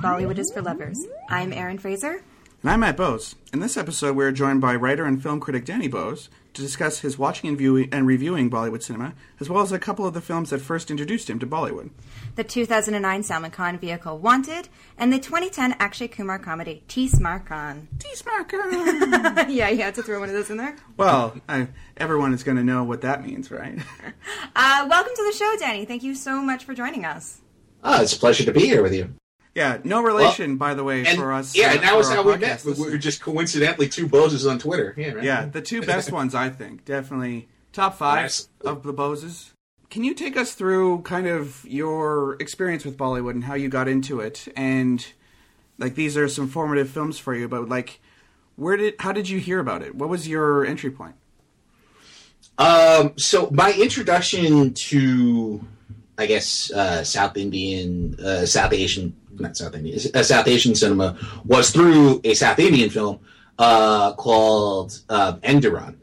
to 0.00 0.06
Bollywood 0.06 0.38
is 0.38 0.50
for 0.52 0.62
Lovers. 0.62 0.98
I'm 1.28 1.52
Erin 1.52 1.78
Fraser. 1.78 2.22
And 2.62 2.70
I'm 2.70 2.80
Matt 2.80 2.96
Bose. 2.96 3.34
In 3.52 3.60
this 3.60 3.76
episode, 3.76 4.16
we're 4.16 4.32
joined 4.32 4.60
by 4.60 4.74
writer 4.74 5.04
and 5.04 5.20
film 5.22 5.40
critic 5.40 5.64
Danny 5.64 5.88
Bose 5.88 6.28
to 6.54 6.62
discuss 6.62 7.00
his 7.00 7.18
watching 7.18 7.48
and, 7.48 7.58
viewing, 7.58 7.88
and 7.92 8.06
reviewing 8.06 8.50
Bollywood 8.50 8.82
cinema, 8.82 9.14
as 9.40 9.48
well 9.48 9.62
as 9.62 9.72
a 9.72 9.78
couple 9.78 10.06
of 10.06 10.14
the 10.14 10.20
films 10.20 10.50
that 10.50 10.60
first 10.60 10.90
introduced 10.90 11.28
him 11.28 11.38
to 11.38 11.46
Bollywood. 11.46 11.90
The 12.36 12.44
2009 12.44 13.22
Salman 13.22 13.50
Khan 13.50 13.78
vehicle 13.78 14.18
Wanted, 14.18 14.68
and 14.96 15.12
the 15.12 15.18
2010 15.18 15.76
Akshay 15.80 16.08
Kumar 16.08 16.38
comedy 16.38 16.84
Tees 16.86 17.18
Maar 17.18 17.40
Khan. 17.40 17.88
Tees 17.98 18.24
Maar 18.24 18.44
Khan! 18.44 19.50
yeah, 19.50 19.68
you 19.68 19.82
had 19.82 19.94
to 19.96 20.02
throw 20.02 20.20
one 20.20 20.28
of 20.28 20.34
those 20.34 20.50
in 20.50 20.58
there. 20.58 20.76
Well, 20.96 21.36
I, 21.48 21.68
everyone 21.96 22.34
is 22.34 22.44
going 22.44 22.56
to 22.58 22.64
know 22.64 22.84
what 22.84 23.00
that 23.00 23.24
means, 23.24 23.50
right? 23.50 23.78
uh, 24.56 24.86
welcome 24.88 25.12
to 25.14 25.24
the 25.24 25.36
show, 25.36 25.56
Danny. 25.58 25.86
Thank 25.86 26.02
you 26.02 26.14
so 26.14 26.40
much 26.40 26.64
for 26.64 26.74
joining 26.74 27.04
us. 27.04 27.40
Oh, 27.82 28.02
it's 28.02 28.14
a 28.14 28.18
pleasure 28.18 28.44
to 28.44 28.52
be 28.52 28.60
here 28.60 28.82
with 28.82 28.94
you. 28.94 29.14
Yeah, 29.58 29.78
no 29.82 30.00
relation, 30.02 30.50
well, 30.50 30.68
by 30.68 30.74
the 30.74 30.84
way, 30.84 31.04
and, 31.04 31.18
for 31.18 31.32
us. 31.32 31.56
Yeah, 31.56 31.72
uh, 31.72 31.80
now 31.80 31.98
is 31.98 32.08
how 32.08 32.22
we 32.22 32.36
met. 32.36 32.64
We 32.64 32.92
are 32.92 32.96
just 32.96 33.20
coincidentally 33.20 33.88
two 33.88 34.06
Boses 34.06 34.46
on 34.46 34.60
Twitter. 34.60 34.94
Yeah, 34.96 35.14
right? 35.14 35.24
yeah, 35.24 35.46
the 35.46 35.60
two 35.60 35.82
best 35.82 36.12
ones, 36.20 36.32
I 36.32 36.48
think. 36.48 36.84
Definitely 36.84 37.48
top 37.72 37.96
five 37.96 38.32
of 38.64 38.84
the 38.84 38.92
Boses. 38.92 39.52
Can 39.90 40.04
you 40.04 40.14
take 40.14 40.36
us 40.36 40.54
through 40.54 41.02
kind 41.02 41.26
of 41.26 41.64
your 41.64 42.36
experience 42.40 42.84
with 42.84 42.96
Bollywood 42.96 43.32
and 43.32 43.44
how 43.44 43.54
you 43.54 43.68
got 43.68 43.88
into 43.88 44.20
it? 44.20 44.46
And 44.54 45.04
like 45.76 45.96
these 45.96 46.16
are 46.16 46.28
some 46.28 46.46
formative 46.46 46.88
films 46.88 47.18
for 47.18 47.34
you, 47.34 47.48
but 47.48 47.68
like, 47.68 48.00
where 48.54 48.76
did 48.76 48.94
how 49.00 49.10
did 49.10 49.28
you 49.28 49.40
hear 49.40 49.58
about 49.58 49.82
it? 49.82 49.96
What 49.96 50.08
was 50.08 50.28
your 50.28 50.64
entry 50.64 50.92
point? 50.92 51.16
Um, 52.58 53.14
so 53.16 53.50
my 53.50 53.72
introduction 53.72 54.72
to 54.74 55.64
I 56.18 56.26
guess 56.26 56.72
uh, 56.72 57.04
South 57.04 57.36
Indian, 57.36 58.18
uh, 58.18 58.44
South 58.44 58.72
Asian, 58.72 59.16
not 59.40 59.56
South 59.56 59.74
Indian, 59.74 59.98
uh, 60.14 60.22
South 60.22 60.46
Asian 60.46 60.74
cinema 60.74 61.16
was 61.44 61.70
through 61.70 62.20
a 62.24 62.34
South 62.34 62.58
Indian 62.58 62.90
film 62.90 63.20
uh, 63.58 64.12
called 64.14 65.00
uh, 65.08 65.34
Enthiran. 65.36 65.96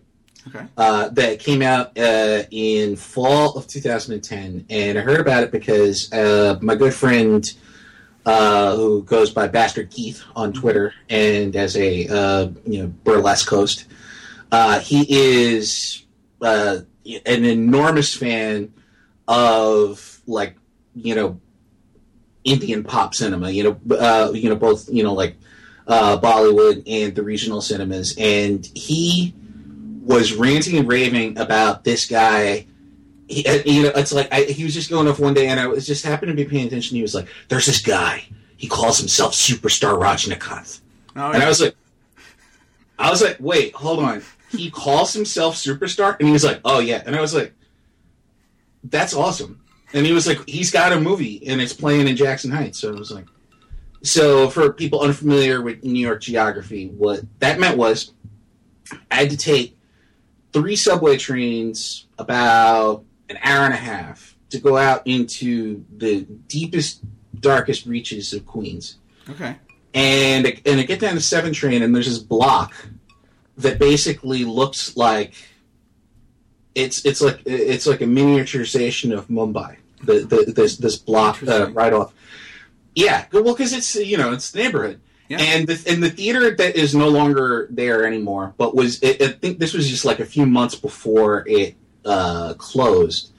Okay. 0.47 0.67
Uh, 0.77 1.09
that 1.09 1.39
came 1.39 1.63
out 1.63 1.97
uh, 1.97 2.43
in 2.51 2.95
fall 2.95 3.57
of 3.57 3.65
2010, 3.65 4.65
and 4.69 4.97
I 4.97 5.01
heard 5.01 5.19
about 5.19 5.43
it 5.43 5.51
because 5.51 6.11
my 6.11 6.75
good 6.75 6.93
friend, 6.93 7.51
who 8.25 9.03
goes 9.03 9.31
by 9.31 9.47
Bastard 9.47 9.89
Keith 9.89 10.21
on 10.35 10.53
Twitter 10.53 10.93
and 11.09 11.55
as 11.55 11.75
a 11.75 12.51
you 12.65 12.83
know 12.83 12.87
burlesque 13.03 13.49
host, 13.49 13.85
he 14.81 15.05
is 15.09 16.05
an 16.41 16.85
enormous 17.45 18.13
fan 18.13 18.71
of 19.27 20.21
like 20.27 20.55
you 20.93 21.15
know 21.15 21.39
Indian 22.45 22.83
pop 22.83 23.13
cinema, 23.13 23.49
you 23.49 23.63
know, 23.63 23.95
uh, 23.97 24.31
you 24.33 24.49
know 24.49 24.55
both 24.55 24.87
you 24.89 25.03
know 25.03 25.13
like 25.13 25.35
uh, 25.87 26.17
Bollywood 26.19 26.83
and 26.87 27.13
the 27.15 27.23
regional 27.23 27.61
cinemas, 27.61 28.15
and 28.17 28.65
he 28.73 29.33
was 30.01 30.33
ranting 30.33 30.77
and 30.77 30.87
raving 30.87 31.37
about 31.37 31.83
this 31.83 32.05
guy. 32.05 32.67
He, 33.27 33.45
uh, 33.45 33.63
you 33.65 33.83
know, 33.83 33.91
it's 33.95 34.13
like 34.13 34.31
I, 34.31 34.43
he 34.43 34.63
was 34.63 34.73
just 34.73 34.89
going 34.89 35.07
off 35.07 35.19
one 35.19 35.33
day, 35.33 35.47
and 35.47 35.59
I 35.59 35.67
was 35.67 35.85
just 35.85 36.05
happened 36.05 36.29
to 36.29 36.35
be 36.35 36.45
paying 36.45 36.67
attention. 36.67 36.95
He 36.95 37.01
was 37.01 37.15
like, 37.15 37.27
"There's 37.49 37.65
this 37.65 37.81
guy. 37.81 38.25
He 38.57 38.67
calls 38.67 38.99
himself 38.99 39.33
Superstar 39.33 39.99
Rajnikanth," 39.99 40.79
oh, 41.15 41.29
yeah. 41.29 41.33
and 41.33 41.43
I 41.43 41.49
was 41.49 41.59
like, 41.59 41.75
"I 42.97 43.09
was 43.09 43.21
like, 43.21 43.37
wait, 43.39 43.73
hold 43.75 43.99
on." 43.99 44.21
He 44.51 44.69
calls 44.69 45.11
himself 45.13 45.55
Superstar, 45.55 46.17
and 46.19 46.27
he 46.27 46.31
was 46.31 46.43
like, 46.43 46.61
"Oh 46.63 46.79
yeah," 46.79 47.01
and 47.05 47.15
I 47.15 47.21
was 47.21 47.33
like, 47.33 47.53
that's 48.89 49.13
awesome. 49.13 49.61
And 49.93 50.05
he 50.05 50.11
was 50.11 50.27
like, 50.27 50.47
he's 50.47 50.71
got 50.71 50.91
a 50.91 50.99
movie 50.99 51.47
and 51.47 51.61
it's 51.61 51.73
playing 51.73 52.07
in 52.07 52.15
Jackson 52.15 52.51
Heights. 52.51 52.79
So 52.79 52.89
it 52.89 52.99
was 52.99 53.11
like, 53.11 53.25
so 54.03 54.49
for 54.49 54.71
people 54.73 55.01
unfamiliar 55.01 55.61
with 55.61 55.83
New 55.83 55.99
York 55.99 56.21
geography, 56.21 56.87
what 56.89 57.21
that 57.39 57.59
meant 57.59 57.77
was 57.77 58.13
I 59.09 59.15
had 59.15 59.29
to 59.31 59.37
take 59.37 59.77
three 60.53 60.75
subway 60.75 61.17
trains 61.17 62.05
about 62.17 63.03
an 63.29 63.37
hour 63.41 63.65
and 63.65 63.73
a 63.73 63.77
half 63.77 64.35
to 64.49 64.59
go 64.59 64.77
out 64.77 65.05
into 65.05 65.83
the 65.97 66.21
deepest, 66.21 67.01
darkest 67.39 67.85
reaches 67.85 68.33
of 68.33 68.45
Queens. 68.45 68.97
Okay. 69.29 69.55
And 69.93 70.61
and 70.65 70.79
I 70.79 70.83
get 70.83 70.99
down 70.99 71.15
the 71.15 71.21
seven 71.21 71.53
train 71.53 71.81
and 71.81 71.95
there's 71.95 72.07
this 72.07 72.19
block 72.19 72.73
that 73.57 73.79
basically 73.79 74.45
looks 74.45 74.97
like 74.97 75.33
it's 76.75 77.05
it's 77.05 77.21
like 77.21 77.41
it's 77.45 77.87
like 77.87 78.01
a 78.01 78.05
miniaturization 78.05 79.17
of 79.17 79.27
Mumbai. 79.29 79.77
The, 80.03 80.19
the 80.19 80.51
this 80.51 80.77
this 80.77 80.97
block 80.97 81.41
uh, 81.47 81.71
right 81.71 81.93
off. 81.93 82.13
Yeah, 82.93 83.25
well, 83.31 83.43
because 83.43 83.73
it's 83.73 83.95
you 83.95 84.17
know 84.17 84.33
it's 84.33 84.51
the 84.51 84.59
neighborhood, 84.59 84.99
yeah. 85.29 85.37
and 85.39 85.67
the 85.67 85.91
and 85.91 86.03
the 86.03 86.09
theater 86.09 86.53
that 86.55 86.75
is 86.75 86.93
no 86.93 87.07
longer 87.07 87.67
there 87.71 88.05
anymore, 88.05 88.53
but 88.57 88.75
was 88.75 89.01
it, 89.01 89.21
I 89.21 89.29
think 89.29 89.59
this 89.59 89.73
was 89.73 89.89
just 89.89 90.05
like 90.05 90.19
a 90.19 90.25
few 90.25 90.45
months 90.45 90.75
before 90.75 91.43
it 91.47 91.75
uh, 92.05 92.53
closed. 92.57 93.31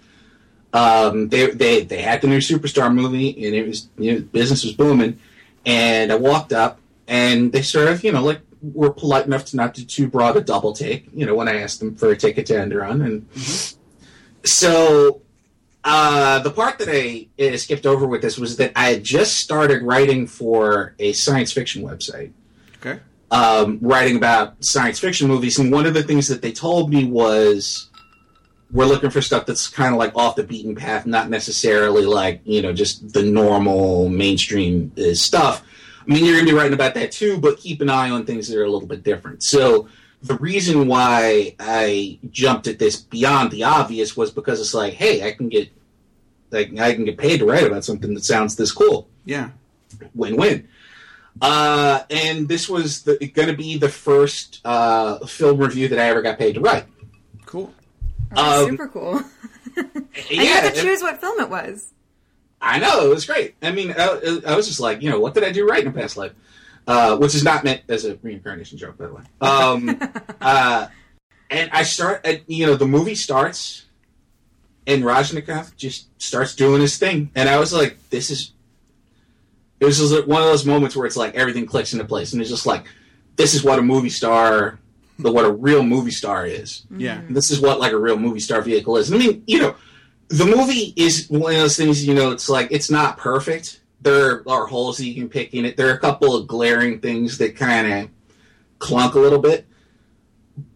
Um, 0.73 1.29
they 1.29 1.51
they 1.51 1.85
they 1.85 2.03
had 2.03 2.21
the 2.23 2.27
new 2.27 2.39
superstar 2.39 2.93
movie, 2.93 3.47
and 3.47 3.55
it 3.55 3.67
was 3.67 3.89
you 3.99 4.13
know 4.13 4.21
business 4.21 4.65
was 4.65 4.73
booming, 4.73 5.21
and 5.65 6.11
I 6.11 6.17
walked 6.17 6.53
up, 6.53 6.81
and 7.07 7.53
they 7.53 7.63
sort 7.63 7.89
of 7.89 8.03
you 8.03 8.13
know 8.13 8.23
like 8.23 8.41
were 8.63 8.91
polite 8.91 9.27
enough 9.27 9.45
to 9.47 9.57
not 9.57 9.75
do 9.75 9.85
too 9.85 10.09
broad 10.09 10.37
a 10.37 10.41
double 10.41 10.73
take, 10.73 11.09
you 11.13 11.27
know, 11.27 11.35
when 11.35 11.49
I 11.49 11.61
asked 11.61 11.81
them 11.81 11.95
for 11.95 12.11
a 12.11 12.17
ticket 12.17 12.47
to 12.47 12.55
Enthiran. 12.55 13.05
And 13.05 13.31
mm-hmm. 13.31 13.77
so 14.45 15.23
uh, 15.85 16.41
the 16.41 16.51
part 16.51 16.79
that 16.79 16.89
I 16.91 17.29
uh, 17.43 17.57
skipped 17.57 17.87
over 17.87 18.07
with 18.07 18.23
this 18.23 18.39
was 18.39 18.57
that 18.57 18.73
I 18.75 18.91
had 18.91 19.05
just 19.05 19.37
started 19.37 19.83
writing 19.83 20.27
for 20.27 20.95
a 20.99 21.13
science 21.13 21.53
fiction 21.53 21.83
website. 21.83 22.33
Okay. 22.77 23.01
Um, 23.31 23.79
writing 23.81 24.17
about 24.17 24.65
science 24.65 24.99
fiction 24.99 25.29
movies. 25.29 25.59
And 25.59 25.71
one 25.71 25.87
of 25.87 25.95
the 25.95 26.03
things 26.03 26.29
that 26.29 26.43
they 26.43 26.53
told 26.53 26.91
me 26.91 27.05
was 27.05 27.91
we're 28.73 28.87
looking 28.87 29.11
for 29.11 29.21
stuff 29.21 29.47
that's 29.47 29.69
kind 29.69 29.93
of 29.95 29.99
like 29.99 30.15
off 30.17 30.37
the 30.37 30.43
beaten 30.43 30.75
path, 30.75 31.07
not 31.07 31.31
necessarily 31.31 32.05
like, 32.05 32.41
you 32.45 32.63
know, 32.63 32.73
just 32.73 33.13
the 33.13 33.23
normal 33.23 34.09
mainstream 34.09 34.93
uh, 34.99 35.15
stuff 35.15 35.63
I 36.09 36.13
mean, 36.13 36.25
you're 36.25 36.35
going 36.35 36.47
to 36.47 36.53
be 36.53 36.57
writing 36.57 36.73
about 36.73 36.95
that 36.95 37.11
too, 37.11 37.39
but 37.39 37.59
keep 37.59 37.81
an 37.81 37.91
eye 37.91 38.11
on 38.11 38.25
things 38.25 38.49
that 38.49 38.59
are 38.59 38.65
a 38.65 38.71
little 38.71 38.89
bit 38.89 39.03
different. 39.03 39.43
So 39.43 39.89
the 40.23 40.37
reason 40.37 40.87
why 40.87 41.55
I 41.59 42.19
jumped 42.31 42.67
at 42.69 42.79
this 42.79 42.97
beyond 42.97 43.51
the 43.51 43.65
obvious 43.65 44.17
was 44.17 44.31
because 44.31 44.61
it's 44.61 44.75
like, 44.75 44.95
hey, 44.95 45.27
I 45.27 45.33
can 45.33 45.49
get 45.49 45.71
like 46.51 46.79
I 46.79 46.95
can 46.95 47.05
get 47.05 47.19
paid 47.19 47.39
to 47.39 47.47
write 47.47 47.67
about 47.67 47.85
something 47.85 48.15
that 48.15 48.25
sounds 48.25 48.57
this 48.57 48.73
cool. 48.73 49.09
Yeah, 49.25 49.51
win-win. 50.15 50.69
Uh, 51.41 52.03
and 52.09 52.49
this 52.49 52.69
was 52.69 53.01
going 53.01 53.49
to 53.49 53.57
be 53.57 53.77
the 53.77 53.89
first 53.89 54.61
uh, 54.65 55.19
film 55.27 55.59
review 55.59 55.89
that 55.89 55.99
I 55.99 56.05
ever 56.05 56.23
got 56.23 56.39
paid 56.39 56.55
to 56.55 56.61
write. 56.61 56.87
Cool. 57.45 57.75
Oh, 58.35 58.65
um, 58.65 58.71
super 58.71 58.89
cool. 58.89 59.17
and 59.77 60.07
yeah, 60.31 60.43
you 60.43 60.47
had 60.47 60.75
to 60.75 60.81
choose 60.81 61.03
what 61.03 61.21
film 61.21 61.41
it 61.41 61.51
was. 61.51 61.93
I 62.67 62.79
know 62.79 63.07
it 63.07 63.09
was 63.09 63.25
great. 63.25 63.55
I 63.63 63.71
mean, 63.71 63.95
I, 63.97 64.41
I, 64.47 64.57
was 64.57 64.67
just 64.67 64.81
like, 64.81 65.01
you 65.01 65.09
know, 65.09 65.21
what 65.21 65.35
did 65.35 65.45
I 65.45 65.53
do 65.53 65.67
right 65.67 65.83
in 65.83 65.89
a 65.89 65.93
past 65.93 66.17
life? 66.17 66.33
Uh, 66.87 67.17
which 67.17 67.35
is 67.35 67.45
not 67.45 67.65
meant 67.65 67.83
as 67.89 68.05
a 68.05 68.17
reincarnation 68.23 68.79
joke, 68.79 68.99
by 68.99 69.07
the 69.07 69.15
way. 69.15 69.23
Um, 69.41 70.01
uh, 70.41 70.89
and 71.51 71.71
I 71.73 71.85
start, 71.85 72.27
you 72.47 72.67
know, 72.67 72.75
the 72.75 72.87
movie 72.87 73.15
starts, 73.15 73.85
and 74.87 75.03
Rajnikanth 75.03 75.77
just 75.77 76.09
starts 76.21 76.55
doing 76.55 76.81
his 76.81 76.99
thing, 76.99 77.31
and 77.35 77.49
I 77.49 77.59
was 77.59 77.73
like, 77.73 77.99
this 78.11 78.31
is. 78.31 78.53
It 79.79 79.85
was 79.85 79.99
just 79.99 80.27
one 80.27 80.41
of 80.41 80.49
those 80.49 80.65
moments 80.65 80.97
where 80.97 81.07
it's 81.07 81.19
like 81.19 81.35
everything 81.35 81.67
clicks 81.67 81.93
into 81.93 82.05
place, 82.07 82.33
and 82.33 82.41
it's 82.41 82.51
just 82.51 82.67
like, 82.67 82.87
this 83.37 83.55
is 83.55 83.63
what 83.63 83.79
a 83.79 83.83
movie 83.83 84.09
star, 84.09 84.79
the 85.19 85.31
what 85.31 85.45
a 85.45 85.53
real 85.53 85.83
movie 85.83 86.11
star 86.11 86.47
is. 86.47 86.87
Yeah, 86.91 87.21
this 87.29 87.51
is 87.51 87.61
what 87.61 87.79
like 87.79 87.93
a 87.93 87.99
real 87.99 88.17
movie 88.17 88.41
star 88.41 88.63
vehicle 88.63 88.97
is. 88.97 89.13
I 89.13 89.19
mean, 89.19 89.45
you 89.47 89.61
know 89.61 89.77
the 90.29 90.45
movie 90.45 90.93
is 90.97 91.29
one 91.29 91.53
of 91.53 91.61
those 91.61 91.77
things. 91.77 92.07
You 92.07 92.15
know, 92.15 92.31
it's 92.31 92.49
like 92.49 92.69
it's 92.71 92.91
not 92.91 93.19
perfect. 93.19 93.81
There 94.01 94.49
are 94.49 94.67
holes 94.67 94.99
that 94.99 95.07
you 95.07 95.15
can 95.15 95.29
pick 95.29 95.55
in 95.55 95.65
it. 95.65 95.77
There 95.77 95.89
are 95.89 95.95
a 95.95 95.99
couple 95.99 96.35
of 96.37 96.47
glaring 96.47 97.01
things 97.01 97.39
that 97.39 97.57
kind 97.57 97.93
of 97.93 98.11
clunk 98.79 99.15
a 99.15 99.19
little 99.19 99.41
bit. 99.41 99.67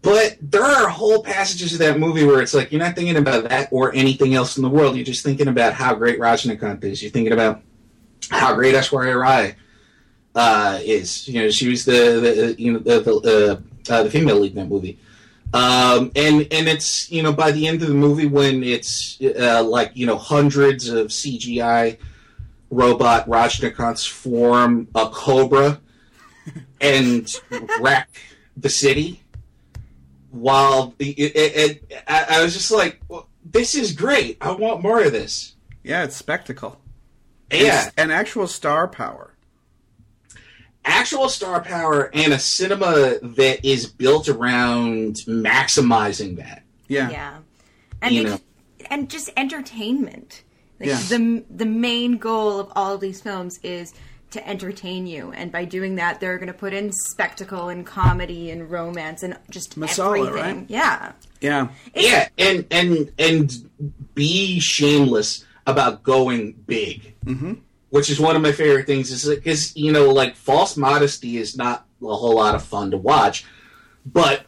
But 0.03 0.37
there 0.41 0.65
are 0.65 0.89
whole 0.89 1.23
passages 1.23 1.73
of 1.73 1.79
that 1.79 1.99
movie 1.99 2.25
where 2.25 2.43
it's 2.43 2.53
like 2.53 2.71
you're 2.71 2.81
not 2.81 2.95
thinking 2.95 3.17
about 3.17 3.49
that 3.49 3.69
or 3.71 3.95
anything 3.95 4.35
else 4.35 4.57
in 4.57 4.63
the 4.63 4.69
world. 4.69 4.97
You're 4.97 5.05
just 5.05 5.25
thinking 5.25 5.49
about 5.49 5.73
how 5.73 5.95
great 5.95 6.19
Rajnikanth 6.19 6.85
is. 6.85 7.03
You're 7.03 7.11
thinking 7.11 7.33
about 7.33 7.63
how 8.31 8.55
great 8.55 8.75
Aishwarya 8.75 9.19
Rai 9.19 9.55
uh, 10.35 10.79
is. 10.83 11.27
You 11.29 11.43
know, 11.43 11.51
she 11.51 11.69
was 11.69 11.85
the, 11.85 11.93
the 11.93 12.57
you 12.59 12.73
know 12.73 12.79
the 12.79 13.01
the, 13.01 13.63
uh, 13.89 13.93
uh, 13.93 14.03
the 14.03 14.11
female 14.11 14.37
lead 14.37 14.53
in 14.53 14.59
that 14.59 14.69
movie. 14.69 14.99
Um, 15.53 16.13
and 16.15 16.47
and 16.53 16.69
it's 16.69 17.11
you 17.11 17.23
know 17.23 17.33
by 17.33 17.51
the 17.51 17.67
end 17.67 17.83
of 17.83 17.89
the 17.89 17.95
movie 17.95 18.27
when 18.27 18.63
it's 18.63 19.21
uh, 19.21 19.65
like 19.65 19.93
you 19.95 20.07
know 20.07 20.17
hundreds 20.17 20.89
of 20.89 21.09
CGI 21.09 21.99
robot 22.71 23.27
Rajnikanths 23.29 24.09
form 24.09 24.87
a 24.95 25.09
cobra 25.09 25.81
and 26.81 27.29
wreck 27.81 28.09
the 28.57 28.69
city. 28.69 29.23
While 30.31 30.95
it, 31.01 31.19
it, 31.19 31.83
it, 31.91 32.05
I 32.07 32.41
was 32.41 32.55
just 32.55 32.71
like, 32.71 33.01
well, 33.09 33.27
this 33.45 33.75
is 33.75 33.91
great. 33.91 34.39
I 34.41 34.53
want 34.53 34.81
more 34.81 35.03
of 35.03 35.11
this. 35.11 35.57
Yeah, 35.83 36.05
it's 36.05 36.15
spectacle. 36.15 36.81
Yeah, 37.53 37.91
and 37.97 38.13
actual 38.13 38.47
star 38.47 38.87
power. 38.87 39.30
Actual 40.85 41.29
star 41.29 41.61
power 41.61 42.11
and 42.15 42.33
a 42.33 42.39
cinema 42.39 43.19
that 43.23 43.65
is 43.65 43.87
built 43.87 44.29
around 44.29 45.17
maximizing 45.27 46.37
that. 46.37 46.63
Yeah. 46.89 47.11
Yeah, 47.11 47.39
and 48.03 48.15
You 48.15 48.23
they 48.25 48.31
know. 48.31 48.41
and 48.91 49.09
just 49.11 49.31
entertainment. 49.37 50.43
Like 50.79 50.89
Yeah. 50.89 51.01
the 51.09 51.45
the 51.51 51.67
main 51.67 52.17
goal 52.17 52.59
of 52.59 52.73
all 52.75 52.95
of 52.95 53.01
these 53.01 53.21
films 53.21 53.59
is 53.63 53.93
to 54.31 54.49
entertain 54.49 55.07
you, 55.09 55.33
and 55.33 55.51
by 55.51 55.65
doing 55.65 55.97
that, 55.97 56.21
they're 56.21 56.39
going 56.39 56.47
to 56.47 56.53
put 56.55 56.73
in 56.73 56.93
spectacle 56.93 57.69
and 57.69 57.85
comedy 57.85 58.51
and 58.51 58.71
romance 58.71 59.23
and 59.25 59.37
just 59.51 59.79
Masala, 59.79 60.27
everything. 60.29 60.57
right? 60.59 60.65
Yeah, 60.69 61.13
Yeah. 61.41 61.69
yeah, 61.95 62.29
and 62.39 62.65
and 62.71 63.13
and 63.19 63.71
be 64.15 64.61
shameless 64.61 65.45
about 65.67 66.03
going 66.05 66.53
big, 66.67 67.15
mm-hmm. 67.27 67.55
Which 67.91 68.09
is 68.09 68.19
one 68.21 68.37
of 68.37 68.43
my 68.43 68.53
favorite 68.53 68.87
things. 68.87 69.11
Is 69.11 69.29
because 69.29 69.77
you 69.77 69.93
know, 69.93 70.11
like 70.13 70.37
false 70.37 70.77
modesty 70.77 71.37
is 71.37 71.57
not 71.57 71.87
a 72.03 72.07
whole 72.17 72.37
lot 72.37 72.55
of 72.55 72.63
fun 72.63 72.91
to 72.93 72.97
watch, 72.97 73.45
but 74.07 74.43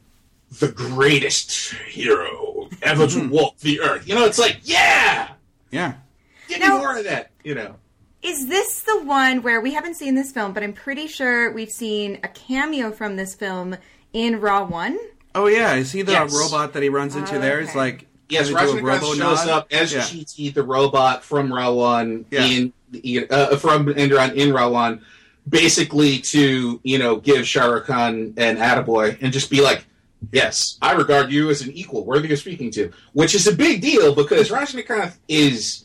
the 0.58 0.68
greatest 0.68 1.72
hero 1.88 2.68
ever 2.82 3.06
to 3.06 3.28
walk 3.30 3.58
the 3.58 3.80
earth. 3.80 4.06
You 4.08 4.14
know, 4.14 4.24
it's 4.26 4.38
like, 4.38 4.58
yeah, 4.62 5.28
Yeah. 5.70 5.94
give 6.48 6.60
Now- 6.60 6.74
me 6.74 6.78
more 6.78 6.98
of 6.98 7.04
that. 7.04 7.30
You 7.42 7.54
know, 7.56 7.74
Is 8.22 8.46
this 8.48 8.82
the 8.82 9.02
one 9.02 9.42
where 9.42 9.60
we 9.60 9.72
haven't 9.74 9.94
seen 9.94 10.14
this 10.14 10.30
film, 10.30 10.52
but 10.52 10.62
I'm 10.62 10.72
pretty 10.72 11.08
sure 11.08 11.52
we've 11.52 11.70
seen 11.72 12.20
a 12.22 12.28
cameo 12.28 12.92
from 12.92 13.16
this 13.16 13.34
film 13.34 13.76
in 14.12 14.40
Ra.One? 14.40 14.98
Oh 15.34 15.46
yeah. 15.46 15.74
Is 15.74 15.90
he 15.92 16.02
the 16.02 16.12
Yes. 16.12 16.32
robot 16.38 16.74
that 16.74 16.82
he 16.82 16.88
runs 16.90 17.16
into 17.16 17.36
Oh, 17.36 17.40
there? 17.40 17.58
It's 17.60 17.74
like 17.74 18.06
yes, 18.28 18.46
kinda 18.48 18.60
do 18.62 18.78
a 18.78 18.80
Rajnikanth 18.82 18.84
robo 19.00 19.14
shows 19.14 19.46
up 19.48 19.66
as 19.72 19.92
yeah. 19.92 20.00
Chitti, 20.02 20.52
the 20.54 20.62
robot 20.62 21.24
from 21.24 21.52
Ra.One 21.52 22.26
Yeah. 22.30 22.44
in 22.44 22.72
uh, 23.30 23.56
from 23.56 23.86
Enthiran 23.86 24.34
in 24.34 24.52
Ra.One, 24.52 25.02
basically 25.48 26.18
to 26.18 26.80
you 26.82 26.98
know 26.98 27.16
give 27.16 27.46
Shah 27.46 27.66
Rukh 27.66 27.86
Khan 27.86 28.34
an 28.36 28.56
attaboy 28.56 29.18
and 29.20 29.32
just 29.32 29.50
be 29.50 29.60
like, 29.60 29.84
"Yes, 30.32 30.78
I 30.82 30.92
regard 30.92 31.30
you 31.32 31.50
as 31.50 31.62
an 31.62 31.72
equal, 31.72 32.04
worthy 32.04 32.32
of 32.32 32.38
speaking 32.38 32.70
to," 32.72 32.92
which 33.12 33.34
is 33.34 33.46
a 33.46 33.54
big 33.54 33.80
deal 33.82 34.14
because 34.14 34.50
Rajnikanth 34.50 35.16
is 35.28 35.84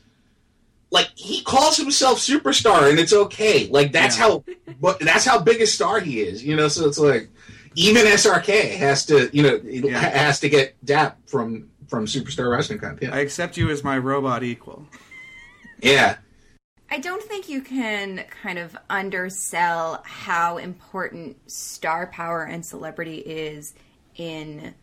like 0.91 1.09
he 1.15 1.41
calls 1.43 1.75
himself 1.77 2.19
superstar 2.19 2.89
and 2.89 2.97
it's 2.99 3.11
okay. 3.13 3.67
Like 3.67 3.91
that's 3.91 4.17
Yeah. 4.17 4.23
how, 4.23 4.43
but 4.79 4.99
that's 4.99 5.25
how 5.25 5.39
big 5.39 5.61
a 5.61 5.67
star 5.67 5.99
he 5.99 6.21
is. 6.21 6.43
You 6.43 6.55
know, 6.55 6.67
so 6.69 6.87
it's 6.87 6.97
like 6.99 7.29
even 7.75 8.05
SRK 8.05 8.77
has 8.77 9.05
to 9.07 9.29
you 9.33 9.43
know 9.43 9.59
Yeah. 9.63 9.97
has 9.99 10.39
to 10.41 10.49
get 10.49 10.75
dap 10.85 11.17
from 11.27 11.69
from 11.89 12.05
superstar 12.05 12.45
Rajnikanth. 12.57 13.01
Yeah. 13.01 13.13
I 13.15 13.19
accept 13.19 13.57
you 13.57 13.69
as 13.69 13.83
my 13.83 13.97
robot 13.97 14.43
equal. 14.43 14.85
Yeah. 15.81 16.17
I 16.89 16.99
don't 16.99 17.21
think 17.21 17.49
you 17.49 17.61
can 17.61 18.23
kind 18.41 18.57
of 18.57 18.77
undersell 18.89 20.01
how 20.05 20.57
important 20.57 21.51
star 21.51 22.07
power 22.07 22.43
and 22.43 22.65
celebrity 22.65 23.17
is 23.17 23.73
in, 24.15 24.73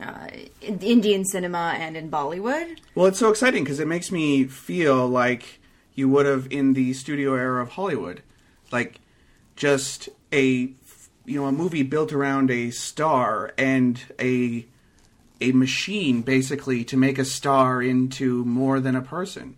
uh, 0.00 0.28
in 0.60 0.80
Indian 0.80 1.24
cinema 1.24 1.74
and 1.78 1.96
in 1.96 2.10
Bollywood. 2.10 2.78
Well, 2.94 3.06
it's 3.06 3.18
so 3.18 3.30
exciting 3.30 3.62
because 3.62 3.78
it 3.78 3.86
makes 3.86 4.10
me 4.10 4.44
feel 4.44 5.06
like 5.06 5.60
you 5.94 6.08
would 6.08 6.26
have 6.26 6.48
in 6.50 6.74
the 6.74 6.92
studio 6.92 7.34
era 7.34 7.62
of 7.62 7.70
Hollywood, 7.70 8.22
like 8.72 9.00
just 9.54 10.08
a 10.32 10.70
you 11.24 11.40
know 11.40 11.46
a 11.46 11.52
movie 11.52 11.82
built 11.82 12.12
around 12.12 12.50
a 12.50 12.70
star 12.70 13.52
and 13.56 14.00
a 14.20 14.66
a 15.40 15.52
machine 15.52 16.22
basically 16.22 16.84
to 16.84 16.96
make 16.96 17.18
a 17.18 17.24
star 17.24 17.82
into 17.82 18.44
more 18.44 18.80
than 18.80 18.94
a 18.94 19.02
person. 19.02 19.56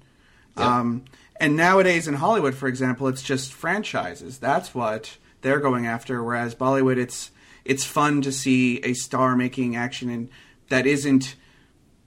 Um, 0.56 1.04
and 1.40 1.56
nowadays 1.56 2.08
in 2.08 2.14
Hollywood, 2.14 2.54
for 2.54 2.68
example, 2.68 3.08
it's 3.08 3.22
just 3.22 3.52
franchises. 3.52 4.38
That's 4.38 4.74
what 4.74 5.16
they're 5.40 5.60
going 5.60 5.86
after. 5.86 6.22
Whereas 6.22 6.54
Bollywood, 6.54 6.96
it's 6.96 7.30
it's 7.64 7.84
fun 7.84 8.22
to 8.22 8.32
see 8.32 8.78
a 8.80 8.94
star 8.94 9.36
making 9.36 9.76
action 9.76 10.08
and 10.08 10.30
that 10.68 10.86
isn't, 10.86 11.36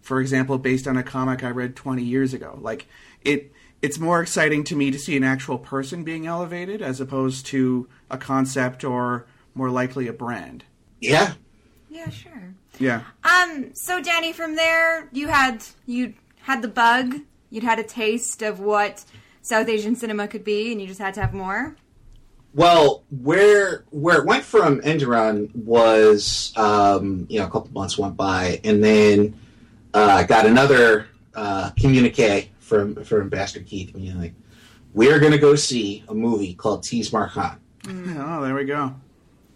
for 0.01 0.19
example, 0.21 0.57
based 0.57 0.87
on 0.87 0.97
a 0.97 1.03
comic 1.03 1.43
I 1.43 1.49
read 1.49 1.75
20 1.75 2.03
years 2.03 2.33
ago. 2.33 2.57
Like 2.61 2.87
it, 3.21 3.51
it's 3.81 3.99
more 3.99 4.21
exciting 4.21 4.63
to 4.65 4.75
me 4.75 4.91
to 4.91 4.99
see 4.99 5.17
an 5.17 5.23
actual 5.23 5.57
person 5.57 6.03
being 6.03 6.27
elevated 6.27 6.81
as 6.81 7.01
opposed 7.01 7.45
to 7.47 7.87
a 8.09 8.17
concept 8.17 8.83
or 8.83 9.25
more 9.53 9.69
likely 9.69 10.07
a 10.07 10.13
brand. 10.13 10.63
Yeah. 10.99 11.33
Yeah, 11.89 12.09
sure. 12.09 12.53
Yeah. 12.79 13.01
Um, 13.23 13.73
so 13.73 14.01
Danny, 14.01 14.33
from 14.33 14.55
there, 14.55 15.09
you 15.11 15.27
had 15.27 15.63
you 15.85 16.13
had 16.41 16.61
the 16.61 16.67
bug. 16.67 17.15
You'd 17.49 17.63
had 17.63 17.79
a 17.79 17.83
taste 17.83 18.41
of 18.41 18.59
what 18.59 19.03
South 19.41 19.67
Asian 19.67 19.95
cinema 19.95 20.27
could 20.27 20.43
be, 20.43 20.71
and 20.71 20.81
you 20.81 20.87
just 20.87 20.99
had 20.99 21.13
to 21.15 21.21
have 21.21 21.33
more. 21.33 21.75
Well, 22.53 23.03
where 23.09 23.85
where 23.91 24.19
it 24.19 24.25
went 24.25 24.43
from 24.43 24.81
Enthiran 24.81 25.55
was, 25.55 26.51
um, 26.57 27.25
you 27.29 27.39
know, 27.39 27.45
a 27.45 27.49
couple 27.49 27.71
months 27.71 27.97
went 27.97 28.17
by, 28.17 28.59
and 28.63 28.83
then 28.83 29.39
uh, 29.93 30.03
I 30.19 30.23
got 30.23 30.45
another 30.45 31.07
uh, 31.33 31.71
communique 31.79 32.49
from 32.59 33.03
from 33.03 33.21
Ambassador 33.21 33.63
Keith, 33.65 33.91
you 33.95 34.13
know, 34.13 34.19
like 34.19 34.33
we're 34.93 35.19
going 35.19 35.31
to 35.31 35.37
go 35.37 35.55
see 35.55 36.03
a 36.09 36.13
movie 36.13 36.53
called 36.53 36.83
Tees 36.83 37.13
Maar 37.13 37.29
Khan. 37.29 37.57
Oh, 37.87 38.41
there 38.43 38.53
we 38.53 38.65
go. 38.65 38.93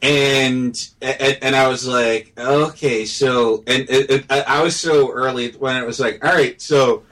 and 0.02 0.90
and, 1.02 1.38
and 1.42 1.56
I 1.56 1.68
was 1.68 1.86
like, 1.88 2.34
okay, 2.38 3.06
so 3.06 3.64
and, 3.68 3.90
and, 3.90 4.10
and 4.10 4.26
I 4.30 4.42
I 4.42 4.64
was 4.64 4.76
so 4.76 5.12
early 5.12 5.52
when 5.52 5.76
it 5.76 5.86
was 5.86 6.00
like, 6.00 6.24
all 6.24 6.34
right, 6.34 6.60
so 6.62 7.04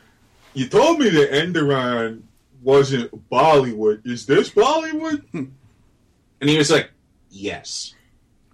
you 0.53 0.67
told 0.69 0.99
me 0.99 1.09
that 1.09 1.31
Enthiran 1.31 2.22
wasn't 2.63 3.29
Bollywood. 3.29 4.05
Is 4.05 4.25
this 4.25 4.49
Bollywood? 4.49 5.23
and 5.33 6.49
he 6.49 6.57
was 6.57 6.71
like, 6.71 6.91
yes, 7.29 7.95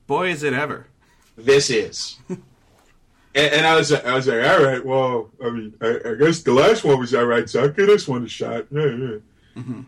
Boy, 0.08 0.30
is 0.30 0.42
it 0.42 0.54
ever. 0.54 0.88
this 1.38 1.70
is. 1.70 2.18
and, 2.30 2.42
and 3.36 3.68
I 3.68 3.76
was 3.76 3.92
I 3.94 4.16
was 4.16 4.28
like, 4.28 4.44
all 4.44 4.64
right, 4.64 4.84
well, 4.84 5.30
I 5.44 5.50
mean, 5.52 5.76
I, 5.82 6.00
I 6.04 6.16
guess 6.16 6.42
the 6.42 6.52
last 6.52 6.84
one 6.84 7.00
was 7.00 7.14
all 7.14 7.26
right, 7.26 7.48
so 7.48 7.62
I'll 7.62 7.70
give 7.70 7.88
this 7.88 8.08
one 8.08 8.26
a 8.26 8.28
shot. 8.28 8.66
Yeah, 8.72 8.86
yeah. 8.86 9.18
Mm-hmm. 9.56 9.82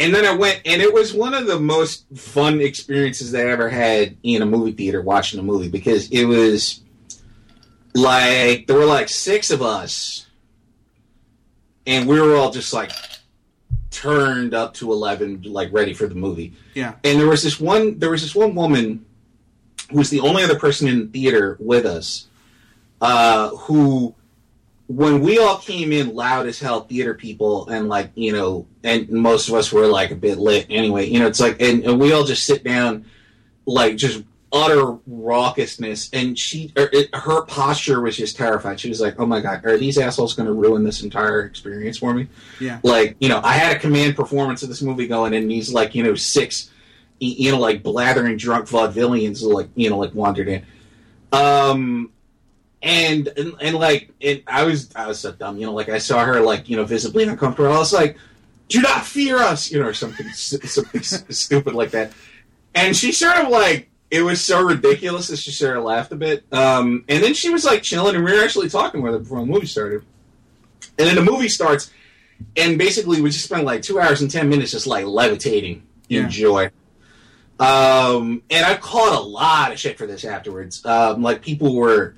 And 0.00 0.14
then 0.14 0.24
I 0.24 0.32
went, 0.32 0.62
and 0.64 0.80
it 0.80 0.92
was 0.92 1.12
one 1.12 1.34
of 1.34 1.46
the 1.46 1.58
most 1.58 2.06
fun 2.16 2.60
experiences 2.60 3.32
that 3.32 3.46
I 3.46 3.50
ever 3.50 3.68
had 3.68 4.16
in 4.22 4.42
a 4.42 4.46
movie 4.46 4.72
theater 4.72 5.02
watching 5.02 5.40
a 5.40 5.42
movie 5.42 5.68
because 5.68 6.08
it 6.10 6.24
was 6.24 6.80
like 7.94 8.66
there 8.66 8.76
were 8.76 8.84
like 8.84 9.08
six 9.08 9.50
of 9.50 9.62
us, 9.62 10.26
and 11.86 12.08
we 12.08 12.20
were 12.20 12.36
all 12.36 12.50
just 12.50 12.72
like 12.72 12.92
turned 13.90 14.54
up 14.54 14.74
to 14.74 14.92
eleven, 14.92 15.42
like 15.42 15.72
ready 15.72 15.94
for 15.94 16.06
the 16.06 16.14
movie. 16.14 16.54
Yeah. 16.74 16.94
And 17.04 17.18
there 17.18 17.28
was 17.28 17.42
this 17.42 17.58
one, 17.60 17.98
there 17.98 18.10
was 18.10 18.22
this 18.22 18.34
one 18.34 18.54
woman 18.54 19.04
who 19.90 19.98
was 19.98 20.10
the 20.10 20.20
only 20.20 20.42
other 20.42 20.58
person 20.58 20.88
in 20.88 21.00
the 21.00 21.06
theater 21.06 21.56
with 21.60 21.86
us, 21.86 22.28
uh, 23.00 23.50
who 23.50 24.14
when 24.88 25.20
we 25.20 25.38
all 25.38 25.58
came 25.58 25.92
in 25.92 26.14
loud 26.14 26.46
as 26.46 26.58
hell 26.58 26.80
theater 26.80 27.12
people 27.12 27.68
and 27.68 27.88
like 27.88 28.10
you 28.14 28.32
know 28.32 28.66
and 28.82 29.08
most 29.10 29.48
of 29.48 29.54
us 29.54 29.70
were 29.70 29.86
like 29.86 30.10
a 30.10 30.14
bit 30.14 30.38
lit 30.38 30.66
anyway 30.70 31.06
you 31.06 31.18
know 31.18 31.26
it's 31.26 31.40
like 31.40 31.60
and, 31.60 31.84
and 31.84 32.00
we 32.00 32.10
all 32.10 32.24
just 32.24 32.46
sit 32.46 32.64
down 32.64 33.04
like 33.66 33.96
just 33.96 34.22
utter 34.52 34.92
raucousness 35.10 36.08
and 36.12 36.38
she 36.38 36.72
er, 36.78 36.88
it, 36.92 37.14
her 37.14 37.42
posture 37.44 38.00
was 38.00 38.16
just 38.16 38.34
terrified 38.36 38.80
she 38.80 38.88
was 38.88 38.98
like 39.00 39.14
oh 39.18 39.26
my 39.26 39.40
god 39.40 39.62
are 39.66 39.76
these 39.76 39.98
assholes 39.98 40.32
going 40.32 40.46
to 40.46 40.52
ruin 40.54 40.82
this 40.84 41.02
entire 41.02 41.42
experience 41.42 41.98
for 41.98 42.14
me 42.14 42.26
Yeah. 42.58 42.80
like 42.82 43.14
you 43.20 43.28
know 43.28 43.40
i 43.44 43.52
had 43.52 43.76
a 43.76 43.78
command 43.78 44.16
performance 44.16 44.62
of 44.62 44.70
this 44.70 44.80
movie 44.80 45.06
going 45.06 45.34
and 45.34 45.50
these 45.50 45.70
like 45.70 45.94
you 45.94 46.02
know 46.02 46.14
six 46.14 46.70
you 47.20 47.52
know 47.52 47.58
like 47.58 47.82
blathering 47.82 48.38
drunk 48.38 48.66
vaudevillians 48.68 49.42
like 49.42 49.68
you 49.74 49.90
know 49.90 49.98
like 49.98 50.14
wandered 50.14 50.48
in 50.48 50.64
um 51.32 52.10
and, 52.80 53.28
and 53.36 53.54
and 53.60 53.76
like 53.76 54.10
and 54.22 54.42
I 54.46 54.62
was 54.62 54.88
I 54.94 55.08
was 55.08 55.18
so 55.18 55.32
dumb, 55.32 55.58
you 55.58 55.66
know, 55.66 55.72
like 55.72 55.88
I 55.88 55.98
saw 55.98 56.24
her 56.24 56.40
like 56.40 56.68
you 56.68 56.76
know 56.76 56.84
visibly 56.84 57.24
uncomfortable. 57.24 57.72
I 57.72 57.78
was 57.78 57.92
like, 57.92 58.16
"Do 58.68 58.80
not 58.80 59.04
fear 59.04 59.38
us," 59.38 59.68
you 59.72 59.80
know, 59.80 59.86
or 59.86 59.94
something 59.94 60.28
something 60.28 61.02
stupid 61.02 61.74
like 61.74 61.90
that. 61.90 62.12
And 62.76 62.96
she 62.96 63.10
sort 63.10 63.36
of 63.36 63.48
like 63.48 63.90
it 64.10 64.22
was 64.22 64.40
so 64.42 64.62
ridiculous 64.62 65.28
that 65.28 65.38
she 65.38 65.50
sort 65.50 65.76
of 65.76 65.84
laughed 65.84 66.12
a 66.12 66.16
bit. 66.16 66.44
Um, 66.52 67.04
and 67.08 67.22
then 67.22 67.34
she 67.34 67.50
was 67.50 67.64
like 67.64 67.82
chilling, 67.82 68.16
and 68.16 68.24
we 68.24 68.32
were 68.32 68.42
actually 68.42 68.68
talking 68.68 69.02
with 69.02 69.12
her 69.12 69.18
before 69.18 69.40
the 69.40 69.46
movie 69.46 69.66
started. 69.66 70.02
And 70.98 71.06
then 71.08 71.14
the 71.14 71.22
movie 71.22 71.48
starts, 71.48 71.90
and 72.56 72.78
basically 72.78 73.20
we 73.20 73.30
just 73.30 73.44
spent 73.44 73.64
like 73.64 73.82
two 73.82 74.00
hours 74.00 74.20
and 74.20 74.30
ten 74.30 74.48
minutes 74.48 74.70
just 74.72 74.86
like 74.86 75.04
levitating 75.06 75.82
Yeah. 76.08 76.22
in 76.22 76.30
joy. 76.30 76.70
Um, 77.60 78.42
and 78.50 78.64
I 78.64 78.76
caught 78.76 79.18
a 79.18 79.20
lot 79.20 79.72
of 79.72 79.78
shit 79.80 79.98
for 79.98 80.06
this 80.06 80.24
afterwards. 80.24 80.84
Um, 80.86 81.22
like 81.22 81.42
people 81.42 81.74
were 81.74 82.14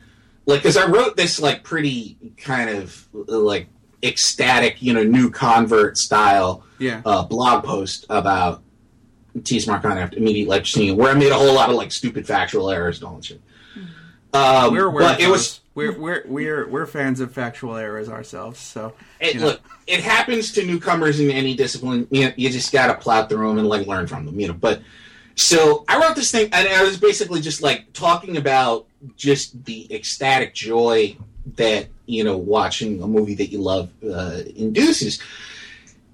like, 0.47 0.61
because 0.61 0.77
I 0.77 0.87
wrote 0.87 1.17
this 1.17 1.41
like 1.41 1.63
pretty 1.63 2.17
kind 2.37 2.71
of 2.71 3.07
like 3.13 3.67
ecstatic, 4.03 4.83
you 4.83 4.93
know, 4.93 5.03
new 5.03 5.31
convert 5.31 5.97
style 5.97 6.65
Yeah. 6.79 7.01
uh, 7.07 7.23
blog 7.25 7.65
post 7.65 8.05
about 8.11 8.63
Tees 9.45 9.67
Maar 9.67 9.81
Khan 9.81 9.99
after 9.99 10.17
immediate 10.17 10.49
like 10.49 10.67
seeing 10.67 10.97
where 10.97 11.11
I 11.11 11.15
made 11.15 11.33
a 11.33 11.35
whole 11.35 11.55
lot 11.55 11.71
of 11.71 11.77
like 11.77 11.93
stupid 11.93 12.27
factual 12.27 12.71
errors 12.71 12.99
and 12.99 13.09
all 13.09 13.17
that 13.17 13.25
shit. 13.25 13.41
Um, 14.33 14.73
We're 14.73 14.87
aware 14.87 15.05
but 15.05 15.15
of 15.17 15.27
it 15.27 15.29
was 15.29 15.61
we're 15.75 15.99
we're 15.99 16.23
we're 16.27 16.69
we're 16.69 16.87
fans 16.87 17.21
of 17.21 17.33
factual 17.33 17.77
errors 17.77 18.09
ourselves. 18.09 18.61
So 18.61 18.95
It, 19.21 19.35
you 19.35 19.41
know. 19.41 19.47
Look, 19.47 19.61
it 19.87 20.01
happens 20.01 20.53
to 20.53 20.65
newcomers 20.65 21.19
in 21.19 21.31
any 21.31 21.55
discipline. 21.55 22.07
You, 22.11 22.27
know, 22.27 22.33
you 22.37 22.49
just 22.51 22.73
got 22.73 22.89
to 22.89 22.95
plow 22.95 23.27
through 23.27 23.49
them 23.49 23.59
and 23.59 23.69
like 23.69 23.87
learn 23.87 24.07
from 24.07 24.27
them. 24.27 24.39
You 24.39 24.49
know, 24.49 24.55
but 24.55 24.83
So 25.35 25.85
I 25.89 25.99
wrote 25.99 26.17
this 26.17 26.31
thing, 26.31 26.51
and 26.53 26.69
I 26.69 26.85
was 26.85 26.99
basically 26.99 27.41
just 27.41 27.63
like 27.63 27.93
talking 27.93 28.37
about 28.37 28.87
just 29.17 29.65
the 29.65 29.93
ecstatic 29.93 30.55
joy 30.55 31.17
that 31.57 31.89
you 32.07 32.25
know 32.25 32.37
watching 32.37 33.03
a 33.03 33.07
movie 33.07 33.35
that 33.35 33.47
you 33.47 33.61
love 33.61 33.91
uh, 34.05 34.43
induces. 34.55 35.21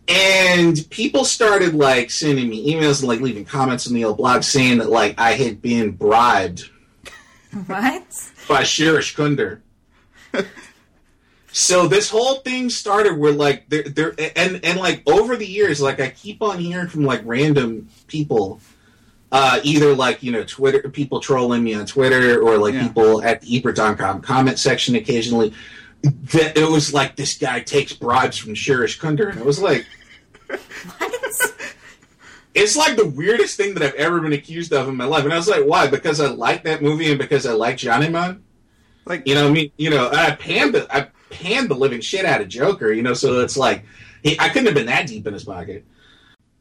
And 0.08 0.88
people 0.90 1.24
started 1.24 1.74
like 1.74 2.10
sending 2.10 2.48
me 2.48 2.72
emails 2.74 3.00
and 3.00 3.08
like 3.08 3.20
leaving 3.20 3.44
comments 3.44 3.86
on 3.88 3.94
the 3.94 4.04
old 4.04 4.16
blog 4.18 4.42
saying 4.44 4.78
that 4.78 4.88
like 4.90 5.18
I 5.18 5.32
had 5.32 5.60
been 5.60 5.90
bribed 5.92 6.70
What? 7.66 8.04
by 8.48 8.62
Shirish 8.62 9.16
Kunder. 9.16 9.62
so 11.52 11.88
this 11.88 12.10
whole 12.10 12.36
thing 12.36 12.68
started 12.70 13.16
where 13.18 13.32
like 13.32 13.68
there 13.68 13.84
there 13.84 14.14
and 14.36 14.60
and 14.64 14.78
like 14.78 15.02
over 15.06 15.36
the 15.36 15.46
years 15.46 15.80
like 15.80 16.00
I 16.00 16.10
keep 16.10 16.42
on 16.42 16.58
hearing 16.58 16.88
from 16.88 17.04
like 17.04 17.22
random 17.24 17.88
people 18.08 18.60
uh, 19.32 19.60
either 19.62 19.94
like 19.94 20.22
you 20.22 20.32
know 20.32 20.44
Twitter 20.44 20.88
people 20.90 21.20
trolling 21.20 21.64
me 21.64 21.74
on 21.74 21.86
Twitter 21.86 22.40
or 22.42 22.58
like 22.58 22.74
Yeah. 22.74 22.86
people 22.88 23.22
at 23.22 23.40
the 23.40 23.56
Ebert.com 23.56 24.20
comment 24.20 24.58
section 24.58 24.94
occasionally 24.96 25.52
that 26.02 26.56
it 26.56 26.68
was 26.68 26.92
like 26.94 27.16
this 27.16 27.36
guy 27.38 27.60
takes 27.60 27.92
bribes 27.92 28.36
from 28.36 28.54
Shirish 28.54 28.98
Kunder 28.98 29.28
and 29.28 29.40
I 29.40 29.42
was 29.42 29.60
like 29.60 29.86
What? 30.48 31.12
it's 32.54 32.76
like 32.76 32.96
the 32.96 33.06
weirdest 33.06 33.56
thing 33.56 33.74
that 33.74 33.82
I've 33.82 33.94
ever 33.94 34.20
been 34.20 34.32
accused 34.32 34.72
of 34.72 34.88
in 34.88 34.96
my 34.96 35.04
life 35.04 35.24
and 35.24 35.32
I 35.32 35.36
was 35.36 35.48
like 35.48 35.64
why 35.64 35.88
because 35.88 36.20
I 36.20 36.28
like 36.28 36.64
that 36.64 36.82
movie 36.82 37.10
and 37.10 37.18
because 37.18 37.46
I 37.46 37.52
like 37.52 37.76
Jaan-E-Mann 37.76 38.42
Like 39.04 39.26
you 39.26 39.34
know, 39.34 39.48
I 39.48 39.50
mean, 39.50 39.70
you 39.76 39.90
know, 39.90 40.10
I 40.12 40.32
panned 40.32 40.74
the 40.74 40.86
I 40.94 41.08
panned 41.30 41.68
the 41.68 41.74
living 41.74 42.00
shit 42.00 42.24
out 42.24 42.40
of 42.40 42.48
Joker. 42.48 42.92
You 42.92 43.02
know, 43.02 43.14
so 43.14 43.40
it's 43.40 43.56
like 43.56 43.84
he, 44.22 44.38
I 44.40 44.48
couldn't 44.48 44.66
have 44.66 44.74
been 44.74 44.86
that 44.86 45.06
deep 45.06 45.26
in 45.26 45.32
his 45.34 45.44
pocket. 45.44 45.84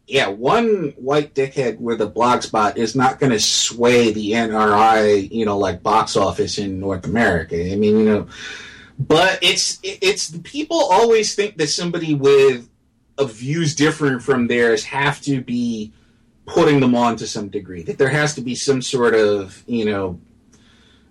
Yeah, 0.08 0.28
one 0.28 0.94
white 0.98 1.34
dickhead 1.34 1.80
with 1.80 2.00
a 2.02 2.06
blog 2.06 2.44
spot 2.44 2.78
is 2.78 2.96
not 2.96 3.20
going 3.20 3.32
to 3.32 3.40
sway 3.40 4.14
the 4.14 4.34
NRI, 4.34 5.32
you 5.32 5.46
know, 5.46 5.58
like 5.58 5.82
box 5.82 6.16
office 6.16 6.60
in 6.60 6.80
North 6.80 7.06
America. 7.06 7.56
I 7.72 7.76
mean, 7.76 7.98
you 7.98 8.06
know, 8.06 8.28
but 9.00 9.40
it's 9.42 9.80
it- 9.84 10.00
it's 10.02 10.32
people 10.44 10.78
always 10.80 11.36
think 11.36 11.58
that 11.58 11.68
somebody 11.70 12.14
with 12.14 12.70
a 13.18 13.26
views 13.26 13.76
different 13.76 14.22
from 14.24 14.48
theirs 14.48 14.84
have 14.86 15.22
to 15.22 15.42
be 15.42 15.92
putting 16.46 16.80
them 16.80 16.94
on 16.96 17.16
to 17.18 17.26
some 17.28 17.48
degree. 17.50 17.82
That 17.84 17.98
there 17.98 18.10
has 18.10 18.36
to 18.36 18.42
be 18.42 18.56
some 18.56 18.82
sort 18.82 19.14
of 19.16 19.64
you 19.68 19.86
know 19.86 20.20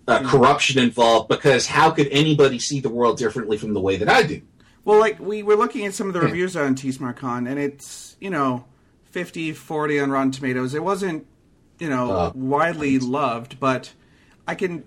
uh, 0.07 0.23
corruption 0.29 0.79
involved 0.83 1.29
because 1.29 1.67
how 1.67 1.91
could 1.91 2.09
anybody 2.09 2.59
see 2.59 2.81
the 2.81 2.91
world 2.91 3.17
differently 3.19 3.57
from 3.57 3.73
the 3.75 3.81
way 3.81 3.97
that 3.97 4.09
I 4.09 4.23
do? 4.23 4.43
Well, 4.85 5.01
like 5.01 5.19
we 5.19 5.43
were 5.43 5.57
looking 5.57 5.87
at 5.87 5.95
some 5.95 6.09
of 6.09 6.13
the 6.13 6.21
reviews 6.21 6.57
on 6.57 6.75
Tees 6.75 7.01
Maar 7.01 7.15
Khan, 7.15 7.47
and 7.47 7.59
it's 7.59 8.17
you 8.21 8.29
know 8.31 8.65
50, 9.05 9.53
40 9.53 10.01
on 10.01 10.11
Rotten 10.11 10.31
Tomatoes. 10.31 10.75
It 10.75 10.83
wasn't 10.85 11.27
you 11.79 11.89
know 11.89 12.11
Uh, 12.13 12.33
widely 12.35 12.99
loved, 12.99 13.59
but 13.61 13.93
I 14.47 14.55
can. 14.55 14.85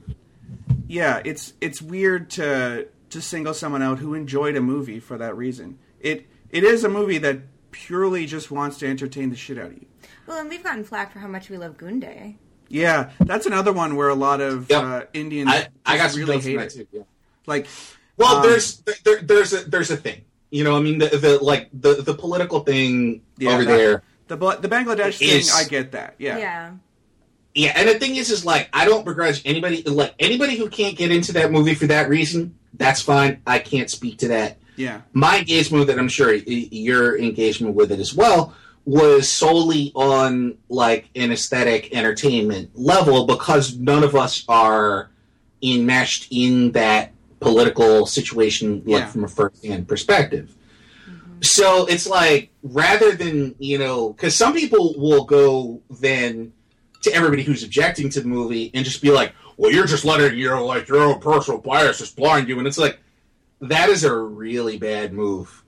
Yeah, 0.88 1.22
it's 1.26 1.54
it's 1.62 1.82
weird 1.82 2.30
to 2.32 2.88
to 3.10 3.22
single 3.22 3.54
someone 3.54 3.82
out 3.82 4.00
who 4.00 4.14
enjoyed 4.14 4.56
a 4.56 4.62
movie 4.62 5.00
for 5.00 5.18
that 5.18 5.36
reason. 5.36 5.80
It 6.00 6.28
it 6.50 6.64
is 6.64 6.84
a 6.84 6.90
movie 6.90 7.18
that 7.20 7.40
purely 7.72 8.26
just 8.26 8.50
wants 8.52 8.78
to 8.80 8.88
entertain 8.88 9.30
the 9.30 9.36
shit 9.36 9.58
out 9.58 9.68
of 9.68 9.74
you. 9.74 9.86
Well, 10.26 10.40
and 10.40 10.50
we've 10.50 10.64
gotten 10.64 10.84
flack 10.84 11.12
for 11.14 11.20
how 11.20 11.28
much 11.28 11.50
we 11.50 11.58
love 11.58 11.78
Gunday. 11.78 12.38
Yeah, 12.70 13.12
that's 13.20 13.46
another 13.46 13.72
one 13.72 13.96
where 13.96 14.10
a 14.10 14.16
lot 14.16 14.42
of 14.42 14.70
Yep. 14.70 14.84
uh, 14.84 15.02
Indians 15.14 15.50
I, 15.50 15.68
I 15.86 15.98
got 15.98 16.14
really 16.16 16.36
notes 16.36 16.46
hate 16.46 16.60
it. 16.60 16.70
too. 16.72 16.88
Yeah. 16.92 17.02
Like, 17.46 17.68
Well, 18.18 18.38
Um, 18.38 18.44
there's 18.44 18.82
there, 19.06 19.22
there's 19.22 19.54
a 19.54 19.70
there's 19.70 19.90
a 19.92 19.96
thing. 19.98 20.24
You 20.50 20.64
know, 20.64 20.76
I 20.76 20.82
mean, 20.82 20.98
the, 20.98 21.08
the 21.08 21.40
like 21.44 21.70
the 21.74 22.02
the 22.02 22.14
political 22.14 22.62
thing 22.62 23.22
Yeah, 23.38 23.52
over 23.52 23.64
that- 23.66 23.78
there. 23.78 24.04
the 24.28 24.36
the 24.36 24.68
Bangladesh 24.70 25.22
Is- 25.22 25.50
thing, 25.52 25.66
I 25.66 25.68
get 25.70 25.92
that. 25.94 26.16
Yeah, 26.18 26.38
Yeah. 26.38 26.72
Yeah, 27.58 27.74
and 27.76 27.90
the 27.90 27.98
thing 27.98 28.16
is, 28.16 28.30
is 28.30 28.46
like 28.46 28.70
I 28.72 28.86
don't 28.86 29.04
begrudge 29.04 29.42
anybody. 29.46 29.82
Like 29.84 30.14
anybody 30.20 30.56
who 30.58 30.70
can't 30.70 30.96
get 30.96 31.12
into 31.12 31.34
that 31.34 31.52
movie 31.52 31.74
for 31.74 31.88
that 31.88 32.08
reason, 32.08 32.56
that's 32.76 33.02
fine. 33.02 33.42
I 33.48 33.58
can't 33.60 33.90
speak 33.90 34.20
to 34.20 34.28
that. 34.30 34.58
yeah. 34.76 35.02
my 35.14 35.40
engagement 35.40 35.80
with 35.82 35.90
it, 35.90 36.00
I'm 36.00 36.08
sure 36.08 36.32
your 36.34 37.18
engagement 37.18 37.74
with 37.74 37.92
it 37.92 38.00
as 38.00 38.14
well, 38.14 38.54
was 38.86 39.28
solely 39.28 39.92
on 39.96 40.58
like 40.70 41.10
an 41.16 41.32
aesthetic 41.32 41.96
entertainment 41.96 42.70
level 42.76 43.26
because 43.26 43.76
none 43.76 44.04
of 44.04 44.16
us 44.16 44.46
are 44.48 45.10
enmeshed 45.64 46.28
in 46.30 46.72
that 46.74 47.12
political 47.40 48.06
situation 48.06 48.84
like 48.86 49.02
Yeah. 49.02 49.08
from 49.08 49.24
a 49.24 49.28
first-hand 49.28 49.88
perspective. 49.88 50.54
Mm-hmm. 51.10 51.42
So 51.42 51.88
it's 51.88 52.08
like 52.08 52.52
rather 52.62 53.14
than 53.16 53.56
you 53.58 53.80
know, 53.80 54.14
because 54.14 54.36
some 54.36 54.54
people 54.54 54.94
will 54.98 55.24
go 55.26 55.82
then 55.90 56.54
to 57.02 57.14
everybody 57.14 57.44
who's 57.44 57.64
objecting 57.64 58.10
to 58.10 58.22
the 58.22 58.28
movie 58.28 58.72
and 58.74 58.84
just 58.86 59.02
be 59.02 59.12
like, 59.12 59.34
"Well, 59.58 59.72
you're 59.72 59.86
just 59.88 60.06
letting 60.06 60.38
your 60.38 60.60
like 60.62 60.88
your 60.88 61.02
own 61.02 61.20
personal 61.20 61.60
bias 61.60 62.00
just 62.00 62.16
blind 62.16 62.48
you," 62.50 62.58
and 62.60 62.68
it's 62.68 62.78
like 62.78 63.00
that 63.62 63.90
is 63.90 64.04
a 64.04 64.16
really 64.16 64.78
bad 64.78 65.14
move 65.14 65.64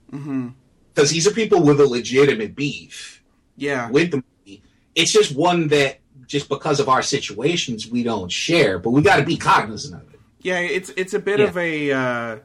because 0.94 1.12
these 1.12 1.28
are 1.28 1.32
people 1.32 1.64
with 1.64 1.80
a 1.80 1.86
legitimate 1.88 2.56
beef 2.56 3.24
Yeah. 3.58 3.90
with 3.90 4.12
the 4.12 4.18
movie. 4.18 4.62
It's 4.96 5.12
just 5.14 5.36
one 5.36 5.68
that 5.70 6.00
just 6.28 6.50
because 6.50 6.80
of 6.80 6.90
our 6.90 7.02
situations 7.02 7.88
we 7.90 8.04
don't 8.04 8.32
share, 8.32 8.78
but 8.80 8.92
we 8.92 9.02
got 9.02 9.18
to 9.18 9.24
be 9.24 9.38
cognizant 9.38 9.96
of 10.02 10.14
it. 10.14 10.20
Yeah, 10.42 10.60
it's 10.60 10.90
it's 10.98 11.14
a 11.14 11.20
bit 11.20 11.40
Yeah. 11.40 11.46
of 11.48 11.58
a. 11.58 11.92
Uh, 11.92 12.38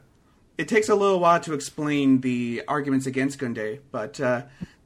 it 0.57 0.67
takes 0.69 0.87
a 0.89 0.95
little 0.95 1.19
while 1.19 1.39
to 1.41 1.53
explain 1.53 2.21
the 2.21 2.63
arguments 2.67 3.05
against 3.05 3.39
Gunday, 3.39 3.79
but 3.91 4.19
uh, 4.21 4.43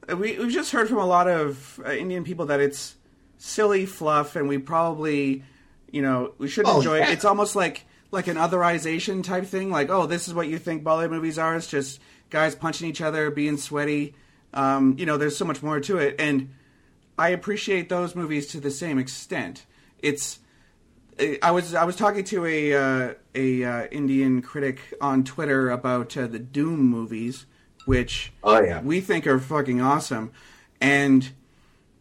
we, 0.08 0.36
we've 0.38 0.50
just 0.52 0.72
heard 0.72 0.88
from 0.88 0.98
a 0.98 1.06
lot 1.06 1.28
of 1.28 1.80
uh, 1.86 1.92
Indian 1.92 2.24
people 2.24 2.46
that 2.46 2.58
it's 2.60 2.96
silly 3.42 3.86
fluff, 3.86 4.36
and 4.36 4.46
we 4.48 4.58
probably, 4.58 5.42
you 5.90 6.02
know, 6.02 6.34
we 6.38 6.46
should 6.46 6.66
Oh, 6.68 6.76
enjoy 6.76 6.98
yeah. 6.98 7.08
it. 7.08 7.14
It's 7.14 7.24
almost 7.24 7.56
like 7.56 7.86
like 8.12 8.26
an 8.26 8.36
otherization 8.36 9.24
type 9.24 9.46
thing. 9.46 9.70
Like, 9.70 9.88
oh, 9.88 10.06
this 10.06 10.28
is 10.28 10.34
what 10.34 10.46
you 10.48 10.58
think 10.58 10.84
Bollywood 10.84 11.10
movies 11.10 11.38
are. 11.38 11.56
It's 11.56 11.66
just 11.66 12.00
guys 12.28 12.54
punching 12.54 12.88
each 12.88 13.00
other, 13.00 13.30
being 13.30 13.56
sweaty. 13.56 14.14
Um, 14.52 14.96
you 14.98 15.06
know, 15.06 15.16
there's 15.16 15.36
so 15.36 15.44
much 15.44 15.62
more 15.62 15.80
to 15.80 15.98
it, 15.98 16.16
and 16.20 16.50
I 17.18 17.30
appreciate 17.30 17.88
those 17.88 18.14
movies 18.14 18.48
to 18.48 18.60
the 18.60 18.70
same 18.70 18.98
extent. 18.98 19.64
It's 20.00 20.38
I 21.42 21.50
was 21.50 21.74
I 21.74 21.84
was 21.84 21.96
talking 21.96 22.24
to 22.24 22.44
a 22.46 22.74
uh, 22.74 23.14
a 23.34 23.64
uh, 23.64 23.86
Indian 23.86 24.42
critic 24.42 24.80
on 25.00 25.22
Twitter 25.24 25.70
about 25.70 26.16
uh, 26.16 26.26
the 26.26 26.38
Doom 26.38 26.80
movies, 26.80 27.46
which 27.86 28.32
Oh 28.42 28.60
yeah, 28.60 28.80
we 28.82 29.00
think 29.00 29.26
are 29.26 29.38
fucking 29.38 29.80
awesome, 29.80 30.32
and 30.80 31.30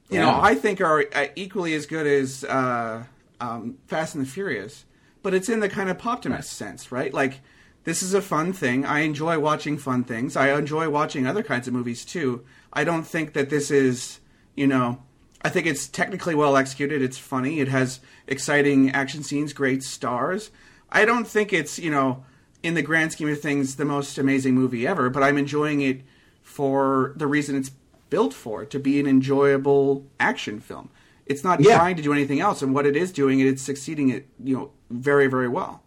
you 0.09 0.19
know 0.19 0.39
I 0.41 0.55
think 0.55 0.81
are 0.81 1.05
uh, 1.13 1.27
equally 1.35 1.73
as 1.73 1.85
good 1.85 2.07
as 2.07 2.43
uh, 2.43 3.03
um, 3.39 3.77
Fast 3.87 4.15
and 4.15 4.25
the 4.25 4.29
Furious, 4.29 4.85
but 5.21 5.33
it's 5.33 5.49
in 5.49 5.59
the 5.59 5.69
kind 5.69 5.89
of 5.89 5.97
poptimist 5.97 6.45
sense, 6.45 6.91
right? 6.91 7.13
Like 7.13 7.41
this 7.83 8.03
is 8.03 8.13
a 8.13 8.21
fun 8.21 8.53
thing. 8.53 8.85
I 8.85 8.99
enjoy 9.01 9.39
watching 9.39 9.77
fun 9.77 10.03
things. 10.03 10.35
I 10.35 10.57
enjoy 10.57 10.89
watching 10.89 11.25
other 11.25 11.43
kinds 11.43 11.67
of 11.67 11.73
movies 11.73 12.05
too. 12.05 12.43
I 12.73 12.83
don't 12.83 13.05
think 13.05 13.33
that 13.33 13.49
this 13.49 13.71
is 13.71 14.19
you 14.55 14.67
know. 14.67 15.03
I 15.41 15.47
think 15.47 15.67
it's 15.67 15.87
technically 15.87 16.35
well 16.35 16.57
executed. 16.57 17.01
It's 17.01 17.17
funny. 17.17 17.61
It 17.61 17.69
has 17.69 18.01
exciting 18.27 18.91
action 18.91 19.23
scenes, 19.23 19.53
great 19.53 19.83
stars. 19.83 20.51
I 20.91 21.05
don't 21.05 21.27
think 21.27 21.53
it's, 21.53 21.79
you 21.79 21.91
know, 21.91 22.25
in 22.63 22.73
the 22.73 22.81
grand 22.81 23.11
scheme 23.11 23.29
of 23.29 23.39
things, 23.39 23.75
the 23.75 23.85
most 23.85 24.17
amazing 24.17 24.55
movie 24.55 24.85
ever, 24.85 25.09
but 25.09 25.23
I'm 25.23 25.37
enjoying 25.37 25.81
it 25.81 26.01
for 26.41 27.13
the 27.15 27.27
reason 27.27 27.55
it's 27.55 27.71
built 28.09 28.33
for 28.33 28.65
to 28.65 28.79
be 28.79 28.99
an 28.99 29.07
enjoyable 29.07 30.05
action 30.19 30.59
film. 30.59 30.89
It's 31.25 31.43
not 31.43 31.59
Yeah. 31.59 31.77
trying 31.77 31.95
to 31.97 32.01
do 32.01 32.11
anything 32.11 32.39
else, 32.39 32.61
and 32.61 32.73
what 32.73 32.85
it 32.85 32.95
is 32.95 33.11
doing, 33.11 33.39
it's 33.39 33.61
succeeding 33.61 34.11
at, 34.11 34.23
you 34.43 34.55
know, 34.55 34.71
very, 34.89 35.27
very 35.27 35.47
well. 35.47 35.83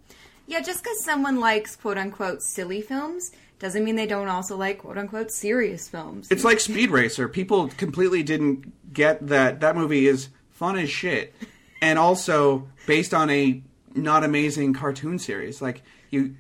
Yeah, 0.47 0.61
just 0.61 0.83
because 0.83 1.03
someone 1.03 1.41
likes 1.41 1.75
quote 1.77 1.99
unquote 1.99 2.43
silly 2.43 2.81
films 2.83 3.33
doesn't 3.59 3.85
mean 3.85 3.97
they 3.97 4.07
don't 4.07 4.29
also 4.29 4.57
like 4.57 4.79
quote 4.79 4.99
unquote 4.99 5.31
serious 5.31 5.89
films. 5.89 6.29
It's 6.31 6.45
like 6.45 6.61
Speed 6.61 6.91
Racer. 6.91 7.29
People 7.29 7.69
completely 7.77 8.23
didn't 8.23 8.93
get 8.93 9.27
that 9.29 9.61
that 9.61 9.77
movie 9.77 10.07
is 10.07 10.29
fun 10.51 10.77
as 10.79 10.91
shit, 10.91 11.35
and 11.81 11.99
also 11.99 12.69
based 12.87 13.15
on 13.15 13.31
a 13.31 13.63
not 13.95 14.25
amazing 14.25 14.75
cartoon 14.75 15.19
series. 15.19 15.63
Like 15.63 15.83
you 16.11 16.35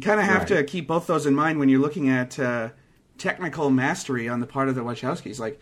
kind 0.00 0.18
of 0.18 0.26
have 0.26 0.40
Right. 0.40 0.48
to 0.48 0.64
keep 0.64 0.88
both 0.88 1.06
those 1.06 1.26
in 1.26 1.34
mind 1.34 1.58
when 1.58 1.68
you're 1.68 1.80
looking 1.80 2.08
at 2.08 2.38
uh, 2.38 2.70
technical 3.18 3.70
mastery 3.70 4.28
on 4.28 4.40
the 4.40 4.46
part 4.46 4.68
of 4.68 4.74
the 4.74 4.82
Wachowskis. 4.82 5.38
Like 5.38 5.60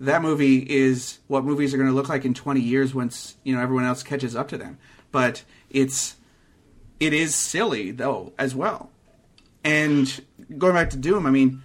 that 0.00 0.22
movie 0.22 0.58
is 0.58 1.18
what 1.26 1.44
movies 1.44 1.72
are 1.74 1.76
going 1.76 1.88
to 1.88 1.94
look 1.94 2.08
like 2.08 2.24
in 2.24 2.34
20 2.34 2.60
years 2.60 2.94
once 2.94 3.36
you 3.44 3.54
know 3.54 3.62
everyone 3.62 3.84
else 3.84 4.02
catches 4.02 4.34
up 4.34 4.48
to 4.48 4.58
them. 4.58 4.78
But 5.12 5.44
it's 5.70 6.16
it 7.00 7.12
is 7.12 7.34
silly 7.34 7.90
though 7.90 8.32
as 8.38 8.54
well. 8.54 8.90
And 9.62 10.22
going 10.58 10.74
back 10.74 10.90
to 10.90 10.96
Doom, 10.98 11.26
I 11.26 11.30
mean, 11.30 11.62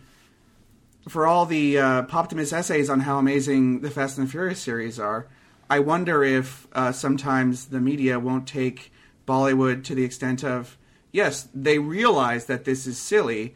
for 1.10 1.28
all 1.28 1.46
the 1.46 1.78
uh, 1.78 2.04
poptimist 2.04 2.54
essays 2.54 2.90
on 2.90 3.02
how 3.02 3.18
amazing 3.18 3.82
the 3.82 3.90
Fast 3.90 4.18
and 4.18 4.28
the 4.28 4.32
Furious 4.32 4.62
series 4.62 5.00
are, 5.00 5.28
I 5.70 5.80
wonder 5.80 6.24
if 6.24 6.68
uh, 6.74 6.92
sometimes 6.92 7.66
the 7.66 7.82
media 7.82 8.20
won't 8.20 8.48
take 8.48 8.92
Bollywood 9.28 9.84
to 9.86 9.96
the 9.96 10.04
extent 10.04 10.44
of, 10.44 10.78
yes, 11.12 11.48
they 11.54 11.78
realize 11.78 12.46
that 12.46 12.66
this 12.66 12.88
is 12.88 12.98
silly, 12.98 13.56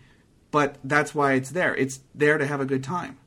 but 0.53 0.77
that's 0.83 1.15
why 1.15 1.33
it's 1.33 1.49
there. 1.49 1.75
It's 1.75 2.01
there 2.13 2.37
to 2.37 2.45
have 2.45 2.61
a 2.61 2.65
good 2.65 2.83
time. 2.83 3.17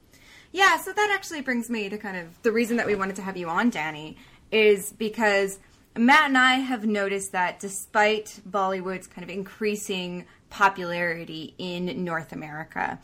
Yeah, 0.52 0.78
so 0.78 0.92
that 0.92 1.10
actually 1.12 1.40
brings 1.40 1.68
me 1.68 1.88
to 1.88 1.98
kind 1.98 2.16
of 2.16 2.40
the 2.42 2.52
reason 2.52 2.76
that 2.76 2.86
we 2.86 2.94
wanted 2.94 3.16
to 3.16 3.22
have 3.22 3.36
you 3.36 3.48
on, 3.48 3.68
Danny, 3.68 4.16
is 4.52 4.92
because 4.92 5.58
Matt 5.98 6.28
and 6.28 6.38
I 6.38 6.54
have 6.54 6.86
noticed 6.86 7.32
that 7.32 7.58
despite 7.58 8.40
Bollywood's 8.48 9.08
kind 9.08 9.24
of 9.24 9.28
increasing 9.28 10.24
popularity 10.50 11.52
in 11.58 12.04
North 12.04 12.32
America, 12.32 13.00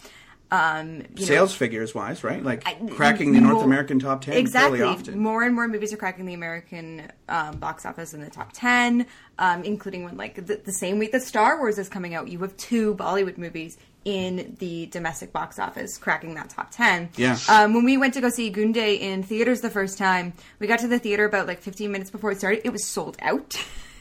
um, 0.53 1.03
you 1.17 1.25
Sales 1.25 1.51
know, 1.51 1.57
figures 1.57 1.95
wise, 1.95 2.23
right? 2.23 2.45
Like 2.45 2.63
I- 2.69 2.75
cracking 2.91 3.33
the 3.33 3.41
North 3.41 3.65
American 3.65 3.99
top 3.99 4.21
10 4.21 4.35
exactly. 4.35 4.79
fairly 4.79 4.95
often. 4.95 5.19
More 5.19 5.43
and 5.43 5.55
more 5.55 5.67
movies 5.67 5.95
are 5.95 5.97
cracking 5.97 6.27
the 6.27 6.35
American 6.35 7.11
um, 7.27 7.57
box 7.57 7.87
office 7.87 8.13
in 8.13 8.21
the 8.21 8.29
top 8.29 8.53
ten, 8.53 9.07
um, 9.39 9.65
including 9.65 10.05
when 10.05 10.19
like 10.19 10.35
the, 10.47 10.61
the 10.63 10.73
same 10.73 10.99
week 10.99 11.11
that 11.13 11.23
Star 11.23 11.59
Wars 11.59 11.79
is 11.79 11.89
coming 11.89 12.15
out, 12.15 12.29
you 12.29 12.39
have 12.41 12.55
two 12.59 12.95
Bollywood 12.95 13.39
movies 13.39 13.79
in 14.05 14.57
the 14.59 14.87
domestic 14.87 15.33
box 15.33 15.59
office 15.59 15.97
cracking 15.99 16.35
that 16.35 16.51
top 16.51 16.71
ten. 16.71 17.09
Yeah. 17.17 17.39
Um, 17.49 17.75
when 17.75 17.85
we 17.85 17.97
went 17.97 18.15
to 18.15 18.21
go 18.21 18.29
see 18.31 18.51
Gunday 18.51 18.95
in 19.01 19.23
theaters 19.23 19.61
the 19.61 19.71
first 19.71 19.99
time, 19.99 20.33
we 20.59 20.67
got 20.67 20.81
to 20.81 20.89
the 20.89 20.99
theater 20.99 21.25
about 21.25 21.47
like 21.47 21.61
15 21.61 21.91
minutes 21.91 22.11
before 22.11 22.33
it 22.33 22.39
started. 22.39 22.63
It 22.65 22.71
was 22.71 22.87
sold 22.87 23.17
out. 23.23 23.57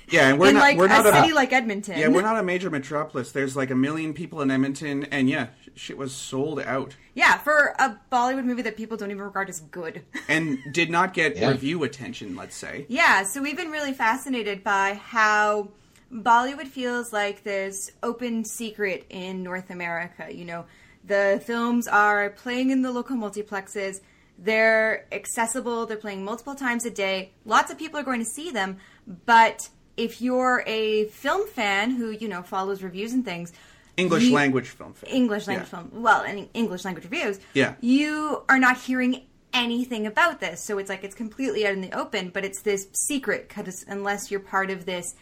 Yeah, 0.09 0.29
and 0.29 0.39
we're 0.39 0.47
in 0.49 0.55
not 0.55 0.61
like 0.61 0.77
we're 0.77 0.87
not 0.87 1.05
a 1.05 1.09
a, 1.09 1.21
city 1.21 1.33
like 1.33 1.53
Edmonton. 1.53 1.97
Yeah, 1.97 2.07
we're 2.09 2.21
not 2.21 2.37
a 2.37 2.43
major 2.43 2.69
metropolis. 2.69 3.31
There's 3.31 3.55
like 3.55 3.71
a 3.71 3.75
million 3.75 4.13
people 4.13 4.41
in 4.41 4.51
Edmonton 4.51 5.05
and 5.05 5.29
yeah, 5.29 5.47
shit 5.75 5.97
was 5.97 6.13
sold 6.13 6.59
out 6.59 6.95
Yeah, 7.13 7.37
for 7.37 7.73
a 7.79 7.97
Bollywood 8.11 8.43
movie 8.43 8.61
that 8.63 8.75
people 8.75 8.97
don't 8.97 9.11
even 9.11 9.23
regard 9.23 9.49
as 9.49 9.61
good. 9.61 10.01
and 10.27 10.57
did 10.73 10.89
not 10.89 11.13
get 11.13 11.37
Yeah. 11.37 11.49
review 11.51 11.83
attention, 11.83 12.35
let's 12.35 12.55
say. 12.57 12.85
Yeah, 12.89 13.23
so 13.23 13.41
we've 13.41 13.55
been 13.55 13.71
really 13.71 13.93
fascinated 13.93 14.63
by 14.63 14.95
how 14.95 15.69
Bollywood 16.11 16.67
feels 16.67 17.13
like 17.13 17.43
this 17.43 17.91
open 18.03 18.43
secret 18.45 19.05
in 19.09 19.43
North 19.43 19.69
America. 19.69 20.27
You 20.33 20.45
know, 20.45 20.65
the 21.05 21.41
films 21.45 21.87
are 21.87 22.29
playing 22.31 22.69
in 22.71 22.81
the 22.81 22.91
local 22.91 23.15
multiplexes. 23.15 24.01
They're 24.37 25.05
accessible. 25.11 25.85
They're 25.85 25.97
playing 25.97 26.23
multiple 26.25 26.55
times 26.55 26.85
a 26.85 26.89
day. 26.89 27.31
Lots 27.45 27.71
of 27.71 27.77
people 27.77 27.99
are 27.99 28.03
going 28.03 28.19
to 28.19 28.25
see 28.29 28.51
them, 28.51 28.77
but 29.25 29.69
if 29.97 30.21
you're 30.21 30.63
a 30.67 31.05
film 31.05 31.47
fan 31.47 31.91
who, 31.91 32.11
you 32.11 32.27
know, 32.27 32.41
follows 32.41 32.81
reviews 32.81 33.13
and 33.13 33.23
things, 33.23 33.53
English 33.97 34.23
you- 34.23 34.33
language 34.33 34.69
film 34.69 34.93
fan. 34.93 35.09
English 35.11 35.47
language 35.47 35.69
Yeah. 35.71 35.79
film, 35.81 36.01
well, 36.01 36.21
and 36.21 36.49
English 36.53 36.85
language 36.85 37.03
reviews, 37.05 37.39
Yeah. 37.53 37.75
you 37.81 38.43
are 38.49 38.57
not 38.57 38.77
hearing 38.77 39.23
anything 39.53 40.07
about 40.07 40.39
this. 40.39 40.63
So 40.63 40.77
it's 40.77 40.89
like 40.89 41.03
it's 41.03 41.13
completely 41.13 41.67
out 41.67 41.73
in 41.73 41.81
the 41.81 41.91
open, 41.91 42.29
but 42.29 42.43
it's 42.45 42.61
this 42.61 42.87
secret 42.93 43.47
because 43.49 43.83
unless 43.87 44.31
you're 44.31 44.39
part 44.39 44.69
of 44.71 44.85
this 44.85 45.13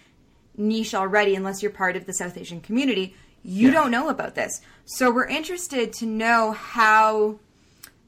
niche 0.60 0.94
already, 0.94 1.34
unless 1.36 1.64
you're 1.64 1.72
part 1.72 1.96
of 1.96 2.06
the 2.06 2.14
South 2.14 2.38
Asian 2.38 2.62
community, 2.62 3.16
you 3.42 3.68
Yeah. 3.68 3.74
don't 3.74 3.92
know 3.92 4.10
about 4.10 4.36
this. 4.36 4.62
So 4.86 5.10
we're 5.10 5.26
interested 5.28 5.94
to 5.94 6.06
know 6.06 6.52
how 6.52 7.40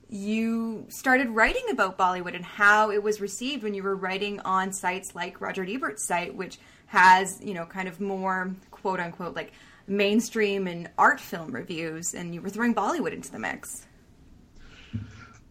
you 0.09 0.85
started 0.89 1.29
writing 1.29 1.63
about 1.71 1.97
Bollywood 1.97 2.35
and 2.35 2.43
how 2.43 2.91
it 2.91 3.01
was 3.01 3.21
received 3.21 3.63
when 3.63 3.73
you 3.73 3.81
were 3.81 3.95
writing 3.95 4.41
on 4.41 4.73
sites 4.73 5.15
like 5.15 5.39
Roger 5.39 5.63
Ebert's 5.63 6.05
site, 6.05 6.35
which 6.35 6.59
has, 6.87 7.39
you 7.41 7.53
know, 7.53 7.65
kind 7.65 7.87
of 7.87 8.01
more 8.01 8.51
quote 8.71 8.99
unquote 8.99 9.35
like 9.35 9.53
mainstream 9.87 10.67
and 10.67 10.89
art 10.97 11.19
film 11.19 11.51
reviews, 11.53 12.13
and 12.13 12.35
you 12.35 12.41
were 12.41 12.49
throwing 12.49 12.75
Bollywood 12.75 13.13
into 13.13 13.31
the 13.31 13.39
mix. 13.39 13.87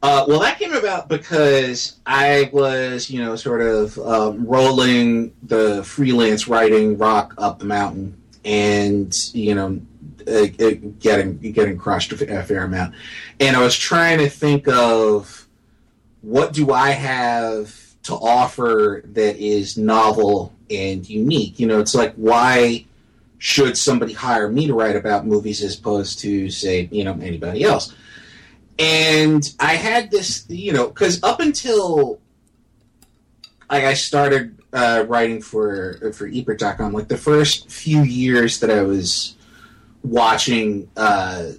Uh, 0.03 0.25
well, 0.27 0.41
that 0.41 0.59
came 0.59 0.73
about 0.73 1.09
because 1.09 1.97
I 2.07 2.49
was, 2.53 3.11
you 3.11 3.23
know, 3.23 3.37
sort 3.37 3.61
of 3.61 3.99
um, 3.99 4.47
rolling 4.47 5.35
the 5.43 5.85
freelance 5.85 6.49
writing 6.49 6.97
rock 6.97 7.35
up 7.37 7.59
the 7.59 7.67
mountain, 7.67 8.17
and 8.43 9.13
you 9.35 9.55
know, 9.55 9.81
getting 10.25 11.39
getting 11.39 11.77
crushed 11.77 12.13
a 12.13 12.43
fair 12.43 12.65
amount. 12.65 12.95
And 13.41 13.57
I 13.57 13.61
was 13.61 13.77
trying 13.77 14.19
to 14.19 14.31
think 14.31 14.69
of 14.69 15.47
what 16.23 16.55
do 16.55 16.73
I 16.73 16.91
have 16.91 17.75
to 18.05 18.15
offer 18.15 19.03
that 19.05 19.37
is 19.37 19.77
novel 19.77 20.55
and 20.71 21.09
unique. 21.09 21.59
You 21.61 21.67
know, 21.67 21.79
it's 21.79 21.95
like 21.95 22.15
why 22.15 22.87
should 23.39 23.77
somebody 23.77 24.13
hire 24.15 24.49
me 24.49 24.67
to 24.67 24.75
write 24.75 24.97
about 24.97 25.27
movies 25.27 25.63
as 25.63 25.79
opposed 25.79 26.21
to 26.21 26.51
say, 26.51 26.89
you 26.91 27.05
know, 27.05 27.19
anybody 27.21 27.65
else? 27.65 27.95
And 28.81 29.55
I 29.61 29.75
had 29.75 30.11
this, 30.11 30.47
you 30.49 30.73
know, 30.73 30.89
because 30.89 31.23
up 31.23 31.41
until 31.41 32.21
like 33.71 33.85
I 33.85 33.95
started 33.95 34.59
uh, 34.73 35.05
writing 35.07 35.43
for 35.43 36.13
for 36.13 36.27
Ebert.com, 36.27 36.93
like 36.93 37.09
the 37.09 37.17
first 37.17 37.71
few 37.71 38.03
years 38.03 38.61
that 38.61 38.71
I 38.71 38.83
was 38.83 39.37
watching 40.03 40.89
uh, 40.97 41.51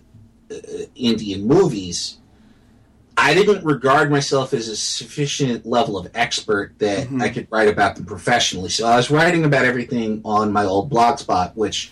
Indian 0.96 1.46
movies, 1.48 2.18
I 3.16 3.34
didn't 3.36 3.64
regard 3.64 4.10
myself 4.10 4.52
as 4.54 4.68
a 4.68 4.76
sufficient 4.76 5.66
level 5.66 5.98
of 5.98 6.10
expert 6.16 6.74
that 6.80 7.08
Mhm. 7.08 7.22
I 7.22 7.30
could 7.30 7.48
write 7.52 7.68
about 7.68 7.96
them 7.96 8.06
professionally. 8.06 8.70
So 8.70 8.88
I 8.88 8.96
was 8.96 9.12
writing 9.12 9.46
about 9.46 9.64
everything 9.66 10.22
on 10.26 10.52
my 10.52 10.66
old 10.66 10.90
blogspot, 10.90 11.56
which 11.56 11.92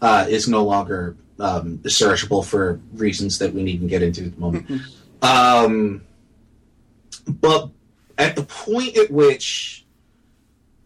uh, 0.00 0.26
is 0.28 0.48
no 0.48 0.64
longer 0.64 1.16
um, 1.40 1.78
searchable 1.78 2.44
for 2.44 2.80
reasons 2.94 3.38
that 3.38 3.52
we 3.52 3.62
needn't 3.62 3.90
get 3.90 4.02
into 4.02 4.26
at 4.26 4.34
the 4.34 4.40
moment. 4.40 4.82
um, 5.22 6.02
but 7.26 7.70
at 8.18 8.36
the 8.36 8.42
point 8.42 8.96
at 8.96 9.10
which, 9.10 9.84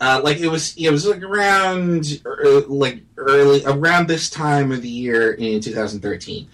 uh, 0.01 0.21
like 0.23 0.39
it 0.39 0.49
was, 0.49 0.77
it 0.77 0.91
was 0.91 1.07
like 1.07 1.23
around, 1.23 2.23
uh, 2.25 2.63
like 2.67 3.03
early 3.17 3.65
around 3.65 4.09
this 4.09 4.31
time 4.31 4.73
of 4.73 4.83
the 4.83 4.89
year 4.89 5.33
in 5.33 5.61
2013. 5.61 6.49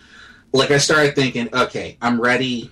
Like 0.52 0.70
I 0.70 0.78
started 0.78 1.14
thinking, 1.14 1.48
okay, 1.54 1.96
I'm 2.00 2.20
ready. 2.20 2.70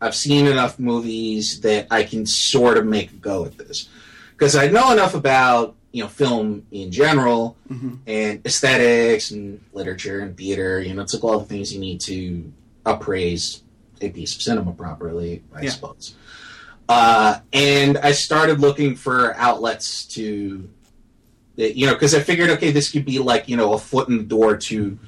I've 0.00 0.14
seen 0.14 0.46
enough 0.46 0.78
movies 0.78 1.60
that 1.60 1.88
I 1.90 2.04
can 2.04 2.24
sort 2.24 2.78
of 2.78 2.86
make 2.86 3.10
a 3.10 3.16
go 3.16 3.44
at 3.44 3.58
this 3.58 3.88
because 4.32 4.54
I 4.54 4.68
know 4.68 4.92
enough 4.92 5.14
about 5.14 5.74
you 5.92 6.02
know 6.02 6.08
film 6.08 6.66
in 6.70 6.90
general 6.90 7.56
Mhm. 7.70 7.98
and 8.06 8.40
aesthetics 8.46 9.30
and 9.30 9.60
literature 9.72 10.20
and 10.20 10.36
theater. 10.36 10.80
You 10.80 10.94
know, 10.94 11.02
it's 11.02 11.14
like 11.14 11.24
all 11.24 11.38
the 11.38 11.46
things 11.46 11.72
you 11.72 11.80
need 11.80 12.00
to 12.02 12.52
appraise 12.84 13.62
a 14.00 14.08
piece 14.10 14.34
of 14.36 14.42
cinema 14.42 14.72
properly, 14.72 15.42
I 15.54 15.62
Yeah. 15.62 15.70
suppose. 15.70 16.14
Uh, 16.88 17.40
and 17.52 17.98
I 17.98 18.12
started 18.12 18.60
looking 18.60 18.94
for 18.96 19.34
outlets 19.36 20.04
to, 20.14 20.68
you 21.56 21.86
know, 21.86 21.92
because 21.92 22.14
I 22.14 22.20
figured, 22.20 22.48
okay, 22.50 22.70
this 22.70 22.90
could 22.90 23.04
be 23.04 23.18
like 23.18 23.48
you 23.48 23.56
know 23.56 23.72
a 23.74 23.78
foot 23.78 24.08
in 24.08 24.18
the 24.18 24.24
door 24.24 24.56
to 24.56 24.98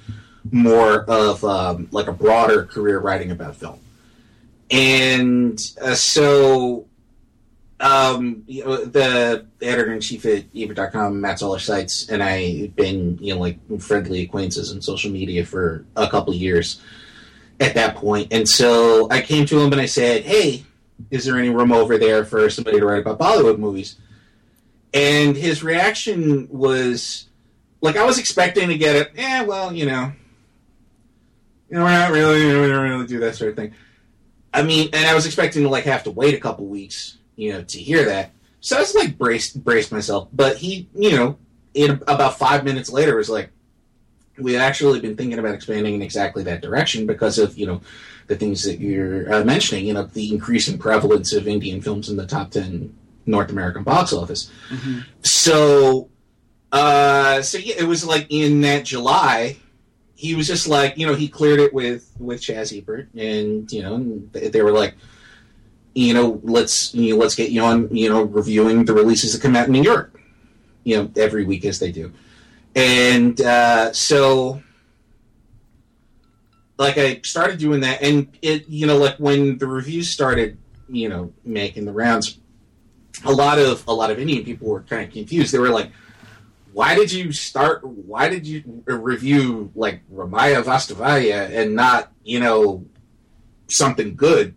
more 0.50 1.04
of 1.04 1.44
um, 1.44 1.88
like 1.92 2.08
a 2.08 2.12
broader 2.12 2.64
career 2.64 2.98
writing 2.98 3.30
about 3.30 3.54
film. 3.56 3.78
And 4.70 5.60
uh, 5.82 5.94
so 5.94 6.86
um, 7.80 8.44
you 8.46 8.64
know, 8.64 8.84
the 8.84 9.46
editor 9.62 9.92
in 9.92 10.00
chief 10.00 10.26
at 10.26 10.44
Ebert.com, 10.54 11.20
Matt 11.20 11.38
Zoller 11.38 11.58
Seitz, 11.58 12.10
and 12.10 12.22
I 12.22 12.60
have 12.60 12.76
been, 12.76 13.18
you 13.20 13.34
know, 13.34 13.40
like 13.40 13.58
friendly 13.80 14.22
acquaintances 14.22 14.72
on 14.72 14.82
social 14.82 15.10
media 15.10 15.46
for 15.46 15.86
a 15.96 16.08
couple 16.08 16.34
years 16.34 16.80
at 17.58 17.74
that 17.74 17.96
point. 17.96 18.32
And 18.32 18.46
so 18.46 19.08
I 19.10 19.22
came 19.22 19.46
to 19.46 19.58
him 19.58 19.72
and 19.72 19.80
I 19.80 19.86
said, 19.86 20.24
Hey, 20.24 20.64
is 21.10 21.24
there 21.24 21.38
any 21.38 21.48
room 21.48 21.72
over 21.72 21.96
there 21.96 22.24
for 22.24 22.50
somebody 22.50 22.78
to 22.78 22.84
write 22.84 23.00
about 23.00 23.18
Bollywood 23.18 23.58
movies? 23.58 23.96
And 24.92 25.34
his 25.34 25.62
reaction 25.62 26.48
was 26.50 27.28
like, 27.80 27.96
I 27.96 28.04
was 28.04 28.18
expecting 28.18 28.68
to 28.68 28.76
get 28.76 28.96
it, 28.96 29.12
yeah, 29.14 29.42
well, 29.44 29.72
you 29.72 29.86
know, 29.86 30.12
you 31.70 31.78
know, 31.78 31.84
we're 31.84 31.90
not 31.90 32.10
really, 32.10 32.44
we 32.44 32.68
don't 32.68 32.90
really 32.90 33.06
do 33.06 33.20
that 33.20 33.36
sort 33.36 33.50
of 33.50 33.56
thing. 33.56 33.72
I 34.52 34.62
mean, 34.62 34.90
and 34.92 35.06
I 35.06 35.14
was 35.14 35.24
expecting 35.24 35.62
to 35.62 35.70
like 35.70 35.84
have 35.84 36.02
to 36.04 36.10
wait 36.10 36.34
a 36.34 36.40
couple 36.40 36.66
weeks 36.66 37.16
you 37.40 37.52
know, 37.52 37.62
to 37.62 37.78
hear 37.78 38.04
that. 38.04 38.32
So 38.60 38.76
I 38.76 38.80
was 38.80 38.94
like 38.94 39.16
braced 39.16 39.64
braced 39.64 39.90
myself. 39.90 40.28
But 40.32 40.58
he, 40.58 40.88
you 40.94 41.12
know, 41.12 41.38
in 41.72 41.92
about 42.06 42.38
five 42.38 42.64
minutes 42.64 42.90
later 42.90 43.16
was 43.16 43.30
like, 43.30 43.50
we 44.38 44.52
had 44.52 44.62
actually 44.62 45.00
been 45.00 45.16
thinking 45.16 45.38
about 45.38 45.54
expanding 45.54 45.94
in 45.94 46.02
exactly 46.02 46.42
that 46.44 46.60
direction 46.60 47.06
because 47.06 47.38
of, 47.38 47.56
you 47.58 47.66
know, 47.66 47.80
the 48.26 48.36
things 48.36 48.62
that 48.64 48.78
you're 48.78 49.32
uh, 49.32 49.44
mentioning, 49.44 49.86
you 49.86 49.94
know, 49.94 50.04
the 50.04 50.32
increasing 50.32 50.78
prevalence 50.78 51.32
of 51.32 51.48
Indian 51.48 51.80
films 51.80 52.10
in 52.10 52.16
the 52.16 52.26
top 52.26 52.50
10 52.50 52.94
North 53.26 53.50
American 53.50 53.82
box 53.82 54.12
office. 54.12 54.50
Mhm. 54.70 55.04
So, 55.22 56.08
uh, 56.72 57.42
so 57.42 57.58
yeah, 57.58 57.76
it 57.78 57.84
was 57.84 58.04
like 58.04 58.26
in 58.30 58.60
that 58.60 58.84
July, 58.84 59.56
he 60.14 60.34
was 60.34 60.46
just 60.46 60.68
like, 60.68 60.98
you 60.98 61.06
know, 61.06 61.14
he 61.14 61.28
cleared 61.28 61.60
it 61.60 61.72
with, 61.72 62.10
with 62.18 62.40
Chaz 62.40 62.76
Ebert 62.76 63.08
and, 63.14 63.70
you 63.72 63.82
know, 63.82 64.22
they 64.32 64.62
were 64.62 64.72
like, 64.72 64.94
you 65.94 66.14
know, 66.14 66.40
let's 66.44 66.94
you 66.94 67.14
know, 67.14 67.20
let's 67.20 67.34
get 67.34 67.50
you 67.50 67.62
on, 67.62 67.94
you 67.94 68.08
know, 68.08 68.22
reviewing 68.22 68.84
the 68.84 68.94
releases 68.94 69.32
that 69.32 69.42
come 69.42 69.56
out 69.56 69.66
in 69.66 69.72
New 69.72 69.82
York, 69.82 70.20
you 70.84 70.96
know, 70.96 71.10
every 71.16 71.44
week 71.44 71.64
as 71.64 71.78
they 71.78 71.92
do, 71.92 72.12
and 72.74 73.40
uh, 73.40 73.92
so 73.92 74.62
like 76.80 76.96
I 76.96 77.20
started 77.22 77.58
doing 77.58 77.80
that, 77.80 78.02
and 78.02 78.34
it, 78.40 78.66
you 78.66 78.86
know, 78.86 78.96
like 78.96 79.16
when 79.16 79.58
the 79.58 79.66
reviews 79.66 80.08
started, 80.08 80.56
you 80.88 81.10
know, 81.10 81.30
making 81.44 81.84
the 81.84 81.92
rounds, 81.92 82.38
a 83.22 83.30
lot 83.30 83.58
of 83.58 83.86
a 83.86 83.92
lot 83.92 84.10
of 84.10 84.18
Indian 84.18 84.44
people 84.44 84.68
were 84.68 84.80
kind 84.80 85.06
of 85.06 85.12
confused. 85.12 85.52
They 85.52 85.58
were 85.58 85.68
like, 85.68 85.92
"Why 86.72 86.94
did 86.94 87.12
you 87.12 87.32
start? 87.32 87.84
Why 87.84 88.30
did 88.30 88.46
you 88.46 88.82
review 88.86 89.70
like 89.74 90.00
Ramaiya 90.10 90.62
Vastavaiya 90.62 91.50
and 91.50 91.74
not, 91.74 92.12
you 92.24 92.40
know, 92.40 92.86
something 93.68 94.16
good?" 94.16 94.54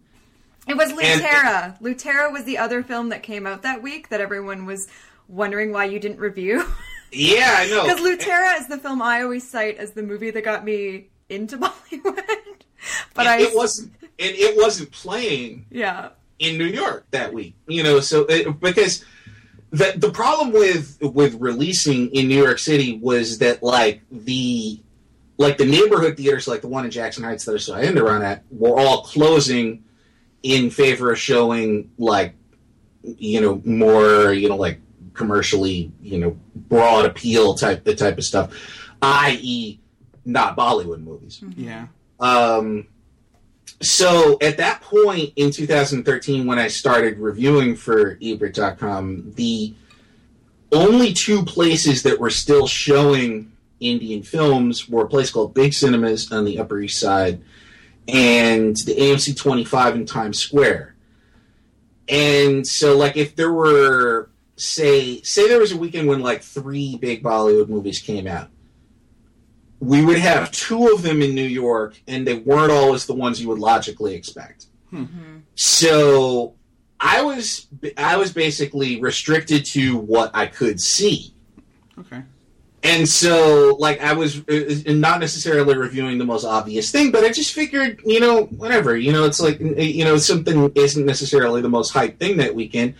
It 0.68 0.78
was 0.78 0.94
Lootera. 0.94 1.80
Lootera 1.82 2.32
was 2.32 2.46
the 2.46 2.58
other 2.58 2.84
film 2.84 3.10
that 3.10 3.24
came 3.24 3.46
out 3.46 3.64
that 3.64 3.82
week 3.82 4.10
that 4.10 4.22
everyone 4.22 4.66
was 4.66 4.88
wondering 5.28 5.72
why 5.72 5.86
you 5.86 6.00
didn't 6.00 6.20
review. 6.20 6.66
Yeah, 7.16 7.58
I 7.60 7.68
know. 7.68 7.84
Because 7.84 8.00
Lootera 8.00 8.60
is 8.60 8.66
the 8.66 8.78
film 8.80 9.00
I 9.00 9.22
always 9.22 9.48
cite 9.48 9.78
as 9.78 9.92
the 9.92 10.02
movie 10.02 10.32
that 10.32 10.44
got 10.44 10.66
me 10.66 11.10
into 11.30 11.58
Bollywood. 11.60 12.24
but 13.14 13.28
it, 13.28 13.30
I 13.30 13.42
it 13.42 13.56
wasn't, 13.56 13.94
and 14.02 14.36
it 14.36 14.58
wasn't 14.58 14.90
playing 14.90 15.68
yeah. 15.70 16.10
in 16.40 16.58
New 16.58 16.66
York 16.66 17.06
that 17.12 17.32
week. 17.32 17.54
You 17.68 17.84
know, 17.84 18.00
so 18.00 18.22
it, 18.22 18.60
because 18.60 19.06
the 19.70 19.94
the 19.96 20.12
problem 20.12 20.52
with 20.54 20.98
with 21.02 21.36
releasing 21.40 22.10
in 22.16 22.28
New 22.28 22.42
York 22.44 22.58
City 22.58 22.98
was 22.98 23.38
that 23.38 23.62
like 23.62 24.02
the 24.12 24.80
like 25.38 25.58
the 25.58 25.66
neighborhood 25.66 26.18
theaters, 26.18 26.48
like 26.48 26.62
the 26.62 26.68
one 26.68 26.86
in 26.86 26.92
Jackson 26.92 27.24
Heights 27.24 27.46
that 27.46 27.54
I 27.54 27.58
saw 27.58 27.78
in 27.78 27.96
run 27.96 28.24
at, 28.24 28.44
were 28.50 28.80
all 28.80 29.04
closing 29.04 29.84
in 30.44 30.70
favor 30.70 31.12
of 31.12 31.18
showing 31.18 31.90
like 31.98 32.36
you 33.02 33.42
know 33.42 33.62
more 33.66 34.32
you 34.34 34.50
know 34.50 34.58
like 34.58 34.80
commercially 35.14 35.92
you 36.02 36.20
know 36.20 36.38
broad 36.56 37.06
appeal 37.06 37.56
type 37.56 37.84
the 37.84 37.96
type 37.96 38.18
of 38.18 38.24
stuff, 38.24 38.54
i.e. 39.02 39.80
not 40.26 40.58
Bollywood 40.58 41.02
movies. 41.02 41.44
Yeah. 41.56 41.88
Um, 42.20 42.88
so 43.82 44.38
at 44.42 44.58
that 44.58 44.82
point 44.82 45.34
in 45.36 45.52
2013, 45.52 46.46
when 46.46 46.58
I 46.58 46.68
started 46.70 47.20
reviewing 47.20 47.76
for 47.76 48.18
Ebert.com, 48.22 49.34
the 49.36 49.74
only 50.72 51.14
two 51.14 51.44
places 51.44 52.04
that 52.04 52.20
were 52.20 52.30
still 52.30 52.68
showing 52.68 53.52
Indian 53.80 54.24
films 54.24 54.88
were 54.88 55.04
a 55.04 55.08
place 55.08 55.30
called 55.30 55.54
Big 55.54 55.74
Cinemas 55.74 56.32
on 56.32 56.46
the 56.46 56.60
Upper 56.60 56.80
East 56.80 57.00
Side 57.00 57.42
and 58.08 58.76
the 58.78 58.96
AMC 58.96 59.38
25 59.38 59.96
in 59.96 60.06
Times 60.06 60.40
Square. 60.40 60.96
And 62.10 62.68
so, 62.68 62.98
like, 62.98 63.16
if 63.16 63.36
there 63.36 63.52
were, 63.52 64.30
say, 64.58 65.22
say 65.22 65.48
there 65.48 65.60
was 65.60 65.72
a 65.72 65.78
weekend 65.78 66.08
when 66.08 66.22
like 66.22 66.42
three 66.42 66.98
big 66.98 67.24
Bollywood 67.24 67.70
movies 67.70 68.00
came 68.00 68.28
out, 68.28 68.50
we 69.80 70.04
would 70.04 70.18
have 70.18 70.52
two 70.52 70.88
of 70.94 71.02
them 71.02 71.22
in 71.22 71.36
New 71.36 71.48
York, 71.48 72.00
and 72.08 72.28
they 72.28 72.36
weren't 72.36 72.72
always 72.72 73.06
the 73.06 73.14
ones 73.14 73.42
you 73.42 73.50
would 73.50 73.60
logically 73.60 74.16
expect. 74.16 74.68
Hmm. 74.90 75.04
Mm-hmm. 75.04 75.38
So 75.56 76.56
I 77.00 77.22
was 77.22 77.68
I 77.98 78.18
was 78.18 78.34
basically 78.34 79.00
restricted 79.00 79.66
to 79.66 79.98
what 79.98 80.32
I 80.34 80.48
could 80.48 80.80
see, 80.80 81.34
Okay. 82.00 82.24
And 82.84 83.08
so 83.08 83.78
like 83.80 84.02
I 84.02 84.14
was 84.14 84.40
uh, 84.48 84.82
not 84.88 85.22
necessarily 85.22 85.78
reviewing 85.78 86.18
the 86.18 86.26
most 86.26 86.44
obvious 86.44 86.92
thing, 86.92 87.12
but 87.12 87.24
I 87.24 87.32
just 87.32 87.54
figured 87.54 88.02
you 88.06 88.20
know 88.20 88.44
whatever 88.44 88.96
you 88.98 89.12
know 89.12 89.24
it's 89.24 89.40
like 89.40 89.60
you 89.60 90.04
know 90.04 90.18
something 90.18 90.72
isn't 90.76 91.06
necessarily 91.06 91.62
the 91.62 91.70
most 91.70 91.94
hyped 91.94 92.18
thing 92.18 92.38
that 92.38 92.54
weekend. 92.54 92.96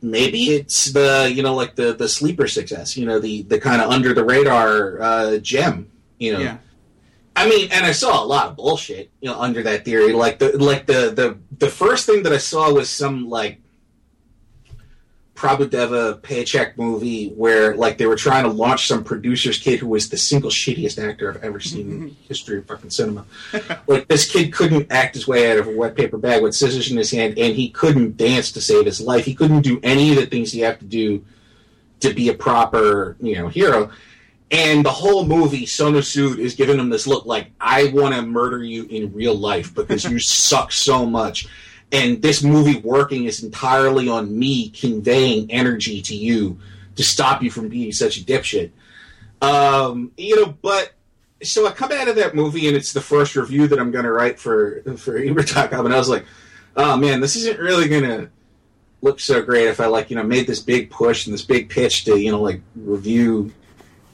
Maybe 0.00 0.50
it's 0.50 0.92
the 0.92 1.30
you 1.34 1.42
know 1.42 1.54
like 1.54 1.74
the 1.74 1.92
the 1.94 2.08
sleeper 2.08 2.46
success, 2.46 2.96
you 2.96 3.04
know 3.04 3.18
the 3.18 3.42
the 3.42 3.60
kind 3.60 3.82
of 3.82 3.90
under 3.90 4.14
the 4.14 4.24
radar 4.24 5.02
uh, 5.02 5.38
gem, 5.38 5.90
you 6.18 6.32
know. 6.32 6.40
Yeah. 6.40 6.58
I 7.36 7.48
mean, 7.48 7.68
and 7.72 7.84
I 7.84 7.90
saw 7.90 8.22
a 8.22 8.24
lot 8.24 8.46
of 8.46 8.56
bullshit, 8.56 9.10
you 9.20 9.28
know, 9.28 9.40
under 9.40 9.60
that 9.64 9.84
theory. 9.84 10.12
Like 10.12 10.38
the 10.38 10.56
like 10.56 10.86
the 10.86 11.10
the 11.10 11.38
the 11.58 11.68
first 11.68 12.06
thing 12.06 12.22
that 12.22 12.32
I 12.32 12.38
saw 12.38 12.72
was 12.72 12.88
some 12.88 13.28
like 13.28 13.60
Prabhudeva 15.34 16.22
paycheck 16.22 16.78
movie 16.78 17.30
where 17.30 17.74
like 17.74 17.98
they 17.98 18.06
were 18.06 18.16
trying 18.16 18.44
to 18.44 18.50
launch 18.50 18.86
some 18.86 19.02
producer's 19.02 19.58
kid 19.58 19.80
who 19.80 19.88
was 19.88 20.08
the 20.08 20.16
single 20.16 20.50
shittiest 20.50 21.02
actor 21.02 21.28
I've 21.28 21.42
ever 21.42 21.58
seen 21.58 21.90
in 21.90 22.00
the 22.04 22.14
history 22.28 22.58
of 22.58 22.66
fucking 22.66 22.90
cinema. 22.90 23.26
like 23.88 24.06
this 24.06 24.30
kid 24.30 24.52
couldn't 24.52 24.92
act 24.92 25.16
his 25.16 25.26
way 25.26 25.50
out 25.50 25.58
of 25.58 25.66
a 25.66 25.76
wet 25.76 25.96
paper 25.96 26.18
bag 26.18 26.42
with 26.42 26.54
scissors 26.54 26.90
in 26.90 26.96
his 26.96 27.10
hand, 27.10 27.36
and 27.36 27.54
he 27.54 27.70
couldn't 27.70 28.16
dance 28.16 28.52
to 28.52 28.60
save 28.60 28.86
his 28.86 29.00
life. 29.00 29.24
He 29.24 29.34
couldn't 29.34 29.62
do 29.62 29.80
any 29.82 30.10
of 30.10 30.16
the 30.16 30.26
things 30.26 30.54
you 30.54 30.64
have 30.64 30.78
to 30.78 30.84
do 30.84 31.24
to 32.00 32.14
be 32.14 32.28
a 32.28 32.34
proper, 32.34 33.16
you 33.20 33.34
know, 33.36 33.48
hero. 33.48 33.90
And 34.50 34.84
the 34.84 34.90
whole 34.90 35.26
movie, 35.26 35.66
Sonu 35.66 35.98
Sood 35.98 36.38
is 36.38 36.54
giving 36.54 36.78
him 36.78 36.90
this 36.90 37.08
look 37.08 37.26
like, 37.26 37.50
I 37.60 37.88
want 37.88 38.14
to 38.14 38.22
murder 38.22 38.62
you 38.62 38.84
in 38.84 39.12
real 39.12 39.34
life 39.34 39.74
because 39.74 40.04
you 40.04 40.18
suck 40.20 40.70
so 40.70 41.04
much. 41.04 41.48
And 41.92 42.20
this 42.22 42.42
movie 42.42 42.80
working 42.80 43.24
is 43.24 43.42
entirely 43.44 44.08
on 44.08 44.36
me 44.36 44.70
conveying 44.70 45.50
energy 45.50 46.02
to 46.02 46.14
you 46.16 46.58
to 46.96 47.04
stop 47.04 47.42
you 47.42 47.50
from 47.50 47.68
being 47.68 47.92
such 47.92 48.18
a 48.18 48.20
dipshit. 48.20 48.70
Um, 49.42 50.12
you 50.16 50.36
know, 50.36 50.56
but 50.62 50.92
so 51.42 51.66
I 51.66 51.72
come 51.72 51.92
out 51.92 52.08
of 52.08 52.16
that 52.16 52.34
movie 52.34 52.66
and 52.68 52.76
it's 52.76 52.92
the 52.92 53.00
first 53.00 53.36
review 53.36 53.68
that 53.68 53.78
I'm 53.78 53.90
going 53.90 54.04
to 54.04 54.12
write 54.12 54.38
for 54.40 54.82
for 54.96 55.16
Ebert.com, 55.18 55.84
and 55.84 55.94
I 55.94 55.98
was 55.98 56.08
like, 56.08 56.24
oh 56.76 56.96
man, 56.96 57.20
this 57.20 57.36
isn't 57.36 57.58
really 57.58 57.88
going 57.88 58.04
to 58.04 58.30
look 59.02 59.20
so 59.20 59.42
great 59.42 59.66
if 59.66 59.80
I 59.80 59.86
like 59.86 60.08
you 60.10 60.16
know 60.16 60.22
made 60.22 60.46
this 60.46 60.60
big 60.60 60.90
push 60.90 61.26
and 61.26 61.34
this 61.34 61.42
big 61.44 61.68
pitch 61.68 62.04
to 62.06 62.16
you 62.18 62.32
know 62.32 62.40
like 62.40 62.62
review 62.74 63.52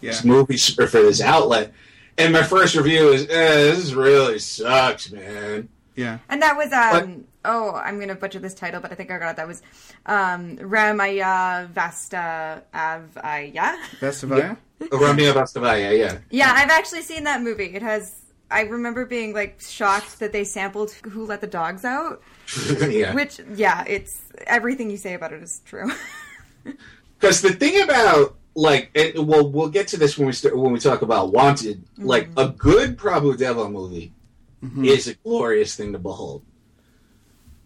Yeah. 0.00 0.10
this 0.10 0.24
movie 0.24 0.56
for 0.56 0.86
this 0.86 1.20
outlet. 1.20 1.72
And 2.18 2.32
my 2.34 2.42
first 2.42 2.74
review 2.74 3.10
is, 3.12 3.22
eh, 3.30 3.72
this 3.72 3.92
really 3.92 4.38
sucks, 4.40 5.10
man. 5.10 5.68
Yeah. 5.94 6.18
And 6.28 6.42
that 6.42 6.56
was 6.56 6.72
um 6.72 7.24
oh, 7.44 7.74
I'm 7.74 7.98
gonna 7.98 8.14
butcher 8.14 8.38
this 8.38 8.54
title, 8.54 8.80
but 8.80 8.92
I 8.92 8.94
think 8.94 9.10
I 9.10 9.18
got 9.18 9.30
it. 9.30 9.36
That 9.36 9.48
was 9.48 9.62
um 10.06 10.56
Ramaya 10.56 11.68
Vasta 11.70 12.62
Avaya. 12.74 13.76
Vestavaya? 14.00 14.56
Romeo 14.92 15.32
Vastavaya, 15.32 15.96
yeah. 15.98 16.18
Yeah, 16.30 16.52
I've 16.54 16.70
actually 16.70 17.02
seen 17.02 17.24
that 17.24 17.42
movie. 17.42 17.74
It 17.74 17.82
has 17.82 18.20
I 18.50 18.62
remember 18.62 19.06
being 19.06 19.32
like 19.32 19.60
shocked 19.60 20.18
that 20.20 20.32
they 20.32 20.44
sampled 20.44 20.92
Who 20.92 21.26
Let 21.26 21.40
the 21.40 21.46
Dogs 21.46 21.84
Out. 21.84 22.22
yeah. 22.88 23.14
Which 23.14 23.40
yeah, 23.54 23.84
it's 23.86 24.22
everything 24.46 24.90
you 24.90 24.96
say 24.96 25.14
about 25.14 25.32
it 25.32 25.42
is 25.42 25.60
true. 25.64 25.90
Because 27.18 27.42
the 27.42 27.52
thing 27.52 27.82
about 27.82 28.36
like, 28.54 28.90
it, 28.94 29.22
well, 29.22 29.48
we'll 29.48 29.68
get 29.68 29.88
to 29.88 29.98
this 29.98 30.16
when 30.16 30.26
we 30.26 30.32
start, 30.32 30.56
when 30.56 30.72
we 30.72 30.78
talk 30.78 31.02
about 31.02 31.32
Wanted. 31.32 31.84
Like 31.98 32.30
a 32.36 32.48
good 32.48 32.96
Prabhudeva 32.96 33.70
movie 33.70 34.12
Mm-hmm. 34.62 34.84
is 34.84 35.08
a 35.08 35.14
glorious 35.14 35.74
thing 35.74 35.92
to 35.92 35.98
behold. 35.98 36.42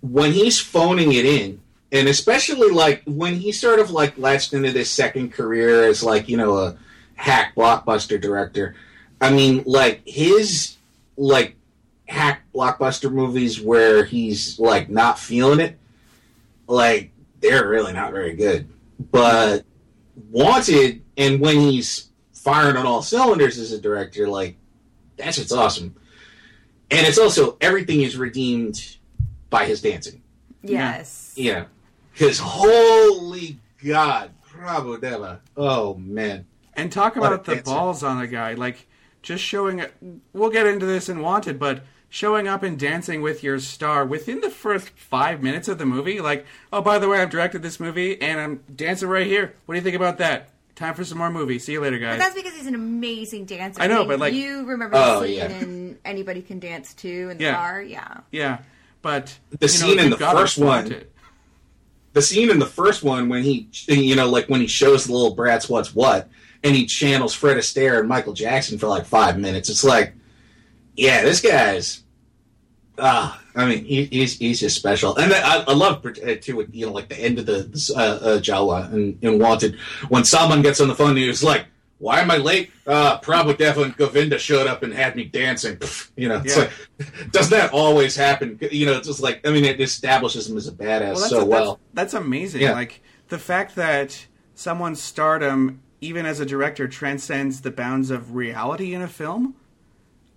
When 0.01 0.33
he's 0.33 0.61
phoning 0.61 1.13
it 1.13 1.25
in, 1.25 1.61
and 1.91 2.09
especially 2.09 2.71
like 2.71 3.03
when 3.07 3.35
he 3.35 3.53
sort 3.53 3.79
of 3.81 3.91
like 3.91 4.17
latched 4.19 4.53
into 4.53 4.71
this 4.71 4.91
second 4.91 5.33
career 5.33 5.85
as 5.85 6.03
like 6.03 6.29
you 6.29 6.37
know 6.37 6.57
a 6.57 6.77
hack 7.15 7.55
blockbuster 7.55 8.21
director. 8.21 8.75
I 9.21 9.31
mean, 9.31 9.63
like 9.67 10.03
his 10.07 10.77
like 11.17 11.57
hack 12.07 12.43
blockbuster 12.55 13.11
movies 13.13 13.61
where 13.61 14.05
he's 14.05 14.59
like 14.59 14.89
not 14.89 15.19
feeling 15.19 15.61
it, 15.61 15.79
like 16.67 17.11
they're 17.41 17.69
really 17.69 17.93
not 17.93 18.13
very 18.13 18.35
good. 18.35 18.69
But 19.11 19.65
Wanted, 20.31 21.03
and 21.17 21.41
when 21.41 21.57
he's 21.57 22.09
firing 22.33 22.77
on 22.77 22.87
all 22.87 23.03
cylinders 23.03 23.59
as 23.59 23.73
a 23.73 23.81
director, 23.81 24.29
like 24.29 24.57
that's 25.17 25.39
what's 25.39 25.53
awesome. 25.53 25.97
And 26.99 27.07
it's 27.07 27.19
also 27.19 27.57
everything 27.61 28.03
is 28.03 28.17
redeemed 28.17 28.97
by 29.51 29.67
his 29.67 29.81
dancing. 29.83 30.23
yes. 30.63 31.35
Yeah, 31.37 31.65
because 32.13 32.39
holy 32.39 33.59
God, 33.85 34.31
Prabhudeva. 34.49 35.41
Oh 35.57 35.95
man, 35.95 36.47
And 36.75 36.91
talk 36.93 37.17
What 37.17 37.27
about 37.33 37.45
the 37.45 37.57
dancer. 37.57 37.73
balls 37.73 38.03
on 38.03 38.21
a 38.23 38.27
guy. 38.27 38.55
Like, 38.55 38.87
just 39.23 39.43
showing. 39.45 39.85
We'll 40.33 40.51
get 40.51 40.67
into 40.67 40.87
this 40.87 41.09
in 41.09 41.21
Wanted, 41.21 41.59
but 41.59 41.83
showing 42.09 42.47
up 42.47 42.63
and 42.63 42.79
dancing 42.79 43.21
with 43.23 43.43
your 43.43 43.59
star 43.59 44.05
within 44.07 44.41
the 44.41 44.51
first 44.51 44.91
five 44.91 45.43
minutes 45.43 45.67
of 45.67 45.79
the 45.79 45.87
movie. 45.87 46.21
Like, 46.21 46.47
oh, 46.73 46.81
by 46.81 46.99
the 47.01 47.09
way, 47.09 47.21
I've 47.21 47.31
directed 47.31 47.63
this 47.63 47.81
movie 47.81 48.21
and 48.23 48.41
I'm 48.41 48.61
dancing 48.77 49.09
right 49.09 49.27
here. 49.27 49.55
What 49.67 49.75
do 49.75 49.79
you 49.79 49.83
think 49.85 49.97
about 49.97 50.19
that? 50.19 50.51
Time 50.77 50.95
for 50.95 51.05
some 51.05 51.19
more 51.19 51.31
movies. 51.31 51.65
See 51.65 51.73
you 51.73 51.81
later, 51.81 51.99
guys. 51.99 52.15
But 52.19 52.25
guys. 52.25 52.35
that's 52.35 52.35
because 52.43 52.59
he's 52.59 52.67
an 52.67 52.75
amazing 52.75 53.45
dancer. 53.45 53.81
I 53.81 53.87
know, 53.87 54.01
mean, 54.01 54.09
but, 54.09 54.19
like- 54.21 54.35
you 54.35 54.65
remember 54.65 54.97
Oh, 54.97 55.21
the 55.21 55.27
scene 55.29 55.37
yeah. 55.37 55.49
in 55.61 55.99
Anybody 56.05 56.43
Can 56.43 56.59
Dance 56.59 56.95
Too 56.95 57.29
in 57.31 57.39
the 57.39 57.45
Yeah. 57.45 57.55
car, 57.55 57.81
yeah. 57.83 58.21
yeah, 58.33 58.59
but 59.03 59.39
The 59.51 59.59
you 59.61 59.61
know, 59.61 59.67
scene 59.69 59.99
in 59.99 60.05
you've 60.09 60.11
the 60.11 60.17
gotta 60.17 60.39
first 60.41 60.57
flaunt 60.57 60.87
one- 60.87 60.93
it. 60.93 61.13
the 62.13 62.23
scene 62.23 62.51
in 62.51 62.59
the 62.59 62.67
first 62.67 63.03
one 63.03 63.29
when 63.29 63.43
he, 63.43 63.69
you 63.89 64.17
know, 64.17 64.29
like 64.29 64.49
when 64.49 64.61
he 64.61 64.67
shows 64.67 65.05
the 65.05 65.13
little 65.13 65.35
brats 65.35 65.69
what's 65.69 65.95
what, 65.95 66.29
and 66.65 66.75
he 66.75 66.87
channels 66.87 67.35
Fred 67.35 67.57
Astaire 67.57 67.99
and 68.01 68.09
Michael 68.09 68.33
Jackson 68.33 68.79
for 68.79 68.87
like 68.89 69.05
five 69.05 69.39
minutes. 69.39 69.69
It's 69.69 69.85
like, 69.85 70.15
yeah, 70.97 71.23
this 71.23 71.41
guy's. 71.41 72.04
Ah, 72.99 73.43
I 73.57 73.67
mean, 73.67 73.85
he, 73.85 74.05
he's 74.05 74.39
he's 74.39 74.61
just 74.61 74.77
special, 74.77 75.17
and 75.17 75.33
I, 75.33 75.63
I 75.63 75.73
love 75.73 76.05
uh, 76.07 76.35
too. 76.41 76.57
with, 76.57 76.73
You 76.75 76.87
know, 76.87 76.93
like 76.93 77.09
the 77.09 77.19
end 77.19 77.39
of 77.41 77.47
the 77.47 77.93
uh, 77.97 78.01
uh, 78.01 78.39
Jawa 78.41 78.93
and, 78.93 79.19
and 79.23 79.41
Wanted 79.41 79.77
when 80.09 80.25
someone 80.25 80.63
gets 80.63 80.81
on 80.81 80.87
the 80.89 80.95
phone, 80.95 81.11
and 81.11 81.19
he 81.19 81.27
was 81.27 81.43
like, 81.43 81.67
"Why 81.99 82.21
am 82.21 82.31
I 82.31 82.37
late?" 82.37 82.71
Uh, 82.87 83.19
Prabhudev 83.19 83.83
and 83.83 83.97
Govinda 83.97 84.39
showed 84.39 84.69
up 84.69 84.85
and 84.85 84.95
had 84.95 85.17
me 85.17 85.25
dancing. 85.25 85.79
You 86.17 86.29
know, 86.29 86.43
it's 86.45 86.57
Yeah. 86.57 86.69
like, 86.99 87.31
doesn't 87.33 87.51
that 87.59 87.73
always 87.73 88.15
happen? 88.15 88.59
You 88.71 88.87
know, 88.87 88.93
it's 88.99 89.09
just 89.09 89.21
like 89.21 89.45
I 89.45 89.51
mean, 89.51 89.65
it 89.65 89.81
establishes 89.81 90.49
him 90.49 90.57
as 90.57 90.69
a 90.69 90.73
badass 90.73 91.17
that's 91.17 91.31
so 91.31 91.41
a- 91.41 91.45
well. 91.45 91.81
That's, 91.95 92.13
that's 92.13 92.25
amazing. 92.25 92.61
Yeah. 92.63 92.73
Like 92.73 93.03
the 93.29 93.39
fact 93.39 93.75
that 93.75 94.27
someone's 94.55 95.03
stardom, 95.03 95.81
even 96.01 96.27
as 96.27 96.39
a 96.39 96.47
director, 96.47 96.87
transcends 96.87 97.63
the 97.63 97.73
bounds 97.73 98.11
of 98.13 98.37
reality 98.37 98.95
in 98.95 99.03
a 99.03 99.09
film. 99.09 99.57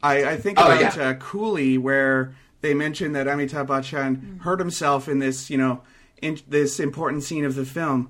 I, 0.02 0.24
I 0.32 0.38
think 0.38 0.60
Oh, 0.60 0.65
about 0.65 0.96
yeah. 0.96 1.10
uh, 1.10 1.13
Coolie, 1.15 1.78
where 1.80 2.36
they 2.62 2.74
mentioned 2.74 3.15
that 3.15 3.28
Amitabh 3.28 3.67
Bachchan 3.67 4.17
mm. 4.17 4.41
hurt 4.41 4.60
himself 4.60 5.08
in 5.08 5.20
this, 5.20 5.50
you 5.50 5.58
know, 5.58 5.82
in 6.22 6.39
this 6.48 6.80
important 6.80 7.24
scene 7.24 7.46
of 7.46 7.56
the 7.56 7.65
film. 7.65 8.10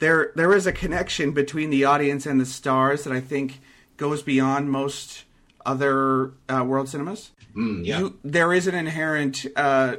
There, 0.00 0.32
there 0.34 0.52
is 0.52 0.66
a 0.66 0.72
connection 0.72 1.32
between 1.32 1.70
the 1.70 1.84
audience 1.84 2.26
and 2.26 2.40
the 2.40 2.46
stars 2.46 3.04
that 3.04 3.12
I 3.12 3.20
think 3.20 3.60
goes 3.96 4.22
beyond 4.22 4.70
most 4.70 5.24
other 5.64 6.32
uh, 6.48 6.64
world 6.64 6.88
cinemas. 6.88 7.30
Mm, 7.54 7.86
yeah. 7.86 8.00
You, 8.00 8.18
there 8.24 8.52
is 8.52 8.66
an 8.66 8.74
inherent 8.74 9.46
uh, 9.56 9.96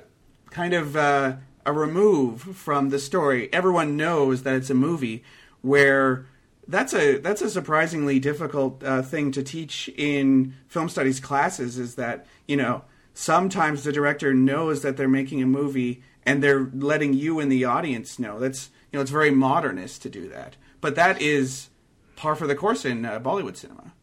kind 0.49 0.73
of 0.73 0.95
uh, 0.95 1.37
a 1.65 1.73
remove 1.73 2.41
from 2.41 2.89
the 2.89 2.99
story. 2.99 3.51
Everyone 3.53 3.97
knows 3.97 4.43
that 4.43 4.55
it's 4.55 4.69
a 4.69 4.75
movie 4.75 5.23
where 5.61 6.27
that's 6.67 6.93
a 6.93 7.17
that's 7.17 7.41
a 7.41 7.49
surprisingly 7.49 8.19
difficult 8.19 8.83
uh, 8.83 9.01
thing 9.01 9.31
to 9.31 9.43
teach 9.43 9.89
in 9.97 10.53
film 10.67 10.89
studies 10.89 11.19
classes. 11.19 11.77
Is 11.77 11.95
that 11.95 12.25
you 12.47 12.57
know 12.57 12.83
sometimes 13.15 13.83
the 13.83 13.91
director 13.91 14.33
knows 14.33 14.83
that 14.83 14.97
they're 14.97 15.07
making 15.07 15.41
a 15.41 15.47
movie 15.47 16.03
and 16.23 16.43
they're 16.43 16.69
letting 16.73 17.13
you 17.13 17.39
in 17.39 17.49
the 17.49 17.65
audience 17.65 18.19
know. 18.19 18.37
That's 18.39 18.69
you 18.91 18.97
know 18.97 19.01
it's 19.01 19.11
very 19.11 19.31
modernist 19.31 20.03
to 20.03 20.09
do 20.09 20.29
that, 20.29 20.57
but 20.81 20.93
that 20.95 21.19
is 21.21 21.69
par 22.15 22.35
for 22.35 22.45
the 22.45 22.55
course 22.55 22.85
in 22.85 23.05
uh, 23.05 23.19
Bollywood 23.19 23.57
cinema. 23.57 23.93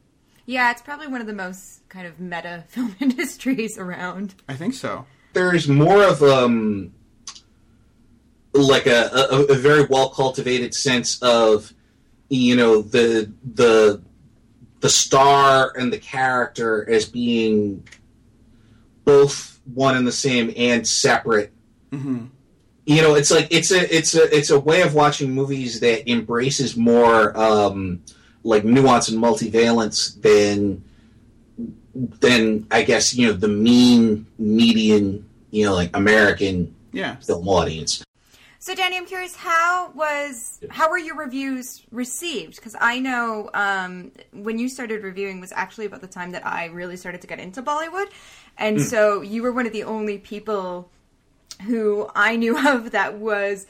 Yeah, 0.44 0.72
it's 0.72 0.83
probably 0.83 1.07
one 1.07 1.20
of 1.20 1.29
the 1.29 1.33
most 1.33 1.88
kind 1.88 2.07
of 2.07 2.18
meta 2.18 2.64
film 2.68 2.96
industries 2.98 3.79
around. 3.79 4.35
I 4.48 4.55
think 4.55 4.75
so. 4.75 5.07
There's 5.35 5.68
more 5.68 6.03
of 6.03 6.22
um 6.22 6.92
like 8.55 8.87
a, 8.87 9.09
a, 9.12 9.44
a 9.44 9.55
very 9.55 9.85
well 9.85 10.11
cultivated 10.11 10.75
sense 10.75 11.22
of 11.22 11.72
you 12.29 12.57
know 12.57 12.83
the 12.83 13.33
the 13.55 14.03
the 14.81 14.90
star 14.90 15.72
and 15.79 15.92
the 15.92 15.98
character 15.98 16.88
as 16.90 17.07
being 17.07 17.87
both 19.05 19.61
one 19.75 19.97
and 19.97 20.07
the 20.07 20.12
same 20.12 20.53
and 20.57 20.87
separate. 20.87 21.53
Mm-hmm. 21.91 22.27
You 22.85 23.03
know, 23.03 23.15
it's 23.15 23.31
like 23.31 23.49
it's 23.51 23.71
a 23.71 23.97
it's 23.97 24.15
a 24.15 24.37
it's 24.37 24.51
a 24.51 24.59
way 24.59 24.83
of 24.83 24.95
watching 24.95 25.33
movies 25.33 25.81
that 25.81 26.11
embraces 26.11 26.77
more 26.77 27.37
um, 27.38 28.03
like 28.43 28.65
nuance 28.65 29.09
and 29.09 29.23
multivalence 29.23 30.21
than 30.21 30.83
than 31.95 32.67
I 32.71 32.83
guess 32.83 33.15
you 33.15 33.29
know 33.29 33.35
the 33.35 33.49
mean 33.49 34.27
median 34.38 35.29
you 35.51 35.65
know 35.65 35.75
like 35.75 35.97
American 35.97 36.75
yeah. 36.93 37.17
film 37.17 37.49
audience. 37.49 38.03
So, 38.62 38.77
Danny, 38.77 38.96
I'm 38.96 39.07
curious 39.07 39.35
how 39.35 39.90
was 39.92 40.61
how 40.70 40.88
were 40.88 40.96
your 40.96 41.16
reviews 41.16 41.83
received? 41.90 42.55
Because 42.55 42.77
I 42.81 43.01
know 43.01 43.51
um, 43.55 44.12
when 44.33 44.61
you 44.61 44.68
started 44.68 45.03
reviewing 45.03 45.40
was 45.40 45.51
actually 45.51 45.87
about 45.87 46.01
the 46.01 46.07
time 46.07 46.31
that 46.31 46.46
I 46.46 46.66
really 46.66 46.96
started 46.96 47.22
to 47.22 47.27
get 47.27 47.40
into 47.40 47.61
Bollywood, 47.61 48.07
and 48.57 48.77
mm. 48.77 48.85
so 48.85 49.20
you 49.20 49.42
were 49.42 49.51
one 49.51 49.66
of 49.66 49.72
the 49.72 49.83
only 49.83 50.18
people 50.18 50.88
who 51.66 52.09
I 52.14 52.37
knew 52.37 52.57
of 52.68 52.92
that 52.92 53.18
was 53.18 53.66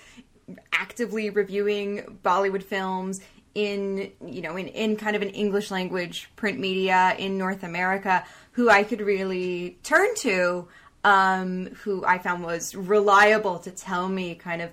actively 0.75 1.31
reviewing 1.31 2.19
Bollywood 2.23 2.63
films 2.63 3.23
in 3.55 4.13
you 4.27 4.43
know 4.43 4.57
in, 4.57 4.69
in 4.69 4.97
kind 4.97 5.17
of 5.17 5.23
an 5.23 5.31
English 5.31 5.71
language 5.71 6.29
print 6.37 6.61
media 6.61 7.17
in 7.19 7.39
North 7.39 7.63
America 7.63 8.27
who 8.53 8.69
I 8.69 8.83
could 8.83 9.01
really 9.01 9.79
turn 9.83 10.15
to 10.17 10.69
um, 11.05 11.67
who 11.83 12.05
I 12.05 12.19
found 12.19 12.45
was 12.45 12.75
reliable 12.75 13.59
to 13.61 13.71
tell 13.71 14.09
me 14.09 14.35
kind 14.35 14.63
of 14.63 14.71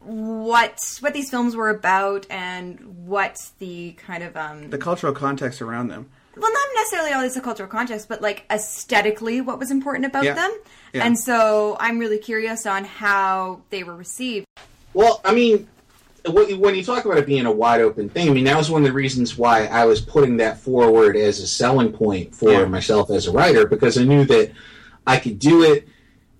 what 0.00 0.80
what 1.00 1.12
these 1.12 1.30
films 1.30 1.54
were 1.54 1.68
about 1.68 2.26
and 2.30 3.06
what 3.06 3.50
the 3.58 3.92
kind 3.92 4.22
of 4.22 4.36
um, 4.36 4.70
the 4.70 4.78
cultural 4.78 5.12
context 5.12 5.60
around 5.60 5.88
them. 5.88 6.08
Well, 6.36 6.50
not 6.50 6.68
necessarily 6.76 7.12
always 7.12 7.34
the 7.34 7.40
cultural 7.40 7.68
context, 7.68 8.08
but 8.08 8.22
like 8.22 8.44
aesthetically, 8.50 9.40
what 9.40 9.58
was 9.58 9.70
important 9.70 10.06
about 10.06 10.24
yeah. 10.24 10.34
them. 10.34 10.58
Yeah. 10.94 11.04
And 11.04 11.18
so, 11.18 11.76
I'm 11.78 11.98
really 11.98 12.18
curious 12.18 12.66
on 12.66 12.84
how 12.84 13.62
they 13.70 13.82
were 13.82 13.96
received. 13.96 14.46
Well, 14.94 15.20
I 15.24 15.34
mean, 15.34 15.68
when 16.28 16.74
you 16.74 16.84
talk 16.84 17.04
about 17.04 17.18
it 17.18 17.26
being 17.26 17.46
a 17.46 17.52
wide 17.52 17.80
open 17.80 18.08
thing, 18.08 18.28
I 18.28 18.32
mean 18.32 18.44
that 18.44 18.56
was 18.56 18.70
one 18.70 18.82
of 18.82 18.86
the 18.86 18.92
reasons 18.92 19.36
why 19.36 19.66
I 19.66 19.84
was 19.84 20.00
putting 20.00 20.38
that 20.38 20.58
forward 20.58 21.16
as 21.16 21.40
a 21.40 21.46
selling 21.46 21.92
point 21.92 22.34
for 22.34 22.52
yeah. 22.52 22.64
myself 22.64 23.10
as 23.10 23.26
a 23.26 23.32
writer 23.32 23.66
because 23.66 23.98
I 23.98 24.04
knew 24.04 24.24
that 24.24 24.52
I 25.06 25.18
could 25.18 25.38
do 25.38 25.62
it. 25.62 25.88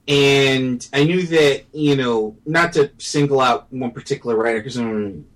And 0.09 0.87
I 0.93 1.05
knew 1.05 1.23
that, 1.23 1.65
you 1.73 1.97
know, 1.97 2.37
not 2.45 2.73
to 2.73 2.91
single 2.99 3.41
out 3.41 3.73
one 3.73 3.93
particular 3.93 4.37
writer 4.37 4.59
because 4.59 4.79
I 4.79 4.83
don't 4.83 5.27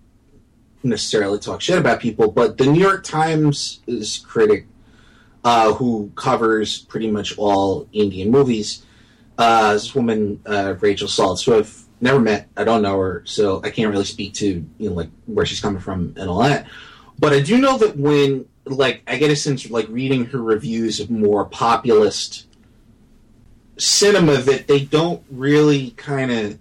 necessarily 0.83 1.39
talk 1.39 1.61
shit 1.61 1.79
about 1.79 2.01
people, 2.01 2.31
but 2.31 2.59
the 2.59 2.67
New 2.67 2.81
York 2.81 3.05
Times 3.05 3.81
is 3.87 4.19
critic 4.19 4.67
uh, 5.45 5.75
who 5.75 6.11
covers 6.17 6.79
pretty 6.79 7.11
much 7.11 7.37
all 7.39 7.89
Indian 7.93 8.31
movies. 8.31 8.85
Uh, 9.37 9.75
this 9.75 9.95
woman, 9.95 10.41
uh, 10.47 10.75
Rachel 10.81 11.09
Saltz, 11.09 11.45
who 11.45 11.57
I've 11.57 11.85
never 12.01 12.21
met. 12.21 12.49
I 12.57 12.65
don't 12.65 12.83
know 12.83 12.99
her, 12.99 13.23
so 13.27 13.61
I 13.63 13.71
can't 13.71 13.91
really 13.91 14.05
speak 14.05 14.35
to 14.35 14.47
you 14.79 14.89
know 14.89 14.95
like 14.95 15.11
where 15.27 15.45
she's 15.45 15.61
coming 15.61 15.81
from 15.81 16.15
and 16.17 16.31
all 16.31 16.43
that. 16.43 16.67
But 17.19 17.33
I 17.33 17.41
do 17.41 17.59
know 17.59 17.77
that 17.79 17.97
when 17.97 18.47
like 18.65 19.03
I 19.07 19.17
get 19.17 19.31
a 19.31 19.37
sense 19.37 19.65
of 19.65 19.71
like 19.71 19.89
reading 19.89 20.27
her 20.27 20.41
reviews 20.41 21.01
of 21.01 21.11
more 21.11 21.45
populist 21.45 22.44
cinema 23.77 24.37
that 24.37 24.67
they 24.67 24.85
don't 24.85 25.23
really 25.31 25.91
kind 25.93 26.31
of 26.31 26.59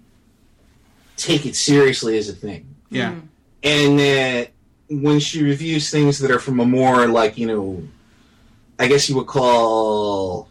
take 1.16 1.46
it 1.46 1.56
seriously 1.56 2.18
as 2.18 2.28
a 2.28 2.32
thing. 2.32 2.74
Yeah. 2.90 3.12
Mm. 3.12 3.22
And 3.62 3.98
that 3.98 4.50
when 4.90 5.20
she 5.20 5.42
reviews 5.42 5.90
things 5.90 6.18
that 6.18 6.30
are 6.30 6.38
from 6.38 6.60
a 6.60 6.66
more 6.66 7.06
like, 7.06 7.38
you 7.38 7.46
know, 7.46 7.82
I 8.78 8.88
guess 8.88 9.08
you 9.08 9.16
would 9.16 9.26
call 9.26 10.48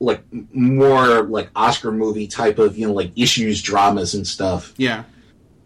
like 0.00 0.22
more 0.52 1.22
like 1.22 1.50
Oscar 1.56 1.90
movie 1.90 2.28
type 2.28 2.58
of, 2.58 2.78
you 2.78 2.86
know, 2.86 2.92
like 2.92 3.10
issues 3.16 3.60
dramas 3.62 4.14
and 4.14 4.26
stuff. 4.26 4.74
Yeah. 4.76 5.04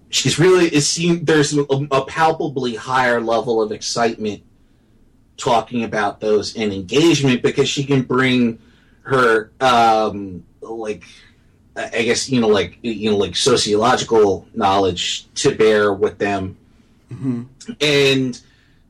She's 0.08 0.38
really 0.38 0.66
it 0.66 0.82
seems 0.82 1.24
there's 1.24 1.56
a, 1.56 1.64
a 1.90 2.04
palpably 2.04 2.74
higher 2.74 3.20
level 3.20 3.60
of 3.60 3.72
excitement 3.72 4.42
talking 5.36 5.84
about 5.84 6.20
those 6.20 6.54
and 6.56 6.72
engagement 6.72 7.42
because 7.42 7.68
she 7.68 7.84
can 7.84 8.02
bring 8.02 8.58
her 9.02 9.50
um, 9.60 10.44
like 10.60 11.04
I 11.76 12.02
guess 12.02 12.28
you 12.28 12.40
know 12.40 12.48
like 12.48 12.78
you 12.82 13.10
know 13.10 13.16
like 13.16 13.36
sociological 13.36 14.46
knowledge 14.54 15.26
to 15.36 15.54
bear 15.54 15.92
with 15.92 16.18
them, 16.18 16.56
mm-hmm. 17.10 17.42
and 17.80 18.40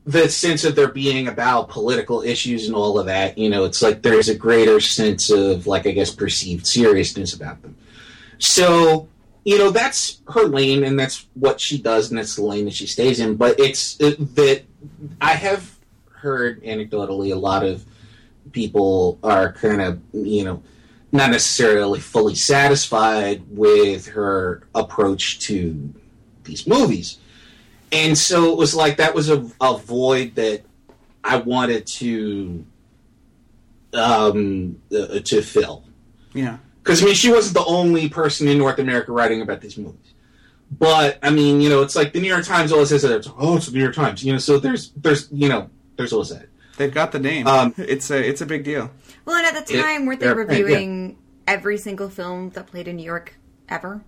the 0.05 0.27
sense 0.27 0.65
of 0.65 0.75
there 0.75 0.89
being 0.89 1.27
about 1.29 1.69
political 1.69 2.21
issues 2.21 2.67
and 2.67 2.75
all 2.75 2.99
of 2.99 3.05
that. 3.05 3.37
You 3.37 3.49
know, 3.49 3.63
it's 3.63 3.81
like 3.81 4.01
there's 4.01 4.29
a 4.29 4.35
greater 4.35 4.79
sense 4.79 5.29
of 5.29 5.65
like 5.65 5.87
I 5.87 5.91
guess 5.91 6.13
perceived 6.13 6.67
seriousness 6.67 7.33
about 7.33 7.61
them. 7.61 7.75
So 8.39 9.07
you 9.45 9.57
know 9.57 9.71
that's 9.71 10.21
her 10.29 10.45
lane 10.45 10.83
and 10.83 10.99
that's 10.99 11.25
what 11.33 11.59
she 11.59 11.77
does 11.77 12.09
and 12.09 12.17
that's 12.17 12.35
the 12.35 12.43
lane 12.43 12.65
that 12.65 12.73
she 12.73 12.87
stays 12.87 13.19
in. 13.19 13.35
But 13.35 13.59
it's 13.59 13.99
it, 13.99 14.35
that 14.35 14.63
I 15.21 15.33
have 15.33 15.77
heard 16.11 16.63
anecdotally 16.63 17.31
a 17.31 17.37
lot 17.37 17.63
of 17.63 17.85
people 18.53 19.19
are 19.23 19.51
kind 19.51 19.81
of, 19.81 19.99
you 20.13 20.45
know, 20.45 20.63
not 21.11 21.29
necessarily 21.29 21.99
fully 21.99 22.35
satisfied 22.35 23.43
with 23.49 24.07
her 24.07 24.63
approach 24.73 25.39
to 25.39 25.93
these 26.43 26.65
movies. 26.65 27.19
And 27.91 28.17
so 28.17 28.51
it 28.51 28.57
was 28.57 28.73
like 28.73 28.97
that 28.97 29.13
was 29.13 29.29
a, 29.29 29.45
a 29.61 29.77
void 29.77 30.35
that 30.35 30.63
I 31.23 31.37
wanted 31.37 31.85
to 31.87 32.65
um, 33.93 34.81
uh, 34.91 35.19
to 35.19 35.41
fill. 35.41 35.83
Yeah. 36.33 36.57
Because 36.81 37.01
I 37.01 37.05
mean, 37.05 37.15
she 37.15 37.31
wasn't 37.31 37.53
the 37.55 37.65
only 37.65 38.09
person 38.09 38.47
in 38.47 38.57
North 38.57 38.79
America 38.79 39.11
writing 39.11 39.41
about 39.41 39.61
these 39.61 39.77
movies. 39.77 40.13
But 40.71 41.19
I 41.21 41.29
mean, 41.29 41.61
you 41.61 41.69
know, 41.69 41.83
it's 41.83 41.95
like 41.95 42.13
the 42.13 42.19
New 42.19 42.27
York 42.27 42.45
Times 42.45 42.71
always 42.71 42.89
says 42.89 43.03
that. 43.03 43.11
It's, 43.11 43.29
Oh, 43.37 43.57
it's 43.57 43.67
the 43.67 43.73
New 43.73 43.83
York 43.83 43.93
Times. 43.93 44.23
You 44.23 44.33
know, 44.33 44.39
so 44.39 44.57
there's 44.57 44.89
there's 44.97 45.29
you 45.31 45.47
know 45.47 45.69
there's 45.95 46.11
always 46.11 46.29
that. 46.29 46.47
They've 46.77 46.93
got 46.93 47.11
the 47.11 47.19
name. 47.19 47.47
Um, 47.47 47.73
it's 47.77 48.09
a 48.09 48.27
it's 48.27 48.41
a 48.41 48.45
big 48.45 48.63
deal. 48.63 48.89
Well, 49.25 49.35
and 49.37 49.55
at 49.55 49.65
the 49.65 49.73
time, 49.81 50.03
it, 50.03 50.05
weren't 50.07 50.19
they 50.19 50.33
reviewing 50.33 51.09
yeah. 51.09 51.15
every 51.47 51.77
single 51.77 52.09
film 52.09 52.49
that 52.51 52.67
played 52.67 52.87
in 52.87 52.95
New 52.95 53.05
York 53.05 53.35
ever? 53.69 54.03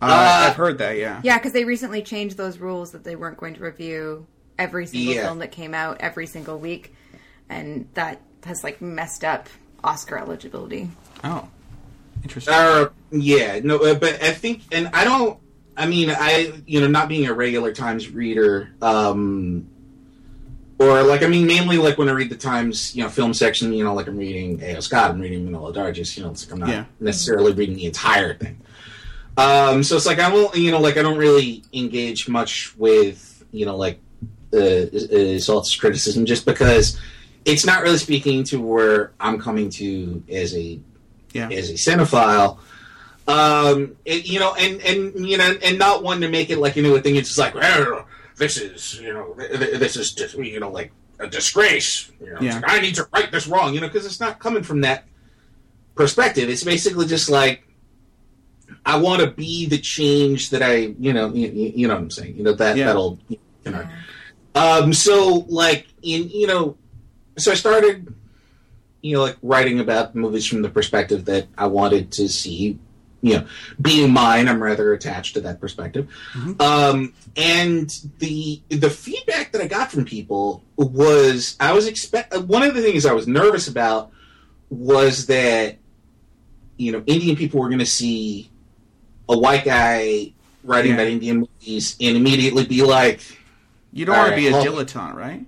Uh, 0.00 0.04
uh, 0.04 0.46
I've 0.48 0.56
heard 0.56 0.78
that. 0.78 0.96
Yeah. 0.96 1.20
Yeah, 1.24 1.38
because 1.38 1.52
they 1.52 1.64
recently 1.64 2.02
changed 2.02 2.36
those 2.36 2.58
rules 2.58 2.92
that 2.92 3.04
they 3.04 3.16
weren't 3.16 3.36
going 3.36 3.54
to 3.54 3.60
review 3.60 4.26
every 4.58 4.86
single 4.86 5.14
yeah. 5.14 5.26
film 5.26 5.38
that 5.38 5.52
came 5.52 5.74
out 5.74 5.98
every 6.00 6.26
single 6.26 6.58
week, 6.58 6.94
and 7.48 7.88
that 7.94 8.20
has 8.44 8.62
like 8.62 8.80
messed 8.80 9.24
up 9.24 9.48
Oscar 9.82 10.18
eligibility. 10.18 10.90
Oh, 11.24 11.48
interesting. 12.22 12.54
Uh, 12.54 12.88
yeah, 13.10 13.60
no, 13.62 13.78
uh, 13.78 13.94
but 13.94 14.22
I 14.22 14.32
think, 14.32 14.62
and 14.72 14.88
I 14.92 15.04
don't. 15.04 15.38
I 15.76 15.86
mean, 15.86 16.10
I 16.10 16.52
you 16.66 16.80
know, 16.80 16.88
not 16.88 17.08
being 17.08 17.26
a 17.28 17.32
regular 17.32 17.72
Times 17.72 18.10
reader, 18.10 18.70
um, 18.82 19.68
or 20.78 21.02
like 21.02 21.22
I 21.22 21.26
mean, 21.26 21.46
mainly 21.46 21.78
like 21.78 21.98
when 21.98 22.08
I 22.08 22.12
read 22.12 22.30
the 22.30 22.36
Times, 22.36 22.94
you 22.94 23.02
know, 23.02 23.08
film 23.08 23.34
section, 23.34 23.72
you 23.72 23.84
know, 23.84 23.94
like 23.94 24.06
I'm 24.06 24.16
reading 24.16 24.60
A.O. 24.62 24.80
Scott, 24.80 25.10
I'm 25.10 25.20
reading 25.20 25.48
Manohla 25.48 25.74
Dargis, 25.74 26.16
you 26.16 26.22
know, 26.22 26.30
it's 26.30 26.46
like 26.46 26.52
I'm 26.52 26.60
not 26.60 26.68
yeah. 26.68 26.84
necessarily 27.00 27.52
reading 27.52 27.76
the 27.76 27.86
entire 27.86 28.34
thing. 28.34 28.60
Um, 29.36 29.82
so 29.82 29.96
it's 29.96 30.06
like 30.06 30.18
I 30.18 30.32
won't, 30.32 30.56
you 30.56 30.70
know, 30.70 30.80
like 30.80 30.96
I 30.96 31.02
don't 31.02 31.18
really 31.18 31.62
engage 31.72 32.28
much 32.28 32.76
with, 32.76 33.44
you 33.52 33.66
know, 33.66 33.76
like 33.76 34.00
uh, 34.52 34.56
uh, 34.56 35.38
Saltz 35.38 35.78
criticism 35.78 36.26
just 36.26 36.44
because 36.44 36.98
it's 37.44 37.64
not 37.64 37.82
really 37.82 37.98
speaking 37.98 38.44
to 38.44 38.60
where 38.60 39.12
I'm 39.20 39.38
coming 39.38 39.70
to 39.70 40.22
as 40.30 40.54
a 40.56 40.80
Yeah. 41.32 41.48
as 41.50 41.70
a 41.70 41.74
cinephile. 41.74 42.58
Um, 43.28 43.96
it, 44.04 44.26
you 44.26 44.40
know, 44.40 44.54
and 44.54 44.80
and 44.80 45.28
you 45.28 45.36
know, 45.36 45.54
and 45.62 45.78
not 45.78 46.02
one 46.02 46.22
to 46.22 46.28
make 46.28 46.50
it 46.50 46.58
like 46.58 46.76
you 46.76 46.82
know 46.82 46.94
a 46.96 47.00
thing. 47.00 47.16
It's 47.16 47.28
just 47.28 47.38
like 47.38 47.54
"Well, 47.54 48.07
this 48.38 48.56
is 48.56 49.00
you 49.00 49.12
know 49.12 49.34
th- 49.38 49.58
th- 49.58 49.78
this 49.78 49.96
is 49.96 50.12
just, 50.12 50.36
you 50.36 50.60
know 50.60 50.70
like 50.70 50.92
a 51.20 51.26
disgrace. 51.26 52.10
You 52.20 52.26
know, 52.30 52.34
It's 52.36 52.42
Yeah. 52.44 52.54
like, 52.60 52.70
I 52.70 52.80
need 52.80 52.94
to 52.94 53.08
right 53.12 53.30
this 53.30 53.46
wrong. 53.48 53.74
You 53.74 53.80
know, 53.80 53.88
because 53.88 54.06
it's 54.06 54.20
not 54.20 54.38
coming 54.38 54.62
from 54.62 54.82
that 54.82 55.04
perspective. 55.94 56.48
It's 56.48 56.64
basically 56.64 57.06
just 57.06 57.28
like 57.28 57.64
I 58.86 58.96
want 58.98 59.22
to 59.22 59.30
be 59.30 59.66
the 59.66 59.78
change 59.78 60.50
that 60.50 60.62
I 60.62 60.94
you 60.98 61.12
know 61.12 61.32
you, 61.34 61.48
you 61.48 61.88
know 61.88 61.94
what 61.94 62.02
I'm 62.02 62.10
saying. 62.10 62.36
You 62.36 62.44
know 62.44 62.52
that 62.54 62.76
Yeah. 62.76 62.86
that'll 62.86 63.18
you 63.28 63.38
know. 63.66 63.86
Um, 64.54 64.92
so 64.92 65.44
like 65.48 65.86
in 66.02 66.28
you 66.30 66.46
know, 66.46 66.76
so 67.36 67.52
I 67.52 67.54
started 67.54 68.14
you 69.00 69.14
know, 69.14 69.22
like 69.22 69.36
writing 69.42 69.78
about 69.78 70.16
movies 70.16 70.44
from 70.44 70.60
the 70.62 70.68
perspective 70.68 71.24
that 71.26 71.46
I 71.56 71.66
wanted 71.66 72.10
to 72.12 72.28
see. 72.28 72.78
You 73.20 73.34
know, 73.34 73.46
being 73.80 74.12
mine, 74.12 74.48
I'm 74.48 74.62
rather 74.62 74.92
attached 74.92 75.34
to 75.34 75.40
that 75.40 75.60
perspective. 75.60 76.08
Um, 76.60 77.12
and 77.36 77.90
the 78.18 78.60
the 78.68 78.90
feedback 78.90 79.50
that 79.52 79.60
I 79.60 79.66
got 79.66 79.90
from 79.90 80.04
people 80.04 80.62
was 80.76 81.56
I 81.58 81.72
was 81.72 81.86
expect 81.88 82.36
one 82.36 82.62
of 82.62 82.74
the 82.76 82.82
things 82.82 83.04
I 83.04 83.12
was 83.12 83.26
nervous 83.26 83.66
about 83.66 84.12
was 84.70 85.26
that 85.26 85.78
you 86.76 86.92
know 86.92 87.02
Indian 87.06 87.34
people 87.34 87.58
were 87.60 87.68
going 87.68 87.80
to 87.80 87.86
see 87.86 88.50
a 89.28 89.36
white 89.36 89.64
guy 89.64 90.32
writing 90.62 90.90
Yeah. 90.92 90.98
about 90.98 91.06
Indian 91.08 91.38
movies 91.40 91.96
and 92.00 92.16
immediately 92.16 92.66
be 92.66 92.82
like, 92.82 93.20
You 93.92 94.04
don't 94.04 94.16
want 94.16 94.30
to 94.30 94.36
be 94.36 94.46
a 94.48 94.52
well- 94.52 94.64
dilettante, 94.64 95.14
right? 95.14 95.44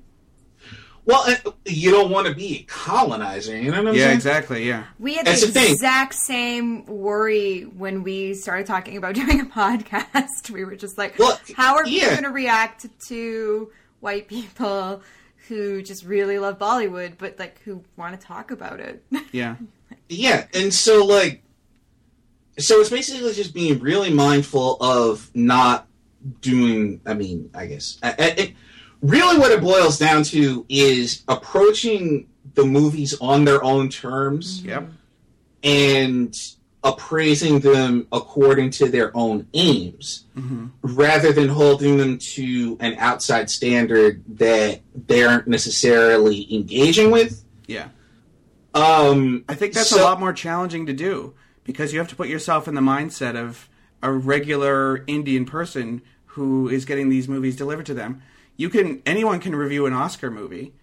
"Well, 1.10 1.24
uh, 1.46 1.50
you 1.66 1.90
don't 1.90 2.10
want 2.10 2.26
to 2.28 2.34
be 2.34 2.58
a 2.58 2.62
colonizer." 2.64 3.56
You 3.56 3.70
know 3.70 3.78
what 3.82 3.88
I'm 3.88 3.94
Yeah, 3.94 4.04
saying? 4.04 4.14
exactly. 4.16 4.66
Yeah. 4.68 4.84
We 4.98 5.14
had 5.14 5.26
That's 5.26 5.40
the 5.40 5.46
the 5.48 5.52
thing. 5.52 5.72
exact 5.72 6.14
same 6.14 6.86
worry 6.86 7.62
when 7.62 8.02
we 8.02 8.34
started 8.34 8.66
talking 8.66 8.96
about 8.96 9.14
doing 9.22 9.40
a 9.40 9.44
podcast. 9.44 10.50
We 10.50 10.64
were 10.64 10.76
just 10.76 10.96
like, 10.98 11.18
Well, 11.18 11.38
how 11.56 11.76
are 11.76 11.84
people 11.84 12.10
going 12.10 12.22
to 12.24 12.30
react 12.30 12.86
to 13.08 13.70
white 14.00 14.28
people 14.28 15.02
who 15.48 15.82
just 15.82 16.04
really 16.04 16.38
love 16.38 16.58
Bollywood, 16.58 17.14
but 17.18 17.38
like 17.38 17.60
who 17.62 17.82
want 17.96 18.18
to 18.18 18.24
talk 18.26 18.50
about 18.50 18.78
it? 18.80 19.02
Yeah. 19.32 19.56
Yeah, 20.08 20.46
and 20.54 20.72
so 20.72 21.04
like, 21.04 21.42
so 22.58 22.80
it's 22.80 22.90
basically 22.90 23.32
just 23.32 23.54
being 23.54 23.78
really 23.80 24.12
mindful 24.12 24.76
of 24.80 25.30
not 25.34 25.86
doing. 26.40 27.00
I 27.06 27.14
mean, 27.14 27.50
I 27.54 27.66
guess 27.66 27.98
I, 28.02 28.08
I, 28.10 28.14
it, 28.36 28.52
really 29.02 29.38
what 29.38 29.50
it 29.50 29.60
boils 29.60 29.98
down 29.98 30.22
to 30.24 30.64
is 30.68 31.22
approaching 31.28 32.28
the 32.54 32.64
movies 32.64 33.14
on 33.20 33.44
their 33.44 33.62
own 33.64 33.88
terms 33.88 34.62
Yep. 34.64 34.90
and 35.62 36.36
appraising 36.82 37.60
them 37.60 38.06
according 38.10 38.70
to 38.70 38.88
their 38.88 39.14
own 39.16 39.46
aims 39.52 40.24
hmm 40.34 40.66
rather 40.82 41.30
than 41.32 41.46
holding 41.48 41.98
them 41.98 42.16
to 42.18 42.76
an 42.80 42.94
outside 42.98 43.50
standard 43.50 44.22
that 44.38 44.80
they 45.06 45.22
aren't 45.22 45.46
necessarily 45.46 46.52
engaging 46.54 47.10
with. 47.10 47.44
Yeah. 47.66 47.88
Um, 48.74 49.44
I 49.48 49.54
think 49.54 49.74
that's 49.74 49.90
so- 49.90 50.00
a 50.00 50.04
lot 50.04 50.18
more 50.20 50.32
challenging 50.32 50.86
to 50.86 50.92
do 50.94 51.34
because 51.64 51.92
you 51.92 51.98
have 51.98 52.08
to 52.08 52.16
put 52.16 52.28
yourself 52.28 52.66
in 52.66 52.74
the 52.74 52.80
mindset 52.80 53.36
of 53.36 53.68
a 54.02 54.10
regular 54.10 55.04
Indian 55.06 55.44
person 55.44 56.00
who 56.26 56.68
is 56.68 56.84
getting 56.86 57.08
these 57.10 57.28
movies 57.28 57.56
delivered 57.56 57.86
to 57.86 57.94
them. 57.94 58.22
You 58.60 58.68
can 58.68 59.00
anyone 59.06 59.40
can 59.40 59.56
review 59.56 59.86
an 59.86 59.94
Oscar 59.94 60.30
movie, 60.30 60.74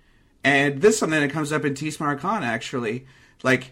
and 0.44 0.82
this 0.82 0.96
is 0.96 1.00
something 1.00 1.22
that 1.22 1.30
comes 1.30 1.52
up 1.52 1.64
in 1.64 1.76
Tees 1.76 2.00
Maar 2.00 2.16
Khan 2.16 2.44
actually. 2.44 3.06
Like 3.44 3.72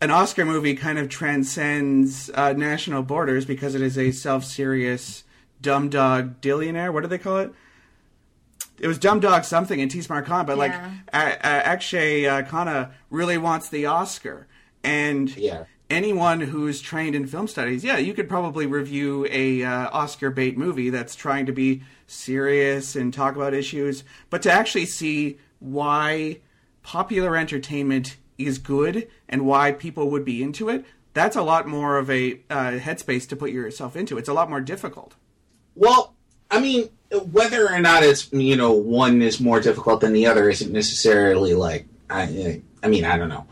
an 0.00 0.10
Oscar 0.10 0.46
movie 0.46 0.74
kind 0.74 0.98
of 0.98 1.10
transcends 1.10 2.30
uh, 2.30 2.54
national 2.54 3.02
borders 3.02 3.44
because 3.44 3.74
it 3.74 3.82
is 3.82 3.98
a 3.98 4.10
self 4.10 4.42
serious 4.46 5.24
dumb 5.60 5.90
dog 5.90 6.40
billionaire. 6.40 6.90
What 6.90 7.02
do 7.02 7.08
they 7.08 7.18
call 7.18 7.40
it? 7.40 7.52
It 8.78 8.86
was 8.86 8.98
Dumb 8.98 9.20
Dog 9.20 9.44
something 9.44 9.78
in 9.78 9.90
Tees 9.90 10.08
Maar 10.08 10.22
Khan, 10.22 10.46
but 10.46 10.56
like 10.56 10.72
Yeah. 10.72 10.90
uh, 11.12 11.16
uh, 11.16 11.62
Akshay 11.72 12.26
uh, 12.26 12.42
Khanna 12.44 12.92
really 13.10 13.36
wants 13.36 13.68
the 13.68 13.84
Oscar, 13.84 14.46
and 14.82 15.28
Yeah. 15.36 15.64
Anyone 15.92 16.40
who's 16.40 16.80
trained 16.80 17.14
in 17.14 17.26
film 17.26 17.46
studies, 17.46 17.84
yeah, 17.84 17.98
you 17.98 18.14
could 18.14 18.28
probably 18.28 18.66
review 18.66 19.26
a 19.30 19.62
uh, 19.62 19.90
Oscar 19.92 20.30
bait 20.30 20.56
movie 20.56 20.90
that's 20.90 21.14
trying 21.14 21.46
to 21.46 21.52
be 21.52 21.82
serious 22.06 22.96
and 22.96 23.12
talk 23.12 23.36
about 23.36 23.54
issues, 23.54 24.02
but 24.30 24.42
to 24.42 24.50
actually 24.50 24.86
see 24.86 25.38
why 25.60 26.38
popular 26.82 27.36
entertainment 27.36 28.16
is 28.38 28.58
good 28.58 29.08
and 29.28 29.46
why 29.46 29.72
people 29.72 30.10
would 30.10 30.24
be 30.24 30.42
into 30.42 30.68
it, 30.68 30.84
that's 31.14 31.36
a 31.36 31.42
lot 31.42 31.68
more 31.68 31.98
of 31.98 32.10
a 32.10 32.40
uh, 32.50 32.72
headspace 32.72 33.28
to 33.28 33.36
put 33.36 33.50
yourself 33.50 33.94
into. 33.94 34.18
It's 34.18 34.28
a 34.28 34.32
lot 34.32 34.48
more 34.48 34.60
difficult. 34.60 35.14
Well, 35.74 36.14
I 36.50 36.60
mean, 36.60 36.88
whether 37.30 37.68
or 37.68 37.80
not 37.80 38.02
it's 38.02 38.32
you 38.32 38.56
know 38.56 38.72
one 38.72 39.22
is 39.22 39.40
more 39.40 39.60
difficult 39.60 40.00
than 40.00 40.12
the 40.12 40.26
other 40.26 40.48
isn't 40.48 40.72
necessarily 40.72 41.54
like 41.54 41.86
I. 42.08 42.62
I 42.82 42.88
mean, 42.88 43.04
I 43.04 43.16
don't 43.16 43.28
know, 43.28 43.46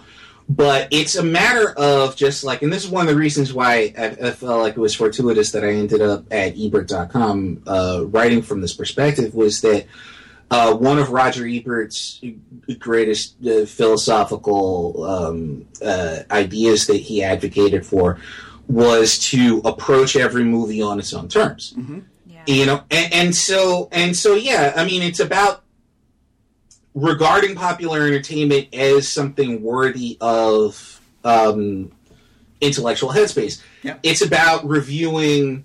but 0.51 0.89
it's 0.91 1.15
a 1.15 1.23
matter 1.23 1.71
of 1.71 2.17
just 2.17 2.43
like, 2.43 2.63
and 2.63 2.73
this 2.73 2.83
is 2.83 2.91
one 2.91 3.07
of 3.07 3.15
the 3.15 3.19
reasons 3.19 3.53
why 3.53 3.95
I, 3.97 4.07
I 4.07 4.31
felt 4.33 4.61
like 4.61 4.77
it 4.77 4.81
was 4.81 4.97
fortuitous 4.97 5.53
that 5.53 5.63
I 5.63 5.69
ended 5.69 6.03
up 6.03 6.25
at 6.33 6.59
Ebert.com 6.59 7.63
uh, 7.69 8.05
writing 8.07 8.43
from 8.43 8.61
this 8.61 8.75
perspective 8.75 9.35
was 9.35 9.61
that. 9.63 9.87
Uh, 10.53 10.75
one 10.75 10.99
of 10.99 11.11
Roger 11.11 11.47
Ebert's 11.47 12.21
greatest 12.81 13.37
uh, 13.47 13.65
philosophical 13.67 15.05
um, 15.05 15.65
uh, 15.81 16.25
ideas 16.29 16.89
that 16.89 16.97
he 16.97 17.23
advocated 17.23 17.87
for 17.87 18.19
was 18.67 19.17
to 19.31 19.63
approach 19.65 20.17
every 20.17 20.43
movie 20.43 20.83
on 20.83 20.99
its 20.99 21.15
own 21.15 21.29
terms 21.29 21.73
yeah. 22.27 22.43
you 22.47 22.67
know 22.67 22.83
and, 22.91 23.13
and 23.13 23.37
so 23.37 23.89
and 23.93 24.17
so 24.17 24.35
yeah 24.35 24.73
i 24.77 24.85
mean 24.85 25.03
it's 25.03 25.21
about 25.21 25.63
regarding 26.95 27.55
popular 27.55 28.07
entertainment 28.07 28.75
as 28.75 29.09
something 29.09 29.63
worthy 29.63 30.17
of 30.21 31.01
um, 31.25 31.93
intellectual 32.61 33.11
headspace 33.11 33.63
Yeah. 33.83 33.97
it's 34.03 34.23
about 34.23 34.67
reviewing 34.69 35.65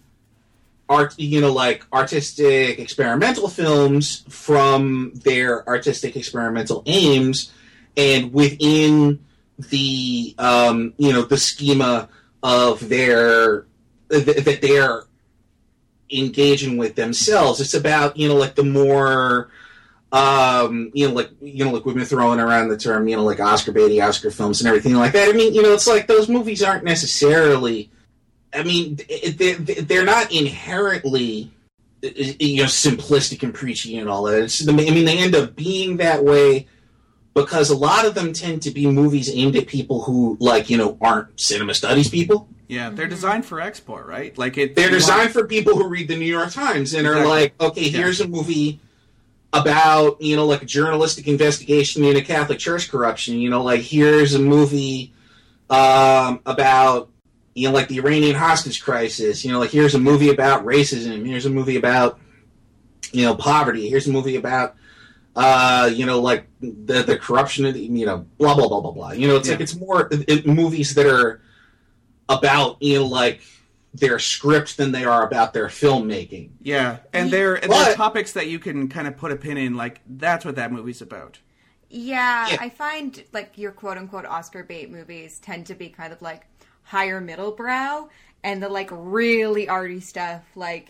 art 0.88 1.16
you 1.18 1.42
know 1.42 1.52
like 1.52 1.84
artistic 1.92 2.78
experimental 2.80 3.48
films 3.50 4.24
from 4.30 5.12
their 5.16 5.68
artistic 5.68 6.16
experimental 6.16 6.84
aims 6.86 7.52
and 7.98 8.32
within 8.34 9.20
the 9.58 10.36
um, 10.38 10.94
you 10.98 11.12
know 11.12 11.24
the 11.24 11.38
schema 11.38 12.08
of 12.44 12.88
their 12.88 13.66
th- 14.12 14.44
that 14.44 14.62
they're 14.62 15.04
engaging 16.12 16.78
with 16.78 16.96
themselves. 16.96 17.60
It's 17.60 17.74
about 17.74 18.18
you 18.18 18.28
know 18.28 18.36
like 18.36 18.56
the 18.56 18.64
more 18.64 19.50
um, 20.16 20.92
you 20.94 21.08
know 21.08 21.14
like 21.14 21.30
you 21.42 21.66
know 21.66 21.72
like 21.72 21.86
we've 21.86 21.96
been 21.96 22.06
throwing 22.06 22.40
around 22.40 22.70
the 22.70 22.78
term 22.78 23.08
you 23.08 23.16
know 23.16 23.24
like 23.24 23.40
Oscar 23.40 23.74
baity 23.74 24.02
Oscar 24.06 24.32
films 24.32 24.62
and 24.62 24.68
everything 24.68 24.94
like 24.96 25.12
that. 25.14 25.28
I 25.30 25.34
mean 25.34 25.54
you 25.54 25.62
know 25.62 25.74
it's 25.74 25.88
like 25.88 26.08
those 26.08 26.30
movies 26.30 26.64
aren't 26.64 26.84
necessarily. 26.86 27.92
I 28.54 28.64
mean 28.64 28.98
they're 29.38 30.06
not 30.06 30.32
inherently 30.32 31.52
you 32.02 32.58
know 32.58 32.70
simplistic 32.70 33.44
and 33.44 33.54
preachy 33.54 33.98
and 33.98 34.10
all 34.10 34.24
that. 34.24 34.44
It's, 34.44 34.68
I 34.68 34.72
mean 34.72 35.06
they 35.06 35.18
end 35.18 35.36
up 35.36 35.56
being 35.56 35.98
that 35.98 36.24
way 36.24 36.68
because 37.34 37.70
a 37.70 37.76
lot 37.78 38.06
of 38.06 38.16
them 38.16 38.32
tend 38.32 38.62
to 38.62 38.72
be 38.72 38.88
movies 38.88 39.30
aimed 39.34 39.58
at 39.58 39.68
people 39.68 40.04
who 40.04 40.38
like 40.40 40.70
you 40.70 40.78
know 40.78 40.98
aren't 41.02 41.40
cinema 41.40 41.74
studies 41.74 42.10
people. 42.10 42.48
Yeah, 42.68 42.90
they're 42.90 43.08
designed 43.08 43.46
for 43.46 43.60
export, 43.62 44.08
right? 44.08 44.36
Like 44.38 44.58
it. 44.58 44.76
They're 44.76 44.86
you 44.86 44.92
want- 44.94 45.02
designed 45.02 45.32
for 45.34 45.46
people 45.46 45.76
who 45.76 45.88
read 45.88 46.08
the 46.08 46.16
New 46.18 46.26
York 46.26 46.52
Times 46.52 46.94
and 46.96 47.06
are 47.06 47.24
like, 47.28 47.54
okay, 47.62 47.82
Yeah. 47.90 48.00
here's 48.00 48.22
a 48.22 48.28
movie 48.28 48.80
about, 49.56 50.22
you 50.22 50.36
know, 50.36 50.46
like 50.46 50.62
a 50.62 50.66
journalistic 50.66 51.28
investigation 51.28 52.04
into 52.04 52.22
Catholic 52.22 52.60
Church 52.60 52.90
corruption. 52.90 53.38
You 53.40 53.50
know, 53.50 53.64
like 53.64 53.82
here's 53.82 54.34
a 54.34 54.40
movie 54.40 55.14
um, 55.70 56.42
about, 56.46 57.10
you 57.54 57.70
know, 57.70 57.74
like 57.74 57.88
the 57.88 58.00
Iranian 58.00 58.36
hostage 58.36 58.84
crisis. 58.84 59.46
You 59.46 59.54
know, 59.54 59.60
like 59.60 59.72
here's 59.72 59.96
a 59.96 60.00
movie 60.00 60.30
about 60.30 60.66
racism. 60.66 61.26
Here's 61.26 61.46
a 61.46 61.50
movie 61.50 61.78
about, 61.78 62.20
you 63.14 63.24
know, 63.24 63.34
poverty. 63.36 63.88
Here's 63.90 64.08
a 64.08 64.12
movie 64.12 64.36
about, 64.36 64.76
uh, 65.38 65.90
you 65.94 66.06
know, 66.06 66.20
like 66.20 66.48
the 66.60 67.04
the 67.04 67.18
corruption 67.18 67.66
of, 67.66 67.76
the, 67.76 67.82
you 67.82 68.06
know, 68.06 68.26
blah 68.38 68.56
blah 68.56 68.68
blah 68.68 68.82
blah 68.82 68.92
blah. 68.92 69.12
You 69.12 69.30
know, 69.30 69.38
it's 69.38 69.48
Yeah. 69.48 69.54
like 69.54 69.62
it's 69.62 69.76
more 69.76 70.10
it, 70.12 70.46
movies 70.46 70.96
that 70.96 71.06
are 71.06 71.42
about, 72.28 72.82
you 72.82 73.00
know, 73.00 73.06
like 73.06 73.40
their 74.00 74.20
script 74.20 74.78
than 74.78 74.92
they 74.92 75.06
are 75.06 75.26
about 75.26 75.54
their 75.54 75.68
filmmaking. 75.68 76.50
Yeah, 76.62 76.98
and 77.14 77.32
they're 77.32 77.56
and 77.56 77.72
they're 77.72 77.86
But- 77.86 77.96
topics 77.96 78.34
that 78.34 78.48
you 78.48 78.60
can 78.60 78.88
kind 78.90 79.08
of 79.08 79.18
put 79.18 79.32
a 79.32 79.36
pin 79.36 79.58
in. 79.58 79.76
Like 79.76 80.02
that's 80.08 80.46
what 80.46 80.56
that 80.56 80.72
movie's 80.72 81.02
about. 81.02 81.40
Yeah, 81.90 82.48
Yeah. 82.50 82.58
I 82.60 82.70
find 82.70 83.24
like 83.32 83.58
your 83.58 83.72
quote 83.72 83.98
unquote 83.98 84.26
Oscar 84.26 84.64
bait 84.64 84.90
movies 84.92 85.40
tend 85.40 85.68
to 85.68 85.76
be 85.76 85.90
kind 85.90 86.12
of 86.12 86.22
like 86.22 86.46
higher 86.84 87.22
middle 87.22 87.52
brow 87.52 88.10
and 88.44 88.62
the 88.62 88.70
like 88.70 88.90
really 88.92 89.70
arty 89.70 90.00
stuff 90.02 90.44
like 90.56 90.90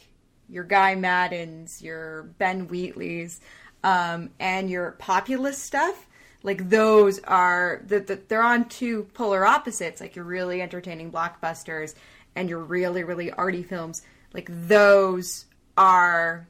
your 0.49 0.63
Guy 0.63 0.95
Maddens, 0.95 1.81
your 1.81 2.23
Ben 2.37 2.67
Wheatley's, 2.67 3.41
um, 3.83 4.29
and 4.39 4.69
your 4.69 4.91
populist 4.91 5.63
stuff 5.63 6.07
like 6.43 6.69
those 6.69 7.19
are 7.23 7.81
that 7.87 8.05
the, 8.07 8.19
they're 8.27 8.43
on 8.43 8.69
two 8.69 9.03
polar 9.15 9.45
opposites. 9.45 9.99
Like 9.99 10.15
you're 10.15 10.25
really 10.25 10.61
entertaining 10.61 11.11
blockbusters 11.11 11.95
and 12.35 12.49
your 12.49 12.59
really 12.59 13.03
really 13.03 13.31
arty 13.31 13.63
films. 13.63 14.01
Like 14.33 14.49
those 14.49 15.45
are 15.77 16.47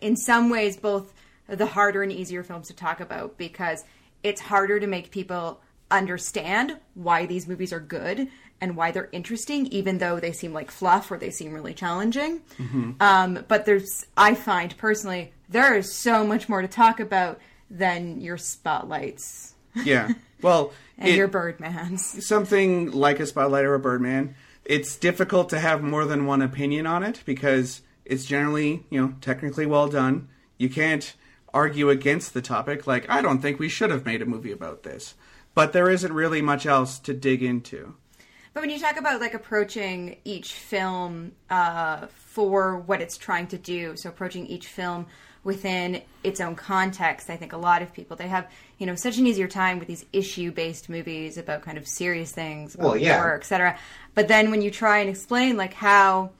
in 0.00 0.16
some 0.16 0.50
ways 0.50 0.76
both 0.76 1.12
the 1.46 1.66
harder 1.66 2.02
and 2.02 2.12
easier 2.12 2.42
films 2.42 2.68
to 2.68 2.74
talk 2.74 3.00
about 3.00 3.36
because 3.36 3.84
it's 4.22 4.40
harder 4.40 4.78
to 4.78 4.86
make 4.86 5.10
people 5.10 5.60
understand 5.90 6.78
why 6.94 7.26
these 7.26 7.48
movies 7.48 7.72
are 7.72 7.80
good 7.80 8.28
and 8.60 8.76
why 8.76 8.90
they're 8.90 9.08
interesting, 9.12 9.66
even 9.66 9.98
though 9.98 10.20
they 10.20 10.32
seem 10.32 10.52
like 10.52 10.70
fluff 10.70 11.10
or 11.10 11.16
they 11.16 11.30
seem 11.30 11.52
really 11.52 11.74
challenging. 11.74 12.40
Mm-hmm. 12.58 12.92
Um, 13.00 13.44
but 13.48 13.64
there's, 13.64 14.06
I 14.16 14.34
find 14.34 14.76
personally, 14.76 15.32
there 15.48 15.76
is 15.76 15.92
so 15.92 16.26
much 16.26 16.48
more 16.48 16.62
to 16.62 16.68
talk 16.68 17.00
about 17.00 17.40
than 17.70 18.20
your 18.20 18.36
spotlights. 18.36 19.54
Yeah. 19.84 20.10
Well, 20.42 20.72
and 20.98 21.08
it, 21.08 21.16
your 21.16 21.28
Birdmans. 21.28 22.22
Something 22.22 22.90
like 22.92 23.18
a 23.20 23.26
spotlight 23.26 23.64
or 23.64 23.74
a 23.74 23.80
Birdman. 23.80 24.34
It's 24.70 24.94
difficult 24.94 25.48
to 25.48 25.58
have 25.58 25.82
more 25.82 26.04
than 26.04 26.26
one 26.26 26.42
opinion 26.42 26.86
on 26.86 27.02
it 27.02 27.24
because 27.26 27.82
it's 28.04 28.24
generally, 28.24 28.86
you 28.88 29.00
know, 29.00 29.14
technically 29.20 29.66
well 29.66 29.88
done. 29.88 30.28
You 30.58 30.70
can't 30.70 31.12
argue 31.52 31.90
against 31.90 32.34
the 32.34 32.40
topic. 32.40 32.86
Like, 32.86 33.10
I 33.10 33.20
don't 33.20 33.42
think 33.42 33.58
we 33.58 33.68
should 33.68 33.90
have 33.90 34.06
made 34.06 34.22
a 34.22 34.26
movie 34.26 34.52
about 34.52 34.84
this. 34.84 35.16
But 35.54 35.72
there 35.72 35.90
isn't 35.90 36.12
really 36.12 36.40
much 36.40 36.66
else 36.66 37.00
to 37.00 37.12
dig 37.12 37.42
into. 37.42 37.96
But 38.54 38.60
when 38.60 38.70
you 38.70 38.78
talk 38.78 38.96
about 38.96 39.20
like 39.20 39.34
approaching 39.34 40.18
each 40.22 40.52
film 40.52 41.32
uh, 41.50 42.06
for 42.14 42.78
what 42.78 43.00
it's 43.00 43.18
trying 43.18 43.48
to 43.48 43.58
do, 43.58 43.96
so 43.96 44.08
approaching 44.08 44.46
each 44.46 44.68
film 44.68 45.06
within 45.42 46.02
its 46.22 46.40
own 46.40 46.54
context, 46.54 47.30
I 47.30 47.36
think 47.36 47.52
a 47.52 47.56
lot 47.56 47.82
of 47.82 47.92
people 47.92 48.16
they 48.16 48.28
have 48.28 48.46
you 48.78 48.86
know 48.86 48.94
such 48.94 49.18
an 49.18 49.26
easier 49.26 49.48
time 49.48 49.78
with 49.78 49.88
these 49.88 50.04
issue 50.12 50.52
based 50.52 50.88
movies 50.88 51.38
about 51.38 51.62
kind 51.62 51.78
of 51.78 51.86
serious 51.88 52.32
things, 52.32 52.76
well, 52.76 52.96
yeah. 52.96 53.18
war, 53.18 53.36
etc. 53.36 53.78
But 54.14 54.28
then 54.28 54.50
when 54.50 54.62
you 54.62 54.70
try 54.70 54.98
and 54.98 55.08
explain 55.08 55.56
like 55.56 55.74
how 55.74 56.30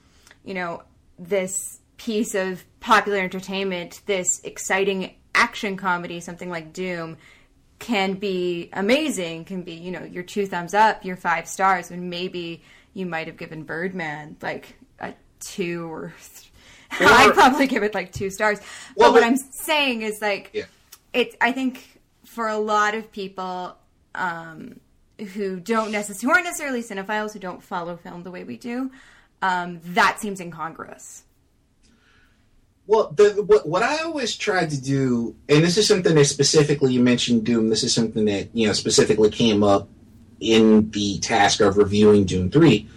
you 0.44 0.54
know 0.54 0.82
this 1.18 1.80
piece 1.96 2.34
of 2.34 2.64
popular 2.80 3.18
entertainment, 3.18 4.00
this 4.06 4.40
exciting 4.42 5.14
action 5.34 5.76
comedy, 5.76 6.20
something 6.20 6.50
like 6.50 6.72
Dhoom, 6.72 7.16
can 7.78 8.14
be 8.14 8.68
amazing, 8.72 9.44
can 9.44 9.62
be, 9.62 9.72
you 9.72 9.90
know, 9.90 10.04
your 10.04 10.22
two 10.22 10.46
thumbs 10.46 10.74
up, 10.74 11.04
your 11.04 11.16
five 11.16 11.48
stars, 11.48 11.90
when 11.90 12.08
maybe 12.08 12.62
you 12.94 13.06
might 13.06 13.26
have 13.26 13.36
given 13.36 13.64
Birdman 13.64 14.36
like 14.42 14.76
a 15.00 15.14
two 15.40 15.90
or, 15.90 16.14
th- 16.34 16.49
or 17.00 17.06
I'd 17.06 17.34
probably 17.34 17.66
give 17.66 17.82
it 17.82 17.94
like 17.94 18.12
two 18.12 18.30
stars. 18.30 18.60
Well, 18.96 19.10
but 19.10 19.20
what 19.20 19.24
I'm 19.24 19.36
saying 19.36 20.02
is 20.02 20.20
like, 20.20 20.50
yeah. 20.52 20.64
it's, 21.12 21.36
I 21.40 21.52
think 21.52 22.00
for 22.24 22.48
a 22.48 22.58
lot 22.58 22.94
of 22.94 23.10
people, 23.12 23.76
um, 24.14 24.80
who 25.34 25.60
don't 25.60 25.92
necessarily, 25.92 26.22
who 26.22 26.30
aren't 26.30 26.44
necessarily 26.44 26.82
cinephiles, 26.82 27.32
who 27.32 27.38
don't 27.38 27.62
follow 27.62 27.96
film 27.96 28.22
the 28.22 28.30
way 28.30 28.44
we 28.44 28.56
do, 28.56 28.90
um, 29.42 29.80
that 29.84 30.18
seems 30.20 30.40
incongruous. 30.40 31.24
Well, 32.86 33.12
the, 33.14 33.44
what, 33.46 33.68
what 33.68 33.82
I 33.82 33.98
always 33.98 34.36
tried 34.36 34.70
to 34.70 34.80
do, 34.80 35.36
and 35.48 35.62
this 35.62 35.76
is 35.76 35.86
something 35.86 36.14
that 36.14 36.24
specifically 36.24 36.92
you 36.94 37.00
mentioned 37.00 37.44
Dhoom. 37.44 37.68
This 37.68 37.84
is 37.84 37.94
something 37.94 38.24
that 38.24 38.48
you 38.52 38.66
know 38.66 38.72
specifically 38.72 39.30
came 39.30 39.62
up 39.62 39.88
in 40.40 40.90
the 40.90 41.20
task 41.20 41.60
of 41.60 41.76
reviewing 41.76 42.26
Dhoom 42.26 42.52
Three. 42.52 42.88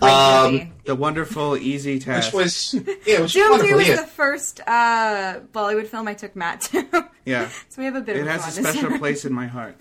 Um, 0.00 0.72
the 0.88 0.94
wonderful, 0.94 1.54
easy 1.54 1.98
task. 1.98 2.32
Which 2.32 2.44
was 2.44 2.74
yeah, 3.06 3.20
which 3.20 3.34
Dhoom 3.34 3.60
Three 3.60 3.74
was 3.74 3.88
yeah. 3.88 3.96
the 3.96 4.06
first 4.06 4.60
uh, 4.66 5.40
Bollywood 5.52 5.86
film 5.86 6.08
I 6.08 6.14
took 6.14 6.34
Matt 6.34 6.62
to. 6.62 7.08
Yeah, 7.26 7.50
so 7.68 7.82
we 7.82 7.84
have 7.84 7.94
a 7.94 8.00
bit. 8.00 8.16
It 8.16 8.22
of 8.22 8.28
has 8.28 8.58
a 8.58 8.62
special 8.62 8.98
place 8.98 9.26
in 9.26 9.32
my 9.32 9.46
heart. 9.46 9.80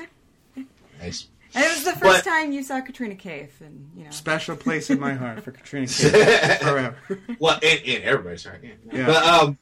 Nice. 0.99 1.27
And 1.55 1.63
it 1.63 1.69
was 1.69 1.85
the 1.85 1.93
first 1.93 2.25
but, 2.25 2.29
time 2.29 2.51
you 2.51 2.61
saw 2.61 2.81
Katrina 2.81 3.15
Kaif, 3.15 3.61
and 3.61 3.89
you 3.95 4.03
know, 4.03 4.11
special 4.11 4.57
place 4.57 4.89
in 4.89 4.99
my 4.99 5.13
heart 5.13 5.43
for 5.43 5.51
Katrina 5.51 5.85
Kaif 5.87 6.59
forever. 6.59 6.97
Well, 7.39 7.57
in, 7.61 7.77
in 7.85 8.01
everybody's 8.03 8.43
heart, 8.43 8.59
yeah. 8.61 8.71
yeah. 8.91 9.05
But 9.05 9.23
um, 9.23 9.57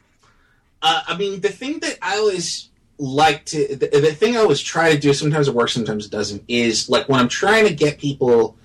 uh, 0.82 1.04
I 1.08 1.16
mean, 1.16 1.42
the 1.42 1.50
thing 1.50 1.80
that 1.82 2.00
I 2.02 2.18
always 2.18 2.70
like 2.98 3.46
to, 3.46 3.76
the, 3.76 3.88
the 3.88 4.14
thing 4.14 4.36
I 4.36 4.40
always 4.40 4.62
try 4.62 4.94
to 4.94 5.00
do, 5.00 5.14
sometimes 5.14 5.48
it 5.48 5.54
works, 5.54 5.74
sometimes 5.74 6.08
it 6.08 6.12
doesn't, 6.12 6.44
is 6.48 6.90
like 6.90 7.08
when 7.08 7.20
I'm 7.20 7.30
trying 7.30 7.68
to 7.68 7.74
get 7.74 8.00
people 8.00 8.58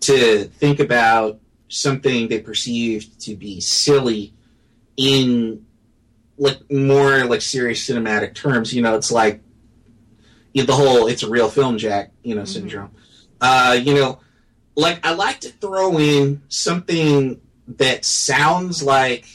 to 0.00 0.44
think 0.44 0.80
about 0.80 1.38
something 1.74 2.28
they 2.28 2.38
perceived 2.38 3.20
to 3.22 3.34
be 3.34 3.60
silly 3.60 4.32
in 4.96 5.66
like 6.38 6.70
more 6.70 7.24
like 7.24 7.42
serious 7.42 7.88
cinematic 7.88 8.34
terms. 8.34 8.72
You 8.72 8.82
know, 8.82 8.96
it's 8.96 9.12
like 9.12 9.42
you 10.52 10.62
know, 10.62 10.66
the 10.66 10.74
whole 10.74 11.06
"it's 11.06 11.22
a 11.22 11.28
real 11.28 11.48
film, 11.48 11.78
Jack" 11.78 12.12
you 12.22 12.34
know 12.34 12.42
mm-hmm. 12.42 12.52
syndrome. 12.52 12.90
Uh, 13.40 13.78
you 13.80 13.94
know, 13.94 14.20
like 14.76 15.04
I 15.04 15.14
like 15.14 15.40
to 15.40 15.50
throw 15.50 15.98
in 15.98 16.42
something 16.48 17.40
that 17.66 18.04
sounds 18.04 18.82
like 18.82 19.26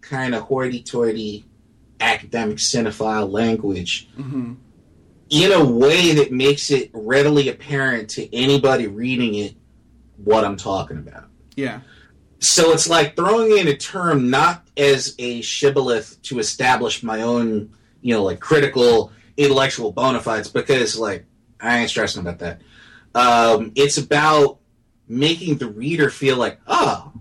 kind 0.00 0.34
of 0.34 0.42
hoity-toity 0.42 1.44
academic 2.00 2.58
cinephile 2.58 3.30
language 3.30 4.08
mm-hmm. 4.16 4.54
in 5.30 5.52
a 5.52 5.64
way 5.64 6.14
that 6.14 6.30
makes 6.32 6.70
it 6.70 6.90
readily 6.92 7.48
apparent 7.48 8.10
to 8.10 8.34
anybody 8.36 8.86
reading 8.86 9.34
it 9.34 9.54
what 10.16 10.44
I'm 10.44 10.56
talking 10.56 10.98
about. 10.98 11.25
Yeah. 11.56 11.80
So 12.38 12.72
it's 12.72 12.88
like 12.88 13.16
throwing 13.16 13.56
in 13.56 13.66
a 13.68 13.76
term 13.76 14.30
not 14.30 14.66
as 14.76 15.14
a 15.18 15.40
shibboleth 15.40 16.20
to 16.22 16.38
establish 16.38 17.02
my 17.02 17.22
own, 17.22 17.74
you 18.02 18.14
know, 18.14 18.22
like 18.22 18.40
critical 18.40 19.10
intellectual 19.36 19.92
bona 19.92 20.20
fides 20.20 20.48
because 20.48 20.98
like 20.98 21.24
I 21.60 21.78
ain't 21.78 21.90
stressing 21.90 22.20
about 22.20 22.38
that. 22.40 22.60
Um, 23.14 23.72
it's 23.74 23.96
about 23.96 24.58
making 25.08 25.56
the 25.56 25.68
reader 25.68 26.10
feel 26.10 26.36
like, 26.36 26.60
oh, 26.66 27.12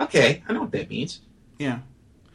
okay, 0.00 0.42
I 0.48 0.52
know 0.52 0.62
what 0.62 0.72
that 0.72 0.88
means. 0.88 1.20
Yeah. 1.58 1.80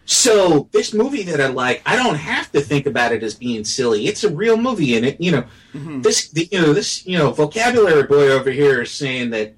So 0.05 0.69
this 0.71 0.93
movie 0.93 1.23
that 1.23 1.41
I 1.41 1.47
like, 1.47 1.81
I 1.85 1.95
don't 1.95 2.15
have 2.15 2.51
to 2.53 2.61
think 2.61 2.85
about 2.85 3.11
it 3.11 3.23
as 3.23 3.35
being 3.35 3.65
silly. 3.65 4.07
It's 4.07 4.23
a 4.23 4.33
real 4.33 4.55
movie, 4.55 4.95
and 4.95 5.05
it, 5.05 5.19
you 5.19 5.31
know, 5.31 5.43
mm-hmm. 5.73 6.01
this, 6.01 6.29
the, 6.29 6.47
you 6.49 6.61
know, 6.61 6.71
this, 6.71 7.05
you 7.05 7.17
know, 7.17 7.31
vocabulary 7.31 8.03
boy 8.03 8.29
over 8.29 8.49
here 8.49 8.83
is 8.83 8.91
saying 8.91 9.31
that 9.31 9.55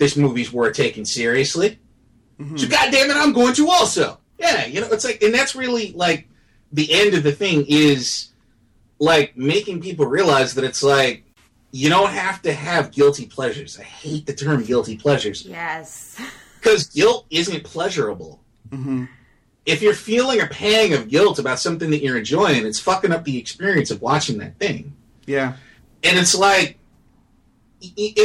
this 0.00 0.16
movie's 0.16 0.50
worth 0.50 0.74
taking 0.74 1.04
seriously. 1.04 1.78
Mm-hmm. 2.40 2.56
So 2.56 2.68
goddamn 2.68 3.10
it, 3.10 3.16
I'm 3.16 3.34
going 3.34 3.52
to 3.54 3.68
also. 3.68 4.18
Yeah, 4.38 4.64
you 4.64 4.80
know, 4.80 4.88
it's 4.90 5.04
like, 5.04 5.22
and 5.22 5.32
that's 5.32 5.54
really 5.54 5.92
like 5.92 6.26
the 6.72 6.90
end 6.90 7.12
of 7.14 7.22
the 7.22 7.32
thing 7.32 7.66
is 7.68 8.30
like 8.98 9.36
making 9.36 9.82
people 9.82 10.06
realize 10.06 10.54
that 10.54 10.64
it's 10.64 10.82
like 10.82 11.24
you 11.70 11.90
don't 11.90 12.10
have 12.10 12.40
to 12.42 12.52
have 12.52 12.92
guilty 12.92 13.26
pleasures. 13.26 13.78
I 13.78 13.82
hate 13.82 14.24
the 14.24 14.32
term 14.34 14.64
guilty 14.64 14.96
pleasures. 14.96 15.44
Yes. 15.46 16.20
Because 16.60 16.88
guilt 16.88 17.24
isn't 17.30 17.64
pleasurable. 17.64 18.38
Mm-hmm. 18.68 19.06
If 19.64 19.80
you're 19.80 19.94
feeling 19.94 20.42
a 20.42 20.46
pang 20.46 20.92
of 20.92 21.08
guilt 21.08 21.38
about 21.38 21.58
something 21.58 21.90
that 21.90 22.02
you're 22.02 22.18
enjoying, 22.18 22.66
it's 22.66 22.78
fucking 22.78 23.12
up 23.12 23.24
the 23.24 23.38
experience 23.38 23.90
of 23.90 24.02
watching 24.02 24.36
that 24.40 24.58
thing. 24.58 24.94
Yeah. 25.24 25.54
And 26.02 26.18
it's 26.18 26.34
like, 26.34 26.78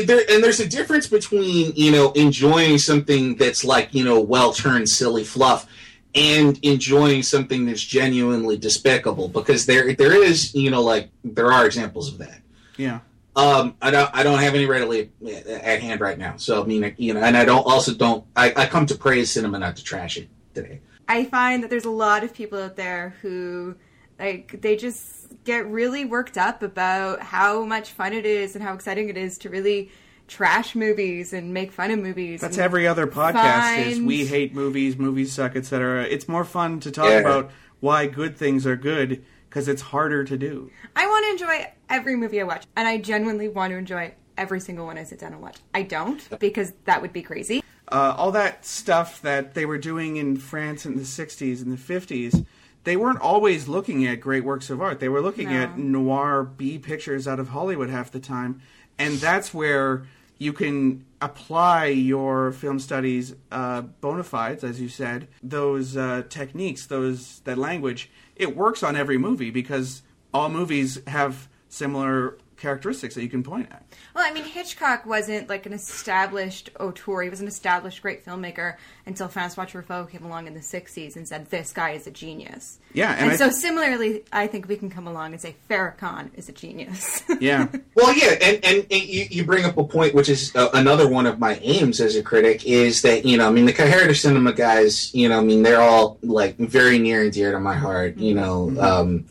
there, 0.06 0.22
and 0.30 0.44
there's 0.44 0.60
a 0.60 0.68
difference 0.68 1.08
between, 1.08 1.74
you 1.76 1.92
know, 1.92 2.12
enjoying 2.12 2.78
something 2.78 3.36
that's 3.36 3.64
like, 3.64 3.94
you 3.94 4.04
know, 4.04 4.20
well 4.20 4.52
turned 4.52 4.90
silly 4.90 5.24
fluff 5.24 5.68
and 6.16 6.58
enjoying 6.64 7.22
something 7.22 7.66
that's 7.66 7.84
genuinely 7.84 8.58
despicable 8.58 9.28
because 9.28 9.66
there 9.66 9.94
there 9.94 10.24
is 10.24 10.56
you 10.56 10.72
know 10.72 10.82
like 10.82 11.10
there 11.24 11.52
are 11.52 11.66
examples 11.66 12.12
of 12.12 12.18
that. 12.20 12.40
Yeah. 12.78 13.00
Um, 13.36 13.76
I 13.82 13.92
don't 13.92 14.10
I 14.14 14.24
don't 14.24 14.40
have 14.40 14.56
any 14.56 14.66
readily 14.66 15.12
at 15.28 15.82
hand 15.82 16.00
right 16.00 16.18
now. 16.18 16.38
So 16.38 16.64
I 16.64 16.66
mean 16.66 16.96
you 16.98 17.14
know, 17.14 17.22
and 17.22 17.36
I 17.36 17.44
don't 17.44 17.66
also 17.66 17.94
don't 17.94 18.26
I, 18.36 18.54
I 18.56 18.66
come 18.66 18.86
to 18.88 18.96
praise 18.96 19.32
cinema 19.32 19.60
not 19.60 19.76
to 19.76 19.84
trash 19.84 20.18
it 20.18 20.30
today. 20.54 20.80
I 21.08 21.26
find 21.26 21.62
that 21.62 21.70
there's 21.70 21.86
a 21.86 21.92
lot 21.92 22.24
of 22.24 22.34
people 22.34 22.60
out 22.60 22.78
there 22.78 23.16
who 23.22 23.76
like 24.18 24.62
they 24.62 24.78
just 24.78 25.25
get 25.46 25.70
really 25.70 26.04
worked 26.04 26.38
up 26.38 26.62
about 26.62 27.22
how 27.22 27.64
much 27.64 27.92
fun 27.92 28.14
it 28.14 28.26
is 28.26 28.56
and 28.56 28.64
how 28.64 28.74
exciting 28.74 29.10
it 29.10 29.16
is 29.16 29.38
to 29.38 29.50
really 29.50 29.92
trash 30.28 30.76
movies 30.76 31.34
and 31.34 31.54
make 31.54 31.72
fun 31.72 31.92
of 31.92 32.00
movies. 32.00 32.42
That's 32.42 32.58
every 32.58 32.88
other 32.88 33.08
podcast 33.08 33.62
find... 33.62 33.88
is 33.88 34.02
we 34.02 34.26
hate 34.26 34.54
movies, 34.54 34.98
movies 34.98 35.32
suck, 35.32 35.56
etc. 35.56 36.04
It's 36.04 36.28
more 36.28 36.44
fun 36.44 36.80
to 36.82 36.92
talk 36.92 37.10
yeah. 37.10 37.20
about 37.20 37.52
why 37.80 38.08
good 38.08 38.36
things 38.36 38.66
are 38.66 38.76
good 38.76 39.24
because 39.48 39.68
it's 39.68 39.82
harder 39.82 40.24
to 40.24 40.38
do. 40.38 40.72
I 40.96 41.06
want 41.08 41.26
to 41.26 41.32
enjoy 41.32 41.72
every 41.90 42.16
movie 42.16 42.42
I 42.42 42.44
watch, 42.44 42.66
and 42.76 42.88
I 42.88 42.98
genuinely 42.98 43.48
want 43.48 43.72
to 43.72 43.78
enjoy 43.78 44.14
every 44.38 44.60
single 44.60 44.86
one 44.86 44.98
I 44.98 45.04
sit 45.04 45.20
down 45.20 45.34
and 45.34 45.42
watch. 45.42 45.58
I 45.74 45.84
don't 45.84 46.28
because 46.40 46.74
that 46.86 47.02
would 47.02 47.14
be 47.14 47.22
crazy. 47.22 47.64
Uh, 47.88 48.16
all 48.18 48.32
that 48.32 48.66
stuff 48.66 49.22
that 49.22 49.54
they 49.54 49.66
were 49.66 49.78
doing 49.78 50.18
in 50.18 50.38
France 50.38 50.88
in 50.88 50.96
the 50.96 51.04
60s 51.04 51.62
and 51.62 51.72
the 51.72 51.78
50s, 51.78 52.44
they 52.86 52.96
weren't 52.96 53.20
always 53.20 53.68
looking 53.68 54.06
at 54.06 54.22
great 54.22 54.44
works 54.44 54.70
of 54.70 54.82
art. 54.82 55.00
They 55.00 55.10
were 55.10 55.22
looking 55.22 55.50
no. 55.50 55.56
at 55.56 55.78
noir 55.78 56.44
B 56.44 56.80
pictures 56.80 57.28
out 57.28 57.40
of 57.40 57.50
Hollywood 57.50 57.90
half 57.90 58.12
the 58.12 58.20
time. 58.20 58.62
And 58.98 59.16
that's 59.18 59.54
where 59.54 60.06
you 60.38 60.54
can 60.54 61.06
apply 61.22 61.88
your 61.88 62.52
film 62.52 62.80
studies 62.80 63.36
uh, 63.52 63.82
bona 63.82 64.24
fides, 64.24 64.64
as 64.64 64.80
you 64.80 64.88
said, 64.88 65.28
those 65.42 65.98
uh, 65.98 66.24
techniques, 66.30 66.86
those 66.86 67.40
that 67.42 67.58
language. 67.58 68.12
It 68.36 68.56
works 68.56 68.84
on 68.84 68.96
every 68.96 69.18
movie 69.18 69.52
because 69.52 70.04
all 70.34 70.50
movies 70.50 71.00
have 71.08 71.50
similar 71.70 72.38
characteristics 72.58 73.16
that 73.16 73.22
you 73.24 73.30
can 73.30 73.44
point 73.44 73.68
at. 73.72 73.84
Well, 74.16 74.24
I 74.26 74.34
mean, 74.34 74.44
Hitchcock 74.46 75.06
wasn't 75.06 75.50
like 75.50 75.66
an 75.66 75.74
established 75.74 76.70
auteur. 76.80 77.22
He 77.24 77.30
was 77.30 77.42
an 77.42 77.48
established 77.48 78.02
great 78.02 78.26
filmmaker 78.26 78.76
until 79.06 79.28
Francois 79.28 79.66
Truffaut 79.66 80.10
came 80.10 80.24
along 80.26 80.48
in 80.48 80.54
the 80.54 80.60
60s 80.62 81.16
and 81.16 81.28
said, 81.28 81.48
this 81.50 81.72
guy 81.74 81.92
is 81.92 82.08
a 82.08 82.12
genius. 82.12 82.80
Yeah, 82.94 83.12
And, 83.14 83.22
and 83.24 83.32
I- 83.32 83.36
so 83.36 83.50
similarly, 83.50 84.24
I 84.32 84.48
think 84.48 84.68
we 84.68 84.78
can 84.78 84.90
come 84.90 85.06
along 85.08 85.34
and 85.34 85.42
say 85.42 85.56
Farah 85.70 85.98
Khan 85.98 86.32
is 86.36 86.50
a 86.50 86.54
genius. 86.54 87.24
Yeah. 87.42 87.68
Well, 87.96 88.14
yeah, 88.16 88.32
and, 88.42 88.64
and, 88.64 88.86
and 88.90 89.04
you, 89.04 89.26
you 89.30 89.44
bring 89.46 89.66
up 89.66 89.78
a 89.78 89.84
point, 89.84 90.16
which 90.16 90.30
is 90.30 90.56
uh, 90.56 90.70
another 90.74 91.08
one 91.08 91.26
of 91.26 91.38
my 91.38 91.56
aims 91.62 92.00
as 92.00 92.16
a 92.16 92.24
critic, 92.24 92.66
is 92.66 93.02
that, 93.02 93.26
you 93.26 93.38
know, 93.38 93.48
I 93.48 93.52
mean, 93.52 93.66
the 93.66 93.74
Cahiers 93.74 94.22
du 94.22 94.30
Cinéma 94.30 94.56
guys, 94.56 95.14
you 95.14 95.28
know, 95.28 95.38
I 95.40 95.44
mean, 95.44 95.62
they're 95.62 95.82
all, 95.82 96.18
like, 96.24 96.56
very 96.58 96.98
near 96.98 97.22
and 97.24 97.32
dear 97.34 97.52
to 97.52 97.60
my 97.60 97.76
heart, 97.76 98.18
you 98.18 98.34
know, 98.34 98.74
um, 98.80 99.26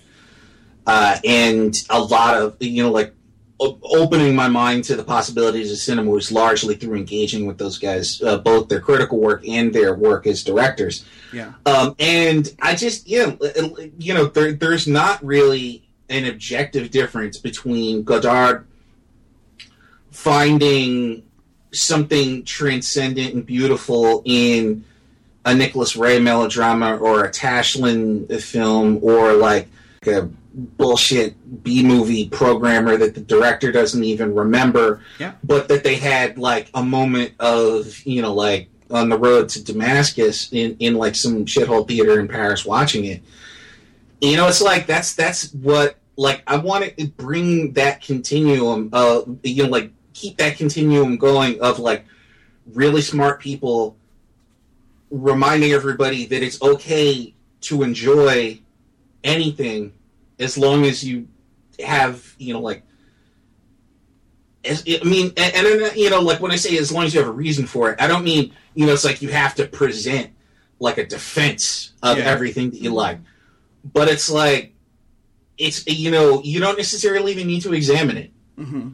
uh, 0.86 1.18
and 1.24 1.74
a 1.90 2.00
lot 2.00 2.36
of, 2.36 2.56
you 2.60 2.82
know, 2.82 2.90
like, 2.90 3.14
o- 3.60 3.78
opening 3.82 4.34
my 4.34 4.48
mind 4.48 4.84
to 4.84 4.96
the 4.96 5.04
possibilities 5.04 5.72
of 5.72 5.78
cinema 5.78 6.10
was 6.10 6.30
largely 6.30 6.74
through 6.74 6.96
engaging 6.96 7.46
with 7.46 7.58
those 7.58 7.78
guys, 7.78 8.22
uh, 8.22 8.38
both 8.38 8.68
their 8.68 8.80
critical 8.80 9.18
work 9.18 9.46
and 9.48 9.72
their 9.72 9.94
work 9.94 10.26
as 10.26 10.44
directors. 10.44 11.04
Yeah. 11.32 11.52
Um, 11.66 11.94
and 11.98 12.54
I 12.60 12.74
just, 12.74 13.08
yeah, 13.08 13.34
you 13.98 14.14
know, 14.14 14.26
there, 14.26 14.52
there's 14.52 14.86
not 14.86 15.24
really 15.24 15.88
an 16.08 16.26
objective 16.26 16.90
difference 16.90 17.38
between 17.38 18.02
Godard 18.02 18.66
finding 20.10 21.24
something 21.72 22.44
transcendent 22.44 23.34
and 23.34 23.44
beautiful 23.44 24.22
in 24.24 24.84
a 25.44 25.54
Nicholas 25.54 25.96
Ray 25.96 26.20
melodrama 26.20 26.96
or 26.96 27.24
a 27.24 27.30
Tashlin 27.30 28.40
film 28.40 29.00
or 29.02 29.32
like 29.32 29.68
a 30.06 30.28
bullshit 30.54 31.62
B 31.64 31.82
movie 31.82 32.28
programmer 32.28 32.96
that 32.96 33.14
the 33.14 33.20
director 33.20 33.72
doesn't 33.72 34.04
even 34.04 34.34
remember, 34.34 35.00
Yeah. 35.18 35.32
but 35.42 35.68
that 35.68 35.82
they 35.84 35.96
had 35.96 36.38
like 36.38 36.70
a 36.74 36.82
moment 36.82 37.32
of, 37.40 38.04
you 38.06 38.22
know, 38.22 38.32
like 38.34 38.68
on 38.90 39.08
the 39.08 39.18
road 39.18 39.48
to 39.50 39.64
Damascus 39.64 40.52
in, 40.52 40.76
in 40.78 40.94
like 40.94 41.16
some 41.16 41.44
shithole 41.46 41.86
theater 41.88 42.20
in 42.20 42.28
Paris 42.28 42.64
watching 42.64 43.04
it. 43.04 43.22
You 44.20 44.36
know, 44.36 44.46
it's 44.46 44.62
like 44.62 44.86
that's 44.86 45.14
that's 45.14 45.52
what 45.52 45.96
like 46.16 46.42
I 46.46 46.56
want 46.58 46.96
to 46.96 47.06
bring 47.08 47.72
that 47.72 48.00
continuum 48.00 48.90
of 48.92 49.38
you 49.42 49.64
know 49.64 49.68
like 49.68 49.90
keep 50.12 50.36
that 50.36 50.56
continuum 50.56 51.16
going 51.16 51.60
of 51.60 51.80
like 51.80 52.04
really 52.72 53.02
smart 53.02 53.40
people 53.40 53.96
reminding 55.10 55.72
everybody 55.72 56.26
that 56.26 56.42
it's 56.42 56.62
okay 56.62 57.34
to 57.62 57.82
enjoy 57.82 58.60
anything 59.22 59.92
as 60.38 60.56
long 60.58 60.84
as 60.84 61.04
you 61.04 61.28
have 61.78 62.34
you 62.38 62.52
know 62.54 62.60
like 62.60 62.82
as, 64.64 64.82
I 64.88 65.04
mean, 65.04 65.26
and, 65.36 65.54
and 65.54 65.66
then, 65.66 65.92
you 65.94 66.08
know, 66.08 66.20
like 66.22 66.40
when 66.40 66.50
I 66.50 66.56
say 66.56 66.78
as 66.78 66.90
long 66.90 67.04
as 67.04 67.12
you 67.12 67.20
have 67.20 67.28
a 67.28 67.32
reason 67.32 67.66
for 67.66 67.90
it, 67.90 68.00
I 68.00 68.06
don't 68.06 68.24
mean 68.24 68.54
you 68.74 68.86
know 68.86 68.92
it's 68.92 69.04
like 69.04 69.20
you 69.22 69.28
have 69.28 69.54
to 69.56 69.66
present 69.66 70.30
like 70.78 70.98
a 70.98 71.06
defense 71.06 71.92
of 72.02 72.18
Yeah. 72.18 72.24
everything 72.24 72.70
that 72.70 72.80
you 72.80 72.92
like, 72.92 73.18
but 73.84 74.08
it's 74.08 74.30
like 74.30 74.72
it's 75.58 75.86
you 75.86 76.10
know 76.10 76.42
you 76.42 76.60
don't 76.60 76.78
necessarily 76.78 77.32
even 77.32 77.46
need 77.46 77.62
to 77.62 77.74
examine 77.74 78.16
it, 78.16 78.32
hmm 78.56 78.88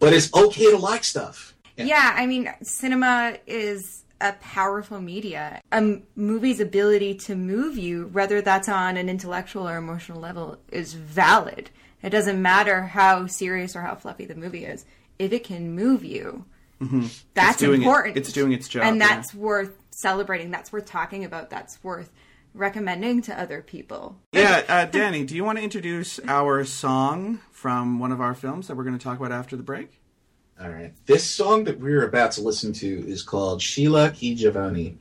but 0.00 0.12
it's 0.12 0.32
okay 0.32 0.70
to 0.70 0.76
like 0.76 1.02
stuff. 1.02 1.56
Yeah, 1.76 2.14
I 2.16 2.26
mean, 2.26 2.52
cinema 2.62 3.36
is 3.46 3.97
a 4.20 4.32
powerful 4.34 5.00
media. 5.00 5.60
A 5.72 5.76
m- 5.76 6.02
movie's 6.16 6.60
ability 6.60 7.14
to 7.14 7.34
move 7.36 7.76
you, 7.78 8.06
whether 8.12 8.40
that's 8.40 8.68
on 8.68 8.96
an 8.96 9.08
intellectual 9.08 9.68
or 9.68 9.76
emotional 9.76 10.20
level, 10.20 10.58
is 10.72 10.94
valid. 10.94 11.70
It 12.02 12.10
doesn't 12.10 12.40
matter 12.40 12.82
how 12.82 13.26
serious 13.26 13.74
or 13.76 13.82
how 13.82 13.94
fluffy 13.96 14.24
the 14.24 14.34
movie 14.34 14.64
is. 14.64 14.84
If 15.18 15.32
it 15.32 15.44
can 15.44 15.74
move 15.74 16.04
you, 16.04 16.44
that's 16.80 16.92
Mm-hmm. 16.92 17.06
It's 17.36 17.56
doing 17.58 17.80
it- 17.82 17.84
important. 17.84 18.16
it's 18.16 18.32
doing 18.32 18.52
its 18.52 18.68
job, 18.68 18.84
and 18.84 18.98
yeah. 18.98 19.08
that's 19.08 19.34
worth 19.34 19.76
celebrating. 19.90 20.50
That's 20.52 20.70
worth 20.72 20.86
talking 20.86 21.24
about. 21.24 21.50
That's 21.50 21.82
worth 21.82 22.12
recommending 22.54 23.22
to 23.22 23.40
other 23.40 23.62
people. 23.62 24.16
Yeah, 24.32 24.62
uh, 24.68 24.84
Danny, 24.86 25.24
do 25.24 25.34
you 25.34 25.44
want 25.44 25.58
to 25.58 25.64
introduce 25.64 26.18
our 26.26 26.64
song 26.64 27.40
from 27.50 27.98
one 27.98 28.12
of 28.12 28.20
our 28.20 28.34
films 28.34 28.68
that 28.68 28.76
we're 28.76 28.84
going 28.84 28.96
to 28.98 29.02
talk 29.02 29.18
about 29.18 29.32
after 29.32 29.56
the 29.56 29.62
break? 29.62 29.97
All 30.60 30.68
right. 30.70 30.92
This 31.06 31.24
song 31.24 31.64
that 31.64 31.78
we're 31.78 32.04
about 32.04 32.32
to 32.32 32.42
listen 32.42 32.72
to 32.74 32.86
is 33.08 33.22
called 33.22 33.62
Sheila 33.62 34.10
Ki 34.10 34.34
Jawani, 34.36 34.96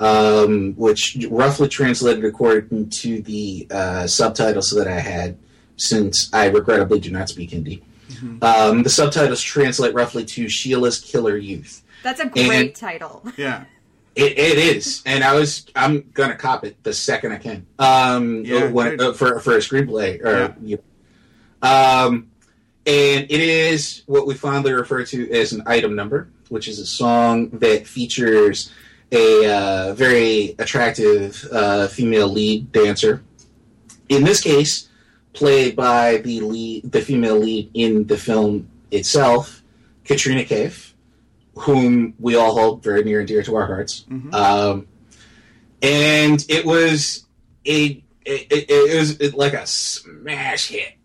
um, 0.00 0.72
which 0.74 1.18
roughly 1.30 1.68
translated 1.68 2.24
according 2.24 2.88
to 2.90 3.20
the 3.22 3.66
uh, 3.70 4.06
subtitles 4.06 4.70
that 4.70 4.88
I 4.88 4.98
had, 4.98 5.36
since 5.76 6.30
I 6.32 6.46
regrettably 6.46 7.00
do 7.00 7.10
not 7.10 7.28
speak 7.28 7.50
Hindi. 7.50 7.82
Um, 8.40 8.82
the 8.82 8.88
subtitles 8.88 9.42
translate 9.42 9.92
roughly 9.92 10.24
to 10.24 10.48
Sheila's 10.48 10.98
Killer 10.98 11.36
Youth. 11.36 11.82
That's 12.02 12.20
a 12.20 12.26
great 12.26 12.50
And- 12.50 12.74
title. 12.74 13.22
Yeah. 13.36 13.64
It, 14.14 14.38
it 14.38 14.56
is, 14.76 15.02
and 15.04 15.22
I 15.22 15.34
was 15.34 15.66
I'm 15.76 16.08
gonna 16.14 16.36
cop 16.36 16.64
it 16.64 16.82
the 16.82 16.94
second 16.94 17.32
I 17.32 17.36
can. 17.36 17.66
Um, 17.78 18.46
Yeah, 18.46 18.68
when, 18.70 18.98
uh, 18.98 19.12
for 19.12 19.40
for 19.40 19.52
a 19.56 19.58
screenplay, 19.58 20.24
or 20.24 20.56
you 20.62 20.78
um, 21.60 22.30
and 22.86 23.24
it 23.28 23.40
is 23.40 24.02
what 24.06 24.26
we 24.26 24.34
fondly 24.34 24.72
refer 24.72 25.04
to 25.04 25.30
as 25.32 25.52
an 25.52 25.62
item 25.66 25.96
number, 25.96 26.28
which 26.48 26.68
is 26.68 26.78
a 26.78 26.86
song 26.86 27.50
that 27.50 27.86
features 27.86 28.72
a 29.10 29.46
uh, 29.52 29.94
very 29.94 30.54
attractive 30.58 31.44
uh, 31.50 31.88
female 31.88 32.28
lead 32.28 32.70
dancer. 32.70 33.22
In 34.08 34.22
this 34.22 34.40
case, 34.40 34.88
played 35.32 35.74
by 35.74 36.18
the 36.18 36.40
lead, 36.40 36.92
the 36.92 37.00
female 37.00 37.38
lead 37.38 37.70
in 37.74 38.06
the 38.06 38.16
film 38.16 38.68
itself, 38.92 39.62
Katrina 40.04 40.44
Kaif, 40.44 40.92
whom 41.56 42.14
we 42.20 42.36
all 42.36 42.54
hold 42.54 42.84
very 42.84 43.02
near 43.02 43.18
and 43.18 43.28
dear 43.28 43.42
to 43.42 43.56
our 43.56 43.66
hearts. 43.66 44.04
Um, 44.32 44.86
and 45.82 46.44
it 46.48 46.64
was 46.64 47.26
a 47.66 48.02
it, 48.24 48.46
it, 48.50 48.66
it 48.70 48.98
was 48.98 49.34
like 49.34 49.54
a 49.54 49.66
smash 49.66 50.68
hit 50.68 50.95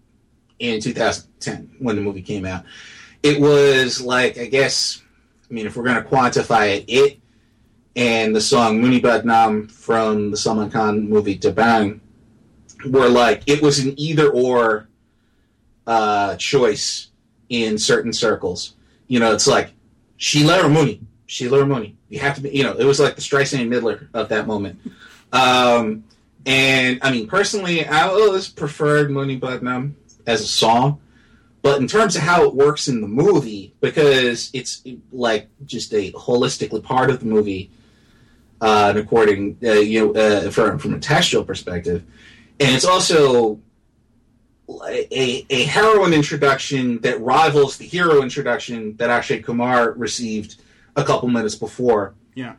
in 0.61 0.79
2010 0.79 1.75
when 1.79 1.95
the 1.95 2.01
movie 2.01 2.21
came 2.21 2.45
out. 2.45 2.63
It 3.23 3.41
was 3.41 3.99
like 3.99 4.37
I 4.37 4.45
guess 4.45 5.01
I 5.49 5.53
mean 5.53 5.65
if 5.65 5.75
we're 5.75 5.83
going 5.83 6.01
to 6.01 6.09
quantify 6.09 6.77
it, 6.77 6.85
it 6.87 7.19
and 7.95 8.35
the 8.35 8.41
song 8.41 8.81
Munni 8.81 9.01
Badnaam 9.01 9.69
from 9.69 10.31
the 10.31 10.37
Salman 10.37 10.71
Khan 10.71 11.09
movie 11.09 11.37
Dabangg 11.37 11.99
were 12.85 13.09
like 13.09 13.43
it 13.47 13.61
was 13.61 13.79
an 13.79 13.99
either 13.99 14.29
or 14.29 14.87
uh, 15.87 16.35
choice 16.37 17.09
in 17.49 17.77
certain 17.77 18.13
circles. 18.13 18.75
You 19.07 19.19
know, 19.19 19.33
it's 19.33 19.47
like 19.47 19.73
Sheila 20.17 20.65
or 20.65 20.69
Munni. 20.69 21.01
Sheila 21.25 21.61
or 21.61 21.65
Munni. 21.65 21.95
You 22.09 22.19
have 22.19 22.35
to 22.35 22.41
be, 22.41 22.49
you 22.51 22.63
know, 22.63 22.73
it 22.77 22.85
was 22.85 22.99
like 22.99 23.15
the 23.15 23.21
Streisand 23.21 23.67
Midler 23.67 24.07
of 24.13 24.29
that 24.29 24.47
moment. 24.47 24.79
Um, 25.33 26.03
and 26.45 26.99
I 27.01 27.11
mean, 27.11 27.27
personally, 27.27 27.85
I 27.85 28.07
always 28.07 28.47
preferred 28.47 29.09
Munni 29.09 29.39
Badnaam 29.39 29.93
as 30.25 30.41
a 30.41 30.47
song. 30.47 30.99
But 31.61 31.79
in 31.79 31.87
terms 31.87 32.15
of 32.15 32.23
how 32.23 32.43
it 32.45 32.55
works 32.55 32.87
in 32.87 33.01
the 33.01 33.07
movie, 33.07 33.73
because 33.81 34.49
it's 34.53 34.83
like 35.11 35.49
just 35.65 35.93
a 35.93 36.11
holistically 36.13 36.83
part 36.83 37.11
of 37.11 37.19
the 37.19 37.27
movie, 37.27 37.69
uh, 38.59 38.87
and 38.89 38.97
according 38.97 39.57
uh, 39.63 39.73
you 39.73 40.13
know 40.13 40.19
uh, 40.19 40.49
from 40.49 40.79
from 40.79 40.95
a 40.95 40.99
textual 40.99 41.43
perspective, 41.43 42.03
and 42.59 42.75
it's 42.75 42.85
also 42.85 43.59
a, 44.83 45.45
a 45.49 45.63
heroine 45.63 46.13
introduction 46.13 46.99
that 47.01 47.19
rivals 47.21 47.77
the 47.77 47.85
hero 47.85 48.21
introduction 48.21 48.95
that 48.97 49.09
Akshay 49.09 49.41
Kumar 49.41 49.91
received 49.91 50.61
a 50.95 51.03
couple 51.03 51.29
minutes 51.29 51.55
before. 51.55 52.15
Yeah. 52.35 52.55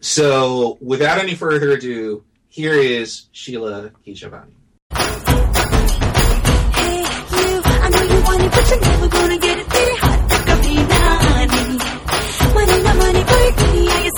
So, 0.00 0.78
without 0.80 1.18
any 1.18 1.34
further 1.34 1.72
ado, 1.72 2.24
here 2.48 2.74
is 2.74 3.26
Sheila 3.32 3.92
Ki 4.04 4.14
Jawani. 4.14 4.50
Know 8.52 9.02
you 14.04 14.11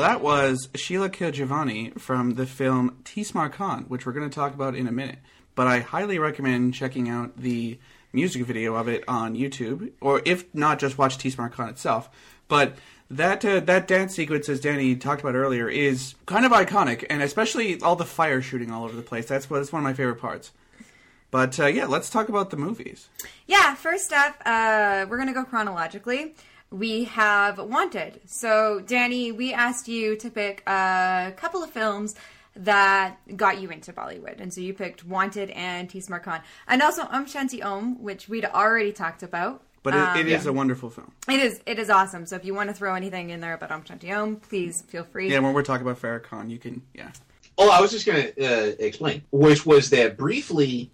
So 0.00 0.06
that 0.06 0.22
was 0.22 0.70
Sheila 0.74 1.10
Ki 1.10 1.26
Jawani 1.26 2.00
from 2.00 2.36
the 2.36 2.46
film 2.46 3.02
Tees 3.04 3.34
Maar 3.34 3.50
Khan, 3.50 3.84
which 3.88 4.06
we're 4.06 4.14
going 4.14 4.30
to 4.30 4.34
talk 4.34 4.54
about 4.54 4.74
in 4.74 4.86
a 4.86 4.90
minute. 4.90 5.18
But 5.54 5.66
I 5.66 5.80
highly 5.80 6.18
recommend 6.18 6.72
checking 6.72 7.10
out 7.10 7.36
the 7.36 7.78
music 8.10 8.46
video 8.46 8.76
of 8.76 8.88
it 8.88 9.04
on 9.06 9.36
YouTube, 9.36 9.92
or 10.00 10.22
if 10.24 10.46
not, 10.54 10.78
just 10.78 10.96
watch 10.96 11.18
Tees 11.18 11.36
Maar 11.36 11.50
Khan 11.50 11.68
itself. 11.68 12.08
But 12.48 12.76
that 13.10 13.44
uh, 13.44 13.60
that 13.60 13.86
dance 13.86 14.14
sequence, 14.14 14.48
as 14.48 14.58
Danny 14.58 14.96
talked 14.96 15.20
about 15.20 15.34
earlier, 15.34 15.68
is 15.68 16.14
kind 16.24 16.46
of 16.46 16.52
iconic, 16.52 17.04
and 17.10 17.20
especially 17.20 17.78
all 17.82 17.94
the 17.94 18.06
fire 18.06 18.40
shooting 18.40 18.70
all 18.70 18.84
over 18.84 18.96
the 18.96 19.02
place. 19.02 19.26
That's 19.26 19.44
that's 19.44 19.70
one 19.70 19.80
of 19.80 19.84
my 19.84 19.92
favorite 19.92 20.18
parts. 20.18 20.50
But 21.30 21.60
uh, 21.60 21.66
yeah, 21.66 21.84
let's 21.84 22.08
talk 22.08 22.30
about 22.30 22.48
the 22.48 22.56
movies. 22.56 23.10
Yeah, 23.46 23.74
first 23.74 24.14
up, 24.14 24.36
uh, 24.46 25.04
we're 25.10 25.18
going 25.18 25.28
to 25.28 25.34
go 25.34 25.44
chronologically. 25.44 26.34
We 26.70 27.04
have 27.04 27.58
Wanted. 27.58 28.20
So, 28.26 28.80
Danny, 28.80 29.32
we 29.32 29.52
asked 29.52 29.88
you 29.88 30.16
to 30.16 30.30
pick 30.30 30.62
a 30.68 31.32
couple 31.36 31.62
of 31.64 31.70
films 31.70 32.14
that 32.54 33.18
got 33.36 33.60
you 33.60 33.70
into 33.70 33.92
Bollywood. 33.92 34.40
And 34.40 34.52
so 34.52 34.60
you 34.60 34.74
picked 34.74 35.04
Wanted 35.04 35.50
and 35.50 35.88
Tees 35.88 36.08
Maar 36.08 36.20
Khan. 36.20 36.40
And 36.68 36.82
also 36.82 37.02
Om 37.02 37.26
Shanti 37.26 37.64
Om, 37.64 38.02
which 38.02 38.28
we'd 38.28 38.44
already 38.44 38.92
talked 38.92 39.22
about. 39.22 39.62
But 39.82 39.94
it, 39.94 40.00
Um, 40.00 40.16
it 40.18 40.28
is 40.28 40.46
a 40.46 40.52
wonderful 40.52 40.90
film. 40.90 41.12
It 41.28 41.40
is 41.40 41.60
it 41.64 41.78
is 41.78 41.88
awesome. 41.88 42.26
So 42.26 42.36
if 42.36 42.44
you 42.44 42.54
want 42.54 42.68
to 42.68 42.74
throw 42.74 42.94
anything 42.94 43.30
in 43.30 43.40
there 43.40 43.54
about 43.54 43.70
Om 43.70 43.82
Shanti 43.82 44.14
Om, 44.14 44.36
please 44.36 44.82
feel 44.82 45.04
free. 45.04 45.30
Yeah, 45.30 45.38
when 45.38 45.54
we're 45.54 45.62
talking 45.62 45.86
about 45.86 46.00
Farah 46.00 46.22
Khan, 46.22 46.50
you 46.50 46.58
can 46.58 46.82
yeah. 46.94 47.10
Oh, 47.56 47.70
I 47.70 47.80
was 47.80 47.90
just 47.90 48.06
going 48.06 48.32
to 48.32 48.44
uh, 48.44 48.72
explain, 48.78 49.22
which 49.32 49.66
was 49.66 49.90
that 49.90 50.16
briefly, 50.16 50.90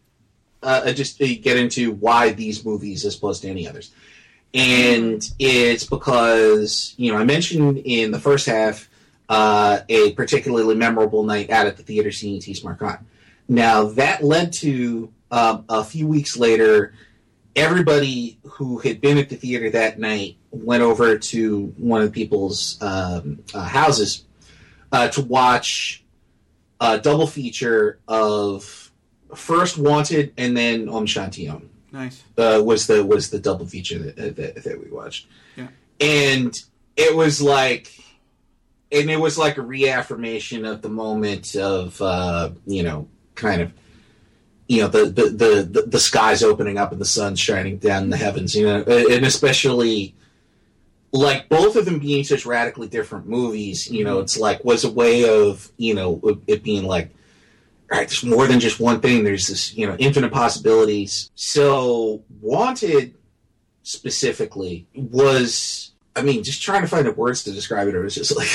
uh, 0.62 0.83
uh, 0.87 0.93
just 0.93 1.18
to 1.18 1.35
get 1.35 1.57
into 1.57 1.93
why 1.93 2.31
these 2.33 2.64
movies 2.64 3.05
as 3.05 3.16
opposed 3.16 3.43
to 3.43 3.49
any 3.49 3.68
others. 3.68 3.93
And 4.57 5.22
it's 5.38 5.84
because, 5.84 6.94
you 6.96 7.12
know, 7.12 7.18
I 7.18 7.24
mentioned 7.24 7.76
in 7.84 8.11
the 8.11 8.18
first 8.18 8.46
half 8.46 8.88
uh, 9.28 9.80
a 9.88 10.12
particularly 10.14 10.74
memorable 10.74 11.24
night 11.24 11.50
out 11.50 11.66
at 11.66 11.76
the 11.76 11.82
theater 11.82 12.11
seeing 12.11 12.40
T. 12.40 12.54
Smart. 12.54 12.80
Now, 13.48 13.84
that 13.90 14.24
led 14.24 14.54
to 14.54 15.12
um, 15.30 15.66
a 15.68 15.84
few 15.84 16.07
weeks 16.07 16.38
later, 16.38 16.94
everybody 17.54 18.38
who 18.44 18.78
had 18.78 19.02
been 19.02 19.18
at 19.18 19.28
the 19.28 19.36
theater 19.36 19.68
that 19.70 19.98
night 19.98 20.36
went 20.50 20.82
over 20.82 21.18
to 21.18 21.74
one 21.76 22.00
of 22.00 22.12
people's 22.12 22.80
um, 22.80 23.40
uh, 23.52 23.61
houses 23.62 24.24
uh, 24.90 25.09
to 25.09 25.20
watch 25.20 26.02
a 26.80 26.98
double 26.98 27.26
feature 27.26 27.98
of 28.09 28.90
first 29.34 29.76
Wanted 29.76 30.32
and 30.38 30.57
then 30.57 30.88
Om 30.88 31.04
Shanti 31.04 31.52
Om 31.52 31.66
Nice. 31.93 32.22
uh, 32.37 32.61
was 32.64 32.87
the 32.87 33.05
was 33.05 33.30
the 33.30 33.39
double 33.39 33.66
feature 33.66 33.99
that, 33.99 34.37
that, 34.37 34.64
that 34.64 34.84
we 34.84 34.91
watched, 34.91 35.26
Yeah. 35.57 35.68
and 36.01 36.55
it 36.97 37.14
was 37.14 37.41
like, 37.41 37.93
and 38.93 39.11
it 39.11 39.18
was 39.20 39.37
like 39.39 39.57
a 39.57 39.62
reaffirmation 39.62 40.64
of 40.64 40.82
the 40.82 40.89
moment 40.89 41.55
of 41.57 42.01
uh, 42.03 42.51
you 42.66 42.82
know 42.82 43.09
kind 43.34 43.62
of 43.62 43.72
you 44.68 44.80
know 44.82 44.89
the 44.89 45.05
the, 45.07 45.22
the 45.30 45.68
the 45.70 45.82
the 45.87 46.01
skies 46.01 46.43
opening 46.43 46.76
up 46.78 46.91
and 46.93 47.01
the 47.01 47.05
sun 47.07 47.37
shining 47.37 47.78
down 47.78 48.05
in 48.05 48.11
the 48.11 48.16
heavens, 48.16 48.55
you 48.55 48.66
know, 48.66 48.82
and 48.82 49.24
especially 49.24 50.14
like 51.12 51.49
both 51.49 51.76
of 51.76 51.84
them 51.84 51.99
being 52.01 52.24
such 52.24 52.45
radically 52.45 52.89
different 52.89 53.26
movies, 53.28 53.89
you 53.91 54.05
know, 54.05 54.18
it's 54.18 54.37
like 54.37 54.64
was 54.64 54.84
a 54.84 54.91
way 54.91 55.28
of 55.28 55.70
you 55.76 55.95
know 55.95 56.41
it 56.47 56.62
being 56.62 56.84
like 56.84 57.14
right, 57.91 58.09
there's 58.09 58.24
more 58.24 58.47
than 58.47 58.61
just 58.61 58.80
one 58.80 59.01
thing. 59.01 59.24
There's 59.24 59.49
this, 59.49 59.74
you 59.74 59.87
know, 59.87 59.97
infinite 59.99 60.32
possibilities. 60.32 61.30
So, 61.34 62.22
Wanted 62.41 63.14
specifically 63.82 64.87
was, 64.95 65.93
I 66.16 66.22
mean, 66.22 66.43
just 66.43 66.62
trying 66.62 66.82
to 66.82 66.89
find 66.89 67.07
the 67.07 67.12
words 67.12 67.45
to 67.45 67.53
describe 67.53 67.89
it. 67.89 67.95
It 67.95 68.01
was 68.01 68.14
just 68.14 68.37
like, 68.37 68.49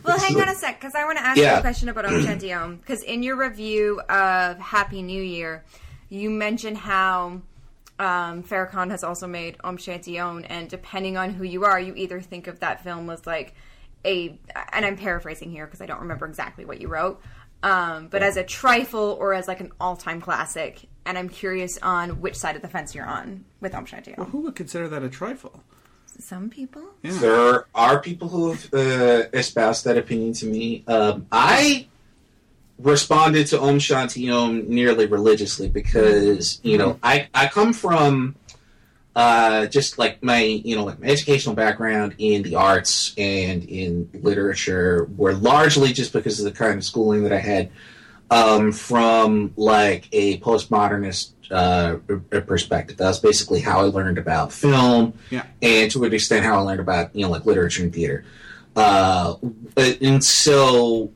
Well, 0.04 0.18
hang 0.18 0.40
on 0.40 0.48
a 0.48 0.54
sec, 0.54 0.80
because 0.80 0.94
I 0.94 1.04
want 1.04 1.18
to 1.18 1.24
ask 1.24 1.36
you 1.38 1.46
a 1.46 1.60
question 1.60 1.88
about 1.88 2.04
Om 2.06 2.22
Shanti 2.22 2.56
Om. 2.56 2.76
Because 2.76 3.02
in 3.02 3.22
your 3.22 3.36
review 3.36 4.00
of 4.08 4.58
Happy 4.58 5.02
New 5.02 5.22
Year, 5.22 5.64
you 6.08 6.30
mentioned 6.30 6.76
how 6.76 7.42
um, 7.98 8.42
Farah 8.42 8.70
Khan 8.70 8.90
has 8.90 9.04
also 9.04 9.26
made 9.26 9.56
Om 9.62 9.76
Shanti 9.76 10.22
Om, 10.22 10.44
and 10.48 10.68
depending 10.68 11.16
on 11.16 11.30
who 11.30 11.44
you 11.44 11.64
are, 11.64 11.78
you 11.78 11.94
either 11.96 12.20
think 12.20 12.46
of 12.46 12.60
that 12.60 12.82
film 12.82 13.08
as 13.10 13.26
like 13.26 13.54
a, 14.04 14.38
and 14.72 14.84
I'm 14.86 14.96
paraphrasing 14.96 15.50
here 15.50 15.66
because 15.66 15.80
I 15.80 15.86
don't 15.86 16.00
remember 16.00 16.26
exactly 16.26 16.64
what 16.64 16.80
you 16.80 16.88
wrote, 16.88 17.20
um, 17.62 18.08
but 18.08 18.22
as 18.22 18.36
a 18.36 18.42
trifle 18.42 19.16
or 19.20 19.34
as 19.34 19.48
like 19.48 19.60
an 19.60 19.72
all-time 19.80 20.20
classic. 20.20 20.88
And 21.04 21.16
I'm 21.18 21.28
curious 21.28 21.78
on 21.82 22.20
which 22.20 22.36
side 22.36 22.56
of 22.56 22.62
the 22.62 22.68
fence 22.68 22.94
you're 22.94 23.06
on 23.06 23.44
with 23.60 23.74
Om 23.74 23.86
Shanti 23.86 24.18
Om. 24.18 24.26
Who 24.26 24.40
would 24.42 24.54
consider 24.54 24.88
that 24.88 25.02
a 25.02 25.08
trifle? 25.08 25.62
Some 26.18 26.50
people. 26.50 26.82
Yeah. 27.02 27.12
there 27.12 27.66
are 27.74 28.00
people 28.00 28.28
who 28.28 28.52
have 28.52 28.74
uh, 28.74 29.28
espoused 29.32 29.84
that 29.86 29.96
opinion 29.96 30.34
to 30.34 30.46
me. 30.46 30.84
Um, 30.86 31.26
I 31.32 31.86
responded 32.78 33.46
to 33.48 33.60
Om 33.60 33.78
Shanti 33.78 34.32
Om 34.32 34.68
nearly 34.68 35.06
religiously 35.06 35.68
because, 35.68 36.60
you 36.62 36.78
know, 36.78 36.98
I, 37.02 37.28
I 37.32 37.46
come 37.48 37.72
from 37.72 38.36
uh, 39.16 39.66
just 39.66 39.98
like 39.98 40.22
my, 40.22 40.40
you 40.42 40.76
know, 40.76 40.84
like 40.84 41.00
my 41.00 41.08
educational 41.08 41.54
background 41.54 42.14
in 42.18 42.42
the 42.42 42.54
arts 42.54 43.12
and 43.18 43.64
in 43.64 44.08
literature 44.22 45.08
were 45.16 45.34
largely 45.34 45.92
just 45.92 46.12
because 46.12 46.38
of 46.38 46.44
the 46.44 46.52
kind 46.52 46.76
of 46.78 46.84
schooling 46.84 47.24
that 47.24 47.32
I 47.32 47.38
had 47.38 47.70
um, 48.30 48.70
from 48.72 49.52
like 49.56 50.08
a 50.12 50.38
postmodernist 50.38 51.32
uh, 51.50 51.96
perspective. 52.42 52.96
That's 52.96 53.18
basically 53.18 53.60
how 53.60 53.80
I 53.80 53.84
learned 53.84 54.18
about 54.18 54.52
film, 54.52 55.14
Yeah. 55.30 55.44
and 55.60 55.90
to 55.90 56.04
an 56.04 56.14
extent, 56.14 56.44
how 56.44 56.58
I 56.58 56.62
learned 56.62 56.80
about 56.80 57.14
you 57.16 57.24
know 57.24 57.30
like 57.30 57.44
literature 57.44 57.82
and 57.82 57.92
theater. 57.92 58.24
Uh, 58.76 59.34
but- 59.74 60.00
and 60.00 60.22
so 60.22 61.10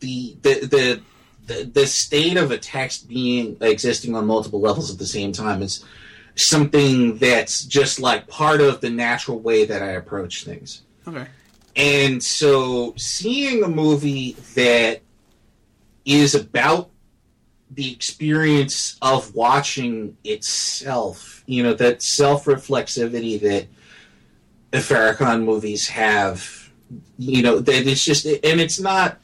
the 0.00 0.36
the 0.42 0.54
the 0.66 1.00
the, 1.46 1.64
the 1.64 1.86
state 1.86 2.36
of 2.36 2.50
a 2.50 2.58
text 2.58 3.08
being 3.08 3.56
existing 3.60 4.14
on 4.16 4.26
multiple 4.26 4.60
levels 4.60 4.90
at 4.92 4.98
the 4.98 5.06
same 5.06 5.30
time 5.32 5.62
is 5.62 5.84
something 6.36 7.18
that's 7.18 7.64
just 7.64 8.00
like 8.00 8.26
part 8.28 8.60
of 8.60 8.80
the 8.80 8.90
natural 8.90 9.38
way 9.38 9.64
that 9.64 9.82
I 9.82 9.92
approach 9.92 10.44
things. 10.44 10.82
Okay. 11.06 11.26
And 11.74 12.22
so 12.22 12.94
seeing 12.96 13.62
a 13.62 13.68
movie 13.68 14.36
that 14.54 15.00
is 16.04 16.34
about 16.34 16.90
the 17.70 17.90
experience 17.90 18.98
of 19.00 19.34
watching 19.34 20.16
itself, 20.24 21.42
you 21.46 21.62
know, 21.62 21.72
that 21.74 22.02
self 22.02 22.44
reflexivity 22.44 23.40
that 23.40 23.66
the 24.70 24.78
Farah 24.78 25.16
Khan 25.16 25.44
movies 25.44 25.88
have, 25.88 26.70
you 27.18 27.42
know, 27.42 27.58
that 27.60 27.86
it's 27.86 28.04
just, 28.04 28.26
and 28.26 28.60
it's 28.60 28.78
not 28.78 29.18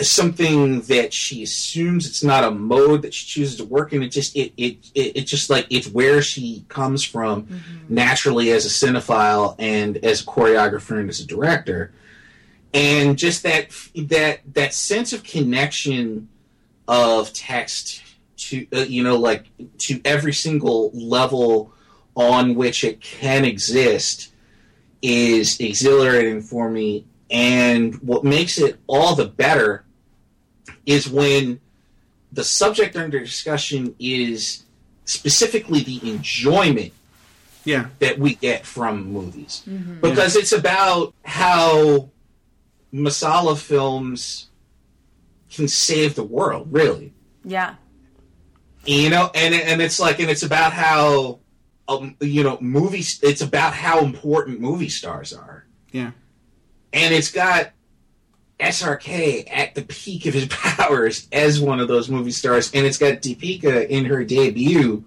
something 0.00 0.80
that 0.82 1.12
she 1.12 1.42
assumes. 1.42 2.06
It's 2.06 2.22
not 2.22 2.44
a 2.44 2.50
mode 2.50 3.02
that 3.02 3.12
she 3.12 3.26
chooses 3.26 3.56
to 3.56 3.64
work 3.64 3.92
in. 3.92 4.02
It 4.02 4.08
just 4.08 4.36
it 4.36 4.52
it 4.56 4.78
it, 4.94 5.16
it 5.16 5.26
just 5.26 5.50
like 5.50 5.66
it's 5.70 5.88
where 5.88 6.22
she 6.22 6.64
comes 6.68 7.04
from 7.04 7.48
naturally 7.88 8.50
as 8.52 8.64
a 8.64 8.68
cinephile 8.68 9.56
and 9.58 9.96
as 9.98 10.22
a 10.22 10.24
choreographer 10.24 10.98
and 11.00 11.08
as 11.08 11.20
a 11.20 11.26
director. 11.26 11.92
And 12.72 13.18
just 13.18 13.42
that 13.42 13.70
that 13.96 14.40
that 14.54 14.74
sense 14.74 15.12
of 15.12 15.24
connection 15.24 16.28
of 16.86 17.32
text 17.32 18.02
to 18.36 18.66
uh, 18.72 18.80
you 18.80 19.02
know 19.02 19.16
like 19.16 19.46
to 19.78 20.00
every 20.04 20.32
single 20.32 20.90
level 20.94 21.72
on 22.14 22.54
which 22.54 22.84
it 22.84 23.00
can 23.00 23.44
exist 23.44 24.32
is 25.02 25.58
exhilarating 25.60 26.40
for 26.40 26.70
me. 26.70 27.04
And 27.30 27.94
what 27.96 28.24
makes 28.24 28.58
it 28.58 28.78
all 28.86 29.14
the 29.14 29.26
better 29.26 29.84
is 30.88 31.06
when 31.08 31.60
the 32.32 32.42
subject 32.42 32.96
under 32.96 33.20
discussion 33.20 33.94
is 33.98 34.64
specifically 35.04 35.80
the 35.80 36.00
enjoyment 36.10 36.92
Yeah. 37.64 37.88
that 37.98 38.18
we 38.18 38.34
get 38.36 38.64
from 38.64 39.12
movies 39.12 39.62
because 40.00 40.34
it's 40.34 40.52
about 40.52 41.12
how 41.24 42.08
masala 42.92 43.56
films 43.56 44.48
can 45.54 45.68
save 45.68 46.14
the 46.14 46.24
world 46.24 46.68
really 46.70 47.12
Yeah. 47.44 47.74
you 48.86 49.10
know 49.10 49.30
and 49.34 49.54
and 49.54 49.82
it's 49.82 50.00
like 50.00 50.20
and 50.20 50.30
it's 50.30 50.42
about 50.42 50.72
how 50.72 51.40
um, 51.86 52.16
you 52.20 52.42
know 52.42 52.56
movies 52.60 53.18
it's 53.22 53.40
about 53.42 53.72
how 53.74 54.00
important 54.00 54.60
movie 54.60 54.88
stars 54.88 55.32
are 55.34 55.64
Yeah. 55.92 56.12
and 56.94 57.14
it's 57.14 57.30
got 57.30 57.72
SRK 58.60 59.48
at 59.50 59.74
the 59.74 59.82
peak 59.82 60.26
of 60.26 60.34
his 60.34 60.46
powers 60.50 61.28
as 61.32 61.60
one 61.60 61.80
of 61.80 61.88
those 61.88 62.08
movie 62.08 62.30
stars, 62.30 62.72
and 62.74 62.86
it's 62.86 62.98
got 62.98 63.22
Deepika 63.22 63.88
in 63.88 64.04
her 64.06 64.24
debut, 64.24 65.04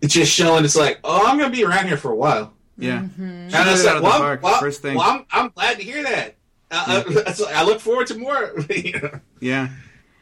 it's 0.00 0.14
just 0.14 0.32
showing 0.32 0.64
it's 0.64 0.76
like, 0.76 0.98
oh, 1.04 1.26
I'm 1.26 1.38
gonna 1.38 1.50
be 1.50 1.64
around 1.64 1.86
here 1.86 1.96
for 1.96 2.10
a 2.10 2.16
while. 2.16 2.52
Yeah. 2.76 3.06
And 3.18 3.54
I 3.54 3.70
was 3.70 3.82
Shoot 3.82 3.86
it 3.86 3.90
out 3.90 3.94
like, 3.94 3.96
of 3.96 4.02
the 4.02 4.08
well, 4.08 4.18
park, 4.18 4.42
well, 4.42 4.60
first 4.60 4.82
thing. 4.82 4.96
well, 4.96 5.10
I'm, 5.10 5.26
I'm 5.30 5.50
glad 5.50 5.76
to 5.78 5.84
hear 5.84 6.02
that. 6.02 6.34
Uh, 6.70 6.84
uh, 6.88 7.04
it's 7.26 7.42
I 7.42 7.62
look 7.64 7.80
forward 7.80 8.06
to 8.08 8.18
more. 8.18 8.54
you 8.70 8.98
know. 9.00 9.20
Yeah. 9.40 9.68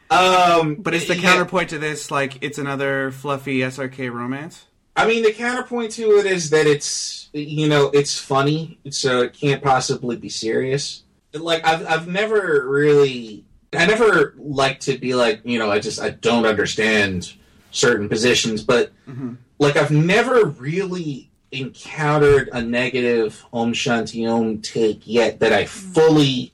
um, 0.09 0.75
But 0.75 0.93
it's 0.93 1.07
the 1.07 1.15
yeah. 1.15 1.21
counterpoint 1.21 1.69
to 1.69 1.79
this, 1.79 2.11
like 2.11 2.43
it's 2.43 2.57
another 2.57 3.11
fluffy 3.11 3.59
SRK 3.59 4.11
romance. 4.13 4.65
I 4.95 5.07
mean, 5.07 5.23
the 5.23 5.31
counterpoint 5.31 5.93
to 5.93 6.17
it 6.17 6.25
is 6.25 6.49
that 6.49 6.67
it's 6.67 7.29
you 7.33 7.69
know 7.69 7.89
it's 7.93 8.19
funny, 8.19 8.77
so 8.89 9.21
it 9.21 9.33
can't 9.33 9.63
possibly 9.63 10.17
be 10.17 10.29
serious. 10.29 11.03
Like 11.33 11.65
I've 11.65 11.85
I've 11.87 12.07
never 12.07 12.65
really 12.67 13.45
I 13.73 13.85
never 13.85 14.33
like 14.37 14.79
to 14.81 14.97
be 14.97 15.15
like 15.15 15.41
you 15.45 15.59
know 15.59 15.71
I 15.71 15.79
just 15.79 15.99
I 16.01 16.09
don't 16.09 16.45
understand 16.45 17.33
certain 17.71 18.09
positions, 18.09 18.63
but 18.63 18.91
Mhm. 19.07 19.37
like 19.59 19.77
I've 19.77 19.91
never 19.91 20.45
really 20.45 21.29
encountered 21.53 22.49
a 22.53 22.61
negative 22.61 23.45
Om 23.53 23.73
Shanti 23.73 24.29
Om 24.29 24.61
take 24.61 25.01
yet 25.05 25.39
that 25.39 25.53
I 25.53 25.65
fully 25.65 26.53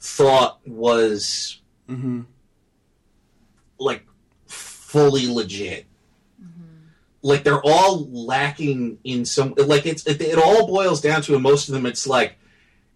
thought 0.00 0.60
was 0.66 1.60
hmm 1.88 2.22
like 3.78 4.04
fully 4.46 5.26
legit. 5.32 5.86
Like 7.22 7.42
they're 7.42 7.62
all 7.64 8.06
lacking 8.10 8.98
in 9.02 9.24
some 9.24 9.54
like 9.56 9.86
it's 9.86 10.06
it, 10.06 10.20
it 10.20 10.38
all 10.38 10.66
boils 10.66 11.00
down 11.00 11.22
to 11.22 11.34
and 11.34 11.42
most 11.42 11.68
of 11.68 11.74
them 11.74 11.86
it's 11.86 12.06
like 12.06 12.36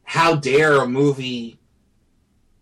how 0.09 0.35
dare 0.35 0.81
a 0.81 0.89
movie 0.89 1.59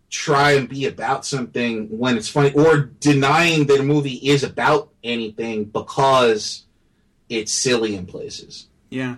try 0.09 0.51
and 0.51 0.67
be 0.67 0.85
about 0.85 1.25
something 1.25 1.87
when 1.97 2.17
it's 2.17 2.27
funny 2.27 2.51
or 2.53 2.77
denying 2.99 3.67
that 3.67 3.79
a 3.79 3.83
movie 3.83 4.15
is 4.15 4.43
about 4.43 4.89
anything 5.01 5.63
because 5.63 6.65
it's 7.29 7.53
silly 7.53 7.95
in 7.95 8.05
places. 8.05 8.67
Yeah. 8.89 9.15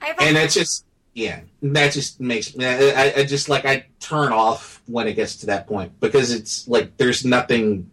I've 0.00 0.16
And 0.18 0.36
that's 0.36 0.54
just 0.54 0.86
yeah, 1.12 1.40
that 1.60 1.92
just 1.92 2.20
makes 2.20 2.56
me 2.56 2.64
I, 2.64 3.12
I 3.18 3.24
just 3.24 3.50
like 3.50 3.66
I 3.66 3.84
turn 4.00 4.32
off 4.32 4.80
when 4.86 5.06
it 5.06 5.12
gets 5.12 5.36
to 5.36 5.46
that 5.46 5.66
point 5.66 6.00
because 6.00 6.32
it's 6.32 6.66
like 6.66 6.96
there's 6.96 7.22
nothing 7.22 7.90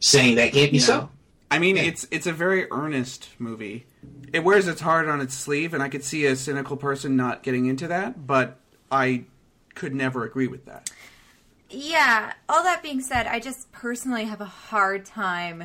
saying 0.00 0.34
that 0.34 0.52
can't 0.52 0.72
be 0.72 0.78
Yeah. 0.78 0.84
so. 0.84 1.10
I 1.50 1.58
mean, 1.58 1.76
Yeah. 1.76 1.82
it's 1.84 2.06
it's 2.10 2.26
a 2.26 2.32
very 2.32 2.70
earnest 2.70 3.28
movie. 3.38 3.86
It 4.32 4.44
wears 4.44 4.66
its 4.68 4.80
heart 4.82 5.08
on 5.08 5.20
its 5.20 5.34
sleeve, 5.34 5.72
and 5.74 5.82
I 5.82 5.88
could 5.88 6.04
see 6.04 6.26
a 6.26 6.36
cynical 6.36 6.76
person 6.76 7.16
not 7.16 7.42
getting 7.42 7.66
into 7.66 7.88
that, 7.88 8.26
but 8.26 8.58
I 8.92 9.24
could 9.74 9.94
never 9.94 10.24
agree 10.24 10.46
with 10.46 10.66
that. 10.66 10.90
Yeah, 11.70 12.32
all 12.48 12.62
that 12.62 12.82
being 12.82 13.00
said, 13.00 13.26
I 13.26 13.40
just 13.40 13.70
personally 13.72 14.24
have 14.24 14.40
a 14.40 14.46
hard 14.46 15.04
time 15.04 15.64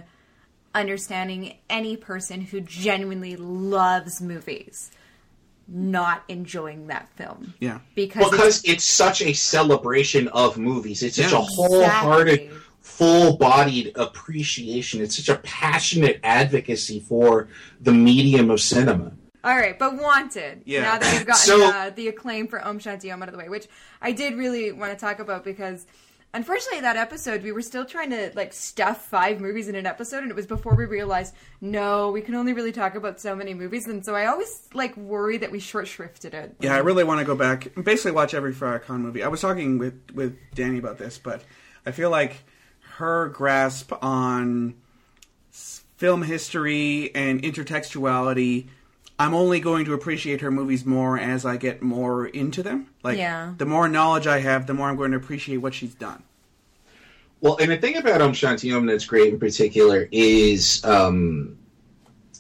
understanding 0.76 1.58
any 1.70 1.96
person 1.96 2.42
who 2.42 2.60
genuinely 2.62 3.36
loves 3.36 4.22
movies 4.22 4.92
not 5.68 6.24
enjoying 6.28 6.88
that 6.88 7.08
film. 7.16 7.54
Yeah. 7.60 7.80
Because 7.96 8.30
because 8.32 8.64
it's 8.66 8.84
such 8.84 9.22
a 9.22 9.32
celebration 9.34 10.28
of 10.30 10.58
movies. 10.58 11.04
It's 11.04 11.16
such 11.16 11.32
Yeah. 11.32 11.38
a 11.38 11.42
wholehearted, 11.42 12.40
Exactly. 12.42 12.60
Full-bodied 12.84 13.94
appreciation. 13.96 15.02
It's 15.02 15.18
such 15.18 15.30
a 15.30 15.40
passionate 15.42 16.20
advocacy 16.24 17.00
for 17.00 17.48
the 17.82 17.92
medium 17.92 18.52
of 18.52 18.62
cinema. 18.62 19.14
All 19.44 19.56
right, 19.56 19.78
but 19.78 19.98
Wanted. 19.98 20.62
Yeah. 20.66 20.82
Now 20.84 21.00
that 21.00 21.12
we've 21.14 21.26
gotten 21.26 21.42
So- 21.42 21.66
uh, 21.70 21.90
the 21.90 22.08
acclaim 22.10 22.48
for 22.48 22.64
Om 22.64 22.80
Shanti 22.80 23.12
Om 23.14 23.22
out 23.24 23.30
of 23.30 23.34
the 23.34 23.40
way, 23.40 23.50
which 23.50 23.68
I 24.02 24.12
did 24.12 24.36
really 24.36 24.72
want 24.72 24.92
to 24.92 24.98
talk 24.98 25.20
about 25.20 25.44
because 25.44 25.86
unfortunately 26.34 26.82
that 26.82 26.96
episode 26.96 27.44
we 27.44 27.52
were 27.52 27.62
still 27.62 27.84
trying 27.86 28.10
to 28.12 28.32
like 28.36 28.54
stuff 28.54 29.06
five 29.06 29.42
movies 29.42 29.68
in 29.68 29.76
an 29.76 29.86
episode, 29.86 30.24
and 30.24 30.30
it 30.30 30.36
was 30.36 30.46
before 30.46 30.76
we 30.76 30.86
realized 30.86 31.34
no, 31.62 32.10
we 32.12 32.22
can 32.22 32.36
only 32.36 32.54
really 32.54 32.72
talk 32.72 32.96
about 32.96 33.20
so 33.20 33.36
many 33.36 33.54
movies, 33.54 33.86
and 33.88 34.06
so 34.06 34.16
I 34.16 34.28
always 34.28 34.68
like 34.74 34.96
worry 34.96 35.38
that 35.38 35.52
we 35.52 35.60
short 35.60 35.86
shrifted 35.88 36.34
it. 36.34 36.56
Yeah, 36.60 36.76
I 36.76 36.80
really 36.80 37.04
want 37.04 37.20
to 37.20 37.26
go 37.26 37.36
back 37.36 37.68
and 37.76 37.84
basically 37.84 38.12
watch 38.12 38.34
every 38.34 38.54
Farah 38.54 38.82
Khan 38.82 39.02
movie. 39.02 39.24
I 39.24 39.28
was 39.30 39.42
talking 39.42 39.78
with 39.78 40.00
with 40.14 40.38
Danny 40.54 40.78
about 40.80 40.98
this, 41.00 41.18
but 41.18 41.44
I 41.86 41.92
feel 41.92 42.10
like 42.10 42.46
her 42.98 43.28
grasp 43.30 43.92
on 44.02 44.76
film 45.52 46.24
history 46.24 47.14
and 47.16 47.42
intertextuality. 47.42 48.68
I'm 49.20 49.34
only 49.34 49.60
going 49.60 49.86
to 49.86 49.94
appreciate 49.94 50.42
her 50.42 50.52
movies 50.52 50.86
more 50.86 51.18
as 51.18 51.46
I 51.46 51.58
get 51.58 51.82
more 51.82 52.26
into 52.28 52.64
them. 52.64 52.88
Like, 53.04 53.18
Yeah. 53.18 53.54
the 53.58 53.66
more 53.66 53.88
knowledge 53.88 54.28
I 54.28 54.40
have, 54.40 54.68
the 54.68 54.74
more 54.74 54.90
I'm 54.90 54.98
going 54.98 55.12
to 55.12 55.18
appreciate 55.18 55.58
what 55.58 55.74
she's 55.74 55.94
done. 55.94 56.24
Well, 57.42 57.58
and 57.58 57.72
the 57.72 57.78
thing 57.78 57.98
about 57.98 58.22
Om 58.22 58.34
Shanti 58.34 58.76
Om 58.76 58.86
that's 58.86 59.06
great 59.06 59.34
in 59.34 59.40
particular 59.40 60.08
is, 60.12 60.84
um, 60.84 61.58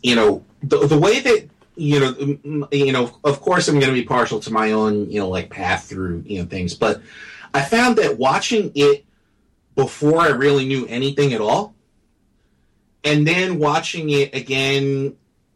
you 0.02 0.16
know, 0.16 0.44
the, 0.64 0.88
the 0.88 0.98
way 0.98 1.20
that 1.20 1.50
you 1.76 2.00
know, 2.00 2.68
you 2.72 2.92
know, 2.92 3.18
of 3.24 3.42
course, 3.42 3.68
I'm 3.68 3.80
going 3.80 3.88
to 3.88 4.00
be 4.00 4.04
partial 4.04 4.40
to 4.42 4.52
my 4.52 4.72
own, 4.74 5.10
you 5.10 5.20
know, 5.20 5.28
like 5.28 5.50
path 5.50 5.86
through, 5.86 6.24
you 6.28 6.40
know, 6.40 6.46
things, 6.46 6.76
but 6.76 7.02
I 7.54 7.62
found 7.62 7.98
that 7.98 8.18
watching 8.20 8.72
it 8.76 9.06
before 9.76 10.20
I 10.22 10.30
really 10.30 10.66
knew 10.66 10.86
anything 10.88 11.34
at 11.34 11.42
all, 11.42 11.76
and 13.04 13.28
then 13.28 13.60
watching 13.60 14.10
it 14.10 14.34
again 14.36 15.16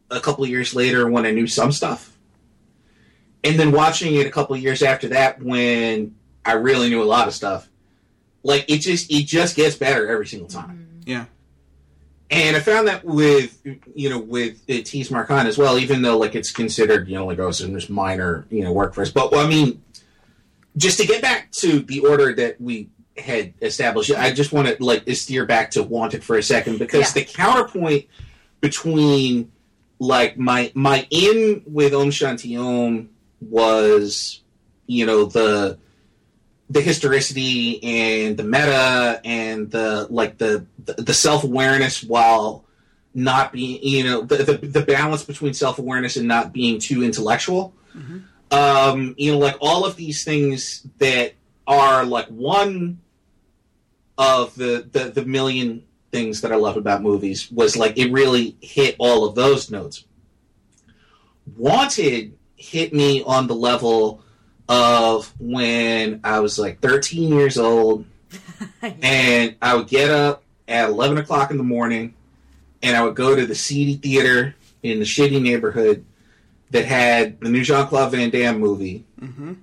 a 0.10 0.20
couple 0.20 0.44
of 0.44 0.50
years 0.50 0.74
later 0.74 1.10
when 1.10 1.26
I 1.26 1.32
knew 1.32 1.48
some 1.48 1.72
stuff, 1.72 2.18
and 3.44 3.60
then 3.60 3.72
watching 3.72 4.16
it 4.16 4.28
a 4.28 4.32
couple 4.32 4.56
of 4.56 4.62
years 4.62 4.82
after 4.82 5.10
that 5.10 5.42
when 5.42 6.16
I 6.46 6.54
really 6.54 6.90
knew 6.90 7.04
a 7.04 7.06
lot 7.06 7.28
of 7.28 7.34
stuff. 7.34 7.70
Like 8.44 8.66
it 8.70 8.80
just 8.80 9.12
it 9.12 9.26
just 9.26 9.56
gets 9.56 9.76
better 9.76 10.08
every 10.08 10.28
single 10.28 10.48
time. 10.48 11.02
Yeah. 11.06 11.26
And 12.30 12.58
I 12.58 12.60
found 12.60 12.88
that 12.88 13.06
with 13.06 13.62
you 13.96 14.10
know 14.10 14.20
with 14.20 14.64
uh, 14.70 14.82
Tees 14.84 15.12
Maar 15.12 15.26
Khan 15.26 15.48
as 15.48 15.58
well, 15.58 15.78
even 15.78 16.02
though 16.02 16.18
like 16.18 16.36
it's 16.36 16.52
considered 16.52 17.08
you 17.08 17.16
know 17.16 17.26
like 17.26 17.40
oh 17.40 17.52
some 17.52 17.74
just 17.74 17.90
minor 17.90 18.46
you 18.50 18.64
know 18.64 18.72
work 18.72 18.94
for 18.94 19.02
us, 19.02 19.12
but 19.12 19.34
I 19.34 19.48
mean 19.48 19.82
just 20.78 21.00
to 21.00 21.08
get 21.08 21.22
back 21.22 21.52
to 21.52 21.80
the 21.80 22.02
order 22.02 22.34
that 22.34 22.62
we 22.62 22.90
had 23.18 23.54
established, 23.62 24.12
I 24.12 24.32
just 24.32 24.52
want 24.52 24.68
to 24.68 24.84
like 24.84 25.10
steer 25.16 25.46
back 25.46 25.72
to 25.72 25.84
Wanted 25.84 26.24
for 26.24 26.38
a 26.38 26.44
second 26.44 26.80
because 26.80 27.16
Yeah. 27.16 27.24
the 27.24 27.26
counterpoint 27.26 28.06
between 28.62 29.52
like 30.00 30.38
my 30.38 30.72
my 30.76 31.08
in 31.10 31.64
with 31.66 31.94
Om 31.94 32.10
Shanti 32.10 32.60
Om 32.60 33.10
was 33.42 34.42
you 34.86 35.06
know 35.06 35.26
the 35.26 35.78
the 36.70 36.82
historicity 36.82 37.82
and 37.84 38.38
the 38.38 38.44
meta 38.44 39.22
and 39.24 39.72
the 39.72 40.06
like 40.10 40.38
the 40.38 40.66
the, 40.86 41.14
self 41.14 41.44
awareness 41.44 42.04
while 42.04 42.66
not 43.14 43.52
being 43.54 43.80
you 43.82 44.04
know 44.04 44.22
the 44.22 44.38
the, 44.38 44.54
the 44.68 44.82
balance 44.82 45.24
between 45.24 45.54
self 45.54 45.80
awareness 45.80 46.18
and 46.18 46.28
not 46.28 46.54
being 46.54 46.80
too 46.80 47.04
intellectual. 47.04 47.74
Um, 48.50 49.16
you 49.18 49.32
know, 49.34 49.40
like 49.40 49.58
all 49.60 49.86
of 49.86 49.96
these 49.98 50.24
things 50.24 50.86
that 51.00 51.34
are 51.66 52.06
like 52.06 52.28
one 52.28 53.00
of 54.18 54.56
the, 54.56 54.88
the 54.92 55.12
the 55.12 55.26
million 55.26 55.84
things 56.12 56.42
that 56.42 56.52
I 56.52 56.56
love 56.56 56.78
about 56.78 57.02
movies 57.02 57.52
was 57.52 57.76
like 57.78 57.98
it 57.98 58.12
really 58.12 58.56
hit 58.62 58.96
all 59.00 59.26
of 59.26 59.36
those 59.36 59.70
notes. 59.70 60.06
Wanted 61.56 62.38
hit 62.56 62.94
me 62.94 63.24
on 63.24 63.48
the 63.48 63.56
level 63.56 64.22
of 64.68 65.34
when 65.40 66.20
I 66.24 66.40
was 66.40 66.60
like 66.60 66.82
13 66.82 67.32
years 67.32 67.58
old, 67.58 68.06
and 68.82 69.56
I 69.62 69.76
would 69.76 69.88
get 69.88 70.10
up 70.10 70.44
at 70.68 70.90
11 70.90 71.20
o'clock 71.20 71.52
in 71.52 71.58
the 71.58 71.64
morning, 71.64 72.14
and 72.82 72.98
I 72.98 73.04
would 73.04 73.16
go 73.16 73.36
to 73.36 73.46
the 73.46 73.56
seedy 73.56 73.96
theater 73.96 74.56
in 74.84 75.00
the 75.00 75.06
shitty 75.06 75.42
neighborhood 75.42 76.06
that 76.72 76.86
had 76.86 77.40
the 77.40 77.50
new 77.50 77.64
Jean 77.64 77.88
Claude 77.88 78.12
Van 78.12 78.30
Damme 78.30 78.60
movie, 78.60 79.06
hmm 79.20 79.54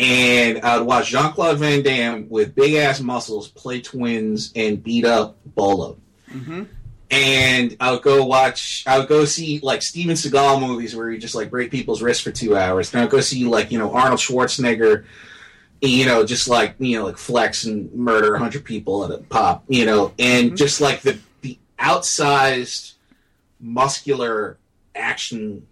and 0.00 0.64
I 0.64 0.78
would 0.78 0.86
watch 0.86 1.08
Jean 1.10 1.32
Claude 1.32 1.58
Van 1.58 1.82
Damme 1.82 2.28
with 2.28 2.54
big 2.54 2.74
ass 2.74 3.00
muscles 3.00 3.48
play 3.48 3.80
twins 3.80 4.50
and 4.56 4.82
beat 4.82 5.04
up 5.04 5.36
Bolo. 5.54 5.98
hmm 6.30 6.62
And 7.10 7.76
I 7.80 7.92
would 7.92 8.02
go 8.02 8.24
watch. 8.24 8.82
I 8.86 8.98
would 8.98 9.08
go 9.08 9.24
see 9.26 9.60
like 9.62 9.82
Steven 9.82 10.14
Seagal 10.16 10.60
movies 10.66 10.96
where 10.96 11.10
you 11.10 11.18
just 11.18 11.34
like 11.34 11.50
break 11.50 11.70
people's 11.70 12.00
wrists 12.02 12.22
for 12.22 12.30
two 12.30 12.56
hours. 12.56 12.92
And 12.92 13.00
I 13.00 13.04
would 13.04 13.10
go 13.12 13.20
see 13.20 13.44
like 13.44 13.70
you 13.70 13.78
know 13.78 13.92
Arnold 13.92 14.20
Schwarzenegger, 14.20 15.04
you 15.82 16.06
know, 16.06 16.24
just 16.24 16.48
like 16.48 16.76
you 16.78 16.98
know 16.98 17.04
like 17.04 17.18
flex 17.18 17.64
and 17.64 17.92
murder 17.92 18.34
a 18.34 18.38
hundred 18.38 18.64
people 18.64 19.04
at 19.04 19.10
a 19.10 19.18
pop, 19.18 19.64
you 19.68 19.84
know, 19.86 20.12
and 20.18 20.52
Mhm. 20.52 20.56
just 20.56 20.80
like 20.80 21.02
the 21.02 21.18
the 21.42 21.58
outsized 21.78 22.92
muscular 23.60 24.56
action 24.94 25.66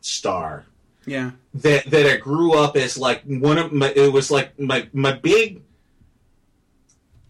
star 0.00 0.64
Yeah. 1.04 1.32
that 1.54 1.86
that 1.86 2.06
I 2.06 2.16
grew 2.16 2.54
up 2.54 2.76
as 2.76 2.96
like 2.96 3.22
one 3.24 3.58
of 3.58 3.72
my 3.72 3.92
it 3.94 4.12
was 4.12 4.30
like 4.30 4.58
my 4.58 4.88
my 4.92 5.12
big 5.12 5.62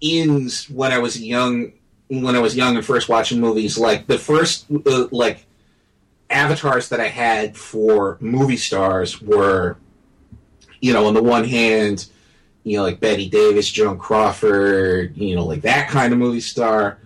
ins 0.00 0.68
when 0.68 0.92
I 0.92 0.98
was 0.98 1.20
young 1.20 1.72
when 2.08 2.36
I 2.36 2.40
was 2.40 2.54
young 2.56 2.76
and 2.76 2.84
first 2.84 3.08
watching 3.08 3.40
movies 3.40 3.78
like 3.78 4.06
the 4.06 4.18
first 4.18 4.66
uh, 4.86 5.06
like 5.10 5.46
avatars 6.28 6.88
that 6.90 7.00
I 7.00 7.08
had 7.08 7.56
for 7.56 8.18
movie 8.20 8.56
stars 8.56 9.22
were 9.22 9.76
you 10.80 10.92
know 10.92 11.06
on 11.06 11.14
the 11.14 11.22
one 11.22 11.44
hand 11.44 12.06
you 12.64 12.76
know 12.76 12.82
like 12.82 13.00
Bette 13.00 13.28
Davis 13.30 13.70
Joan 13.70 13.96
Crawford 13.98 15.16
you 15.16 15.34
know 15.34 15.46
like 15.46 15.62
that 15.62 15.88
kind 15.88 16.12
of 16.12 16.18
movie 16.18 16.40
star 16.40 16.98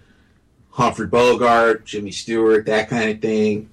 Humphrey 0.71 1.07
Bogart 1.07 1.85
Jimmy 1.85 2.11
Stewart 2.11 2.67
that 2.67 2.89
kind 2.89 3.11
of 3.11 3.21
thing 3.21 3.71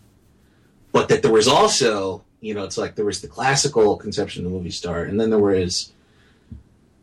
but 0.91 1.09
that 1.09 1.23
there 1.23 1.31
was 1.31 1.47
also 1.47 2.23
you 2.43 2.53
know, 2.53 2.63
it's 2.63 2.77
like 2.77 2.95
there 2.95 3.05
was 3.05 3.21
the 3.21 3.27
classical 3.27 3.95
conception 3.97 4.45
of 4.45 4.51
the 4.51 4.57
movie 4.57 4.69
star, 4.71 5.03
and 5.03 5.19
then 5.19 5.29
there 5.29 5.39
was 5.39 5.91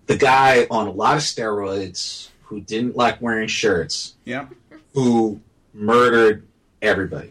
the 0.06 0.16
guy 0.16 0.66
on 0.70 0.86
a 0.86 0.90
lot 0.90 1.16
of 1.16 1.22
steroids 1.22 2.28
who 2.42 2.60
didn't 2.60 2.96
like 2.96 3.20
wearing 3.22 3.48
shirts, 3.48 4.14
Yeah. 4.24 4.46
who 4.94 5.40
murdered 5.72 6.46
everybody. 6.82 7.30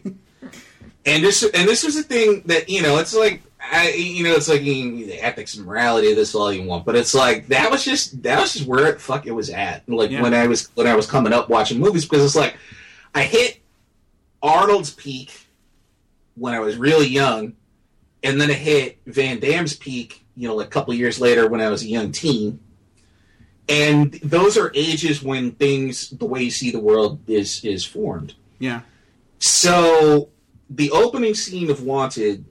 and 1.06 1.22
this 1.24 1.42
and 1.42 1.68
this 1.68 1.84
was 1.84 1.96
a 1.96 2.02
thing 2.02 2.42
that 2.46 2.68
you 2.68 2.82
know, 2.82 2.98
it's 2.98 3.14
like 3.14 3.42
I, 3.72 3.90
you 3.90 4.24
know, 4.24 4.32
it's 4.34 4.48
like 4.48 4.62
you 4.62 4.84
know, 4.90 5.06
the 5.06 5.22
ethics 5.22 5.54
and 5.54 5.66
morality 5.66 6.10
of 6.10 6.16
this 6.16 6.34
all 6.34 6.52
you 6.52 6.64
want, 6.64 6.84
but 6.86 6.96
it's 6.96 7.14
like 7.14 7.48
that 7.48 7.70
was 7.70 7.84
just 7.84 8.22
that 8.22 8.40
was 8.40 8.54
just 8.54 8.66
where 8.66 8.92
the 8.92 8.98
fuck 8.98 9.26
it 9.26 9.32
was 9.32 9.50
at. 9.50 9.86
Like 9.88 10.10
Yeah. 10.10 10.22
when 10.22 10.34
I 10.34 10.46
was 10.46 10.68
when 10.74 10.86
I 10.86 10.96
was 10.96 11.06
coming 11.06 11.32
up 11.32 11.48
watching 11.50 11.78
movies, 11.78 12.04
because 12.06 12.24
it's 12.24 12.34
like 12.36 12.56
I 13.14 13.22
hit 13.24 13.60
Arnold's 14.42 14.90
peak 14.90 15.32
when 16.36 16.54
I 16.54 16.60
was 16.60 16.76
really 16.76 17.08
young, 17.08 17.52
and 18.22 18.40
then 18.40 18.50
it 18.50 18.58
hit 18.58 18.98
Van 19.06 19.40
Damme's 19.40 19.74
peak, 19.74 20.24
you 20.36 20.48
know, 20.48 20.54
like 20.54 20.66
a 20.66 20.70
couple 20.70 20.92
years 20.94 21.20
later 21.20 21.48
when 21.48 21.60
I 21.60 21.68
was 21.70 21.82
a 21.82 21.88
young 21.88 22.12
teen. 22.12 22.60
And 23.68 24.12
those 24.14 24.58
are 24.58 24.72
ages 24.74 25.22
when 25.22 25.52
things, 25.52 26.10
the 26.10 26.26
way 26.26 26.42
you 26.42 26.50
see 26.50 26.70
the 26.70 26.80
world, 26.80 27.20
is 27.28 27.64
is 27.64 27.84
formed. 27.84 28.34
Yeah. 28.58 28.80
So 29.38 30.30
the 30.68 30.90
opening 30.90 31.34
scene 31.34 31.70
of 31.70 31.82
Wanted, 31.82 32.44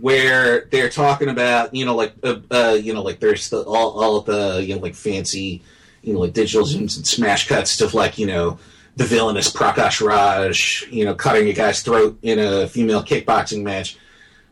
where 0.00 0.66
they're 0.70 0.90
talking 0.90 1.28
about, 1.28 1.74
you 1.74 1.84
know, 1.84 1.94
like, 1.94 2.12
uh, 2.22 2.40
uh, 2.50 2.78
you 2.80 2.92
know, 2.92 3.02
like 3.02 3.20
there's 3.20 3.48
the 3.48 3.62
all, 3.62 4.00
all 4.00 4.16
of 4.16 4.26
the, 4.26 4.62
you 4.62 4.74
know, 4.74 4.80
like 4.80 4.94
fancy, 4.94 5.62
you 6.02 6.12
know, 6.12 6.20
like 6.20 6.32
digital 6.32 6.66
zooms 6.66 6.96
and 6.96 7.06
smash 7.06 7.48
cuts 7.48 7.70
stuff 7.70 7.94
like, 7.94 8.18
you 8.18 8.26
know, 8.26 8.58
the 8.96 9.04
villainous 9.04 9.52
Prakash 9.52 10.04
Raj, 10.06 10.86
you 10.90 11.04
know, 11.04 11.14
cutting 11.14 11.48
a 11.48 11.52
guy's 11.52 11.82
throat 11.82 12.18
in 12.22 12.38
a 12.38 12.68
female 12.68 13.02
kickboxing 13.02 13.62
match. 13.62 13.96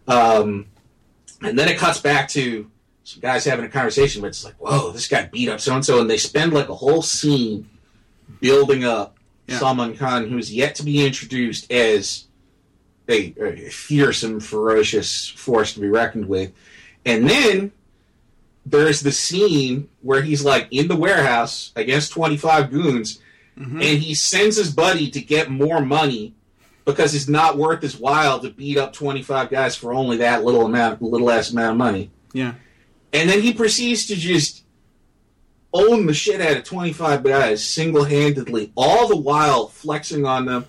Um, 0.09 0.66
and 1.42 1.59
then 1.59 1.68
it 1.68 1.78
cuts 1.78 2.00
back 2.00 2.28
to 2.30 2.70
some 3.05 3.20
guys 3.20 3.44
having 3.44 3.64
a 3.64 3.68
conversation, 3.68 4.20
but 4.22 4.28
it's 4.28 4.44
like, 4.44 4.55
whoa, 4.55 4.92
this 4.92 5.09
guy 5.09 5.24
beat 5.26 5.48
up 5.48 5.61
so 5.61 5.74
and 5.74 5.84
so, 5.84 6.00
and 6.00 6.09
they 6.09 6.16
spend 6.16 6.53
like 6.53 6.68
a 6.68 6.74
whole 6.74 7.03
scene 7.03 7.68
building 8.40 8.84
up 8.84 9.16
Yeah. 9.46 9.59
Salman 9.59 9.96
Khan, 9.96 10.28
who's 10.28 10.55
yet 10.55 10.74
to 10.76 10.84
be 10.84 11.05
introduced 11.05 11.70
as 11.70 12.26
a, 13.09 13.34
a 13.40 13.70
fearsome, 13.70 14.38
ferocious 14.40 15.28
force 15.28 15.74
to 15.74 15.80
be 15.80 15.88
reckoned 15.88 16.26
with. 16.28 16.53
And 17.05 17.28
then 17.28 17.72
there's 18.64 19.00
the 19.00 19.11
scene 19.11 19.88
where 20.03 20.22
he's 20.22 20.44
like 20.44 20.68
in 20.70 20.86
the 20.86 20.96
warehouse 20.96 21.72
against 21.74 22.12
25 22.12 22.70
goons, 22.70 23.18
and 23.57 23.98
he 23.98 24.14
sends 24.14 24.57
his 24.57 24.72
buddy 24.72 25.11
to 25.11 25.20
get 25.20 25.50
more 25.50 25.80
money 25.80 26.34
because 26.84 27.14
it's 27.14 27.28
not 27.28 27.56
worth 27.56 27.82
his 27.82 27.96
while 27.96 28.40
to 28.40 28.50
beat 28.50 28.78
up 28.78 28.92
25 28.92 29.50
guys 29.50 29.76
for 29.76 29.92
only 29.92 30.18
that 30.18 30.44
little 30.44 30.66
amount, 30.66 31.00
little 31.02 31.30
ass 31.30 31.50
amount 31.50 31.72
of 31.72 31.76
money. 31.76 32.10
Yeah. 32.32 32.54
And 33.12 33.28
then 33.28 33.40
he 33.40 33.52
proceeds 33.52 34.06
to 34.06 34.16
just 34.16 34.64
own 35.72 36.06
the 36.06 36.14
shit 36.14 36.40
out 36.40 36.56
of 36.56 36.64
25 36.64 37.22
guys 37.22 37.64
single 37.64 38.04
handedly, 38.04 38.72
all 38.76 39.08
the 39.08 39.16
while 39.16 39.68
flexing 39.68 40.26
on 40.26 40.46
them, 40.46 40.66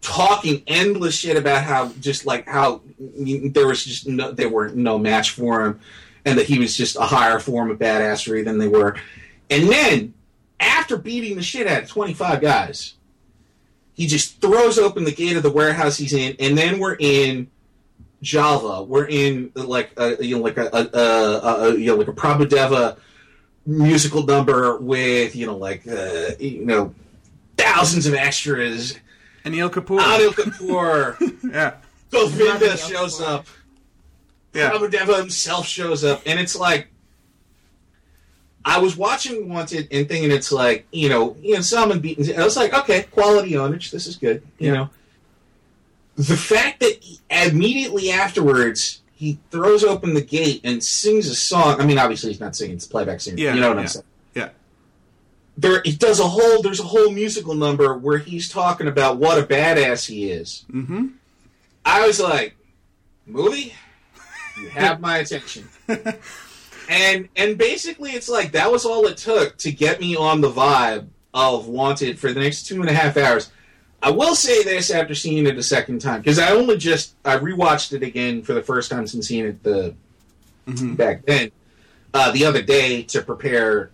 talking 0.00 0.62
endless 0.66 1.16
shit 1.16 1.36
about 1.36 1.64
how 1.64 1.88
just 2.00 2.26
like 2.26 2.46
how 2.46 2.80
there 2.98 3.66
was 3.66 3.84
just 3.84 4.06
no, 4.06 4.30
there 4.30 4.48
were 4.48 4.68
no 4.68 4.98
match 4.98 5.30
for 5.30 5.66
him 5.66 5.80
and 6.24 6.38
that 6.38 6.46
he 6.46 6.58
was 6.58 6.76
just 6.76 6.96
a 6.96 7.02
higher 7.02 7.38
form 7.38 7.70
of 7.70 7.78
badassery 7.78 8.44
than 8.44 8.58
they 8.58 8.68
were. 8.68 8.96
And 9.48 9.68
then, 9.68 10.14
after 10.58 10.96
beating 10.96 11.36
the 11.36 11.42
shit 11.42 11.66
out 11.66 11.84
of 11.84 11.88
25 11.88 12.40
guys, 12.40 12.94
he 13.96 14.06
just 14.06 14.42
throws 14.42 14.78
open 14.78 15.04
the 15.04 15.12
gate 15.12 15.36
of 15.38 15.42
the 15.42 15.50
warehouse 15.50 15.96
he's 15.96 16.12
in, 16.12 16.36
and 16.38 16.56
then 16.56 16.78
we're 16.78 16.96
in 17.00 17.50
Java. 18.20 18.82
We're 18.82 19.08
in 19.08 19.52
like 19.54 19.90
a 19.96 20.22
you 20.22 20.36
know 20.36 20.42
like 20.42 20.58
a, 20.58 20.68
a, 20.70 20.98
a, 20.98 21.68
a 21.70 21.78
you 21.78 21.86
know 21.86 21.96
like 21.96 22.08
a 22.08 22.12
Prabhudeva 22.12 22.98
musical 23.64 24.22
number 24.22 24.76
with 24.76 25.34
you 25.34 25.46
know 25.46 25.56
like 25.56 25.88
uh, 25.88 26.32
you 26.38 26.66
know 26.66 26.94
thousands 27.56 28.06
of 28.06 28.12
extras. 28.12 28.98
And 29.44 29.54
Anil 29.54 29.70
Kapoor. 29.70 30.00
Anil 30.00 30.30
Kapoor, 30.30 31.38
yeah. 31.52 31.76
Govinda 32.10 32.66
Anil 32.66 32.90
shows 32.90 33.20
up. 33.22 33.46
Yeah. 34.52 34.72
Prabhudeva 34.72 35.18
himself 35.18 35.66
shows 35.66 36.04
up, 36.04 36.20
and 36.26 36.38
it's 36.38 36.54
like 36.54 36.88
I 38.68 38.80
was 38.80 38.96
watching 38.96 39.48
Wanted 39.48 39.86
and 39.92 40.08
thinking 40.08 40.32
it's 40.32 40.50
like 40.50 40.86
you 40.90 41.08
know 41.08 41.36
you 41.40 41.54
know 41.54 41.60
Salman 41.60 42.00
beaten. 42.00 42.38
I 42.38 42.42
was 42.44 42.56
like, 42.56 42.74
okay, 42.74 43.04
quality 43.04 43.56
homage. 43.56 43.92
This 43.92 44.06
is 44.08 44.16
good. 44.16 44.42
You 44.58 44.66
Yeah. 44.66 44.74
know, 44.74 44.90
the 46.16 46.36
fact 46.36 46.80
that 46.80 46.98
he- 47.00 47.20
immediately 47.30 48.10
afterwards 48.10 49.02
he 49.14 49.38
throws 49.50 49.84
open 49.84 50.14
the 50.14 50.20
gate 50.20 50.60
and 50.64 50.82
sings 50.82 51.28
a 51.28 51.34
song. 51.34 51.80
I 51.80 51.86
mean, 51.86 51.96
obviously 51.96 52.30
he's 52.32 52.40
not 52.40 52.56
singing; 52.56 52.74
it's 52.76 52.86
playback 52.86 53.20
singer. 53.20 53.38
Yeah, 53.38 53.54
you 53.54 53.60
know 53.60 53.68
what 53.68 53.78
I'm 53.78 53.86
saying. 53.86 54.04
Yeah. 54.34 54.48
There, 55.56 55.80
he 55.84 55.92
does 55.92 56.18
a 56.20 56.24
whole. 56.26 56.60
There's 56.60 56.80
a 56.80 56.84
whole 56.84 57.10
musical 57.12 57.54
number 57.54 57.96
where 57.96 58.18
he's 58.18 58.48
talking 58.48 58.88
about 58.88 59.16
what 59.18 59.38
a 59.38 59.42
badass 59.46 60.06
he 60.06 60.30
is. 60.30 60.64
Mm-hmm. 60.72 61.06
I 61.84 62.06
was 62.06 62.18
like, 62.20 62.56
movie, 63.26 63.72
you 64.60 64.68
have 64.70 65.00
my 65.00 65.18
attention. 65.18 65.68
and 66.88 67.28
and 67.36 67.56
basically 67.58 68.10
it's 68.12 68.28
like 68.28 68.52
that 68.52 68.70
was 68.70 68.84
all 68.84 69.06
it 69.06 69.16
took 69.16 69.56
to 69.58 69.72
get 69.72 70.00
me 70.00 70.16
on 70.16 70.40
the 70.40 70.50
vibe 70.50 71.06
of 71.34 71.68
Wanted 71.68 72.18
for 72.18 72.32
the 72.32 72.40
next 72.40 72.66
two 72.66 72.80
and 72.80 72.88
a 72.88 72.92
half 72.94 73.16
hours. 73.16 73.50
I 74.02 74.10
will 74.10 74.34
say 74.34 74.62
this 74.62 74.90
after 74.90 75.14
seeing 75.14 75.46
it 75.46 75.56
a 75.58 75.62
second 75.62 76.00
time 76.00 76.20
because 76.20 76.38
I 76.38 76.50
only 76.50 76.76
just 76.76 77.14
I 77.24 77.36
rewatched 77.38 77.92
it 77.92 78.02
again 78.02 78.42
for 78.42 78.52
the 78.54 78.62
first 78.62 78.90
time 78.90 79.06
since 79.06 79.28
seeing 79.28 79.46
it 79.46 79.62
the 79.62 79.94
back 80.66 81.24
then 81.26 81.50
uh, 82.14 82.30
the 82.32 82.44
other 82.44 82.62
day 82.62 83.02
to 83.04 83.22
prepare 83.22 83.90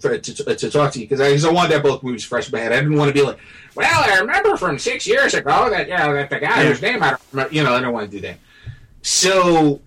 for, 0.00 0.16
to, 0.16 0.34
to, 0.34 0.54
to 0.56 0.70
talk 0.70 0.92
to 0.92 1.00
you 1.00 1.04
because 1.06 1.20
I, 1.20 1.30
'cause 1.32 1.44
I 1.44 1.50
wanted 1.52 1.68
to 1.68 1.74
have 1.74 1.82
both 1.82 2.02
movies 2.02 2.24
fresh 2.24 2.48
in 2.48 2.52
my 2.56 2.60
head. 2.62 2.72
I 2.72 2.76
didn't 2.76 2.96
want 2.96 3.08
to 3.08 3.14
be 3.14 3.22
like, 3.22 3.38
well, 3.74 4.04
I 4.10 4.18
remember 4.20 4.56
from 4.56 4.78
six 4.78 5.06
years 5.06 5.34
ago 5.34 5.68
that 5.70 5.88
you 5.88 5.96
know 5.96 6.14
that 6.14 6.30
the 6.30 6.38
guy 6.38 6.62
Yeah. 6.62 6.68
whose 6.68 6.80
name 6.82 7.02
I 7.02 7.10
don't 7.10 7.20
remember. 7.32 7.54
You 7.54 7.62
know, 7.64 7.74
I 7.74 7.80
don't 7.80 7.92
want 7.92 8.10
to 8.10 8.16
do 8.16 8.20
that. 8.26 8.38
So, 9.02 9.80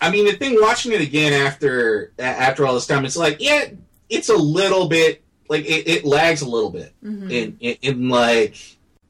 I 0.00 0.10
mean, 0.10 0.26
the 0.26 0.32
thing 0.32 0.56
watching 0.60 0.92
it 0.92 1.00
again 1.00 1.32
after 1.32 2.12
after 2.18 2.66
all 2.66 2.74
this 2.74 2.86
time, 2.86 3.04
it's 3.04 3.16
like, 3.16 3.36
yeah, 3.40 3.66
it's 4.10 4.28
a 4.28 4.36
little 4.36 4.88
bit 4.88 5.22
like 5.48 5.64
it, 5.64 5.88
it 5.88 6.04
lags 6.04 6.42
a 6.42 6.48
little 6.48 6.70
bit 6.70 6.92
in, 7.02 7.56
in 7.60 7.76
in 7.82 8.08
like. 8.08 8.56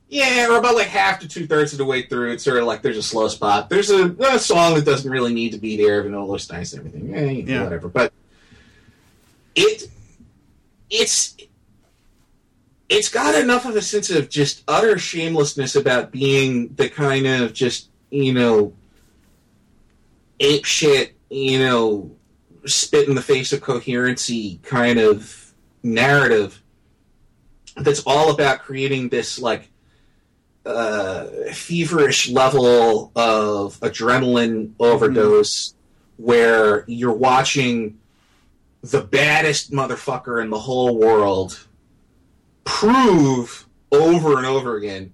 Yeah, 0.09 0.49
or 0.53 0.59
about 0.59 0.77
like 0.77 0.87
half 0.87 1.19
to 1.21 1.29
two 1.29 1.47
thirds 1.49 1.73
of 1.73 1.79
the 1.79 1.85
way 1.85 2.03
through, 2.07 2.33
it's 2.33 2.45
sort 2.45 2.59
of 2.59 2.67
like 2.67 2.83
there's 2.83 2.99
a 2.99 3.03
slow 3.03 3.27
spot. 3.27 3.69
There's 3.69 3.91
a, 3.91 4.11
a 4.21 4.39
song 4.39 4.75
that 4.75 4.85
doesn't 4.85 5.11
really 5.11 5.35
need 5.35 5.51
to 5.53 5.59
be 5.59 5.77
there, 5.77 5.99
even 5.99 6.13
though 6.13 6.23
it 6.23 6.29
looks 6.29 6.49
nice 6.53 6.73
and 6.73 6.87
everything. 6.87 7.13
Eh, 7.15 7.31
you 7.33 7.43
know, 7.43 7.53
Yeah. 7.53 7.65
whatever. 7.65 7.89
But 7.89 8.13
it 9.57 9.91
it's 10.91 11.37
it's 12.89 13.09
got 13.09 13.35
enough 13.35 13.65
of 13.67 13.75
a 13.75 13.83
sense 13.83 14.11
of 14.11 14.29
just 14.29 14.63
utter 14.69 14.99
shamelessness 14.99 15.75
about 15.75 16.13
being 16.13 16.73
the 16.77 16.89
kind 16.89 17.27
of 17.27 17.53
just 17.53 17.89
you 18.11 18.33
know 18.33 18.73
ape 20.41 20.65
shit 20.65 21.17
you 21.31 21.59
know 21.59 22.11
spit 22.67 23.09
in 23.09 23.15
the 23.15 23.23
face 23.23 23.53
of 23.53 23.61
coherency 23.61 24.59
kind 24.63 24.99
of 24.99 25.53
narrative 25.83 26.63
that's 27.77 28.03
all 28.07 28.31
about 28.31 28.61
creating 28.61 29.09
this 29.09 29.39
like 29.39 29.71
uh, 30.67 31.27
feverish 31.53 32.31
level 32.31 33.13
of 33.15 33.79
adrenaline 33.81 34.73
overdose 34.81 35.75
where 36.17 36.85
you're 36.87 37.13
watching 37.13 37.99
the 38.83 39.01
baddest 39.01 39.73
motherfucker 39.73 40.43
in 40.43 40.51
the 40.51 40.59
whole 40.59 40.97
world 40.99 41.67
prove 42.65 43.67
over 43.93 44.37
and 44.37 44.47
over 44.47 44.77
again 44.77 45.14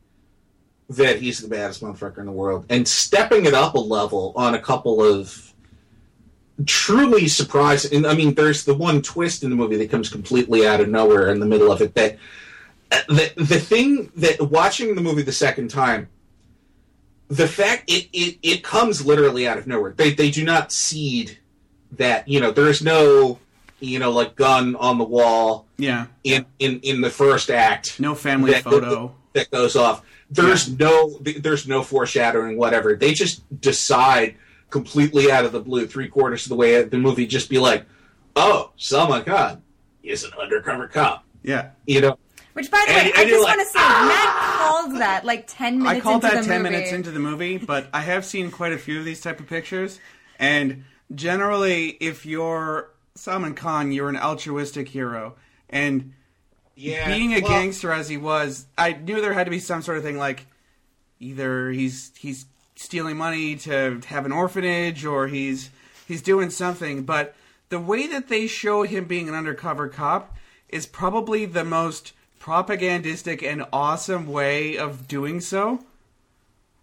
that 0.91 1.21
he's 1.21 1.39
the 1.39 1.49
baddest 1.49 1.83
motherfucker 1.83 2.19
in 2.19 2.27
the 2.27 2.33
world 2.33 2.67
and 2.69 2.87
stepping 2.87 3.47
it 3.47 3.55
up 3.55 3.75
a 3.75 3.79
level 3.79 4.33
on 4.37 4.55
a 4.55 4.59
couple 4.61 5.03
of 5.03 5.53
truly 6.67 7.27
surprising 7.29 8.05
i 8.05 8.13
mean 8.15 8.35
there's 8.35 8.65
the 8.65 8.75
one 8.75 9.01
twist 9.01 9.43
in 9.43 9.51
the 9.51 9.57
movie 9.57 9.77
that 9.77 9.91
comes 9.91 10.09
completely 10.09 10.67
out 10.67 10.81
of 10.81 10.89
nowhere 10.89 11.31
in 11.31 11.41
the 11.41 11.47
middle 11.47 11.71
of 11.73 11.81
it 11.81 11.95
that 11.95 12.19
the, 13.09 13.33
the 13.37 13.59
thing 13.59 14.11
that 14.17 14.41
watching 14.51 14.95
the 14.95 15.01
movie 15.01 15.23
the 15.23 15.33
second 15.33 15.69
time 15.71 16.09
the 17.29 17.47
fact 17.47 17.85
it, 17.89 18.09
it, 18.13 18.39
it 18.43 18.65
comes 18.65 19.07
literally 19.07 19.47
out 19.47 19.57
of 19.57 19.67
nowhere 19.67 19.93
they, 19.97 20.13
they 20.13 20.31
do 20.31 20.45
not 20.45 20.73
seed 20.73 21.39
that 21.93 22.27
you 22.29 22.41
know 22.41 22.51
there's 22.51 22.83
no 22.83 23.39
you 23.79 23.99
know 23.99 24.11
like 24.11 24.35
gun 24.37 24.75
on 24.77 24.99
the 24.99 25.05
wall 25.05 25.67
Yeah. 25.79 26.07
in 26.25 26.45
in, 26.59 26.81
in 26.81 27.01
the 27.01 27.11
first 27.11 27.49
act 27.49 27.99
No 28.01 28.15
family 28.15 28.51
that, 28.53 28.65
photo. 28.65 29.15
That 29.33 29.51
goes 29.51 29.77
off. 29.77 30.03
There's 30.31 30.69
no 30.79 31.19
there's 31.39 31.67
no 31.67 31.83
foreshadowing, 31.83 32.57
whatever. 32.57 32.95
They 32.95 33.13
just 33.15 33.43
decide 33.61 34.37
completely 34.71 35.31
out 35.33 35.45
of 35.45 35.53
the 35.53 35.61
blue, 35.61 35.87
three 35.87 36.09
quarters 36.09 36.45
of 36.45 36.51
the 36.51 36.57
way 36.57 36.83
the 36.83 36.99
movie, 36.99 37.27
just 37.27 37.51
be 37.51 37.59
like, 37.59 37.85
"Oh, 38.37 38.71
Salman 38.77 39.25
Khan 39.25 39.63
is 40.03 40.23
an 40.25 40.31
undercover 40.41 40.87
cop." 40.89 41.25
Yeah. 41.43 41.71
You 41.87 42.01
know, 42.03 42.19
Which, 42.53 42.71
by 42.71 42.83
the 42.87 42.93
And- 42.93 43.07
way, 43.07 43.13
and 43.13 43.19
I 43.21 43.25
just 43.31 43.43
like, 43.45 43.57
want 43.57 43.67
to 43.69 43.73
say, 43.73 43.79
Matt 43.79 44.29
ah! 44.29 44.57
called 44.87 45.01
that 45.01 45.25
like 45.25 45.45
ten 45.49 45.79
minutes. 45.79 45.97
I 45.97 46.01
called 46.01 46.23
into 46.25 46.37
that 46.37 46.43
the 46.43 46.49
10 46.49 46.63
movie. 46.63 46.73
minutes 46.75 46.93
into 46.93 47.11
the 47.11 47.19
movie, 47.21 47.57
but 47.59 47.89
I 47.93 48.01
have 48.03 48.25
seen 48.25 48.51
quite 48.51 48.73
a 48.73 48.79
few 48.79 48.99
of 48.99 49.05
these 49.05 49.21
type 49.21 49.41
of 49.41 49.47
pictures. 49.49 49.99
And 50.39 50.85
generally, 51.15 51.89
if 52.01 52.25
you're 52.27 52.91
Salman 53.15 53.55
Khan, 53.55 53.91
you're 53.93 54.09
an 54.09 54.17
altruistic 54.17 54.89
hero. 54.89 55.35
And 55.69 56.13
yeah, 56.81 57.09
being 57.09 57.33
a 57.35 57.41
well, 57.41 57.51
gangster 57.51 57.93
as 57.93 58.09
he 58.09 58.17
was, 58.17 58.67
I 58.79 58.93
knew 58.93 59.21
there 59.21 59.33
had 59.33 59.45
to 59.45 59.51
be 59.51 59.59
some 59.59 59.83
sort 59.83 59.99
of 59.99 60.05
thing 60.05 60.17
like 60.17 60.47
either 61.19 61.71
he's 61.71 62.13
he's 62.19 62.47
stealing 62.77 63.17
money 63.17 63.57
to 63.57 64.01
have 64.07 64.25
an 64.25 64.33
orphanage 64.33 65.05
or 65.05 65.29
he's 65.29 65.71
he's 66.09 66.23
doing 66.23 66.51
something. 66.51 67.03
But 67.03 67.35
the 67.69 67.79
way 67.79 68.07
that 68.07 68.29
they 68.29 68.47
show 68.47 68.83
him 68.83 69.05
being 69.05 69.29
an 69.29 69.35
undercover 69.35 69.89
cop 69.89 70.37
is 70.69 70.87
probably 70.87 71.45
the 71.45 71.65
most 71.65 72.13
propagandistic 72.39 73.43
and 73.43 73.67
awesome 73.73 74.27
way 74.27 74.77
of 74.77 75.07
doing 75.07 75.41
so. 75.41 75.85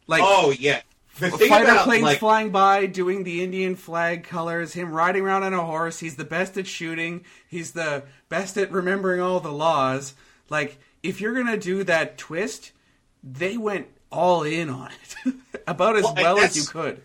Like 0.05 0.21
Oh 0.23 0.53
yeah, 0.57 0.81
the 1.19 1.31
thing 1.31 1.49
fighter 1.49 1.65
about 1.65 1.83
planes 1.85 2.03
like 2.03 2.19
flying 2.19 2.49
by, 2.51 2.85
doing 2.85 3.23
the 3.23 3.43
Indian 3.43 3.75
flag 3.75 4.23
colors, 4.23 4.73
him 4.73 4.91
riding 4.91 5.23
around 5.23 5.43
on 5.43 5.53
a 5.53 5.63
horse. 5.63 5.99
He's 5.99 6.15
the 6.15 6.23
best 6.25 6.57
at 6.57 6.67
shooting. 6.67 7.23
He's 7.47 7.71
the 7.71 8.03
best 8.29 8.57
at 8.57 8.71
remembering 8.71 9.21
all 9.21 9.39
the 9.39 9.51
laws. 9.51 10.13
Like, 10.49 10.77
if 11.03 11.19
you're 11.21 11.33
gonna 11.33 11.57
do 11.57 11.83
that 11.83 12.17
twist, 12.17 12.71
they 13.23 13.57
went 13.57 13.87
all 14.11 14.43
in 14.43 14.69
on 14.69 14.89
it, 15.25 15.33
about 15.67 15.97
as 15.97 16.03
Well, 16.03 16.15
well 16.15 16.39
as 16.39 16.55
you 16.55 16.63
could. 16.63 17.01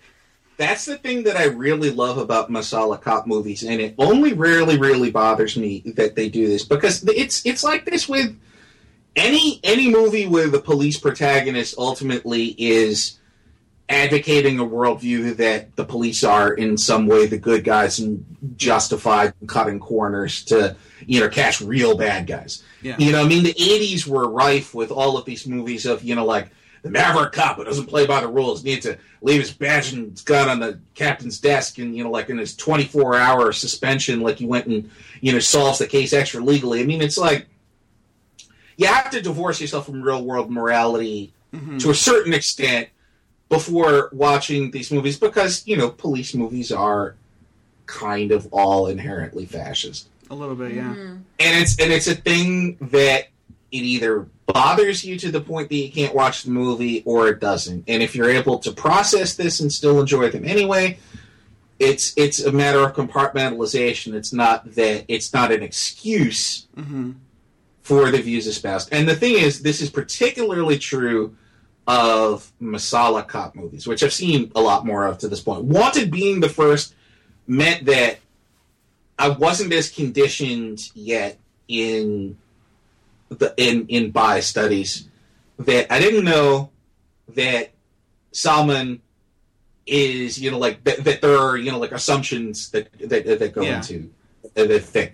that's 0.56 0.84
the 0.84 0.96
thing 0.96 1.24
that 1.24 1.36
I 1.36 1.44
really 1.46 1.90
love 1.90 2.18
about 2.18 2.50
Masala 2.50 3.00
cop 3.00 3.26
movies, 3.26 3.62
and 3.64 3.80
it 3.80 3.94
only 3.98 4.32
rarely, 4.32 4.78
really 4.78 5.10
bothers 5.10 5.56
me 5.56 5.82
that 5.96 6.14
they 6.14 6.28
do 6.28 6.46
this 6.46 6.64
because 6.64 7.02
it's 7.08 7.44
it's 7.44 7.64
like 7.64 7.84
this 7.84 8.08
with 8.08 8.38
any 9.16 9.60
any 9.64 9.90
movie 9.90 10.26
where 10.26 10.48
the 10.48 10.60
police 10.60 10.98
protagonist 10.98 11.74
ultimately 11.76 12.54
is 12.58 13.18
advocating 13.92 14.58
a 14.58 14.64
worldview 14.64 15.36
that 15.36 15.76
the 15.76 15.84
police 15.84 16.24
are 16.24 16.52
in 16.52 16.78
some 16.78 17.06
way 17.06 17.26
the 17.26 17.38
good 17.38 17.62
guys 17.62 17.98
and 17.98 18.24
justified 18.56 19.34
cutting 19.46 19.78
corners 19.78 20.44
to 20.46 20.74
you 21.06 21.20
know 21.20 21.28
catch 21.28 21.60
real 21.60 21.96
bad 21.96 22.26
guys. 22.26 22.62
Yeah. 22.80 22.96
You 22.98 23.12
know, 23.12 23.22
I 23.22 23.28
mean, 23.28 23.44
the 23.44 23.54
'80s 23.54 24.06
were 24.06 24.28
rife 24.28 24.74
with 24.74 24.90
all 24.90 25.16
of 25.16 25.24
these 25.24 25.46
movies 25.46 25.86
of 25.86 26.02
you 26.02 26.14
know 26.14 26.24
like 26.24 26.48
the 26.82 26.90
maverick 26.90 27.32
cop 27.32 27.56
who 27.56 27.64
doesn't 27.64 27.86
play 27.86 28.06
by 28.06 28.20
the 28.20 28.28
rules 28.28 28.64
needs 28.64 28.84
to 28.84 28.98
leave 29.20 29.40
his 29.40 29.52
badge 29.52 29.92
and 29.92 30.10
his 30.10 30.22
gun 30.22 30.48
on 30.48 30.58
the 30.58 30.80
captain's 30.94 31.38
desk 31.38 31.78
and 31.78 31.96
you 31.96 32.02
know 32.02 32.10
like 32.10 32.28
in 32.28 32.38
his 32.38 32.56
24 32.56 33.14
hour 33.14 33.52
suspension 33.52 34.20
like 34.20 34.36
he 34.36 34.46
went 34.46 34.66
and 34.66 34.90
you 35.20 35.32
know 35.32 35.38
solves 35.38 35.78
the 35.78 35.86
case 35.86 36.12
extra 36.12 36.42
legally 36.42 36.80
i 36.80 36.84
mean 36.84 37.00
it's 37.00 37.16
like 37.16 37.46
you 38.76 38.86
have 38.88 39.10
to 39.10 39.22
divorce 39.22 39.60
yourself 39.60 39.86
from 39.86 40.02
real 40.02 40.24
world 40.24 40.50
morality 40.50 41.32
mm-hmm. 41.54 41.78
to 41.78 41.90
a 41.90 41.94
certain 41.94 42.34
extent 42.34 42.88
before 43.52 44.08
watching 44.12 44.70
these 44.70 44.90
movies 44.90 45.18
because 45.18 45.66
you 45.66 45.76
know 45.76 45.90
police 45.90 46.34
movies 46.34 46.72
are 46.72 47.14
kind 47.86 48.32
of 48.32 48.48
all 48.52 48.86
inherently 48.86 49.44
fascist. 49.44 50.08
A 50.30 50.34
little 50.34 50.54
bit, 50.54 50.72
yeah. 50.72 50.94
and 50.94 51.22
it's 51.38 51.78
and 51.78 51.92
it's 51.92 52.06
a 52.06 52.14
thing 52.14 52.78
that 52.80 53.28
it 53.70 53.78
either 53.78 54.26
bothers 54.46 55.04
you 55.04 55.18
to 55.18 55.30
the 55.30 55.40
point 55.40 55.68
that 55.68 55.76
you 55.76 55.92
can't 55.92 56.14
watch 56.14 56.44
the 56.44 56.50
movie 56.50 57.02
or 57.04 57.28
it 57.28 57.40
doesn't. 57.40 57.84
And 57.86 58.02
if 58.02 58.14
you're 58.14 58.30
able 58.30 58.58
to 58.60 58.72
process 58.72 59.36
this 59.36 59.60
and 59.60 59.72
still 59.72 60.00
enjoy 60.00 60.30
them 60.30 60.44
anyway 60.44 60.98
it's 61.78 62.12
it's 62.16 62.40
a 62.44 62.52
matter 62.52 62.78
of 62.78 62.94
compartmentalization. 62.94 64.14
It's 64.14 64.32
not 64.32 64.74
that 64.76 65.04
it's 65.08 65.32
not 65.32 65.52
an 65.52 65.62
excuse 65.62 66.66
hmm 66.74 67.12
for 67.82 68.12
the 68.12 68.22
views 68.22 68.46
espoused. 68.46 68.88
And 68.92 69.08
the 69.08 69.16
thing 69.16 69.36
is 69.36 69.62
this 69.62 69.80
is 69.80 69.90
particularly 69.90 70.78
true 70.78 71.36
of 71.86 72.52
masala 72.60 73.26
cop 73.26 73.54
movies 73.56 73.86
which 73.86 74.02
i've 74.02 74.12
seen 74.12 74.52
a 74.54 74.60
lot 74.60 74.86
more 74.86 75.04
of 75.04 75.18
to 75.18 75.28
this 75.28 75.40
point 75.40 75.64
wanted 75.64 76.10
being 76.10 76.40
the 76.40 76.48
first 76.48 76.94
meant 77.46 77.84
that 77.86 78.18
I 79.18 79.28
wasn't 79.28 79.72
as 79.72 79.88
conditioned 79.90 80.90
yet 80.94 81.38
in 81.68 82.36
the 83.28 83.54
in 83.56 83.86
in 83.88 84.10
bias 84.10 84.46
studies 84.46 85.06
that 85.58 85.92
I 85.92 86.00
didn't 86.00 86.24
know 86.24 86.70
that 87.34 87.70
Salman 88.32 89.00
is 89.86 90.40
you 90.40 90.50
know 90.50 90.58
like 90.58 90.82
that, 90.84 91.04
that 91.04 91.20
there 91.20 91.38
are 91.38 91.56
you 91.56 91.70
know 91.70 91.78
like 91.78 91.92
assumptions 91.92 92.70
that 92.70 92.88
that, 93.00 93.38
that 93.38 93.52
go 93.52 93.62
Yeah. 93.62 93.76
into 93.76 94.10
the 94.54 94.80
thing. 94.80 95.10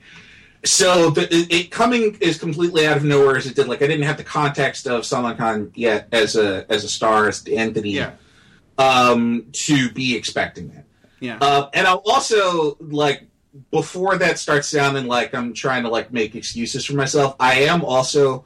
So 0.69 1.11
the, 1.11 1.23
it, 1.35 1.53
it 1.53 1.71
coming 1.71 2.17
is 2.21 2.39
completely 2.39 2.87
out 2.87 2.97
of 2.99 3.05
nowhere 3.05 3.37
as 3.37 3.47
it 3.47 3.55
did. 3.57 3.69
Like 3.69 3.83
I 3.83 3.87
didn't 3.87 4.05
have 4.05 4.17
the 4.17 4.25
context 4.25 4.87
of 4.87 5.05
Salman 5.07 5.37
Khan 5.37 5.73
yet 5.75 6.09
as 6.13 6.37
a 6.37 6.67
as 6.71 6.85
a 6.85 6.89
star 6.89 7.29
as 7.29 7.43
the 7.43 7.57
entity 7.57 7.91
Yeah, 7.91 8.13
um, 8.77 9.47
to 9.53 9.91
be 9.91 10.15
expecting 10.17 10.69
that. 10.71 10.85
yeah. 11.21 11.39
Uh, 11.41 11.71
and 11.73 11.87
I'll 11.87 12.03
also 12.07 12.77
like 12.81 13.27
before 13.71 14.17
that 14.19 14.39
starts 14.39 14.69
sounding 14.69 15.07
like 15.07 15.35
I'm 15.35 15.55
trying 15.55 15.83
to 15.85 15.89
like 15.89 16.13
make 16.13 16.35
excuses 16.35 16.85
for 16.85 16.95
myself. 16.95 17.35
I 17.41 17.61
am 17.63 17.85
also 17.85 18.45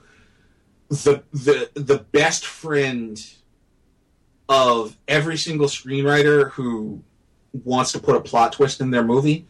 the 0.88 1.22
the 1.32 1.70
the 1.74 1.98
best 2.12 2.46
friend 2.46 3.18
of 4.48 4.96
every 5.08 5.36
single 5.38 5.66
screenwriter 5.66 6.50
who 6.52 7.02
wants 7.64 7.92
to 7.92 7.98
put 7.98 8.16
a 8.16 8.20
plot 8.20 8.52
twist 8.52 8.80
in 8.80 8.90
their 8.90 9.04
movie. 9.04 9.46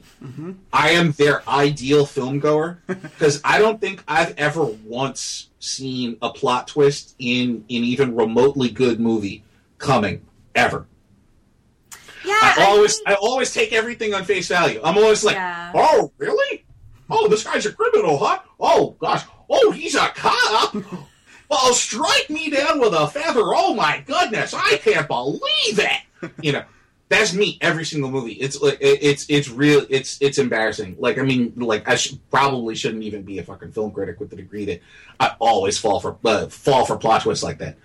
I 0.72 0.90
am 0.90 1.12
their 1.12 1.48
ideal 1.48 2.07
film 2.07 2.38
goer 2.38 2.78
because 2.86 3.40
I 3.44 3.59
don't 3.59 3.80
think 3.80 4.03
I've 4.07 4.36
ever 4.38 4.64
once 4.64 5.50
seen 5.59 6.16
a 6.22 6.30
plot 6.30 6.68
twist 6.68 7.14
in 7.18 7.48
an 7.57 7.64
even 7.68 8.14
remotely 8.16 8.70
good 8.70 8.98
movie 9.00 9.44
coming 9.78 10.24
ever. 10.55 10.86
Yeah, 12.24 12.38
I 12.40 12.66
always 12.68 13.00
I 13.07 13.14
always 13.14 13.53
take 13.53 13.72
everything 13.72 14.14
on 14.14 14.24
face 14.24 14.46
value. 14.48 14.80
I'm 14.84 14.96
always 14.96 15.24
like, 15.24 15.34
Yeah. 15.34 15.72
oh, 15.74 16.12
really? 16.18 16.64
Oh, 17.11 17.26
this 17.28 17.42
guy's 17.44 17.66
a 17.66 17.72
criminal, 17.72 18.16
huh? 18.18 18.38
Oh, 18.61 18.96
gosh. 19.00 19.22
Oh, 19.50 19.70
he's 19.72 19.94
a 19.96 20.09
cop. 20.14 20.74
well, 21.48 21.74
strike 21.74 22.30
me 22.30 22.48
down 22.48 22.78
with 22.80 22.94
a 22.94 23.09
feather. 23.09 23.42
Oh 23.44 23.74
my 23.74 24.03
goodness, 24.07 24.55
I 24.55 24.76
can't 24.78 25.09
believe 25.09 25.40
it. 25.80 26.30
You 26.40 26.53
know, 26.53 26.64
that's 27.12 27.34
me 27.34 27.58
every 27.60 27.84
single 27.84 28.10
movie. 28.10 28.32
It's 28.32 28.60
like 28.60 28.78
it's 28.80 29.26
it's 29.28 29.48
real. 29.48 29.84
It's 29.90 30.20
it's 30.20 30.38
embarrassing. 30.38 30.96
Like 30.98 31.18
I 31.18 31.22
mean, 31.22 31.52
like 31.56 31.88
I 31.88 31.94
should, 31.94 32.18
probably 32.30 32.74
shouldn't 32.74 33.02
even 33.02 33.22
be 33.22 33.38
a 33.38 33.44
fucking 33.44 33.72
film 33.72 33.90
critic 33.92 34.18
with 34.18 34.30
the 34.30 34.36
degree 34.36 34.64
that 34.66 34.80
I 35.20 35.34
always 35.38 35.78
fall 35.78 36.00
for 36.00 36.16
uh, 36.24 36.46
fall 36.48 36.86
for 36.86 36.96
plot 36.96 37.22
twists 37.22 37.44
like 37.44 37.58
that. 37.58 37.76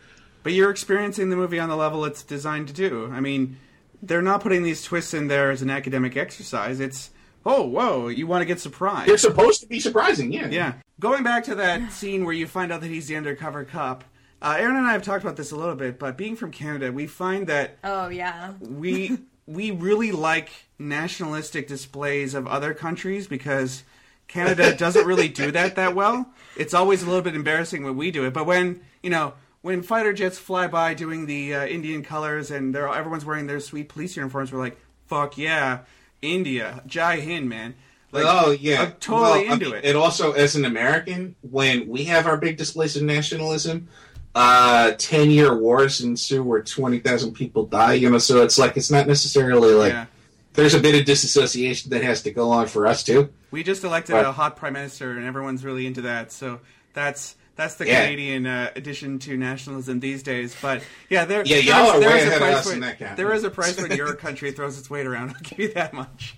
But 0.44 0.54
you're 0.54 0.72
experiencing 0.72 1.30
the 1.30 1.36
movie 1.36 1.60
on 1.60 1.68
the 1.68 1.76
level 1.76 2.06
it's 2.06 2.24
designed 2.24 2.70
to 2.70 2.74
do. 2.74 3.12
I 3.12 3.20
mean, 3.20 3.58
they're 4.02 4.22
not 4.22 4.42
putting 4.42 4.64
these 4.64 4.82
twists 4.84 5.14
in 5.14 5.28
there 5.28 5.52
as 5.52 5.62
an 5.62 5.70
academic 5.70 6.16
exercise. 6.16 6.80
It's 6.80 7.10
oh, 7.46 7.64
whoa, 7.64 8.08
you 8.08 8.28
want 8.28 8.42
to 8.42 8.46
get 8.46 8.60
surprised. 8.60 9.10
They're 9.10 9.18
supposed 9.18 9.62
to 9.62 9.68
be 9.68 9.80
surprising, 9.80 10.32
yeah. 10.32 10.48
Yeah. 10.48 10.74
Going 11.00 11.24
back 11.24 11.46
to 11.46 11.56
that 11.56 11.92
scene 11.92 12.26
where 12.26 12.34
you 12.34 12.48
find 12.48 12.72
out 12.72 12.82
that 12.82 12.90
he's 12.90 13.08
the 13.08 13.16
undercover 13.16 13.64
cop, 13.64 14.04
uh, 14.42 14.56
Aaron 14.58 14.76
and 14.76 14.86
I 14.88 14.94
have 14.94 15.04
talked 15.04 15.24
about 15.24 15.36
this 15.38 15.52
a 15.52 15.56
little 15.56 15.76
bit, 15.76 15.98
but 16.00 16.18
being 16.18 16.36
from 16.36 16.52
Canada, 16.52 16.92
we 16.92 17.08
find 17.08 17.48
that 17.48 17.78
Oh 17.84 18.08
yeah. 18.10 18.54
we 18.60 19.18
we 19.46 19.72
really 19.72 20.12
like 20.12 20.50
nationalistic 20.80 21.68
displays 21.68 22.34
of 22.34 22.48
other 22.48 22.74
countries 22.74 23.28
because 23.28 23.84
Canada 24.28 24.76
doesn't 24.78 25.06
really 25.06 25.30
do 25.30 25.52
that 25.52 25.76
that 25.76 25.96
well. 25.96 26.30
It's 26.56 26.74
always 26.74 27.04
a 27.04 27.06
little 27.06 27.22
bit 27.22 27.36
embarrassing 27.36 27.84
when 27.84 27.96
we 27.98 28.12
do 28.12 28.26
it, 28.26 28.34
but 28.34 28.46
when 28.46 28.82
you 29.02 29.10
know 29.10 29.34
when 29.62 29.82
fighter 29.82 30.14
jets 30.14 30.38
fly 30.38 30.68
by 30.68 30.94
doing 30.94 31.26
the 31.26 31.54
uh, 31.56 31.66
Indian 31.66 32.04
colors 32.04 32.52
and 32.52 32.74
they're 32.76 32.88
everyone's 32.88 33.26
wearing 33.26 33.48
their 33.48 33.60
sweet 33.60 33.90
police 33.90 34.16
uniforms, 34.16 34.52
we're 34.52 34.60
like, 34.60 34.78
"Fuck 35.08 35.38
yeah, 35.38 35.80
India, 36.22 36.84
Jai 36.86 37.20
Hind, 37.22 37.50
man!" 37.50 37.76
Like, 38.12 38.26
oh 38.28 38.52
yeah, 38.52 38.84
I'm 38.84 38.92
totally 38.94 39.22
Well, 39.44 39.52
I 39.52 39.54
into 39.54 39.66
mean, 39.66 39.76
it. 39.76 39.86
And 39.86 39.98
also, 39.98 40.32
as 40.32 40.56
an 40.56 40.64
American, 40.66 41.36
when 41.42 41.88
we 41.88 42.06
have 42.06 42.26
our 42.28 42.38
big 42.38 42.56
displays 42.58 42.96
of 42.96 43.04
nationalism, 43.04 43.90
uh, 44.38 44.92
ten-year 44.98 45.58
wars 45.58 46.02
ensue 46.02 46.44
where 46.44 46.62
twenty 46.62 47.00
thousand 47.00 47.34
people 47.34 47.66
die. 47.66 47.94
You 47.94 48.10
know, 48.10 48.18
so 48.20 48.44
it's 48.44 48.58
like 48.60 48.78
it's 48.78 48.92
not 48.92 49.08
necessarily 49.08 49.74
like 49.74 49.94
yeah. 49.94 50.06
there's 50.54 50.74
a 50.76 50.80
bit 50.80 50.94
of 50.96 51.06
disassociation 51.06 51.90
that 51.92 52.04
has 52.04 52.22
to 52.24 52.32
go 52.32 52.52
on 52.52 52.68
for 52.68 52.86
us 52.86 53.04
too. 53.04 53.30
We 53.50 53.64
just 53.64 53.84
elected 53.84 54.14
Right. 54.16 54.26
a 54.26 54.32
hot 54.32 54.56
prime 54.56 54.74
minister, 54.74 55.12
and 55.12 55.26
everyone's 55.26 55.66
really 55.66 55.88
into 55.88 56.02
that. 56.02 56.32
So 56.32 56.60
that's 56.94 57.36
that's 57.56 57.76
the 57.76 57.88
Yeah. 57.88 58.04
Canadian 58.04 58.46
uh, 58.46 58.70
addition 58.76 59.18
to 59.20 59.36
nationalism 59.36 60.00
these 60.00 60.22
days. 60.22 60.56
But 60.62 60.84
yeah, 61.10 61.26
there, 61.26 61.42
Yeah, 61.44 61.58
y'all 61.58 61.96
is- 61.96 62.02
there 62.06 62.18
is 62.18 62.28
a 62.34 62.38
price 62.38 62.56
us 62.58 62.66
when- 62.68 62.76
in 62.76 62.96
that. 63.00 63.18
There 63.18 63.34
is 63.34 63.44
a 63.44 63.50
price 63.50 63.82
when 63.82 63.92
your 63.98 64.14
country 64.14 64.52
throws 64.52 64.78
its 64.78 64.90
weight 64.90 65.08
around. 65.08 65.30
I'll 65.32 65.42
give 65.42 65.58
you 65.60 65.74
that 65.74 65.92
much. 65.94 66.36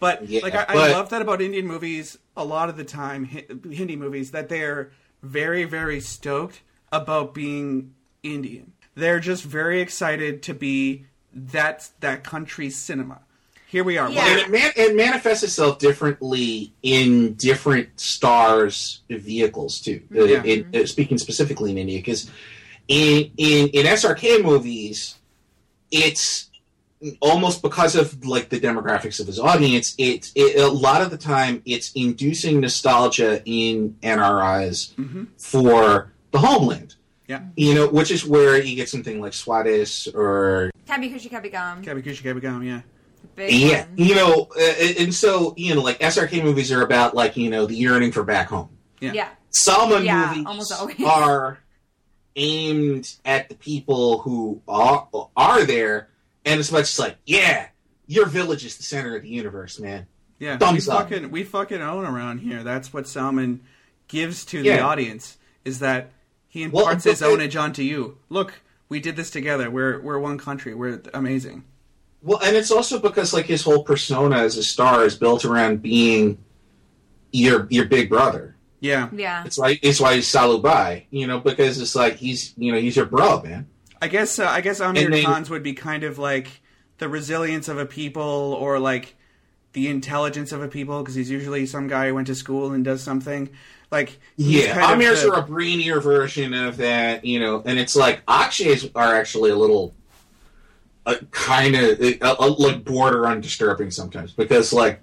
But 0.00 0.26
Yeah, 0.26 0.40
like 0.42 0.54
I, 0.54 0.64
I 0.68 0.74
love 0.92 1.10
that 1.10 1.20
about 1.20 1.42
Indian 1.42 1.66
movies. 1.66 2.16
A 2.36 2.44
lot 2.44 2.70
of 2.70 2.78
the 2.78 2.84
time, 2.84 3.26
Hindi 3.70 3.96
movies, 3.96 4.30
that 4.30 4.48
they're 4.48 4.90
very 5.22 5.64
very 5.64 6.00
stoked 6.00 6.62
about 6.92 7.34
being 7.34 7.94
Indian. 8.22 8.72
They're 8.94 9.20
just 9.20 9.42
very 9.42 9.80
excited 9.80 10.42
to 10.44 10.54
be 10.54 11.06
that 11.34 11.88
that 12.00 12.22
country's 12.22 12.76
cinema. 12.76 13.20
Here 13.66 13.82
we 13.84 13.96
are. 13.96 14.10
Yeah. 14.10 14.26
And 14.28 14.38
it, 14.40 14.50
man- 14.50 14.72
it 14.76 14.94
manifests 14.94 15.42
itself 15.42 15.78
differently 15.78 16.74
in 16.82 17.32
different 17.34 17.98
stars' 17.98 19.00
vehicles 19.08 19.80
too. 19.80 20.02
Uh, 20.14 20.24
Yeah. 20.24 20.42
in- 20.44 20.68
uh, 20.74 20.84
speaking 20.86 21.16
specifically 21.16 21.70
in 21.70 21.78
India, 21.78 21.98
because 21.98 22.30
in, 22.86 23.30
in 23.38 23.68
in 23.68 23.86
SRK 23.86 24.42
movies, 24.44 25.14
it's 25.90 26.50
almost 27.20 27.62
because 27.62 27.96
of 27.96 28.24
like 28.26 28.50
the 28.50 28.60
demographics 28.60 29.18
of 29.20 29.26
his 29.26 29.38
audience. 29.38 29.94
It, 29.96 30.30
it 30.34 30.60
a 30.60 30.68
lot 30.68 31.00
of 31.00 31.10
the 31.10 31.16
time 31.16 31.62
it's 31.64 31.90
inducing 31.94 32.60
nostalgia 32.60 33.42
in 33.46 33.96
NRIs 34.02 34.92
Mhm. 34.96 35.26
for 35.38 36.11
the 36.32 36.38
homeland. 36.38 36.96
Yeah. 37.28 37.42
You 37.56 37.74
know, 37.74 37.88
which 37.88 38.10
is 38.10 38.26
where 38.26 38.60
you 38.60 38.74
get 38.76 38.88
something 38.88 39.20
like 39.20 39.32
Swades 39.32 40.12
or 40.14 40.70
Kabhi 40.86 41.14
Khushi 41.14 41.30
Kabhie 41.30 41.50
Gham. 41.50 41.82
Kabikusha 41.82 42.22
Kabigam, 42.22 42.66
yeah. 42.66 42.80
Big 43.36 43.52
yeah, 43.54 43.86
one. 43.86 43.96
you 43.96 44.14
know, 44.14 44.48
uh, 44.58 44.84
and 44.98 45.14
so 45.14 45.54
you 45.56 45.74
know, 45.74 45.80
like 45.80 46.00
SRK 46.00 46.42
movies 46.42 46.72
are 46.72 46.82
about 46.82 47.14
like 47.14 47.36
you 47.36 47.48
know 47.48 47.64
the 47.66 47.76
yearning 47.76 48.12
for 48.12 48.24
back 48.24 48.48
home. 48.48 48.68
Yeah. 49.00 49.12
Yeah. 49.12 49.28
Salman 49.50 50.04
Yeah, 50.04 50.28
movies 50.28 50.46
almost 50.46 50.72
always. 50.72 50.96
are 51.06 51.58
aimed 52.36 53.14
at 53.24 53.48
the 53.48 53.54
people 53.54 54.18
who 54.18 54.60
are 54.66 55.08
are 55.36 55.64
there 55.64 56.08
and 56.44 56.58
it's 56.58 56.72
much 56.72 56.98
like, 56.98 57.16
yeah, 57.24 57.68
your 58.06 58.26
village 58.26 58.64
is 58.64 58.76
the 58.76 58.82
center 58.82 59.16
of 59.16 59.22
the 59.22 59.28
universe, 59.28 59.78
man. 59.78 60.06
Yeah, 60.38 60.58
Thumbs 60.58 60.88
we 60.88 60.92
up. 60.92 61.08
fucking 61.08 61.30
we 61.30 61.44
fucking 61.44 61.80
own 61.80 62.04
around 62.04 62.38
here. 62.38 62.64
That's 62.64 62.92
what 62.92 63.06
Salman 63.06 63.60
gives 64.08 64.44
to 64.46 64.62
the 64.62 64.80
audience 64.80 65.38
is 65.64 65.78
that 65.78 66.10
he 66.52 66.66
Well, 66.68 66.82
imparts 66.84 67.04
his 67.04 67.20
but- 67.20 67.30
ownage 67.30 67.58
onto 67.58 67.82
you. 67.82 68.18
Look, 68.28 68.60
we 68.90 69.00
did 69.00 69.16
this 69.16 69.30
together. 69.30 69.70
We're 69.70 70.00
we're 70.02 70.18
one 70.18 70.36
country. 70.36 70.74
We're 70.74 71.00
amazing. 71.14 71.64
Well, 72.22 72.40
and 72.44 72.54
it's 72.54 72.70
also 72.70 72.98
because 72.98 73.32
like 73.32 73.46
his 73.46 73.62
whole 73.62 73.82
persona 73.82 74.36
as 74.36 74.58
a 74.58 74.62
star 74.62 75.04
is 75.06 75.16
built 75.16 75.46
around 75.46 75.80
being 75.80 76.36
your 77.32 77.66
your 77.70 77.86
big 77.86 78.10
brother. 78.10 78.54
Yeah, 78.80 79.08
Yeah. 79.12 79.44
It's 79.46 79.56
why 79.58 79.78
it's 79.80 79.98
why 79.98 80.16
he's 80.16 80.26
Sallu 80.26 80.60
Bhai, 80.60 81.06
you 81.10 81.26
know, 81.26 81.38
because 81.40 81.80
it's 81.80 81.94
like 81.94 82.16
he's 82.16 82.52
you 82.58 82.70
know 82.70 82.78
he's 82.78 82.96
your 82.96 83.06
bro, 83.06 83.40
man. 83.42 83.66
I 84.02 84.08
guess 84.08 84.38
uh, 84.38 84.46
I 84.46 84.60
guess 84.60 84.80
Aamir 84.80 85.04
And 85.06 85.14
then- 85.14 85.24
Khan's 85.24 85.48
would 85.48 85.62
be 85.62 85.72
kind 85.72 86.04
of 86.04 86.18
like 86.18 86.60
the 86.98 87.08
resilience 87.08 87.66
of 87.68 87.78
a 87.78 87.86
people, 87.86 88.22
or 88.60 88.78
like 88.78 89.14
the 89.72 89.88
intelligence 89.88 90.52
of 90.52 90.62
a 90.62 90.68
people, 90.68 91.00
because 91.00 91.14
he's 91.14 91.30
usually 91.30 91.64
some 91.66 91.88
guy 91.88 92.08
who 92.08 92.14
went 92.14 92.26
to 92.26 92.34
school 92.34 92.72
and 92.72 92.84
does 92.84 93.02
something. 93.02 93.48
Like 93.92 94.18
Yeah, 94.36 94.80
Aamir's 94.80 95.22
are 95.24 95.38
a 95.38 95.42
brainier 95.42 96.02
version 96.02 96.54
of 96.54 96.78
that, 96.78 97.24
you 97.24 97.38
know, 97.38 97.62
and 97.64 97.78
it's 97.78 97.94
like 97.94 98.24
Akshay's 98.26 98.88
are 98.94 99.14
actually 99.14 99.50
a 99.50 99.56
little, 99.56 99.94
uh, 101.04 101.16
kind 101.30 101.76
of 101.76 102.00
uh, 102.00 102.36
uh, 102.40 102.54
like 102.58 102.84
border 102.84 103.26
on 103.26 103.40
disturbing 103.42 103.90
sometimes 103.90 104.32
because 104.32 104.72
like, 104.72 105.00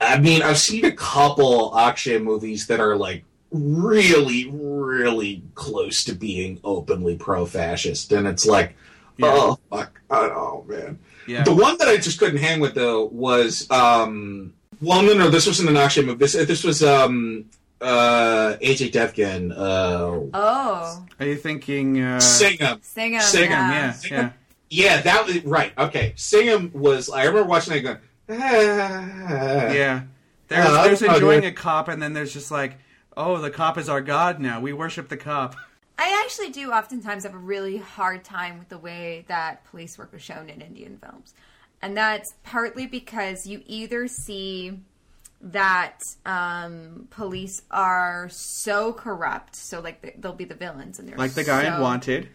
I 0.00 0.18
mean, 0.20 0.42
I've 0.42 0.58
seen 0.58 0.84
a 0.84 0.92
couple 0.92 1.76
Akshay 1.76 2.18
movies 2.18 2.68
that 2.68 2.78
are 2.80 2.94
like 2.96 3.24
really, 3.50 4.48
really 4.50 5.42
close 5.54 6.04
to 6.04 6.12
being 6.14 6.60
openly 6.64 7.16
pro-fascist, 7.16 8.12
and 8.12 8.26
it's 8.26 8.44
like, 8.46 8.76
Yeah. 9.16 9.30
oh 9.32 9.58
fuck, 9.70 10.00
oh 10.10 10.64
man. 10.68 10.98
yeah. 11.26 11.42
The 11.44 11.54
one 11.54 11.76
that 11.78 11.88
I 11.88 11.96
just 11.96 12.18
couldn't 12.18 12.38
hang 12.38 12.60
with 12.60 12.74
though 12.74 13.04
was 13.06 13.68
um 13.70 14.52
well 14.80 15.02
no 15.02 15.14
no 15.14 15.30
this 15.30 15.46
wasn't 15.46 15.70
an 15.70 15.76
Akshay 15.76 16.02
movie 16.02 16.18
this 16.18 16.32
this 16.34 16.62
was 16.64 16.82
um 16.82 17.46
uh 17.84 18.56
Ajay 18.60 18.90
Devgn 18.90 19.52
uh 19.52 20.28
Oh, 20.34 21.06
Are 21.20 21.26
you 21.26 21.36
thinking? 21.36 22.00
Uh, 22.00 22.18
Singham 22.18 22.80
Singham. 22.80 23.20
Singham, 23.20 23.50
yeah. 23.50 23.94
yeah, 24.02 24.10
yeah. 24.10 24.30
yeah 24.70 25.00
that 25.02 25.26
was 25.26 25.44
right 25.44 25.72
okay 25.78 26.12
Singham 26.16 26.72
was 26.72 27.10
I 27.10 27.24
remember 27.24 27.48
watching 27.48 27.74
that 27.74 27.80
going 27.82 27.98
ah. 28.30 29.72
Yeah. 29.72 30.02
There's, 30.48 30.66
Uh, 30.66 30.84
there's 30.84 31.02
enjoying 31.02 31.44
a 31.44 31.52
cop, 31.52 31.88
and 31.88 32.02
then 32.02 32.12
there's 32.12 32.32
just 32.32 32.50
like, 32.50 32.78
oh, 33.16 33.38
the 33.38 33.50
cop 33.50 33.78
is 33.78 33.88
our 33.88 34.00
god 34.00 34.40
now. 34.40 34.60
We 34.60 34.72
worship 34.72 35.08
the 35.08 35.16
cop. 35.16 35.56
I 35.98 36.22
actually 36.24 36.50
do 36.50 36.70
oftentimes 36.70 37.22
have 37.22 37.34
a 37.34 37.38
really 37.38 37.78
hard 37.78 38.24
time 38.24 38.58
with 38.58 38.68
the 38.68 38.78
way 38.78 39.24
that 39.28 39.64
police 39.64 39.96
work 39.96 40.10
is 40.12 40.22
shown 40.22 40.50
in 40.50 40.60
Indian 40.60 40.98
films. 40.98 41.34
And 41.80 41.96
that's 41.96 42.34
partly 42.42 42.86
because 42.86 43.46
you 43.46 43.62
either 43.66 44.08
see 44.08 44.80
that 45.52 46.00
um, 46.24 47.06
police 47.10 47.62
are 47.70 48.28
so 48.30 48.92
corrupt, 48.92 49.54
so 49.54 49.80
like 49.80 50.00
they- 50.02 50.14
they'll 50.18 50.32
be 50.32 50.44
the 50.46 50.54
villains, 50.54 50.98
and 50.98 51.08
they're 51.08 51.16
Like 51.18 51.32
the 51.34 51.44
guy 51.44 51.64
in 51.74 51.80
Wanted. 51.80 52.28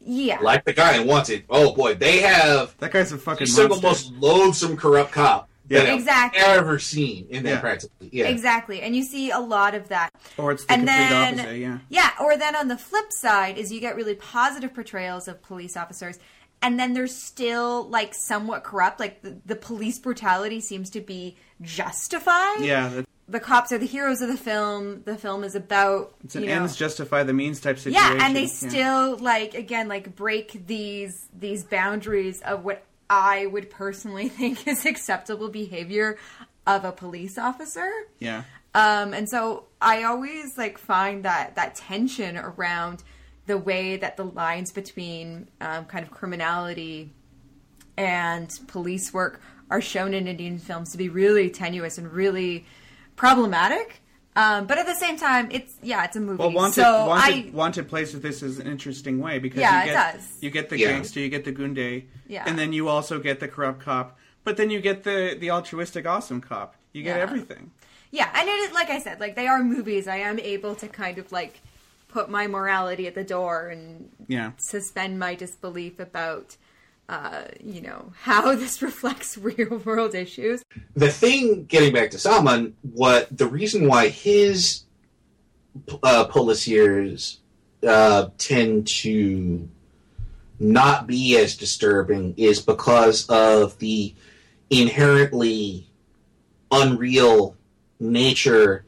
Yeah, 0.00 0.38
like 0.40 0.64
the 0.64 0.72
guy 0.72 0.96
in 1.00 1.06
Wanted 1.06 1.44
oh 1.50 1.74
boy 1.74 1.94
they 1.94 2.20
have 2.20 2.76
That 2.78 2.92
guy's 2.92 3.10
a 3.12 3.16
the 3.16 3.20
fucking 3.22 3.46
single 3.48 3.80
most 3.80 4.12
loathsome 4.12 4.76
corrupt 4.76 5.10
cop 5.10 5.48
Yeah. 5.68 5.80
that 5.84 5.94
Exactly. 5.94 6.40
I've 6.42 6.58
ever 6.58 6.78
seen 6.78 7.26
in 7.28 7.42
that 7.42 7.50
Yeah. 7.50 7.60
practically 7.60 8.08
yeah 8.12 8.26
exactly. 8.26 8.82
And 8.82 8.94
you 8.94 9.02
see 9.02 9.30
a 9.32 9.40
lot 9.40 9.74
of 9.74 9.88
that. 9.88 10.10
Or 10.38 10.52
it's 10.52 10.64
the 10.64 10.72
and 10.74 10.82
complete 10.86 11.08
then 11.08 11.40
opposite, 11.40 11.58
yeah. 11.58 11.78
yeah 11.88 12.10
or 12.20 12.36
then 12.36 12.54
on 12.54 12.68
the 12.68 12.78
flip 12.78 13.10
side 13.10 13.58
is 13.58 13.72
you 13.72 13.80
get 13.80 13.96
really 13.96 14.14
positive 14.14 14.72
portrayals 14.72 15.26
of 15.26 15.42
police 15.42 15.76
officers 15.76 16.18
and 16.62 16.78
then 16.80 16.94
they're 16.94 17.06
still 17.06 17.84
like 17.88 18.14
somewhat 18.14 18.64
corrupt 18.64 18.98
like 19.00 19.22
the, 19.22 19.36
the 19.46 19.56
police 19.56 19.98
brutality 19.98 20.60
seems 20.60 20.90
to 20.90 21.00
be 21.00 21.36
justified 21.60 22.60
Yeah, 22.60 22.88
that- 22.88 23.06
the 23.28 23.40
cops 23.40 23.72
are 23.72 23.78
the 23.78 23.86
heroes 23.86 24.20
of 24.22 24.28
the 24.28 24.36
film 24.36 25.02
the 25.04 25.16
film 25.18 25.42
is 25.42 25.54
about 25.56 26.14
it's 26.24 26.36
an 26.36 26.42
you 26.44 26.48
know, 26.48 26.54
ends 26.62 26.76
justify 26.76 27.24
the 27.24 27.32
means 27.32 27.60
type 27.60 27.76
situation. 27.78 27.94
yeah 28.18 28.24
and 28.24 28.36
they 28.36 28.42
Yeah. 28.42 28.46
still 28.46 29.16
like 29.18 29.54
again 29.54 29.88
like 29.88 30.14
break 30.14 30.64
these 30.66 31.28
these 31.36 31.64
boundaries 31.64 32.40
of 32.42 32.64
what 32.64 32.84
i 33.10 33.46
would 33.46 33.68
personally 33.68 34.28
think 34.40 34.66
is 34.68 34.86
acceptable 34.86 35.48
behavior 35.48 36.18
of 36.68 36.84
a 36.84 36.92
police 36.92 37.36
officer 37.36 37.90
Yeah. 38.20 38.44
um, 38.74 39.12
and 39.14 39.28
so 39.28 39.64
I 39.80 40.04
always 40.04 40.56
like 40.56 40.78
find 40.78 41.24
that 41.24 41.54
that 41.56 41.74
tension 41.74 42.36
around 42.38 43.02
the 43.46 43.58
way 43.58 43.96
that 43.96 44.16
the 44.16 44.24
lines 44.24 44.72
between 44.72 45.48
um, 45.60 45.84
kind 45.86 46.04
of 46.04 46.10
criminality 46.10 47.12
and 47.96 48.58
police 48.68 49.12
work 49.12 49.40
are 49.70 49.80
shown 49.80 50.14
in 50.14 50.26
Indian 50.28 50.58
films 50.58 50.92
to 50.92 50.98
be 50.98 51.08
really 51.08 51.50
tenuous 51.50 51.98
and 51.98 52.12
really 52.12 52.66
problematic. 53.16 54.02
Um, 54.36 54.66
but 54.66 54.76
at 54.76 54.84
the 54.86 54.94
same 54.94 55.16
time, 55.16 55.48
it's 55.50 55.74
yeah, 55.82 56.04
it's 56.04 56.14
a 56.14 56.20
movie. 56.20 56.38
Well, 56.38 56.52
Wanted, 56.52 56.74
so 56.74 57.06
Wanted, 57.06 57.46
I 57.46 57.50
Wanted 57.52 57.88
plays 57.88 58.12
with 58.12 58.22
this 58.22 58.42
is 58.42 58.58
an 58.58 58.66
interesting 58.66 59.18
way 59.18 59.38
because 59.38 59.60
Yeah, 59.60 59.84
you 59.84 59.90
it 59.90 59.94
get 59.94 60.14
does. 60.14 60.38
you 60.42 60.50
get 60.50 60.68
the 60.68 60.78
Yeah. 60.78 60.88
gangster, 60.88 61.20
you 61.20 61.30
get 61.30 61.44
the 61.46 61.52
gunde, 61.52 62.04
Yeah. 62.28 62.44
and 62.46 62.58
then 62.58 62.74
you 62.74 62.88
also 62.88 63.18
get 63.18 63.40
the 63.40 63.48
corrupt 63.48 63.80
cop, 63.80 64.18
but 64.44 64.58
then 64.58 64.68
you 64.68 64.80
get 64.82 65.04
the 65.04 65.36
the 65.40 65.50
altruistic 65.50 66.06
awesome 66.06 66.42
cop. 66.42 66.76
You 66.92 67.02
get 67.02 67.16
Yeah. 67.16 67.22
everything. 67.22 67.70
yeah, 68.10 68.28
and 68.34 68.46
it 68.46 68.52
is 68.52 68.72
like 68.72 68.90
I 68.90 68.98
said, 69.00 69.20
like 69.20 69.36
they 69.36 69.46
are 69.46 69.62
movies. 69.64 70.06
I 70.06 70.16
am 70.18 70.38
able 70.38 70.74
to 70.76 70.86
kind 70.86 71.16
of 71.16 71.32
like 71.32 71.62
put 72.16 72.30
my 72.30 72.46
morality 72.46 73.06
at 73.06 73.14
the 73.14 73.22
door 73.22 73.68
and 73.68 74.08
Yeah. 74.26 74.52
suspend 74.56 75.18
my 75.18 75.34
disbelief 75.34 76.00
about 76.00 76.56
uh, 77.10 77.42
you 77.62 77.82
know 77.82 78.12
how 78.22 78.54
this 78.62 78.80
reflects 78.80 79.36
real 79.50 79.76
world 79.84 80.14
issues 80.14 80.62
the 80.94 81.10
thing 81.10 81.64
getting 81.66 81.92
back 81.92 82.10
to 82.12 82.18
Salman, 82.18 82.74
what 82.80 83.28
the 83.36 83.46
reason 83.46 83.86
why 83.86 84.08
his 84.08 84.84
uh, 86.02 86.26
policiers 86.28 87.36
uh, 87.86 88.28
tend 88.38 88.86
to 89.02 89.68
not 90.58 91.06
be 91.06 91.36
as 91.36 91.54
disturbing 91.54 92.32
is 92.38 92.60
because 92.62 93.28
of 93.28 93.78
the 93.78 94.14
inherently 94.70 95.86
unreal 96.70 97.56
nature 98.00 98.86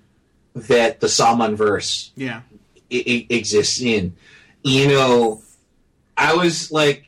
that 0.55 1.01
the 1.01 1.09
Salman 1.09 1.55
verse 1.57 2.11
Yeah. 2.17 2.41
I- 2.93 3.05
i- 3.07 3.27
exists 3.31 3.81
in. 3.81 4.15
You 4.63 4.89
know, 4.89 5.43
I 6.17 6.35
was 6.35 6.71
like, 6.73 7.05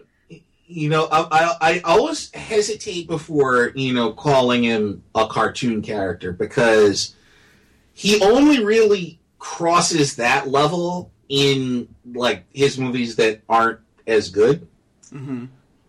you 0.66 0.88
know, 0.88 1.08
I, 1.10 1.26
I, 1.30 1.56
I 1.60 1.80
always 1.80 2.32
hesitate 2.32 3.08
before, 3.08 3.72
you 3.74 3.92
know, 3.92 4.12
calling 4.12 4.62
him 4.62 5.02
a 5.14 5.26
cartoon 5.26 5.82
character 5.82 6.32
because 6.32 7.14
he 7.92 8.20
only 8.22 8.64
really 8.64 9.18
crosses 9.38 10.16
that 10.16 10.48
level 10.48 11.10
in 11.28 11.88
like 12.14 12.44
his 12.52 12.78
movies 12.78 13.16
that 13.16 13.40
aren't 13.48 13.80
as 14.06 14.28
good. 14.30 14.66
hmm 15.10 15.46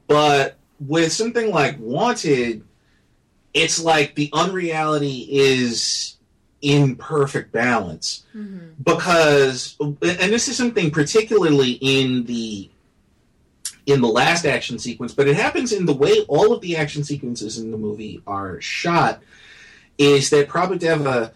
But 0.07 0.57
with 0.80 1.13
something 1.13 1.51
like 1.51 1.77
Wanted, 1.80 2.63
it's 3.53 3.84
like 3.84 4.15
the 4.15 4.30
unreality 4.34 5.27
is 5.30 6.15
in 6.62 6.96
perfect 6.96 7.52
balance 7.52 8.24
mm-hmm. 8.36 8.70
because 8.84 9.76
and 9.80 9.96
this 10.02 10.48
is 10.48 10.56
something 10.56 10.92
particularly 10.92 11.72
in 11.82 12.24
the 12.26 12.70
in 13.88 14.00
the 14.00 14.08
last 14.08 14.46
action 14.46 14.78
sequence 14.78 15.14
but 15.14 15.28
it 15.28 15.36
happens 15.36 15.72
in 15.72 15.86
the 15.86 15.94
way 15.94 16.20
all 16.28 16.54
of 16.54 16.62
the 16.62 16.78
action 16.78 17.04
sequences 17.04 17.58
in 17.58 17.72
the 17.72 17.78
movie 17.78 18.22
are 18.28 18.62
shot 18.62 19.22
is 19.98 20.30
that 20.30 20.48
Prabhu 20.48 20.78
Deva 20.78 21.34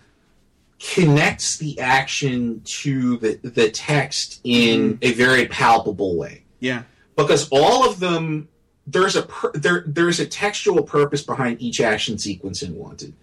connects 0.80 1.58
the 1.58 1.80
action 1.80 2.62
to 2.66 3.18
the, 3.18 3.40
the 3.42 3.70
text 3.72 4.42
in 4.44 4.94
mm-hmm. 4.94 4.98
a 5.04 5.14
very 5.14 5.48
palpable 5.48 6.16
way 6.16 6.44
Yeah. 6.60 6.84
because 7.16 7.48
all 7.50 7.90
of 7.90 8.00
them 8.00 8.48
there's 8.88 9.16
a 9.16 9.24
pur- 9.24 9.52
there 9.54 9.84
there's 9.88 10.20
a 10.20 10.26
textual 10.28 10.84
purpose 10.84 11.24
behind 11.24 11.60
each 11.62 11.82
action 11.82 12.20
sequence 12.20 12.62
in 12.62 12.76
Wanted. 12.76 13.14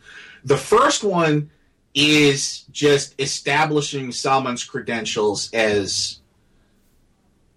The 0.45 0.57
first 0.57 1.05
one 1.05 1.52
is 1.95 2.63
just 2.71 3.15
establishing 3.21 4.13
Salman's 4.13 4.65
credentials 4.65 5.53
as 5.53 6.21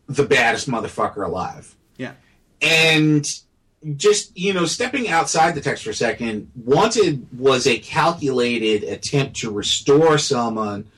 the 0.07 0.24
baddest 0.24 0.70
motherfucker 0.70 1.26
alive. 1.26 1.76
Yeah. 1.98 2.14
And 2.62 3.28
just, 3.95 4.38
you 4.38 4.53
know, 4.53 4.66
stepping 4.66 5.07
outside 5.07 5.56
the 5.56 5.62
text 5.62 5.84
for 5.84 5.91
a 5.91 5.95
second, 5.95 6.52
Wanted 6.56 7.28
was 7.38 7.68
a 7.68 7.78
calculated 7.78 8.84
attempt 8.84 9.38
to 9.38 9.52
restore 9.52 10.18
Salman 10.18 10.90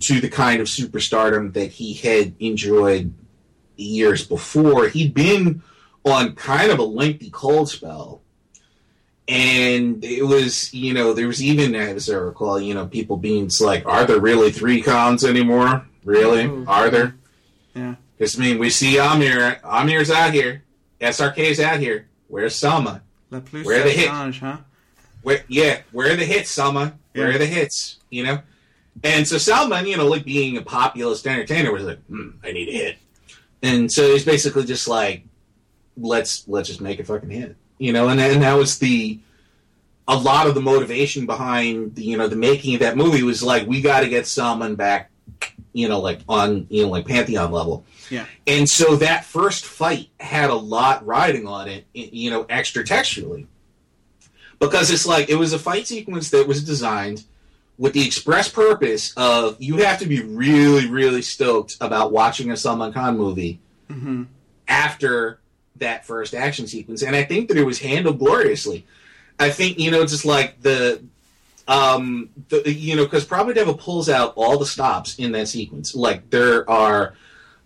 to 0.00 0.20
the 0.20 0.28
kind 0.28 0.60
of 0.60 0.68
superstardom 0.68 1.52
that 1.54 1.72
he 1.72 1.94
had 1.94 2.34
enjoyed 2.38 3.12
years 3.76 4.26
before. 4.26 4.88
He'd 4.88 5.14
been 5.14 5.62
on 6.04 6.34
kind 6.34 6.70
of 6.70 6.78
a 6.78 6.84
lengthy 6.84 7.30
cold 7.30 7.68
spell. 7.68 8.22
And 9.28 10.02
it 10.02 10.22
was, 10.22 10.72
you 10.72 10.94
know, 10.94 11.12
there 11.12 11.26
was 11.26 11.42
even, 11.42 11.74
as 11.74 12.08
I 12.08 12.14
recall, 12.14 12.58
you 12.58 12.72
know, 12.72 12.86
people 12.86 13.18
being 13.18 13.50
like, 13.60 13.84
are 13.86 14.04
there 14.06 14.20
really 14.20 14.50
three 14.50 14.80
Khans 14.80 15.22
anymore? 15.24 15.86
Really? 16.04 16.46
Ooh. 16.46 16.64
Are 16.66 16.88
there? 16.88 17.14
Yeah. 17.74 17.96
Because, 18.16 18.38
I 18.38 18.42
mean, 18.42 18.58
we 18.58 18.70
see 18.70 18.94
Aamir. 18.96 19.60
Aamir's 19.60 20.10
out 20.10 20.32
here. 20.32 20.64
SRK's 21.00 21.60
out 21.60 21.78
here. 21.78 22.08
Where's 22.28 22.56
Selma? 22.56 23.02
La 23.30 23.40
plus 23.40 23.66
Where 23.66 23.80
are 23.80 23.84
the 23.84 23.90
hits? 23.90 24.38
Huh? 24.38 24.56
Where, 25.22 25.44
yeah, 25.48 25.80
where 25.92 26.10
are 26.12 26.16
the 26.16 26.24
hits, 26.24 26.50
Selma? 26.50 26.94
Where 27.12 27.28
Yeah. 27.28 27.34
are 27.34 27.38
the 27.38 27.46
hits? 27.46 27.98
You 28.08 28.24
know? 28.24 28.38
And 29.04 29.28
so 29.28 29.38
Salman, 29.38 29.86
you 29.86 29.96
know, 29.96 30.08
like 30.08 30.24
being 30.24 30.56
a 30.56 30.62
populist 30.62 31.26
entertainer, 31.26 31.70
was 31.70 31.84
like, 31.84 32.02
hmm, 32.06 32.30
I 32.42 32.50
need 32.52 32.68
a 32.68 32.72
hit. 32.72 32.96
And 33.62 33.92
so 33.92 34.10
he's 34.12 34.24
basically 34.24 34.64
just 34.64 34.88
like, 34.88 35.22
let's 35.96 36.46
let's 36.48 36.68
just 36.68 36.80
make 36.80 36.98
a 36.98 37.04
fucking 37.04 37.30
hit, 37.30 37.56
you 37.78 37.92
know. 37.92 38.08
And 38.08 38.20
and 38.20 38.42
that 38.42 38.54
was 38.54 38.78
the 38.78 39.18
a 40.06 40.16
lot 40.16 40.46
of 40.46 40.54
the 40.54 40.60
motivation 40.60 41.26
behind 41.26 41.94
the 41.94 42.02
you 42.02 42.16
know 42.16 42.28
the 42.28 42.36
making 42.36 42.74
of 42.74 42.80
that 42.80 42.96
movie 42.96 43.22
was 43.22 43.42
like 43.42 43.66
we 43.66 43.80
got 43.80 44.00
to 44.00 44.08
get 44.08 44.26
Salman 44.26 44.74
back, 44.74 45.10
you 45.72 45.88
know, 45.88 46.00
like 46.00 46.20
on 46.28 46.66
you 46.70 46.82
know 46.82 46.88
like 46.90 47.06
pantheon 47.06 47.50
level. 47.52 47.84
Yeah. 48.10 48.26
And 48.46 48.68
so 48.68 48.96
that 48.96 49.24
first 49.24 49.64
fight 49.64 50.08
had 50.18 50.50
a 50.50 50.54
lot 50.54 51.04
riding 51.06 51.46
on 51.46 51.68
it, 51.68 51.86
you 51.92 52.30
know, 52.30 52.46
extra 52.48 52.84
textually. 52.84 53.46
Because 54.58 54.90
it's 54.90 55.06
like, 55.06 55.28
it 55.28 55.36
was 55.36 55.52
a 55.52 55.58
fight 55.58 55.86
sequence 55.86 56.30
that 56.30 56.48
was 56.48 56.64
designed 56.64 57.24
with 57.76 57.92
the 57.92 58.04
express 58.04 58.48
purpose 58.48 59.12
of 59.16 59.56
you 59.60 59.76
have 59.78 60.00
to 60.00 60.06
be 60.06 60.20
really, 60.20 60.88
really 60.88 61.22
stoked 61.22 61.76
about 61.80 62.10
watching 62.10 62.50
a 62.50 62.56
Salman 62.56 62.92
Khan 62.92 63.16
movie 63.16 63.60
hmm 63.88 64.24
after 64.66 65.40
that 65.80 66.04
first 66.06 66.34
action 66.34 66.66
sequence. 66.66 67.02
And 67.02 67.14
I 67.16 67.24
think 67.24 67.48
that 67.48 67.56
it 67.56 67.64
was 67.64 67.78
handled 67.80 68.18
gloriously. 68.18 68.86
I 69.38 69.50
think, 69.50 69.78
you 69.78 69.90
know, 69.90 70.04
just 70.04 70.24
like 70.24 70.60
the, 70.62 71.02
um, 71.68 72.30
the, 72.48 72.72
you 72.72 72.96
know, 72.96 73.04
because 73.04 73.24
Prabhu 73.26 73.54
Deva 73.54 73.74
pulls 73.74 74.08
out 74.08 74.32
all 74.36 74.58
the 74.58 74.66
stops 74.66 75.18
in 75.18 75.32
that 75.32 75.48
sequence. 75.48 75.94
Like 75.94 76.30
there 76.30 76.68
are, 76.68 77.14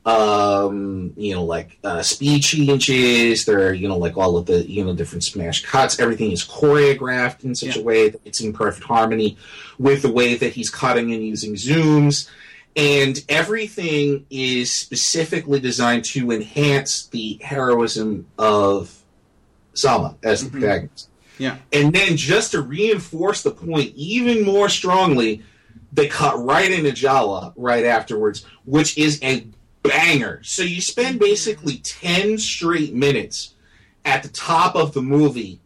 um, 0.05 1.13
you 1.17 1.35
know, 1.35 1.45
like 1.45 1.79
uh, 1.85 2.03
speed 2.03 2.43
changes. 2.43 3.45
There 3.45 3.69
are, 3.69 3.73
you 3.73 3.89
know, 3.89 3.97
like 3.97 4.17
all 4.17 4.37
of 4.37 4.47
the, 4.47 4.69
you 4.69 4.85
know, 4.85 4.95
different 4.95 5.25
smash 5.25 5.65
cuts. 5.65 6.01
Everything 6.01 6.33
is 6.33 6.45
choreographed 6.45 7.45
in 7.45 7.55
such 7.55 7.77
Yeah. 7.77 7.83
a 7.83 7.85
way 7.85 8.09
that 8.11 8.21
it's 8.25 8.41
in 8.41 8.53
perfect 8.53 8.85
harmony 8.85 9.37
with 9.79 10.03
the 10.03 10.11
way 10.13 10.35
that 10.35 10.53
he's 10.55 10.71
cutting 10.71 11.13
and 11.13 11.25
using 11.25 11.55
zooms. 11.55 12.29
And 12.75 13.23
everything 13.29 14.25
is 14.31 14.73
specifically 14.73 15.61
designed 15.61 16.05
to 16.07 16.31
enhance 16.31 17.07
the 17.07 17.39
heroism 17.43 18.27
of 18.39 18.99
Sama 19.75 20.17
as 20.23 20.43
the 20.43 20.49
Mhm. 20.49 20.53
protagonist. 20.53 21.09
Yeah. 21.39 21.59
And 21.73 21.93
then 21.93 22.17
just 22.17 22.53
to 22.53 22.63
reinforce 22.63 23.43
the 23.43 23.51
point 23.51 23.93
even 23.95 24.45
more 24.45 24.69
strongly, 24.69 25.43
they 25.93 26.09
cut 26.09 26.43
right 26.43 26.71
into 26.71 26.93
Jalwa 26.93 27.53
right 27.57 27.85
afterwards, 27.85 28.45
which 28.65 28.97
is 28.97 29.19
a 29.23 29.45
banger. 29.83 30.41
So 30.45 30.63
you 30.63 30.81
spend 30.81 31.19
basically 31.19 31.79
10 31.79 32.39
straight 32.39 32.95
minutes 32.95 33.51
at 34.05 34.23
the 34.23 34.29
top 34.29 34.77
of 34.77 34.95
the 34.95 35.03
movie 35.03 35.61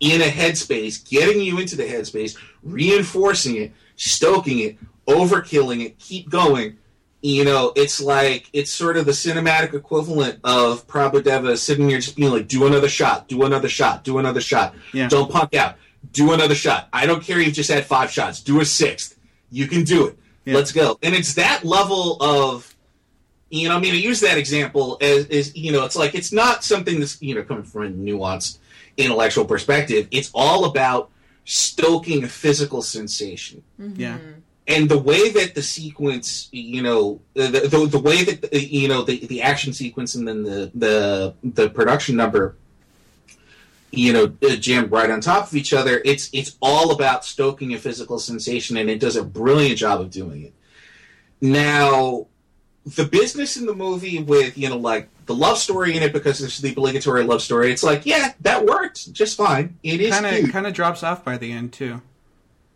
in 0.00 0.20
a 0.20 0.24
headspace, 0.24 1.08
getting 1.08 1.40
you 1.40 1.58
into 1.58 1.76
the 1.76 1.84
headspace, 1.84 2.36
reinforcing 2.62 3.56
it, 3.56 3.72
stoking 3.96 4.58
it, 4.58 4.76
overkilling 5.06 5.84
it, 5.84 5.98
keep 5.98 6.30
going. 6.30 6.78
You 7.22 7.44
know, 7.44 7.72
it's 7.74 8.02
like 8.02 8.50
it's 8.52 8.70
sort 8.70 8.98
of 8.98 9.06
the 9.06 9.12
cinematic 9.12 9.72
equivalent 9.72 10.40
of 10.44 10.86
Prabhu 10.86 11.24
Deva 11.24 11.56
sitting 11.56 11.88
there 11.88 11.98
just 11.98 12.16
being 12.16 12.30
like, 12.30 12.48
"Do 12.48 12.66
another 12.66 12.88
shot, 12.88 13.28
do 13.28 13.44
another 13.44 13.68
shot, 13.68 14.04
do 14.04 14.18
another 14.18 14.42
shot. 14.42 14.74
Yeah. 14.92 15.08
Don't 15.08 15.30
punk 15.30 15.54
out. 15.54 15.76
Do 16.12 16.32
another 16.32 16.54
shot. 16.54 16.88
I 16.92 17.06
don't 17.06 17.22
care. 17.22 17.38
if 17.40 17.46
You've 17.46 17.54
just 17.54 17.70
had 17.70 17.86
five 17.86 18.10
shots. 18.10 18.42
Do 18.42 18.60
a 18.60 18.64
sixth. 18.64 19.18
You 19.50 19.66
can 19.66 19.84
do 19.84 20.08
it. 20.08 20.18
Yeah. 20.44 20.54
Let's 20.54 20.70
go." 20.72 20.98
And 21.02 21.14
it's 21.14 21.34
that 21.34 21.64
level 21.64 22.18
of, 22.22 22.74
you 23.48 23.70
know, 23.70 23.76
I 23.76 23.80
mean, 23.80 23.94
I 23.94 23.98
use 23.98 24.20
that 24.20 24.36
example 24.36 24.98
as, 25.00 25.26
as 25.28 25.56
you 25.56 25.72
know, 25.72 25.86
it's 25.86 25.96
like 25.96 26.14
it's 26.14 26.30
not 26.32 26.62
something 26.62 27.00
that's 27.00 27.22
you 27.22 27.34
know 27.34 27.42
coming 27.42 27.64
from 27.64 27.84
a 27.84 27.88
nuanced 27.88 28.58
intellectual 28.98 29.46
perspective. 29.46 30.08
It's 30.10 30.30
all 30.34 30.66
about 30.66 31.10
stoking 31.44 32.24
a 32.24 32.28
physical 32.28 32.82
sensation 32.82 33.62
mm 33.80 33.92
Yeah. 33.98 34.18
And 34.66 34.88
the 34.88 34.98
way 34.98 35.30
that 35.30 35.54
the 35.54 35.62
sequence, 35.62 36.48
you 36.50 36.82
know, 36.82 37.20
the 37.34 37.48
the, 37.48 37.86
the 37.86 37.98
way 37.98 38.24
that 38.24 38.44
uh, 38.44 38.56
you 38.56 38.88
know 38.88 39.02
the, 39.02 39.26
the 39.26 39.42
action 39.42 39.72
sequence 39.72 40.14
and 40.14 40.26
then 40.26 40.42
the 40.42 40.70
the 40.74 41.34
the 41.42 41.68
production 41.68 42.16
number, 42.16 42.56
you 43.90 44.12
know, 44.12 44.32
uh, 44.42 44.56
jammed 44.56 44.90
right 44.90 45.10
on 45.10 45.20
top 45.20 45.48
of 45.48 45.54
each 45.54 45.74
other. 45.74 46.00
It's 46.04 46.30
it's 46.32 46.56
all 46.62 46.92
about 46.92 47.24
stoking 47.24 47.74
a 47.74 47.78
physical 47.78 48.18
sensation, 48.18 48.76
and 48.78 48.88
it 48.88 49.00
does 49.00 49.16
a 49.16 49.24
brilliant 49.24 49.78
job 49.78 50.00
of 50.00 50.10
doing 50.10 50.44
it. 50.44 50.54
Now, 51.42 52.28
the 52.86 53.04
business 53.04 53.58
in 53.58 53.66
the 53.66 53.74
movie 53.74 54.22
with 54.22 54.56
you 54.56 54.70
know 54.70 54.78
like 54.78 55.10
the 55.26 55.34
love 55.34 55.58
story 55.58 55.94
in 55.94 56.02
it 56.02 56.12
because 56.12 56.42
it's 56.42 56.58
the 56.58 56.70
obligatory 56.70 57.24
love 57.24 57.42
story. 57.42 57.70
It's 57.70 57.82
like 57.82 58.06
yeah, 58.06 58.32
that 58.40 58.64
worked 58.64 59.12
just 59.12 59.36
fine. 59.36 59.76
It 59.82 60.00
is 60.00 60.18
Kind 60.18 60.46
of 60.46 60.52
kind 60.52 60.66
of 60.66 60.72
drops 60.72 61.02
off 61.02 61.22
by 61.22 61.36
the 61.36 61.52
end 61.52 61.74
too. 61.74 62.00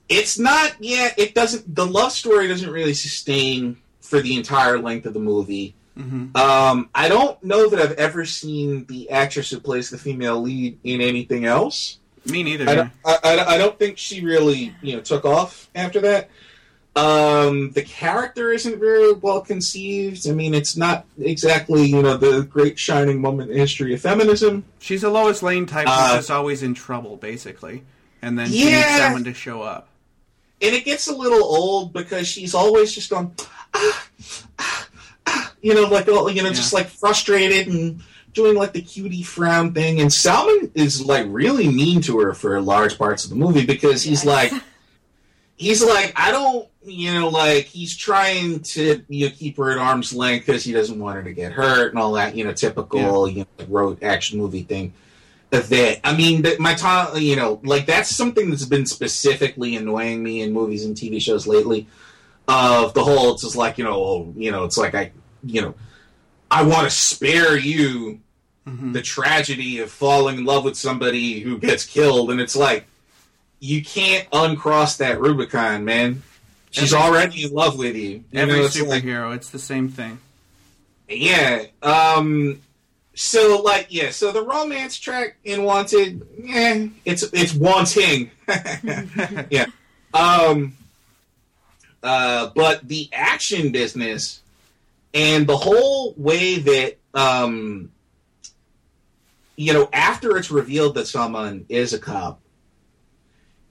It's 0.09 0.39
not 0.39 0.75
yeah 0.81 1.11
it 1.17 1.35
doesn't 1.35 1.75
the 1.75 1.87
love 1.87 2.13
story 2.13 2.49
doesn't 2.49 2.71
really 2.71 2.95
sustain 2.95 3.77
for 4.01 4.21
the 4.21 4.37
entire 4.37 4.79
length 4.79 5.05
of 5.07 5.13
the 5.13 5.21
movie. 5.21 5.75
Hmm 5.97 6.35
um, 6.37 6.89
i 6.95 7.09
don't 7.09 7.43
know 7.43 7.69
that 7.69 7.81
i've 7.81 7.99
ever 7.99 8.25
seen 8.25 8.85
the 8.87 9.11
actress 9.11 9.51
who 9.51 9.59
plays 9.59 9.91
the 9.91 9.99
female 9.99 10.41
lead 10.41 10.79
in 10.85 11.01
anything 11.01 11.45
else. 11.45 11.99
Me 12.27 12.43
neither. 12.43 12.69
I 12.69 12.73
yeah. 12.73 12.75
don't, 12.75 12.93
I, 13.05 13.19
I, 13.25 13.55
I 13.55 13.59
don't 13.59 13.79
think 13.79 13.99
she 13.99 14.25
really 14.25 14.75
you 14.83 14.95
know 14.97 15.01
took 15.01 15.25
off 15.25 15.69
after 15.75 16.01
that. 16.03 16.31
Um, 16.97 17.71
the 17.73 17.83
character 17.83 18.51
isn't 18.51 18.81
very 18.81 19.13
well 19.13 19.41
conceived. 19.41 20.29
I 20.29 20.33
mean 20.33 20.55
it's 20.55 20.77
not 20.77 21.07
exactly 21.21 21.85
you 21.87 22.03
know 22.03 22.17
the 22.17 22.43
great 22.43 22.79
shining 22.79 23.21
moment 23.21 23.51
in 23.51 23.57
the 23.57 23.61
history 23.61 23.95
of 23.95 24.01
feminism. 24.01 24.65
She's 24.79 25.05
a 25.05 25.11
Lois 25.11 25.43
Lane 25.43 25.67
type 25.67 25.87
Uh, 25.89 26.09
who's 26.09 26.19
just 26.19 26.31
always 26.31 26.63
in 26.63 26.75
trouble, 26.75 27.17
basically, 27.17 27.85
and 28.21 28.39
then 28.39 28.51
she 28.51 28.65
needs 28.67 28.97
someone 28.97 29.25
to 29.25 29.35
show 29.35 29.63
up. 29.63 29.89
And 30.61 30.75
it 30.75 30.85
gets 30.85 31.07
a 31.07 31.15
little 31.15 31.43
old 31.43 31.93
because 31.93 32.27
she's 32.27 32.55
always 32.55 32.93
just 32.93 33.11
going, 33.11 33.33
ah, 33.75 34.09
ah, 34.59 34.89
ah, 35.27 35.53
you 35.61 35.75
know, 35.75 35.85
like 35.85 36.07
you 36.07 36.43
know, 36.43 36.53
just 36.53 36.73
like 36.73 36.89
frustrated 36.89 37.69
and 37.69 38.01
doing 38.33 38.57
like 38.57 38.73
the 38.73 38.83
cutie 38.83 39.23
frown 39.23 39.73
thing. 39.73 40.01
And 40.01 40.13
Salman 40.13 40.71
is 40.75 41.05
like 41.05 41.27
really 41.29 41.69
mean 41.69 42.01
to 42.03 42.19
her 42.21 42.35
for 42.35 42.61
large 42.61 42.99
parts 42.99 43.25
of 43.25 43.31
the 43.31 43.37
movie 43.37 43.67
because 43.67 44.03
he's 44.03 44.25
like, 44.25 44.53
he's 45.57 45.83
like, 45.83 46.13
I 46.17 46.31
don't, 46.31 46.69
you 46.85 47.13
know, 47.13 47.29
like 47.29 47.67
he's 47.67 47.97
trying 47.97 48.61
to 48.61 49.03
you 49.09 49.29
know 49.29 49.35
keep 49.35 49.57
her 49.59 49.71
at 49.71 49.79
arm's 49.79 50.13
length 50.13 50.47
because 50.47 50.65
he 50.65 50.73
doesn't 50.73 50.99
want 50.99 51.17
her 51.17 51.23
to 51.23 51.33
get 51.33 51.53
hurt 51.53 51.91
and 51.91 51.99
all 51.99 52.13
that, 52.13 52.35
you 52.35 52.45
know, 52.45 52.53
typical 52.53 53.29
you 53.29 53.47
know 53.59 53.67
road 53.67 54.03
action 54.03 54.39
movie 54.39 54.63
thing. 54.63 54.93
That, 55.51 56.01
I 56.05 56.15
mean, 56.15 56.43
that 56.43 56.61
my 56.61 56.75
time, 56.75 57.17
you 57.17 57.35
know, 57.37 57.59
like 57.65 57.87
that's 57.87 58.15
something 58.15 58.51
that's 58.51 58.67
been 58.67 58.85
specifically 58.85 59.77
annoying 59.77 60.23
me 60.23 60.43
in 60.43 60.53
movies 60.53 60.85
and 60.85 60.95
TV 60.95 61.21
shows 61.23 61.47
lately. 61.47 61.87
Of 62.47 62.95
the 62.95 63.05
whole, 63.05 63.33
it's 63.35 63.43
just 63.43 63.57
like 63.57 63.77
you 63.79 63.85
know, 63.85 63.95
oh, 63.95 64.33
you 64.37 64.51
know, 64.51 64.65
it's 64.65 64.77
like 64.79 64.95
I, 64.95 65.13
you 65.45 65.61
know, 65.63 65.75
I 66.51 66.63
want 66.63 66.85
to 66.85 66.91
spare 66.91 67.57
you 67.59 68.21
hmm 68.67 68.93
the 68.93 69.01
tragedy 69.03 69.79
of 69.81 69.91
falling 69.91 70.39
in 70.39 70.45
love 70.45 70.65
with 70.65 70.77
somebody 70.77 71.41
who 71.41 71.59
gets 71.59 71.85
killed, 71.87 72.31
and 72.31 72.41
it's 72.41 72.57
like 72.57 72.87
you 73.61 73.83
can't 73.83 74.27
uncross 74.33 74.97
that 74.99 75.21
Rubicon, 75.21 75.85
man. 75.85 76.23
She's 76.71 76.93
Every- 76.93 77.07
already 77.07 77.45
in 77.45 77.53
love 77.53 77.79
with 77.79 77.97
you. 77.97 78.25
you 78.31 78.41
Every 78.41 78.59
know, 78.59 78.65
it's 78.67 78.81
like- 78.83 79.03
superhero, 79.05 79.35
it's 79.35 79.49
the 79.51 79.59
same 79.59 79.89
thing. 79.89 80.19
yeah. 81.09 81.65
Um. 81.83 82.61
So 83.19 83.61
like 83.63 83.89
yeah. 83.91 84.11
So 84.11 84.31
the 84.31 84.43
romance 84.43 84.97
track 84.97 85.39
in 85.43 85.65
Wanted, 85.65 86.25
yeah, 86.41 86.87
it's 87.05 87.25
it's 87.33 87.53
wanting. 87.53 88.31
yeah. 89.51 89.67
Um. 90.15 90.77
Uh. 92.01 92.51
But 92.55 92.87
the 92.87 93.09
action 93.13 93.73
business 93.73 94.41
and 95.13 95.49
the 95.49 95.57
whole 95.57 96.15
way 96.17 96.59
that 96.59 96.99
um. 97.13 97.91
You 99.57 99.73
know, 99.73 99.89
after 99.93 100.37
it's 100.37 100.53
revealed 100.53 100.95
that 100.95 101.09
someone 101.09 101.67
is 101.69 101.93
a 101.93 101.99
cop, 101.99 102.41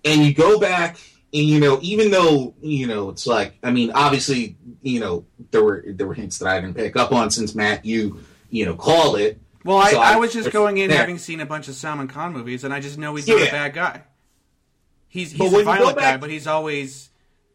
and 0.03 0.25
you 0.25 0.33
go 0.33 0.59
back 0.59 0.97
and 1.33 1.43
you 1.43 1.61
know, 1.61 1.79
even 1.81 2.11
though 2.11 2.53
you 2.61 2.85
know, 2.85 3.11
it's 3.11 3.25
like, 3.25 3.57
I 3.63 3.71
mean, 3.71 3.91
obviously, 3.91 4.57
you 4.81 4.99
know, 4.99 5.23
there 5.51 5.63
were 5.63 5.85
there 5.87 6.05
were 6.05 6.13
hints 6.13 6.39
that 6.39 6.49
I 6.49 6.59
didn't 6.59 6.75
pick 6.75 6.97
up 6.97 7.13
on 7.13 7.31
since 7.31 7.55
Matt, 7.55 7.85
you 7.85 8.19
you 8.49 8.65
know, 8.65 8.75
call 8.75 9.15
it. 9.15 9.39
Well, 9.63 9.77
I, 9.77 9.91
So 9.91 9.99
I 9.99 10.13
I- 10.13 10.15
was 10.17 10.33
just 10.33 10.51
going 10.51 10.77
in 10.77 10.89
Yeah. 10.89 10.97
having 10.97 11.17
seen 11.17 11.39
a 11.41 11.45
bunch 11.45 11.67
of 11.67 11.75
Salman 11.75 12.07
Khan 12.07 12.33
movies, 12.33 12.63
and 12.63 12.73
I 12.73 12.79
just 12.79 12.97
know 12.97 13.15
he's 13.15 13.27
not 13.27 13.41
a 13.41 13.51
bad 13.51 13.73
guy. 13.73 14.03
He's 15.07 15.31
he's 15.31 15.41
a 15.41 15.43
you 15.45 15.51
go 15.51 15.63
violent 15.63 15.97
guy, 15.97 16.17
but 16.17 16.29
he's 16.29 16.47
always 16.47 17.09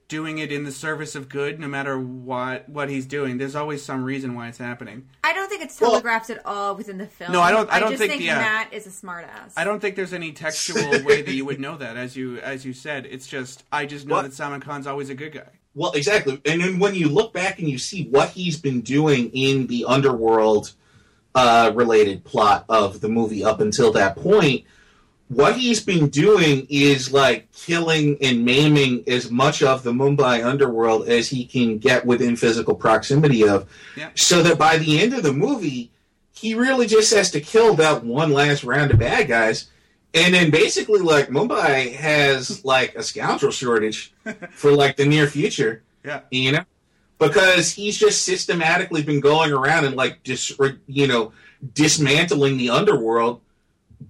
doing 0.08 0.38
it 0.38 0.52
in 0.52 0.64
the 0.64 0.72
service 0.72 1.14
of 1.14 1.28
good, 1.28 1.58
no 1.58 1.68
matter 1.68 1.98
what 1.98 2.68
what 2.68 2.90
he's 2.90 3.06
doing. 3.06 3.38
There's 3.38 3.54
always 3.54 3.82
some 3.82 4.04
reason 4.04 4.34
why 4.34 4.48
it's 4.48 4.58
happening. 4.58 5.08
I 5.24 5.32
don't 5.32 5.48
think 5.48 5.62
it's 5.62 5.80
Well- 5.80 5.90
telegraphed 5.92 6.28
at 6.30 6.44
all 6.44 6.74
within 6.76 6.98
the 6.98 7.06
film. 7.06 7.32
No, 7.32 7.40
I 7.40 7.50
don't- 7.50 7.70
I 7.70 7.78
don't 7.78 7.90
just 7.90 8.00
think- 8.00 8.12
think 8.12 8.24
yeah. 8.24 8.38
Matt 8.38 8.72
is 8.74 8.86
a 8.86 8.90
smartass. 8.90 9.52
I 9.56 9.64
don't 9.64 9.80
think 9.80 9.96
there's 9.96 10.12
any 10.12 10.32
textual 10.32 10.82
way 11.04 11.22
that 11.22 11.32
you 11.32 11.44
would 11.44 11.60
know 11.60 11.76
that, 11.78 11.96
as 11.96 12.16
you 12.16 12.38
as 12.38 12.64
you 12.64 12.72
said. 12.74 13.06
It's 13.10 13.26
just 13.26 13.64
I 13.72 13.86
just 13.86 14.06
know 14.06 14.16
What? 14.16 14.22
that 14.22 14.34
Salman 14.34 14.60
Khan's 14.60 14.86
always 14.86 15.08
a 15.08 15.14
good 15.14 15.32
guy. 15.32 15.48
Well, 15.74 15.92
exactly. 15.92 16.40
And 16.44 16.60
then 16.60 16.78
when 16.78 16.94
you 16.94 17.08
look 17.08 17.32
back 17.32 17.58
and 17.58 17.66
you 17.68 17.78
see 17.78 18.04
what 18.08 18.30
he's 18.30 18.58
been 18.58 18.82
doing 18.82 19.30
in 19.32 19.66
the 19.68 19.86
underworld 19.86 20.72
uh, 21.34 21.72
related 21.74 22.24
plot 22.24 22.64
of 22.68 23.00
the 23.00 23.08
movie 23.08 23.44
up 23.44 23.60
until 23.60 23.92
that 23.92 24.16
point. 24.16 24.64
What 25.28 25.56
he's 25.56 25.82
been 25.82 26.08
doing 26.10 26.66
is 26.68 27.10
like 27.10 27.50
killing 27.52 28.18
and 28.20 28.44
maiming 28.44 29.04
as 29.06 29.30
much 29.30 29.62
of 29.62 29.82
the 29.82 29.92
Mumbai 29.92 30.44
underworld 30.44 31.08
as 31.08 31.28
he 31.30 31.46
can 31.46 31.78
get 31.78 32.04
within 32.04 32.36
physical 32.36 32.74
proximity 32.74 33.48
of, 33.48 33.66
Yeah. 33.96 34.10
so 34.14 34.42
that 34.42 34.58
by 34.58 34.76
the 34.76 35.00
end 35.00 35.14
of 35.14 35.22
the 35.22 35.32
movie, 35.32 35.90
he 36.34 36.52
really 36.54 36.86
just 36.86 37.14
has 37.14 37.30
to 37.30 37.40
kill 37.40 37.74
that 37.76 38.04
one 38.04 38.32
last 38.32 38.62
round 38.62 38.90
of 38.90 38.98
bad 38.98 39.26
guys. 39.28 39.70
And 40.12 40.34
then 40.34 40.50
basically, 40.50 41.00
like, 41.00 41.28
Mumbai 41.28 41.94
has 41.94 42.62
like 42.62 42.94
a 42.94 43.02
scoundrel 43.02 43.52
shortage 43.52 44.12
for 44.50 44.70
like 44.72 44.96
the 44.96 45.06
near 45.06 45.26
future 45.26 45.82
Yeah. 46.04 46.20
you 46.30 46.52
know 46.52 46.64
because 47.28 47.72
he's 47.72 47.98
just 47.98 48.22
systematically 48.22 49.02
been 49.02 49.20
going 49.20 49.52
around 49.52 49.84
and 49.84 49.96
like 49.96 50.22
dis, 50.22 50.56
you 50.86 51.06
know 51.06 51.32
dismantling 51.72 52.56
the 52.56 52.70
underworld 52.70 53.40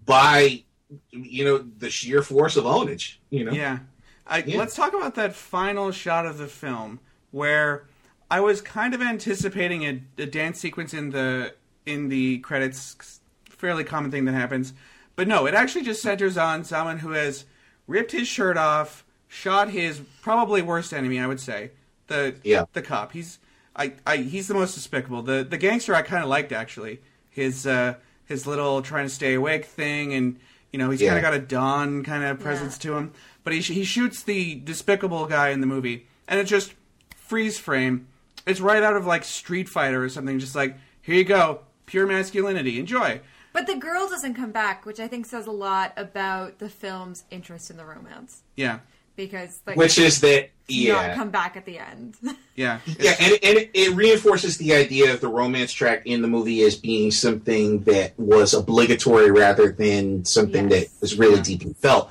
by 0.05 0.63
you 1.11 1.45
know 1.45 1.59
the 1.79 1.91
sheer 1.91 2.23
force 2.23 2.57
of 2.57 2.65
ownage 2.65 3.17
you 3.31 3.45
know 3.45 3.53
Yeah. 3.53 3.81
I, 4.27 4.39
Yeah. 4.39 4.59
Let's 4.59 4.75
talk 4.75 4.95
about 4.95 5.17
that 5.17 5.35
final 5.35 5.91
shot 5.91 6.27
of 6.27 6.39
the 6.39 6.47
film 6.47 7.01
where 7.33 7.85
I 8.31 8.41
was 8.41 8.61
kind 8.63 8.95
of 8.95 9.03
anticipating 9.03 9.83
a, 9.85 10.03
a 10.23 10.27
dance 10.27 10.59
sequence 10.59 10.95
in 10.95 11.11
the 11.11 11.55
in 11.85 12.09
the 12.09 12.39
credits, 12.39 13.21
fairly 13.45 13.85
common 13.85 14.11
thing 14.11 14.25
that 14.27 14.33
happens, 14.35 14.73
but 15.17 15.29
no, 15.29 15.47
it 15.47 15.55
actually 15.55 15.85
just 15.85 16.01
centers 16.03 16.37
on 16.37 16.65
someone 16.65 16.99
who 16.99 17.11
has 17.11 17.45
ripped 17.87 18.13
his 18.13 18.29
shirt 18.29 18.57
off, 18.57 19.05
shot 19.29 19.71
his 19.71 20.01
probably 20.23 20.63
worst 20.63 20.93
enemy, 20.93 21.19
I 21.19 21.27
would 21.27 21.41
say, 21.41 21.73
the 22.13 22.35
Yeah. 22.45 22.65
the 22.73 22.83
cop. 22.83 23.13
He's 23.13 23.39
I, 23.75 23.95
I 24.07 24.19
he's 24.19 24.49
the 24.49 24.55
most 24.55 24.75
despicable. 24.75 25.23
The 25.23 25.45
the 25.49 25.57
gangster 25.59 25.95
I 25.95 26.03
kind 26.03 26.23
of 26.23 26.29
liked 26.29 26.53
actually. 26.53 27.01
His 27.31 27.67
uh 27.67 27.95
his 28.27 28.47
little 28.47 28.83
trying 28.83 29.07
to 29.07 29.15
stay 29.15 29.35
awake 29.35 29.65
thing 29.65 30.13
and 30.15 30.39
you 30.73 30.79
know, 30.79 30.91
he's 30.91 31.01
Yeah. 31.03 31.11
kind 31.11 31.19
of 31.19 31.31
got 31.33 31.35
a 31.35 31.45
Don 31.45 32.03
kind 32.05 32.25
of 32.25 32.39
presence 32.41 32.79
to 32.79 32.97
him. 32.97 33.13
But 33.45 33.53
he 33.53 33.61
he 33.61 33.85
shoots 33.85 34.23
the 34.23 34.57
despicable 34.57 35.27
guy 35.27 35.49
in 35.51 35.61
the 35.61 35.67
movie 35.67 36.07
and 36.29 36.39
it 36.39 36.45
just 36.45 36.75
freeze 37.17 37.59
frame. 37.59 38.07
It's 38.47 38.61
right 38.61 38.83
out 38.83 38.97
of 38.97 39.07
like 39.07 39.25
Street 39.25 39.69
Fighter 39.69 40.03
or 40.05 40.09
something 40.09 40.39
just 40.39 40.55
like 40.55 40.77
here 41.01 41.15
you 41.17 41.25
go, 41.25 41.61
pure 41.87 42.07
masculinity. 42.07 42.79
Enjoy. 42.79 43.21
But 43.55 43.67
the 43.67 43.75
girl 43.77 44.09
doesn't 44.09 44.35
come 44.35 44.51
back, 44.51 44.87
which 44.87 44.99
I 44.99 45.09
think 45.09 45.27
says 45.27 45.47
a 45.47 45.51
lot 45.51 45.93
about 45.97 46.59
the 46.59 46.71
film's 46.71 47.25
interest 47.31 47.71
in 47.71 47.77
the 47.77 47.85
romance. 47.85 48.43
Yeah. 48.57 48.79
Because 49.17 49.61
like 49.67 49.77
which 49.77 49.99
is 49.99 50.21
that 50.23 50.51
she 50.69 50.89
not 50.89 51.03
yeah 51.05 51.15
come 51.15 51.31
back 51.31 51.57
at 51.57 51.65
the 51.67 51.79
end. 51.79 52.17
Yeah. 52.55 52.81
yeah 52.99 53.15
and, 53.19 53.33
and 53.43 53.59
it, 53.59 53.71
it 53.73 53.95
reinforces 53.97 54.59
the 54.59 54.75
idea 54.75 55.15
of 55.15 55.23
the 55.23 55.29
romance 55.29 55.73
track 55.73 56.03
in 56.05 56.21
the 56.21 56.29
movie 56.29 56.63
as 56.63 56.77
being 56.77 57.11
something 57.11 57.81
that 57.85 58.13
was 58.19 58.53
obligatory 58.53 59.31
rather 59.31 59.73
than 59.73 60.27
something 60.27 60.71
Yes. 60.71 60.91
that 60.91 61.01
was 61.01 61.19
really 61.19 61.37
Yeah. 61.37 61.43
deeply 61.43 61.73
felt 61.73 62.11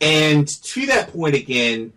and 0.00 0.48
to 0.48 0.86
that 0.86 1.12
point 1.12 1.34
again 1.34 1.92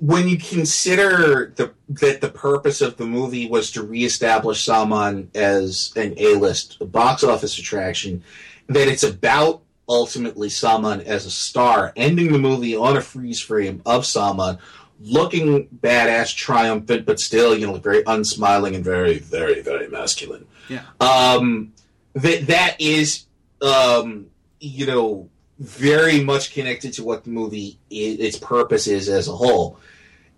when 0.00 0.28
you 0.28 0.38
consider 0.38 1.52
the 1.56 1.72
that 1.88 2.20
the 2.20 2.28
purpose 2.30 2.80
of 2.80 2.96
the 2.96 3.04
movie 3.06 3.48
was 3.48 3.70
to 3.72 3.82
reestablish 3.82 4.64
Salman 4.64 5.30
as 5.34 5.92
an 5.96 6.14
A-list 6.16 6.78
box 6.92 7.24
office 7.24 7.58
attraction, 7.58 8.22
that 8.68 8.88
it's 8.88 9.02
about 9.02 9.62
ultimately 9.88 10.48
Salman 10.48 11.00
as 11.02 11.26
a 11.26 11.30
star, 11.30 11.92
ending 11.96 12.32
the 12.32 12.38
movie 12.38 12.76
on 12.76 12.96
a 12.96 13.00
freeze 13.00 13.40
frame 13.40 13.82
of 13.86 14.04
Salman 14.04 14.58
looking 15.00 15.68
badass, 15.68 16.34
triumphant, 16.34 17.06
but 17.06 17.20
still, 17.20 17.56
you 17.56 17.66
know, 17.66 17.76
very 17.76 18.02
unsmiling 18.04 18.74
and 18.74 18.84
very, 18.84 19.18
very, 19.18 19.60
very 19.62 19.88
masculine. 19.88 20.46
Yeah. 20.68 20.82
Um, 21.00 21.72
that 22.14 22.46
that 22.48 22.76
is, 22.80 23.26
um, 23.62 24.26
you 24.60 24.86
know, 24.86 25.28
very 25.58 26.22
much 26.22 26.52
connected 26.52 26.92
to 26.94 27.04
what 27.04 27.24
the 27.24 27.30
movie 27.30 27.78
i 27.90 27.94
its 27.94 28.38
purpose 28.38 28.86
is 28.86 29.08
as 29.08 29.28
a 29.28 29.32
whole, 29.32 29.78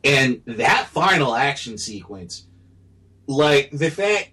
and 0.05 0.43
that 0.47 0.89
final 0.89 1.35
action 1.35 1.78
sequence, 1.78 2.44
like 3.27 3.70
the 3.70 3.90
fact, 3.90 4.31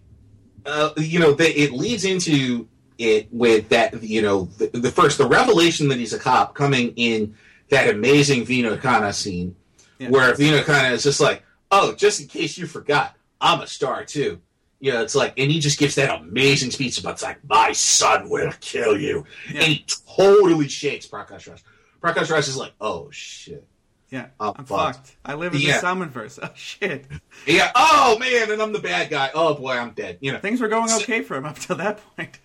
uh, 0.65 0.91
you 0.98 1.19
know, 1.19 1.34
that 1.34 1.60
it 1.60 1.72
leads 1.72 2.06
into 2.06 2.68
it 2.98 3.28
with 3.32 3.69
that, 3.69 4.02
you 4.03 4.22
know, 4.22 4.45
the, 4.57 4.68
the 4.74 4.91
first 4.91 5.18
the 5.18 5.28
revelation 5.28 5.88
that 5.90 5.98
he's 5.98 6.14
a 6.14 6.19
cop 6.19 6.56
coming 6.56 6.94
in 6.95 7.36
that 7.69 7.90
amazing 7.90 8.45
Vinod 8.45 8.80
Khanna 8.82 9.14
scene, 9.14 9.56
Yeah. 9.99 10.10
where 10.10 10.34
Vinod 10.34 10.64
Khanna 10.64 10.91
is 10.91 11.03
just 11.03 11.19
like, 11.19 11.44
oh, 11.72 11.94
just 11.94 12.22
in 12.22 12.28
case 12.28 12.57
you 12.57 12.65
forgot, 12.65 13.15
I'm 13.41 13.61
a 13.61 13.68
star 13.68 14.06
too. 14.06 14.41
You 14.80 14.94
know, 14.94 15.02
it's 15.02 15.15
like, 15.15 15.34
and 15.38 15.52
he 15.52 15.60
just 15.60 15.80
gives 15.80 15.95
that 15.95 16.22
amazing 16.22 16.69
speech 16.72 16.99
about, 16.99 17.14
it's 17.14 17.24
like, 17.24 17.44
my 17.48 17.72
son 17.72 18.30
will 18.30 18.52
kill 18.61 18.98
you. 18.98 19.26
Yeah. 19.52 19.61
And 19.64 19.74
he 19.74 19.86
totally 20.15 20.68
shakes 20.68 21.07
Prakash 21.07 21.49
Raj. 21.49 21.64
Prakash 22.02 22.30
Raj 22.32 22.48
is 22.48 22.56
like, 22.57 22.74
oh, 22.80 23.10
shit. 23.11 23.65
Yeah. 24.10 24.28
I'm 24.40 24.53
I'm 24.56 24.65
fucked. 24.65 24.95
fucked. 24.98 25.15
I 25.26 25.34
live 25.34 25.53
in 25.56 25.61
Yeah. 25.61 25.74
the 25.74 25.80
Salman 25.80 26.10
verse. 26.10 26.40
Oh 26.44 26.49
shit. 26.56 27.06
Yeah, 27.45 27.72
oh, 27.76 28.18
man, 28.19 28.52
and 28.52 28.61
I'm 28.61 28.72
the 28.72 28.80
bad 28.80 29.10
guy. 29.10 29.32
Oh, 29.34 29.56
boy, 29.56 29.72
I'm 29.74 29.91
dead. 29.91 30.19
You 30.22 30.32
know, 30.32 30.40
Things 30.40 30.61
were 30.61 30.68
going 30.69 30.90
okay 31.02 31.22
for 31.24 31.36
him 31.36 31.45
up 31.45 31.57
till 31.60 31.76
that 31.78 31.99
point. 32.15 32.40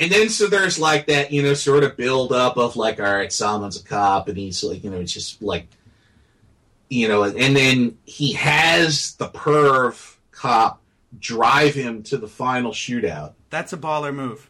And 0.00 0.10
then 0.10 0.28
so 0.28 0.46
there's 0.46 0.78
like 0.78 1.06
that, 1.06 1.32
you 1.32 1.42
know, 1.42 1.54
sort 1.54 1.84
of 1.84 1.96
build 1.96 2.32
up 2.32 2.56
of 2.56 2.76
like, 2.76 3.00
all 3.00 3.12
right, 3.12 3.32
Salman's 3.32 3.80
a 3.80 3.84
cop, 3.84 4.28
and 4.28 4.36
he's 4.36 4.62
like, 4.62 4.84
you 4.84 4.90
know, 4.90 5.00
it's 5.00 5.12
just 5.12 5.42
like, 5.42 5.66
you 6.88 7.08
know, 7.08 7.24
and 7.24 7.56
then 7.56 7.98
he 8.04 8.32
has 8.34 9.14
the 9.16 9.28
perv 9.28 10.16
cop 10.30 10.80
drive 11.18 11.74
him 11.74 12.02
to 12.04 12.16
the 12.16 12.28
final 12.28 12.72
shootout. 12.72 13.32
That's 13.50 13.72
a 13.72 13.76
baller 13.76 14.14
move. 14.14 14.48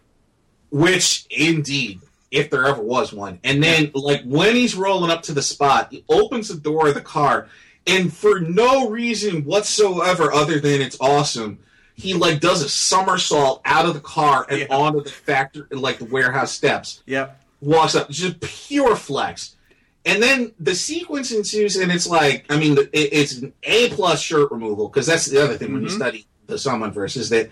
Which, 0.70 1.26
indeed, 1.30 2.00
if 2.30 2.50
there 2.50 2.66
ever 2.66 2.82
was 2.82 3.12
one. 3.12 3.40
And 3.42 3.62
then, 3.62 3.90
like, 3.94 4.22
when 4.24 4.54
he's 4.54 4.74
rolling 4.74 5.10
up 5.10 5.22
to 5.22 5.32
the 5.32 5.42
spot, 5.42 5.88
he 5.90 6.04
opens 6.08 6.48
the 6.48 6.60
door 6.60 6.88
of 6.88 6.94
the 6.94 7.00
car, 7.00 7.48
and 7.86 8.12
for 8.12 8.40
no 8.40 8.90
reason 8.90 9.44
whatsoever 9.44 10.30
other 10.30 10.60
than 10.60 10.82
it's 10.82 10.98
awesome, 11.00 11.58
he, 11.98 12.14
like, 12.14 12.40
does 12.40 12.62
a 12.62 12.68
somersault 12.68 13.60
out 13.64 13.84
of 13.84 13.92
the 13.94 14.00
car 14.00 14.46
and 14.48 14.60
Yeah. 14.60 14.66
onto 14.70 15.02
the 15.02 15.10
factory, 15.10 15.64
like, 15.72 15.98
the 15.98 16.04
warehouse 16.04 16.52
steps. 16.52 17.02
Yep. 17.06 17.40
Walks 17.60 17.96
up, 17.96 18.08
just 18.08 18.38
pure 18.40 18.94
flex. 18.94 19.56
And 20.04 20.22
then 20.22 20.52
the 20.60 20.76
sequence 20.76 21.32
ensues, 21.32 21.74
and 21.76 21.90
it's 21.90 22.06
like, 22.06 22.46
I 22.50 22.56
mean, 22.56 22.78
it, 22.78 22.90
it's 22.92 23.34
an 23.38 23.52
A 23.64 23.88
plus 23.90 24.22
shirt 24.22 24.50
removal, 24.52 24.88
because 24.88 25.06
that's 25.06 25.26
the 25.26 25.42
other 25.42 25.58
thing 25.58 25.72
when 25.72 25.82
you 25.82 25.88
Mhm. 25.88 25.96
study 25.96 26.26
the 26.46 26.56
Salman 26.56 26.92
verse, 26.92 27.16
is 27.16 27.30
that 27.30 27.50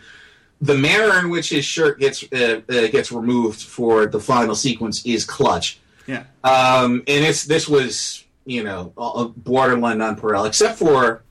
the 0.61 0.75
manner 0.75 1.19
in 1.19 1.29
which 1.29 1.51
his 1.51 1.65
shirt 1.65 1.99
gets 1.99 2.25
uh, 2.33 2.61
uh, 2.71 2.87
gets 2.87 3.11
removed 3.13 3.61
for 3.61 4.07
the 4.07 4.21
final 4.21 4.55
sequence 4.55 5.05
is 5.05 5.25
clutch. 5.25 5.79
Yeah. 6.07 6.23
Um, 6.45 7.03
and 7.09 7.25
it's 7.27 7.45
this 7.45 7.69
was 7.69 8.25
you 8.47 8.63
know 8.63 8.93
borderline 9.37 9.99
nonpareil, 9.99 10.47
except 10.47 10.79
for 10.79 11.23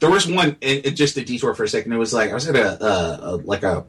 there 0.00 0.10
was 0.10 0.26
one. 0.26 0.56
And, 0.62 0.84
and 0.86 0.96
just 0.96 1.16
a 1.16 1.24
detour 1.24 1.54
for 1.54 1.64
a 1.64 1.68
second. 1.68 1.92
It 1.92 1.96
was 1.96 2.12
like 2.12 2.30
I 2.30 2.34
was 2.34 2.48
at 2.48 2.56
a, 2.56 2.84
a, 2.84 3.18
a 3.22 3.36
like 3.36 3.62
a 3.62 3.84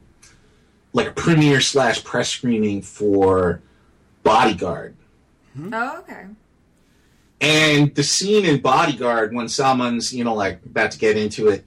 like 0.92 1.08
a 1.08 1.12
premiere 1.12 1.60
slash 1.60 2.02
press 2.04 2.28
screening 2.30 2.82
for 2.82 3.60
Bodyguard. 4.22 4.94
oh, 5.72 5.98
okay. 6.00 6.26
And 7.40 7.94
the 7.94 8.02
scene 8.02 8.44
in 8.44 8.60
Bodyguard 8.60 9.32
when 9.32 9.48
Salman's, 9.48 10.12
you 10.12 10.24
know, 10.24 10.34
like 10.34 10.64
about 10.66 10.90
to 10.92 10.98
get 10.98 11.16
into 11.16 11.48
it, 11.48 11.64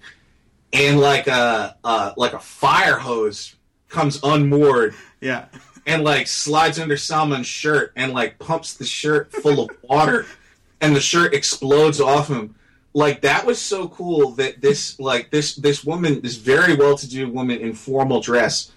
and 0.74 1.00
like 1.00 1.28
a 1.28 1.78
uh, 1.84 2.12
like 2.18 2.34
a 2.34 2.40
fire 2.40 2.98
hose 2.98 3.56
comes 3.88 4.20
unmoored 4.24 4.96
Yeah. 5.22 5.46
and 5.86 6.04
like 6.04 6.28
slides 6.28 6.78
under 6.80 6.98
Salman's 6.98 7.48
shirt 7.48 7.92
and 7.96 8.12
like 8.14 8.38
pumps 8.40 8.74
the 8.74 8.86
shirt 8.86 9.32
full 9.32 9.62
of 9.64 9.70
water, 9.84 10.26
and 10.82 10.94
the 10.96 11.00
shirt 11.02 11.34
explodes 11.34 12.02
off 12.02 12.28
him. 12.28 12.56
Like 12.94 13.22
that 13.22 13.46
was 13.46 13.60
so 13.62 13.88
cool 13.88 14.32
that 14.32 14.62
this 14.62 15.00
like 15.00 15.30
this 15.32 15.56
this 15.56 15.84
woman, 15.84 16.22
this 16.22 16.36
very 16.36 16.76
well 16.76 16.98
to 16.98 17.08
do 17.10 17.30
woman 17.30 17.60
in 17.60 17.74
formal 17.74 18.20
dress, 18.22 18.72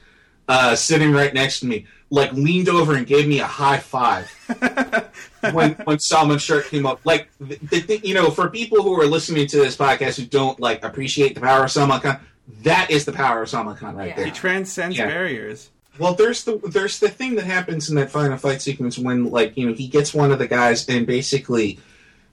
uh, 0.48 0.76
sitting 0.76 1.10
right 1.12 1.34
next 1.34 1.60
to 1.60 1.66
me, 1.66 1.86
like 2.10 2.32
leaned 2.32 2.68
over 2.68 2.94
and 2.94 3.06
gave 3.06 3.26
me 3.26 3.40
a 3.40 3.46
high 3.46 3.78
five 3.78 4.30
when 5.52 5.72
when 5.84 5.98
Salman's 5.98 6.42
shirt 6.42 6.66
came 6.66 6.86
up. 6.86 7.00
Like 7.04 7.28
the, 7.40 7.56
the 7.56 7.80
thing, 7.80 8.00
you 8.04 8.14
know, 8.14 8.30
for 8.30 8.48
people 8.50 8.82
who 8.82 8.98
are 9.00 9.06
listening 9.06 9.46
to 9.48 9.56
this 9.56 9.76
podcast 9.76 10.18
who 10.20 10.26
don't 10.26 10.58
like 10.60 10.84
appreciate 10.84 11.34
the 11.34 11.40
power 11.40 11.64
of 11.64 11.70
Salman 11.72 12.00
Khan, 12.00 12.20
that 12.62 12.90
is 12.90 13.04
the 13.04 13.12
power 13.12 13.42
of 13.42 13.48
Salman 13.48 13.74
Khan 13.76 13.96
right 13.96 14.08
Yeah. 14.10 14.16
there. 14.16 14.24
He 14.26 14.30
transcends 14.30 14.96
Yeah. 14.96 15.06
barriers. 15.06 15.70
Well, 15.98 16.14
there's 16.14 16.44
the 16.44 16.58
there's 16.64 16.98
the 17.00 17.08
thing 17.08 17.34
that 17.36 17.44
happens 17.46 17.88
in 17.88 17.96
that 17.96 18.10
final 18.10 18.36
fight 18.36 18.60
sequence 18.62 18.96
when 18.98 19.30
like 19.30 19.56
you 19.56 19.66
know 19.68 19.72
he 19.74 19.88
gets 19.88 20.12
one 20.14 20.30
of 20.32 20.38
the 20.38 20.46
guys 20.48 20.88
and 20.88 21.06
basically 21.06 21.78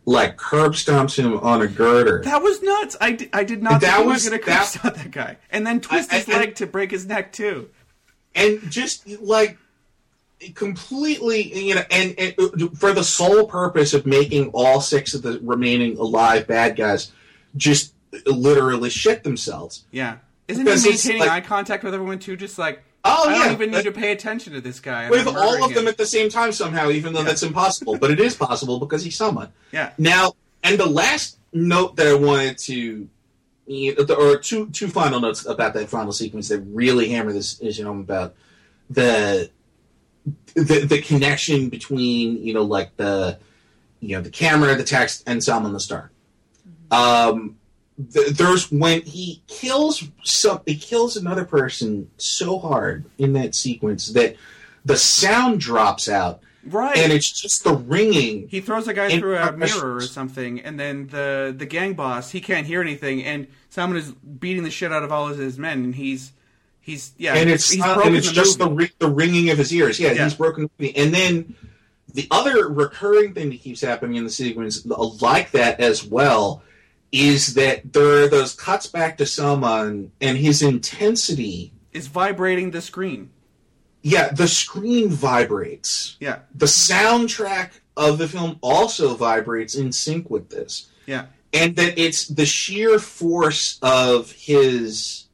like 0.06 0.38
curb 0.38 0.74
stomps 0.74 1.16
him 1.18 1.38
on 1.40 1.62
a 1.62 1.68
girder. 1.68 2.22
That 2.26 2.42
was 2.42 2.62
nuts. 2.62 2.98
I, 3.00 3.30
I 3.34 3.44
did 3.44 3.62
not 3.62 3.82
That 3.82 3.92
think 3.98 4.04
he 4.04 4.08
was- 4.08 4.16
was 4.24 4.30
going 4.30 4.40
to 4.40 4.46
that- 4.48 4.58
curse 4.60 4.86
out 4.86 4.96
that 4.96 5.12
guy. 5.12 5.38
And 5.52 5.66
then 5.68 5.80
twist 5.82 6.12
I- 6.14 6.18
his 6.18 6.30
I- 6.30 6.38
leg 6.40 6.56
to 6.56 6.68
break 6.68 6.92
his 6.92 7.06
neck, 7.06 7.32
too. 7.34 7.70
and 8.36 8.60
just 8.72 9.08
like 9.22 9.58
completely 10.56 11.54
you 11.68 11.76
know 11.76 11.84
and, 11.92 12.16
and 12.18 12.34
uh, 12.40 12.68
for 12.76 12.94
the 12.94 13.04
sole 13.04 13.46
purpose 13.46 13.94
of 13.94 14.08
making 14.08 14.50
all 14.54 14.82
six 14.82 15.14
of 15.14 15.22
the 15.22 15.40
remaining 15.44 15.96
alive 16.00 16.48
bad 16.48 16.76
guys 16.76 17.12
just 17.56 17.94
literally 18.26 18.90
shit 18.90 19.24
themselves 19.24 19.86
Yeah. 19.92 20.18
Isn't 20.48 20.66
Because 20.66 20.84
he 20.84 20.90
maintaining 20.90 21.20
like- 21.22 21.30
eye 21.30 21.42
contact 21.42 21.84
with 21.84 21.94
everyone 21.94 22.20
too? 22.20 22.36
Just 22.36 22.58
like, 22.58 22.82
Oh, 23.04 23.30
I 23.30 23.34
yeah. 23.34 23.44
don't 23.44 23.54
even 23.54 23.72
need 23.72 23.84
to 23.84 23.92
pay 23.92 24.12
attention 24.12 24.54
to 24.54 24.62
this 24.62 24.80
guy. 24.80 25.10
with 25.10 25.26
all 25.28 25.34
murdering 25.34 25.64
of 25.64 25.74
them 25.74 25.84
him. 25.84 25.88
at 25.88 25.98
the 25.98 26.06
same 26.06 26.30
time 26.30 26.52
somehow, 26.52 26.90
even 26.90 27.14
though 27.14 27.24
that's 27.24 27.44
impossible. 27.44 27.98
But 27.98 28.12
it 28.12 28.20
is 28.20 28.36
possible 28.36 28.80
because 28.80 29.04
he's 29.04 29.16
someone. 29.16 29.50
Yeah. 29.72 29.92
Now, 29.98 30.34
and 30.64 30.80
the 30.80 30.86
last 30.86 31.40
note 31.52 31.96
that 31.96 32.08
I 32.08 32.14
wanted 32.14 32.58
to, 32.60 33.10
you 33.66 33.96
know, 33.96 34.16
or 34.16 34.38
two 34.38 34.70
two 34.70 34.88
final 34.88 35.20
notes 35.20 35.46
about 35.46 35.74
that 35.74 35.90
final 35.90 36.12
sequence 36.12 36.50
that 36.50 36.60
really 36.60 37.10
hammer 37.10 37.34
this 37.34 37.62
issue 37.62 37.86
home 37.86 38.02
about 38.02 38.36
the 38.90 39.50
the 40.54 40.86
the 40.86 41.02
connection 41.02 41.70
between 41.70 42.44
you 42.44 42.54
know 42.54 42.64
like 42.64 42.96
the 42.98 43.40
you 44.00 44.16
know 44.16 44.22
the 44.22 44.30
camera, 44.30 44.76
the 44.76 44.84
text, 44.84 45.24
and 45.26 45.44
Salman 45.44 45.74
the 45.74 45.80
Star. 45.80 46.12
Um, 46.92 47.58
th- 48.14 48.30
there's 48.30 48.72
when 48.72 49.02
he 49.02 49.42
kills 49.48 50.04
some, 50.24 50.62
he 50.66 50.76
kills 50.76 51.18
another 51.18 51.46
person 51.46 52.10
so 52.18 52.60
hard 52.60 53.06
in 53.18 53.34
that 53.34 53.56
sequence 53.56 54.08
that 54.10 54.36
the 54.86 54.98
sound 54.98 55.60
drops 55.60 56.10
out, 56.10 56.42
right. 56.66 56.98
and 56.98 57.12
it's 57.12 57.40
just 57.40 57.64
the 57.64 57.74
ringing. 57.74 58.48
he 58.48 58.62
throws 58.62 58.88
a 58.88 58.94
guy 58.94 59.18
through 59.20 59.38
a 59.38 59.52
mirror 59.52 59.96
or 59.96 60.02
something, 60.02 60.60
and 60.62 60.80
then 60.80 61.08
the 61.08 61.54
the 61.56 61.66
gang 61.66 61.94
boss 61.94 62.32
he 62.32 62.42
can't 62.42 62.66
hear 62.66 62.82
anything, 62.82 63.24
and 63.24 63.48
someone 63.70 63.98
is 63.98 64.12
beating 64.12 64.64
the 64.64 64.72
shit 64.72 64.92
out 64.92 65.04
of 65.04 65.12
all 65.12 65.30
of 65.30 65.38
his 65.38 65.60
men, 65.60 65.84
and 65.84 65.96
he's 65.96 66.32
he's 66.82 67.14
yeah, 67.18 67.36
and 67.36 67.50
it's 67.50 67.70
he's 67.70 67.84
and 67.84 68.16
it's 68.16 68.28
the 68.30 68.34
just 68.34 68.58
the 68.58 68.70
movie. 68.70 68.92
the 69.00 69.10
ringing 69.10 69.50
of 69.50 69.58
his 69.58 69.74
ears. 69.74 70.00
Yeah, 70.00 70.12
Yeah. 70.14 70.24
he's 70.24 70.34
broken. 70.34 70.70
And 70.80 71.14
then 71.14 71.56
the 72.14 72.28
other 72.32 72.68
recurring 72.68 73.34
thing 73.34 73.52
that 73.52 73.62
keeps 73.62 73.82
happening 73.82 74.18
in 74.18 74.24
the 74.24 74.30
sequence, 74.30 74.86
like 74.86 75.52
that 75.52 75.80
as 75.80 76.04
well, 76.04 76.64
is 77.12 77.56
that 77.56 77.94
there 77.94 78.24
are 78.24 78.28
those 78.28 78.54
cuts 78.56 78.88
back 78.88 79.18
to 79.18 79.26
Salman 79.26 80.12
and 80.22 80.38
his 80.38 80.62
intensity. 80.62 81.74
is 81.92 82.08
vibrating 82.08 82.72
the 82.72 82.82
screen. 82.82 83.30
Yeah, 84.02 84.30
the 84.32 84.48
screen 84.48 85.10
vibrates. 85.10 86.16
Yeah, 86.20 86.40
The 86.56 86.66
soundtrack 86.68 87.72
of 87.98 88.18
the 88.18 88.28
film 88.28 88.58
also 88.62 89.16
vibrates 89.16 89.76
in 89.76 89.92
sync 89.92 90.30
with 90.30 90.50
this. 90.50 90.90
yeah, 91.06 91.26
and 91.54 91.76
that 91.76 92.00
it's 92.00 92.28
the 92.28 92.46
sheer 92.46 92.98
force 92.98 93.78
of 93.82 94.32
his 94.32 95.26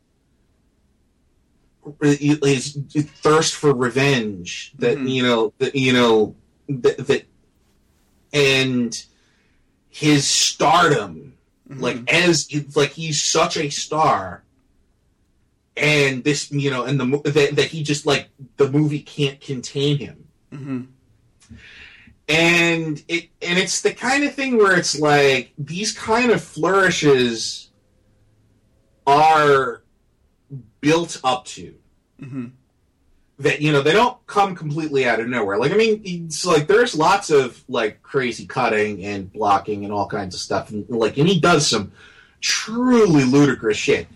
his 2.02 2.78
thirst 3.22 3.56
for 3.56 3.74
revenge 3.74 4.74
that 4.80 4.98
Mhm. 4.98 5.10
you 5.10 5.24
know 5.24 5.54
that 5.60 5.76
you 5.76 5.94
know 5.94 6.36
that, 6.68 6.98
that 7.08 7.26
and 8.34 8.94
his 9.90 10.28
stardom 10.28 11.37
Mhm. 11.70 11.82
like 11.82 12.14
as 12.14 12.48
like 12.76 12.92
he's 12.92 13.22
such 13.22 13.58
a 13.58 13.70
star. 13.70 14.44
And 15.76 16.24
this 16.24 16.52
you 16.52 16.72
know 16.72 16.86
and 16.86 17.00
the 17.00 17.06
that, 17.32 17.56
that 17.56 17.66
he 17.66 17.84
just 17.84 18.06
like 18.06 18.30
the 18.58 18.70
movie 18.70 19.02
can't 19.02 19.40
contain 19.40 19.98
him. 19.98 20.28
Hmm 20.52 20.82
and 22.30 23.04
it 23.08 23.30
and 23.42 23.58
it's 23.58 23.82
the 23.82 23.94
kind 23.94 24.24
of 24.24 24.34
thing 24.34 24.58
where 24.58 24.78
it's 24.78 25.00
like 25.00 25.54
these 25.58 25.94
kind 25.98 26.32
of 26.32 26.44
flourishes 26.44 27.70
are 29.06 29.84
built 30.82 31.20
up 31.24 31.46
to. 31.46 31.74
Hmm 32.20 32.48
that 33.40 33.62
you 33.62 33.72
know 33.72 33.82
they 33.82 33.94
don't 33.94 34.26
come 34.26 34.56
completely 34.56 35.08
out 35.08 35.20
of 35.20 35.28
nowhere. 35.28 35.58
Like 35.58 35.72
i 35.72 35.76
mean 35.76 36.02
it's 36.04 36.46
like 36.46 36.68
there's 36.68 36.96
lots 36.96 37.30
of 37.30 37.64
like 37.68 38.02
crazy 38.02 38.46
cutting 38.46 39.04
and 39.06 39.32
blocking 39.32 39.84
and 39.84 39.94
all 39.94 40.08
kinds 40.08 40.36
of 40.36 40.42
stuff. 40.42 40.70
And 40.72 40.90
like 40.90 41.18
and 41.18 41.28
he 41.28 41.40
does 41.40 41.68
some 41.68 41.92
truly 42.42 43.24
ludicrous 43.24 43.78
shit 43.78 44.08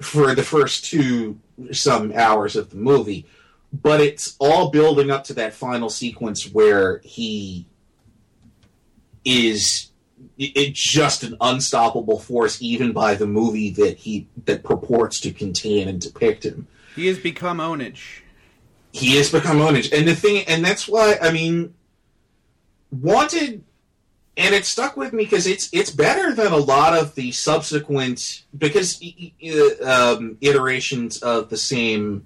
for 0.00 0.34
the 0.34 0.42
first 0.42 0.84
two 0.84 1.38
some 1.72 2.12
hours 2.12 2.56
of 2.56 2.70
the 2.70 2.76
movie. 2.76 3.26
But 3.72 4.00
it's 4.00 4.36
all 4.38 4.70
building 4.70 5.10
up 5.10 5.24
to 5.24 5.34
that 5.34 5.54
final 5.54 5.90
sequence 5.90 6.50
where 6.50 6.98
he 6.98 7.66
is 9.24 9.90
just 10.38 11.22
an 11.24 11.36
unstoppable 11.40 12.18
force 12.18 12.60
even 12.62 12.92
by 12.92 13.14
the 13.14 13.26
movie 13.26 13.70
that 13.70 13.98
he 13.98 14.28
that 14.44 14.62
purports 14.62 15.20
to 15.20 15.32
contain 15.32 15.88
and 15.88 16.00
depict 16.00 16.44
him. 16.44 16.68
He 16.94 17.06
has 17.06 17.18
become 17.18 17.58
ownage. 17.58 18.20
He 18.96 19.16
has 19.16 19.30
become 19.30 19.58
ownage. 19.58 19.92
And 19.96 20.08
the 20.08 20.14
thing 20.14 20.44
and 20.46 20.64
that's 20.64 20.88
why 20.88 21.18
i 21.20 21.30
mean 21.30 21.74
wanted 22.90 23.64
and 24.36 24.54
it 24.54 24.64
stuck 24.64 24.96
with 24.96 25.12
me 25.12 25.24
because 25.24 25.46
it's 25.46 25.68
it's 25.72 25.90
better 25.90 26.34
than 26.34 26.52
a 26.52 26.56
lot 26.56 26.96
of 26.96 27.14
the 27.14 27.32
subsequent 27.32 28.44
because 28.56 29.02
um, 29.84 30.36
iterations 30.40 31.22
of 31.22 31.48
the 31.48 31.56
same 31.56 32.24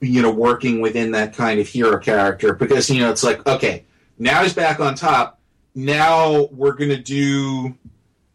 you 0.00 0.22
know 0.22 0.30
working 0.30 0.80
within 0.80 1.12
that 1.12 1.34
kind 1.34 1.58
of 1.58 1.66
hero 1.66 1.98
character. 1.98 2.54
Because 2.54 2.88
you 2.90 3.00
know 3.00 3.10
it's 3.10 3.24
like 3.24 3.46
okay 3.46 3.84
now 4.18 4.42
he's 4.42 4.54
back 4.54 4.80
on 4.80 4.94
top. 4.94 5.40
Now 5.74 6.48
we're 6.52 6.72
gonna 6.72 6.96
do 6.96 7.76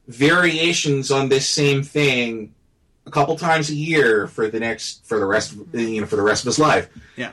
variations 0.08 1.12
on 1.12 1.30
this 1.30 1.48
same 1.48 1.84
thing 1.84 2.54
a 3.06 3.12
couple 3.12 3.36
times 3.38 3.70
a 3.70 3.76
year 3.76 4.28
for 4.28 4.48
the 4.48 4.60
next 4.60 5.06
for 5.06 5.18
the 5.18 5.26
rest 5.26 5.54
of, 5.54 5.74
you 5.74 6.02
know 6.02 6.08
for 6.08 6.18
the 6.18 6.22
rest 6.22 6.44
of 6.44 6.48
his 6.48 6.60
life. 6.60 6.90
Yeah. 7.16 7.32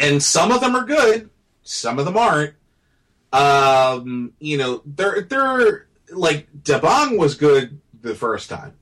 And 0.00 0.20
some 0.20 0.50
of 0.50 0.60
them 0.60 0.74
are 0.74 0.84
good 0.84 1.30
some 1.62 1.98
of 1.98 2.04
them 2.04 2.16
aren't. 2.16 2.54
Um 3.32 4.32
you 4.40 4.58
know 4.58 4.82
they're 4.84 5.22
they're 5.22 5.86
like 6.10 6.48
Dabangg 6.64 7.16
was 7.16 7.36
good 7.36 7.80
the 8.02 8.14
first 8.14 8.50
time. 8.50 8.74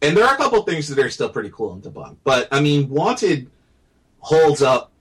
And 0.00 0.16
there 0.16 0.24
are 0.24 0.34
a 0.34 0.36
couple 0.36 0.62
things 0.62 0.88
that 0.88 0.98
are 0.98 1.10
still 1.10 1.28
pretty 1.28 1.50
cool 1.50 1.72
in 1.74 1.80
Dabangg 1.80 2.16
but 2.22 2.46
i 2.52 2.60
mean 2.60 2.88
wanted 2.88 3.50
holds 4.20 4.62
up 4.62 4.92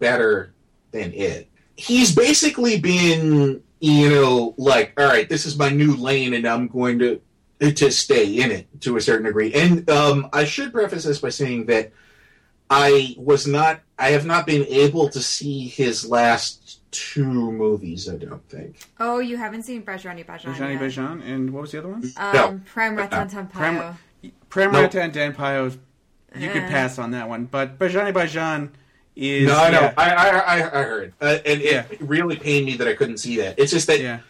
better 0.00 0.52
than 0.90 1.12
it. 1.12 1.48
He's 1.76 2.14
basically 2.14 2.80
been 2.80 3.62
you 3.78 4.10
know 4.10 4.54
like 4.56 4.92
all 4.98 5.06
right 5.06 5.28
this 5.28 5.46
is 5.46 5.56
my 5.56 5.68
new 5.68 5.94
lane 5.94 6.34
and 6.34 6.46
i'm 6.46 6.68
going 6.68 6.98
to 6.98 7.20
to 7.60 7.90
stay 7.90 8.40
in 8.40 8.50
it 8.50 8.66
to 8.80 8.96
a 8.96 9.00
certain 9.00 9.26
degree. 9.26 9.54
And 9.54 9.88
um 9.88 10.28
i 10.32 10.44
should 10.44 10.72
preface 10.72 11.04
this 11.04 11.20
by 11.20 11.28
saying 11.28 11.66
that 11.66 11.92
I 12.74 13.14
was 13.18 13.46
not. 13.46 13.80
I 13.98 14.10
have 14.10 14.26
not 14.26 14.46
been 14.46 14.64
able 14.66 15.08
to 15.10 15.20
see 15.20 15.68
his 15.68 16.08
last 16.08 16.80
two 16.90 17.24
movies. 17.52 18.08
I 18.08 18.16
don't 18.16 18.46
think. 18.48 18.76
Oh, 18.98 19.18
you 19.20 19.36
haven't 19.36 19.62
seen 19.62 19.82
Bajrangi 19.82 20.24
Bhaijaan 20.26 20.54
Bajani 20.54 20.72
yet. 20.72 20.80
Bajan, 20.82 21.24
and 21.24 21.52
what 21.52 21.62
was 21.62 21.72
the 21.72 21.78
other 21.78 21.88
one? 21.88 22.04
Um, 22.16 22.32
No. 22.34 22.60
Prem 22.66 22.96
Ratan 22.96 23.28
Uh, 23.28 23.30
Tampayo. 23.30 23.96
Prem 24.48 24.72
Nope. 24.72 24.82
Rata 24.82 25.02
and 25.02 25.12
Dan 25.12 25.34
Pio, 25.34 25.70
you 26.36 26.50
could 26.50 26.62
pass 26.68 26.98
on 26.98 27.10
that 27.12 27.28
one. 27.28 27.44
But 27.46 27.78
Bajrangi 27.78 28.12
Bhaijaan 28.12 28.70
is. 29.16 29.46
no, 29.48 29.56
I 29.56 29.70
know. 29.70 29.80
yeah, 29.80 29.94
I, 29.96 30.10
I, 30.10 30.28
I, 30.28 30.54
I 30.56 30.82
heard, 30.84 31.12
uh, 31.20 31.38
and 31.46 31.60
Yeah. 31.60 31.84
it 31.90 32.00
really 32.00 32.36
pained 32.36 32.66
me 32.66 32.76
that 32.76 32.88
I 32.88 32.94
couldn't 32.94 33.18
see 33.18 33.36
that. 33.38 33.58
It's 33.58 33.70
just 33.72 33.86
that 33.86 34.00
yeah. 34.00 34.20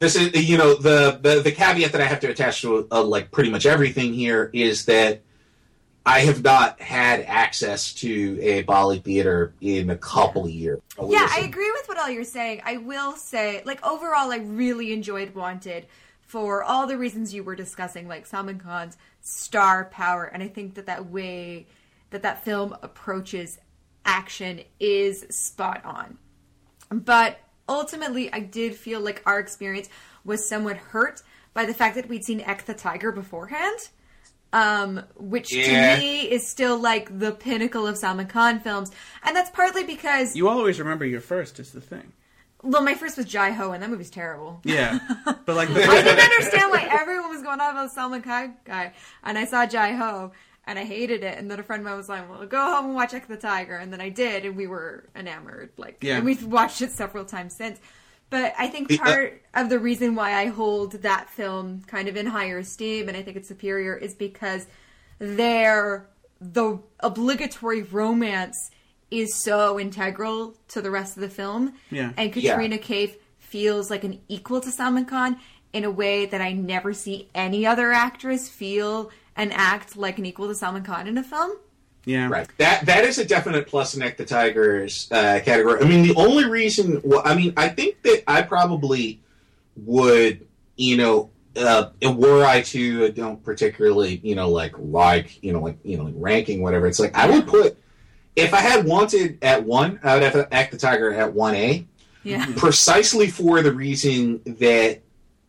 this 0.00 0.16
is, 0.16 0.48
you 0.48 0.58
know, 0.58 0.74
the, 0.74 1.18
the 1.22 1.40
the 1.40 1.52
caveat 1.52 1.92
that 1.92 2.00
I 2.00 2.04
have 2.04 2.20
to 2.20 2.28
attach 2.28 2.60
to 2.62 2.86
uh, 2.90 3.02
like 3.02 3.30
pretty 3.30 3.48
much 3.50 3.64
everything 3.66 4.12
here 4.12 4.50
is 4.52 4.84
that 4.86 5.22
I 6.06 6.20
have 6.20 6.42
not 6.42 6.80
had 6.80 7.20
access 7.20 7.94
to 7.94 8.38
a 8.42 8.62
Bali 8.62 8.98
theater 8.98 9.54
in 9.62 9.88
a 9.88 9.96
couple 9.96 10.44
of 10.44 10.50
years. 10.50 10.80
Yeah, 10.98 11.26
I 11.30 11.40
agree 11.40 11.70
with 11.72 11.88
what 11.88 11.98
all 11.98 12.10
you're 12.10 12.24
saying. 12.24 12.60
I 12.64 12.76
will 12.76 13.12
say, 13.12 13.62
like, 13.64 13.84
overall, 13.84 14.30
I 14.30 14.36
really 14.36 14.92
enjoyed 14.92 15.34
Wanted 15.34 15.86
for 16.20 16.62
all 16.62 16.86
the 16.86 16.98
reasons 16.98 17.32
you 17.32 17.42
were 17.42 17.56
discussing, 17.56 18.06
like 18.06 18.26
Salman 18.26 18.58
Khan's 18.58 18.98
star 19.22 19.86
power. 19.86 20.24
And 20.24 20.42
I 20.42 20.48
think 20.48 20.74
that 20.74 20.86
that 20.86 21.06
way 21.10 21.66
that 22.10 22.22
that 22.22 22.44
film 22.44 22.76
approaches 22.82 23.58
action 24.04 24.60
is 24.78 25.26
spot 25.30 25.82
on. 25.84 26.18
But 26.90 27.38
ultimately, 27.68 28.32
I 28.32 28.40
did 28.40 28.74
feel 28.74 29.00
like 29.00 29.22
our 29.24 29.38
experience 29.38 29.88
was 30.24 30.46
somewhat 30.46 30.76
hurt 30.76 31.22
by 31.54 31.64
the 31.64 31.74
fact 31.74 31.94
that 31.94 32.08
we'd 32.08 32.24
seen 32.24 32.40
Ek 32.40 32.66
Tha 32.66 32.74
Tiger 32.74 33.10
beforehand. 33.10 33.88
Um, 34.54 35.02
which 35.16 35.52
Yeah. 35.52 35.96
to 35.96 36.00
me 36.00 36.20
is 36.30 36.46
still 36.46 36.78
like 36.78 37.18
the 37.18 37.32
pinnacle 37.32 37.86
of 37.88 37.98
Salman 37.98 38.26
Khan 38.28 38.60
films. 38.60 38.92
And 39.24 39.34
that's 39.34 39.50
partly 39.50 39.82
because 39.84 40.36
You 40.36 40.48
always 40.48 40.78
remember 40.78 41.04
your 41.04 41.20
first 41.20 41.58
is 41.58 41.72
the 41.72 41.80
thing. 41.80 42.12
well, 42.62 42.82
my 42.82 42.94
first 42.94 43.16
was 43.16 43.26
Jai 43.26 43.50
Ho, 43.50 43.72
and 43.72 43.82
that 43.82 43.90
movie's 43.90 44.10
terrible. 44.10 44.60
Yeah, 44.64 44.98
but 45.44 45.56
like 45.56 45.68
I 45.70 45.74
didn't 45.74 46.20
understand 46.20 46.70
why 46.70 46.86
everyone 46.88 47.30
was 47.30 47.42
going 47.42 47.60
on 47.60 47.70
about 47.72 47.82
the 47.88 47.94
Salman 47.94 48.22
Khan 48.22 48.54
guy, 48.64 48.92
and 49.24 49.36
I 49.36 49.44
saw 49.44 49.66
Jai 49.66 49.92
Ho, 49.92 50.30
and 50.66 50.78
I 50.78 50.84
hated 50.84 51.24
it. 51.24 51.36
And 51.36 51.50
then 51.50 51.58
a 51.58 51.62
friend 51.64 51.80
of 51.80 51.86
mine 51.86 51.96
was 51.96 52.08
like, 52.08 52.30
"Well, 52.30 52.46
go 52.46 52.58
home 52.64 52.86
and 52.86 52.94
watch 52.94 53.12
Ek 53.12 53.26
Tha 53.26 53.36
Tiger," 53.36 53.76
and 53.76 53.92
then 53.92 54.00
I 54.00 54.08
did, 54.08 54.44
and 54.46 54.56
we 54.56 54.66
were 54.68 55.04
enamored. 55.16 55.72
Like, 55.76 55.98
Yeah. 56.00 56.16
and 56.18 56.24
we've 56.24 56.44
watched 56.44 56.80
it 56.80 56.92
several 56.92 57.24
times 57.24 57.54
since. 57.56 57.78
But 58.30 58.54
I 58.58 58.66
think 58.68 58.88
The- 58.88 58.98
part 58.98 59.42
of 59.54 59.68
the 59.68 59.78
reason 59.78 60.14
why 60.14 60.34
I 60.34 60.46
hold 60.46 60.92
that 61.02 61.30
film 61.30 61.82
kind 61.86 62.08
of 62.08 62.16
in 62.16 62.26
higher 62.26 62.58
esteem, 62.58 63.08
and 63.08 63.16
I 63.16 63.22
think 63.22 63.36
it's 63.36 63.48
superior, 63.48 63.96
is 63.96 64.14
because 64.14 64.66
their 65.18 66.06
the 66.40 66.78
obligatory 67.00 67.82
romance 67.82 68.70
is 69.10 69.34
so 69.34 69.78
integral 69.78 70.56
to 70.68 70.82
the 70.82 70.90
rest 70.90 71.16
of 71.16 71.20
the 71.22 71.28
film. 71.28 71.74
Yeah. 71.90 72.12
And 72.16 72.34
Yeah. 72.36 72.52
Katrina 72.56 72.78
Kaif 72.78 73.14
feels 73.38 73.88
like 73.90 74.02
an 74.04 74.20
equal 74.28 74.60
to 74.60 74.70
Salman 74.70 75.04
Khan 75.06 75.38
in 75.72 75.84
a 75.84 75.90
way 75.90 76.26
that 76.26 76.40
I 76.40 76.52
never 76.52 76.92
see 76.92 77.28
any 77.34 77.64
other 77.64 77.92
actress 77.92 78.48
feel 78.48 79.10
and 79.36 79.52
act 79.52 79.96
like 79.96 80.18
an 80.18 80.26
equal 80.26 80.48
to 80.48 80.54
Salman 80.54 80.82
Khan 80.82 81.06
in 81.06 81.16
a 81.16 81.22
film. 81.22 81.52
Yeah. 82.04 82.28
Right. 82.28 82.46
That 82.58 82.86
that 82.86 83.04
is 83.04 83.18
a 83.18 83.24
definite 83.24 83.66
plus 83.66 83.94
in 83.94 84.02
Ek 84.02 84.16
Tha 84.16 84.24
Tiger's 84.24 85.08
uh, 85.10 85.40
category. 85.44 85.80
I 85.80 85.88
mean, 85.88 86.06
the 86.06 86.14
only 86.16 86.44
reason. 86.44 87.00
Well, 87.04 87.22
I 87.24 87.34
mean, 87.34 87.52
I 87.56 87.68
think 87.68 88.02
that 88.02 88.24
I 88.26 88.42
probably 88.42 89.20
would, 89.76 90.46
you 90.76 90.96
know, 90.96 91.30
uh, 91.56 91.90
were 92.02 92.44
I 92.44 92.62
to 92.62 93.06
uh, 93.06 93.08
don't 93.08 93.42
particularly, 93.42 94.20
you 94.22 94.34
know, 94.34 94.50
like 94.50 94.74
like 94.78 95.42
you 95.42 95.52
know, 95.52 95.60
like 95.60 95.78
you 95.84 95.96
know, 95.96 96.04
like 96.04 96.14
ranking 96.16 96.62
whatever. 96.62 96.86
It's 96.86 97.00
like 97.00 97.16
I 97.16 97.30
would 97.30 97.46
put 97.46 97.78
if 98.36 98.52
I 98.52 98.60
had 98.60 98.84
wanted 98.84 99.38
at 99.42 99.64
one, 99.64 100.00
I 100.02 100.14
would 100.14 100.22
have 100.24 100.48
Ek 100.52 100.72
Tha 100.72 100.76
Tiger 100.78 101.12
at 101.12 101.32
one 101.32 101.54
A, 101.54 101.86
Yeah. 102.22 102.46
precisely 102.56 103.28
for 103.28 103.62
the 103.62 103.72
reason 103.72 104.40
that. 104.44 105.00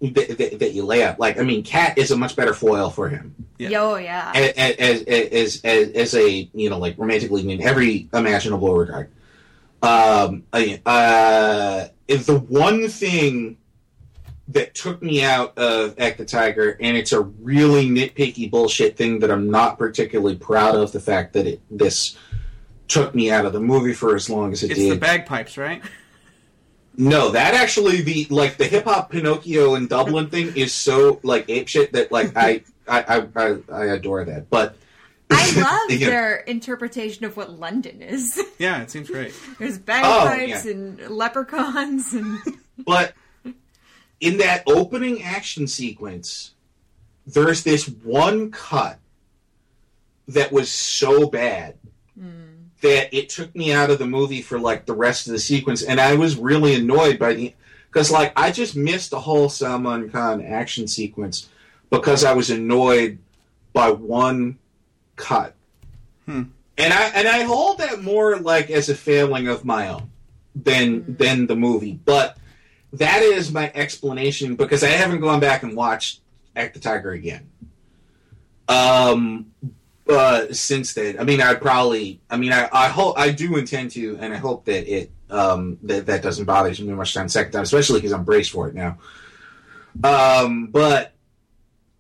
That, 0.02 0.38
that, 0.38 0.60
that 0.60 0.74
you 0.74 0.86
lay 0.86 1.04
up. 1.04 1.20
like 1.20 1.40
I 1.40 1.44
mean, 1.44 1.64
Kat 1.64 1.98
is 1.98 2.12
a 2.12 2.18
much 2.18 2.36
better 2.36 2.54
foil 2.54 2.90
for 2.90 3.08
him 3.08 3.34
Yeah. 3.58 3.70
Yo, 3.70 3.96
yeah. 3.96 4.32
as, 4.36 4.76
as, 4.78 5.02
as, 5.04 5.62
as, 5.64 5.90
as 5.92 6.14
a 6.16 6.50
you 6.54 6.70
know 6.70 6.78
like 6.78 6.98
romantically 6.98 7.50
in 7.50 7.62
every 7.62 8.10
imaginable 8.14 8.76
regard. 8.76 9.10
Um, 9.82 10.44
I- 10.52 10.82
uh, 10.86 11.88
if 12.08 12.26
the 12.26 12.38
one 12.40 12.88
thing 12.90 13.58
that 14.50 14.76
took 14.76 15.02
me 15.02 15.24
out 15.24 15.58
of 15.58 15.96
Ek 15.98 16.18
Tha 16.18 16.26
Tiger, 16.26 16.78
and 16.80 16.96
it's 16.96 17.12
a 17.12 17.22
really 17.22 17.90
nitpicky 17.90 18.50
bullshit 18.52 18.96
thing 18.98 19.20
that 19.20 19.32
I'm 19.32 19.50
not 19.50 19.80
particularly 19.80 20.36
proud 20.36 20.76
of. 20.76 20.92
The 20.92 21.00
fact 21.00 21.34
that 21.34 21.48
it 21.48 21.62
this 21.72 22.16
took 22.88 23.16
me 23.16 23.32
out 23.32 23.46
of 23.46 23.54
the 23.54 23.60
movie 23.60 23.94
for 23.94 24.16
as 24.16 24.30
long 24.30 24.52
as 24.52 24.62
it 24.62 24.72
It's 24.72 24.80
did. 24.80 24.86
It's 24.88 24.94
the 24.96 25.00
bagpipes, 25.00 25.58
right? 25.58 25.82
No, 26.98 27.32
that 27.32 27.54
actually 27.54 28.02
the 28.02 28.28
like 28.30 28.58
the 28.58 28.66
hip 28.66 28.86
hop 28.86 29.12
Pinocchio 29.12 29.76
in 29.76 29.88
Dublin 29.88 30.30
thing 30.30 30.56
is 30.56 30.74
so 30.74 31.20
like 31.24 31.50
ape 31.50 31.68
shit 31.68 31.92
that 31.94 32.12
like 32.12 32.36
I 32.38 32.64
I 32.88 33.02
I, 33.02 33.28
I, 33.36 33.58
I 33.72 33.86
adore 33.88 34.24
that. 34.26 34.50
But 34.50 34.78
I 35.30 35.52
love 35.90 36.00
Yeah. 36.00 36.10
their 36.10 36.36
interpretation 36.38 37.26
of 37.26 37.36
what 37.36 37.52
London 37.52 38.02
is. 38.02 38.42
Yeah, 38.60 38.82
it 38.82 38.92
seems 38.92 39.10
great. 39.10 39.34
There's 39.60 39.78
bagpipes 39.78 40.66
oh, 40.66 40.70
yeah. 40.70 40.76
and 40.76 41.00
leprechauns 41.10 42.14
and 42.14 42.40
But 42.86 43.14
in 44.20 44.38
that 44.38 44.64
opening 44.68 45.24
action 45.24 45.68
sequence, 45.68 46.52
there's 47.26 47.64
this 47.64 47.88
one 47.88 48.52
cut 48.52 49.00
that 50.28 50.52
was 50.52 50.70
so 50.72 51.28
bad 51.30 51.76
that 52.82 53.14
it 53.14 53.30
took 53.30 53.56
me 53.56 53.72
out 53.72 53.90
of 53.90 54.00
the 54.00 54.08
movie 54.08 54.42
for 54.42 54.60
like 54.60 54.86
the 54.86 54.94
rest 54.94 55.28
of 55.28 55.34
the 55.34 55.40
sequence, 55.40 55.82
and 55.82 56.00
I 56.00 56.16
was 56.16 56.36
really 56.38 56.76
annoyed 56.76 57.18
by 57.20 57.34
the 57.34 57.54
because 57.88 58.12
like 58.12 58.34
I 58.36 58.52
just 58.52 58.76
missed 58.76 59.12
the 59.12 59.20
whole 59.22 59.50
Salman 59.50 60.10
Khan 60.10 60.42
action 60.44 60.88
sequence 60.88 61.50
because 61.90 62.24
I 62.24 62.34
was 62.34 62.50
annoyed 62.50 63.20
by 63.74 63.92
one 63.92 64.58
cut. 65.16 65.56
And 66.78 66.94
I 66.94 67.08
and 67.16 67.28
I 67.28 67.44
hold 67.44 67.78
that 67.78 68.02
more 68.02 68.38
like 68.38 68.70
as 68.70 68.90
a 68.90 68.96
failing 68.96 69.48
of 69.48 69.64
my 69.64 69.88
own 69.88 70.10
than 70.56 71.16
than 71.18 71.48
the 71.48 71.56
movie. 71.56 72.00
But 72.04 72.38
that 72.94 73.22
is 73.22 73.52
my 73.52 73.72
explanation 73.74 74.56
because 74.56 74.84
I 74.84 74.90
haven't 74.90 75.22
gone 75.22 75.40
back 75.40 75.64
and 75.64 75.76
watched 75.76 76.20
Ek 76.56 76.74
Tha 76.74 76.80
Tiger 76.80 77.12
again. 77.12 77.50
Um 78.68 79.52
uh 80.10 80.52
since 80.54 80.94
then. 80.94 81.20
I 81.20 81.24
mean 81.24 81.42
I'd 81.42 81.62
probably 81.62 82.20
I 82.30 82.38
mean 82.38 82.52
I, 82.52 82.70
I 82.72 82.88
hope 82.90 83.18
I 83.18 83.32
do 83.32 83.58
intend 83.58 83.92
to 83.92 84.18
and 84.20 84.34
I 84.34 84.38
hope 84.38 84.66
that 84.66 84.88
it 84.92 85.12
um 85.30 85.78
that 85.84 86.06
that 86.06 86.22
doesn't 86.22 86.46
bother 86.46 86.70
me 86.70 86.94
much 86.94 87.14
time 87.14 87.28
second 87.30 87.52
time, 87.54 87.64
especially 87.64 88.00
because 88.00 88.14
I'm 88.14 88.24
braced 88.24 88.52
for 88.52 88.68
it 88.68 88.76
now. 88.76 88.98
Um 90.04 90.68
but 90.68 91.14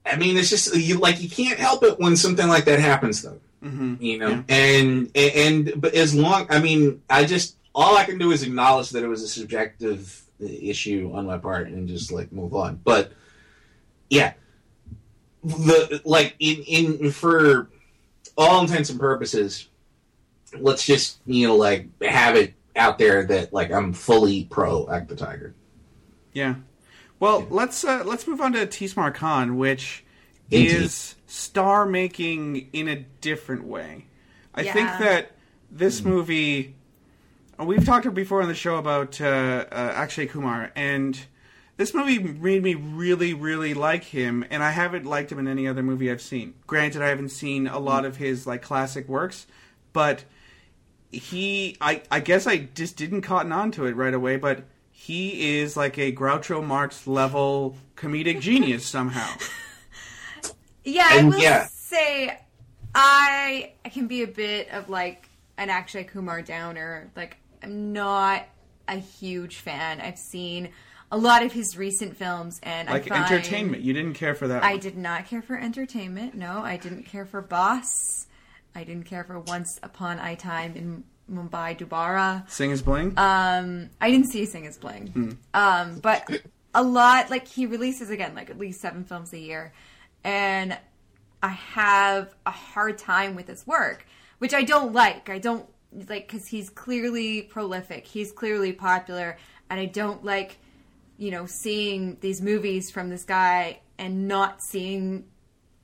I 0.05 0.17
mean 0.17 0.37
it's 0.37 0.49
just 0.49 0.75
you 0.75 0.99
like 0.99 1.21
you 1.21 1.29
can't 1.29 1.59
help 1.59 1.83
it 1.83 1.99
when 1.99 2.15
something 2.15 2.47
like 2.47 2.65
that 2.65 2.79
happens 2.79 3.21
though 3.21 3.39
hmm 3.63 3.95
you 3.99 4.19
know 4.19 4.29
Yeah. 4.29 4.43
and 4.49 5.11
and 5.15 5.73
but 5.77 5.95
as 5.95 6.13
long 6.13 6.45
i 6.51 6.59
mean 6.59 7.01
i 7.09 7.25
just 7.25 7.55
all 7.73 7.97
i 7.97 8.03
can 8.03 8.19
do 8.19 8.31
is 8.31 8.43
acknowledge 8.43 8.91
that 8.91 9.03
it 9.03 9.07
was 9.07 9.23
a 9.23 9.27
subjective 9.27 10.21
issue 10.39 11.09
on 11.15 11.25
my 11.25 11.39
part 11.39 11.67
and 11.69 11.87
just 11.87 12.11
like 12.11 12.31
move 12.31 12.53
on 12.53 12.79
but 12.83 13.11
yeah 14.11 14.33
the 15.43 16.01
like 16.05 16.35
in 16.39 16.57
in 16.63 17.11
for 17.11 17.69
all 18.37 18.61
intents 18.61 18.89
and 18.89 18.99
purposes 18.99 19.69
let's 20.59 20.85
just 20.85 21.19
you 21.25 21.47
know 21.47 21.55
like 21.55 21.87
have 22.01 22.35
it 22.35 22.53
out 22.75 22.97
there 22.97 23.23
that 23.25 23.51
like 23.53 23.71
i'm 23.71 23.93
fully 23.93 24.45
pro 24.45 24.85
Ek 24.85 25.07
Tha 25.07 25.15
Tiger 25.15 25.53
Yeah. 26.33 26.55
Well, 27.17 27.47
let's 27.49 27.85
uh, 27.85 28.03
let's 28.05 28.27
move 28.27 28.41
on 28.41 28.51
to 28.53 28.65
Tees 28.65 28.95
Maar 28.97 29.09
Khan, 29.11 29.55
which 29.57 30.03
Indeed. 30.51 30.71
is 30.71 31.15
star 31.27 31.85
making 31.85 32.67
in 32.73 32.89
a 32.89 32.97
different 33.21 33.63
way. 33.63 34.07
I 34.53 34.63
think 34.63 34.89
that 34.99 35.31
this 35.71 36.03
movie. 36.03 36.75
We've 37.57 37.85
talked 37.85 38.13
before 38.13 38.41
on 38.41 38.49
the 38.49 38.53
show 38.53 38.75
about 38.75 39.21
uh, 39.21 39.65
uh, 39.71 39.93
Akshay 39.95 40.25
Kumar, 40.25 40.73
and 40.75 41.17
this 41.77 41.93
movie 41.93 42.19
made 42.19 42.63
me 42.63 42.75
really, 42.75 43.33
really 43.33 43.73
like 43.73 44.03
him, 44.05 44.45
and 44.49 44.63
I 44.63 44.71
haven't 44.71 45.05
liked 45.05 45.31
him 45.31 45.39
in 45.39 45.47
any 45.47 45.67
other 45.67 45.83
movie 45.83 46.09
I've 46.11 46.21
seen. 46.21 46.53
Granted, 46.67 47.01
I 47.01 47.09
haven't 47.09 47.29
seen 47.29 47.67
a 47.67 47.79
lot 47.79 48.05
of 48.05 48.17
his 48.17 48.47
like 48.47 48.61
classic 48.61 49.07
works, 49.09 49.45
but 49.93 50.23
he 51.11 51.77
I 51.81 52.01
I 52.11 52.19
guess 52.19 52.47
I 52.47 52.57
just 52.57 52.97
didn't 52.97 53.21
cotton 53.21 53.51
on 53.51 53.71
to 53.71 53.85
it 53.85 53.95
right 53.95 54.13
away, 54.13 54.37
but 54.37 54.65
he 54.91 55.59
is 55.59 55.75
like 55.77 55.97
a 55.97 56.11
Groucho 56.13 56.65
Marx 56.65 57.07
level 57.07 57.77
comedic 57.95 58.39
genius 58.41 58.85
somehow. 58.85 59.35
Yeah, 60.83 61.07
I 61.09 61.19
And, 61.19 61.29
will 61.29 61.39
yeah. 61.39 61.67
say 61.67 62.39
I 62.93 63.73
I 63.83 63.89
can 63.89 64.07
be 64.07 64.23
a 64.23 64.27
bit 64.27 64.69
of 64.69 64.89
like 64.89 65.29
an 65.57 65.69
Akshay 65.69 66.03
Kumar 66.05 66.41
downer. 66.41 67.11
Like 67.15 67.37
I'm 67.63 67.93
not 67.93 68.43
a 68.87 68.97
huge 68.97 69.57
fan. 69.57 69.99
I've 70.01 70.17
seen 70.19 70.69
a 71.11 71.17
lot 71.17 71.43
of 71.43 71.51
his 71.51 71.77
recent 71.77 72.17
films 72.17 72.59
and 72.63 72.89
Like 72.89 73.09
I 73.11 73.19
find, 73.19 73.31
entertainment. 73.31 73.83
You 73.83 73.93
didn't 73.93 74.15
care 74.15 74.35
for 74.35 74.47
that. 74.47 74.63
I 74.63 74.71
one. 74.71 74.79
did 74.79 74.97
not 74.97 75.27
care 75.27 75.41
for 75.41 75.57
entertainment. 75.57 76.35
No, 76.35 76.59
I 76.59 76.77
didn't 76.77 77.03
care 77.03 77.25
for 77.25 77.41
Boss. 77.41 78.27
I 78.73 78.83
didn't 78.83 79.05
care 79.05 79.23
for 79.23 79.39
Once 79.39 79.79
Upon 79.83 80.19
a 80.19 80.35
Time 80.35 80.75
in 80.75 81.03
Mumbai, 81.31 81.77
Dobaara. 81.77 82.49
Singh 82.49 82.71
Is 82.71 82.81
Bliing. 82.81 83.17
Um, 83.17 83.89
I 84.01 84.11
didn't 84.11 84.27
see 84.31 84.45
Singh 84.45 84.65
Is 84.65 84.77
Bliing. 84.77 85.37
Um, 85.53 85.99
but 85.99 86.29
a 86.73 86.83
lot, 86.83 87.29
like 87.29 87.47
he 87.47 87.65
releases 87.65 88.09
again, 88.09 88.35
like 88.35 88.49
at 88.49 88.57
least 88.57 88.81
seven 88.81 89.05
films 89.05 89.31
a 89.33 89.39
year, 89.39 89.73
and 90.23 90.77
I 91.41 91.49
have 91.49 92.33
a 92.45 92.51
hard 92.51 92.97
time 92.97 93.35
with 93.35 93.47
his 93.47 93.65
work, 93.65 94.05
which 94.39 94.53
I 94.53 94.63
don't 94.63 94.91
like. 94.91 95.29
I 95.29 95.39
don't 95.39 95.67
like 96.09 96.27
because 96.27 96.47
he's 96.47 96.69
clearly 96.69 97.43
prolific, 97.43 98.05
he's 98.05 98.31
clearly 98.33 98.73
popular, 98.73 99.37
and 99.69 99.79
I 99.79 99.85
don't 99.85 100.25
like, 100.25 100.57
you 101.17 101.31
know, 101.31 101.45
seeing 101.45 102.17
these 102.21 102.41
movies 102.41 102.91
from 102.91 103.09
this 103.09 103.23
guy 103.23 103.79
and 103.97 104.27
not 104.27 104.61
seeing, 104.61 105.25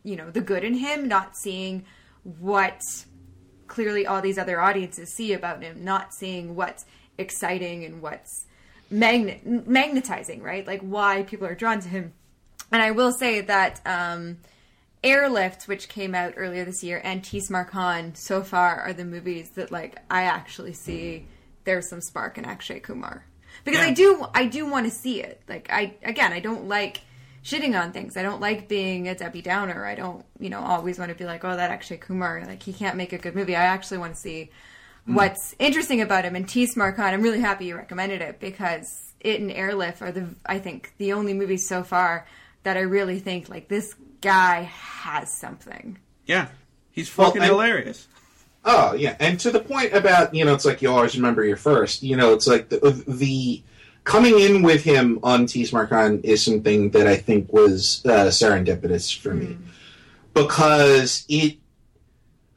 you 0.03 0.15
know, 0.15 0.29
the 0.29 0.41
good 0.41 0.63
in 0.63 0.73
him, 0.73 1.07
not 1.07 1.37
seeing 1.37 1.85
what 2.23 2.81
clearly 3.67 4.05
all 4.05 4.21
these 4.21 4.37
other 4.37 4.59
audiences 4.59 5.13
see 5.13 5.33
about 5.33 5.63
him, 5.63 5.83
not 5.83 6.13
seeing 6.13 6.55
what's 6.55 6.85
exciting 7.17 7.85
and 7.85 8.01
what's 8.01 8.45
magnet 8.89 9.45
magnetizing, 9.45 10.41
right? 10.41 10.67
Like 10.67 10.81
why 10.81 11.23
people 11.23 11.47
are 11.47 11.55
drawn 11.55 11.79
to 11.79 11.87
him. 11.87 12.13
And 12.71 12.81
I 12.81 12.91
will 12.91 13.11
say 13.13 13.41
that 13.41 13.81
um, 13.85 14.37
Airlift, 15.03 15.67
which 15.67 15.89
came 15.89 16.13
out 16.13 16.33
earlier 16.35 16.65
this 16.65 16.83
year, 16.83 17.01
and 17.03 17.23
Tees 17.23 17.49
Maar 17.49 17.65
Khan, 17.65 18.15
so 18.15 18.43
far 18.43 18.79
are 18.81 18.93
the 18.93 19.05
movies 19.05 19.51
that 19.51 19.71
like 19.71 19.99
I 20.09 20.23
actually 20.23 20.73
see 20.73 21.27
there's 21.63 21.89
some 21.89 22.01
spark 22.01 22.37
in 22.37 22.45
Akshay 22.45 22.79
Kumar 22.81 23.25
because 23.63 23.81
I 23.81 23.91
do 23.91 24.25
I 24.33 24.45
do 24.45 24.65
want 24.65 24.85
to 24.85 24.91
see 24.91 25.21
it. 25.21 25.41
Like 25.47 25.69
I 25.71 25.95
again 26.03 26.31
I 26.33 26.39
don't 26.39 26.67
like 26.67 27.01
shitting 27.43 27.79
on 27.79 27.91
things. 27.91 28.17
I 28.17 28.21
don't 28.21 28.41
like 28.41 28.67
being 28.67 29.07
a 29.07 29.15
Debbie 29.15 29.41
Downer. 29.41 29.85
I 29.85 29.95
don't 29.95 30.25
you 30.39 30.49
know 30.49 30.59
always 30.59 30.99
want 30.99 31.09
to 31.09 31.15
be 31.17 31.25
like 31.25 31.43
oh 31.43 31.55
that 31.55 31.71
Akshay 31.71 31.97
Kumar 31.97 32.43
like 32.45 32.63
he 32.63 32.73
can't 32.73 32.97
make 32.97 33.13
a 33.13 33.17
good 33.17 33.35
movie. 33.35 33.55
I 33.55 33.63
actually 33.63 33.97
want 33.97 34.13
to 34.15 34.19
see 34.19 34.51
mm. 35.07 35.15
what's 35.15 35.55
interesting 35.59 36.01
about 36.01 36.25
him 36.25 36.35
and 36.35 36.47
Tees 36.47 36.75
Maar 36.75 36.91
Khan. 36.93 37.13
I'm 37.13 37.21
really 37.21 37.39
happy 37.41 37.65
you 37.65 37.75
recommended 37.75 38.21
it 38.21 38.39
because 38.39 38.87
it 39.19 39.39
and 39.39 39.51
Airlift 39.51 40.01
are 40.01 40.11
the 40.11 40.27
I 40.45 40.59
think 40.59 40.93
the 40.97 41.13
only 41.13 41.33
movies 41.33 41.67
so 41.67 41.83
far 41.83 42.27
that 42.63 42.77
I 42.77 42.81
really 42.81 43.19
think 43.19 43.49
like 43.49 43.67
this 43.67 43.95
guy 44.21 44.61
has 44.63 45.39
something. 45.39 45.97
yeah, 46.27 46.49
he's 46.91 47.15
Well, 47.17 47.27
fucking 47.27 47.41
I- 47.41 47.47
hilarious. 47.47 48.07
Oh 48.63 48.93
yeah, 48.93 49.15
and 49.19 49.39
to 49.39 49.51
the 49.51 49.59
point 49.59 49.93
about 49.93 50.35
you 50.35 50.45
know, 50.45 50.53
it's 50.53 50.65
like 50.65 50.81
you 50.81 50.91
always 50.91 51.15
remember 51.15 51.43
your 51.43 51.57
first. 51.57 52.03
You 52.03 52.15
know, 52.15 52.33
it's 52.33 52.47
like 52.47 52.69
the, 52.69 53.03
the 53.07 53.63
coming 54.03 54.39
in 54.39 54.61
with 54.61 54.83
him 54.83 55.19
on 55.23 55.47
Tees 55.47 55.73
Maar 55.73 55.87
Khan 55.87 56.21
is 56.23 56.43
something 56.43 56.91
that 56.91 57.07
I 57.07 57.15
think 57.15 57.51
was 57.51 58.03
uh, 58.05 58.27
serendipitous 58.27 59.17
for 59.17 59.33
me 59.33 59.57
because 60.33 61.25
it. 61.27 61.57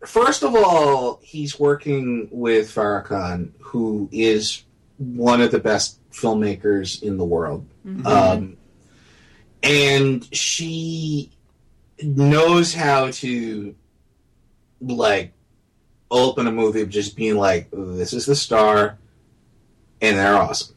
First 0.04 0.42
of 0.42 0.54
all, 0.54 1.18
he's 1.22 1.58
working 1.58 2.28
with 2.30 2.68
Farah 2.68 3.04
Khan, 3.04 3.54
who 3.58 4.10
is 4.12 4.62
one 4.98 5.40
of 5.40 5.50
the 5.50 5.58
best 5.58 5.98
filmmakers 6.12 7.02
in 7.02 7.16
the 7.16 7.24
world, 7.24 7.66
um, 8.04 8.58
and 9.62 10.28
she 10.36 11.30
knows 12.02 12.74
how 12.74 13.10
to 13.12 13.74
like 14.80 15.33
open 16.14 16.46
a 16.46 16.52
movie 16.52 16.80
of 16.80 16.88
just 16.90 17.16
being 17.16 17.36
like, 17.36 17.68
this 17.72 18.12
is 18.12 18.26
the 18.26 18.36
star, 18.36 18.98
and 20.00 20.16
they're 20.16 20.36
awesome. 20.36 20.74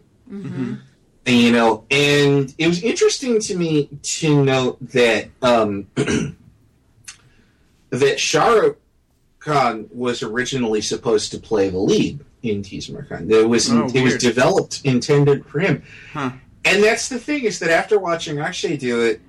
And, 1.25 1.37
you 1.37 1.51
know, 1.51 1.83
and 1.91 2.53
it 2.57 2.67
was 2.67 2.81
interesting 2.83 3.39
to 3.41 3.55
me 3.57 3.89
to 4.01 4.43
note 4.43 4.77
that 4.91 5.29
um, 5.41 5.87
that 7.89 8.19
Shah 8.19 8.47
Rukh 8.47 8.77
Khan 9.39 9.89
was 9.93 10.23
originally 10.23 10.81
supposed 10.81 11.31
to 11.31 11.37
play 11.39 11.69
the 11.69 11.77
lead 11.77 12.19
in 12.43 12.63
Tees 12.63 12.89
Maar 12.89 13.03
Khan. 13.03 13.29
It 13.29 13.47
was 13.47 13.69
Oh, 13.71 13.89
it 13.93 14.03
was 14.03 14.17
developed 14.17 14.81
intended 14.83 15.45
for 15.45 15.59
him. 15.59 15.83
Huh. 16.13 16.31
And 16.65 16.83
that's 16.83 17.07
the 17.09 17.19
thing 17.19 17.43
is 17.43 17.59
that 17.59 17.69
after 17.69 17.99
watching 17.99 18.39
Akshay 18.39 18.77
do 18.77 19.03
it, 19.03 19.21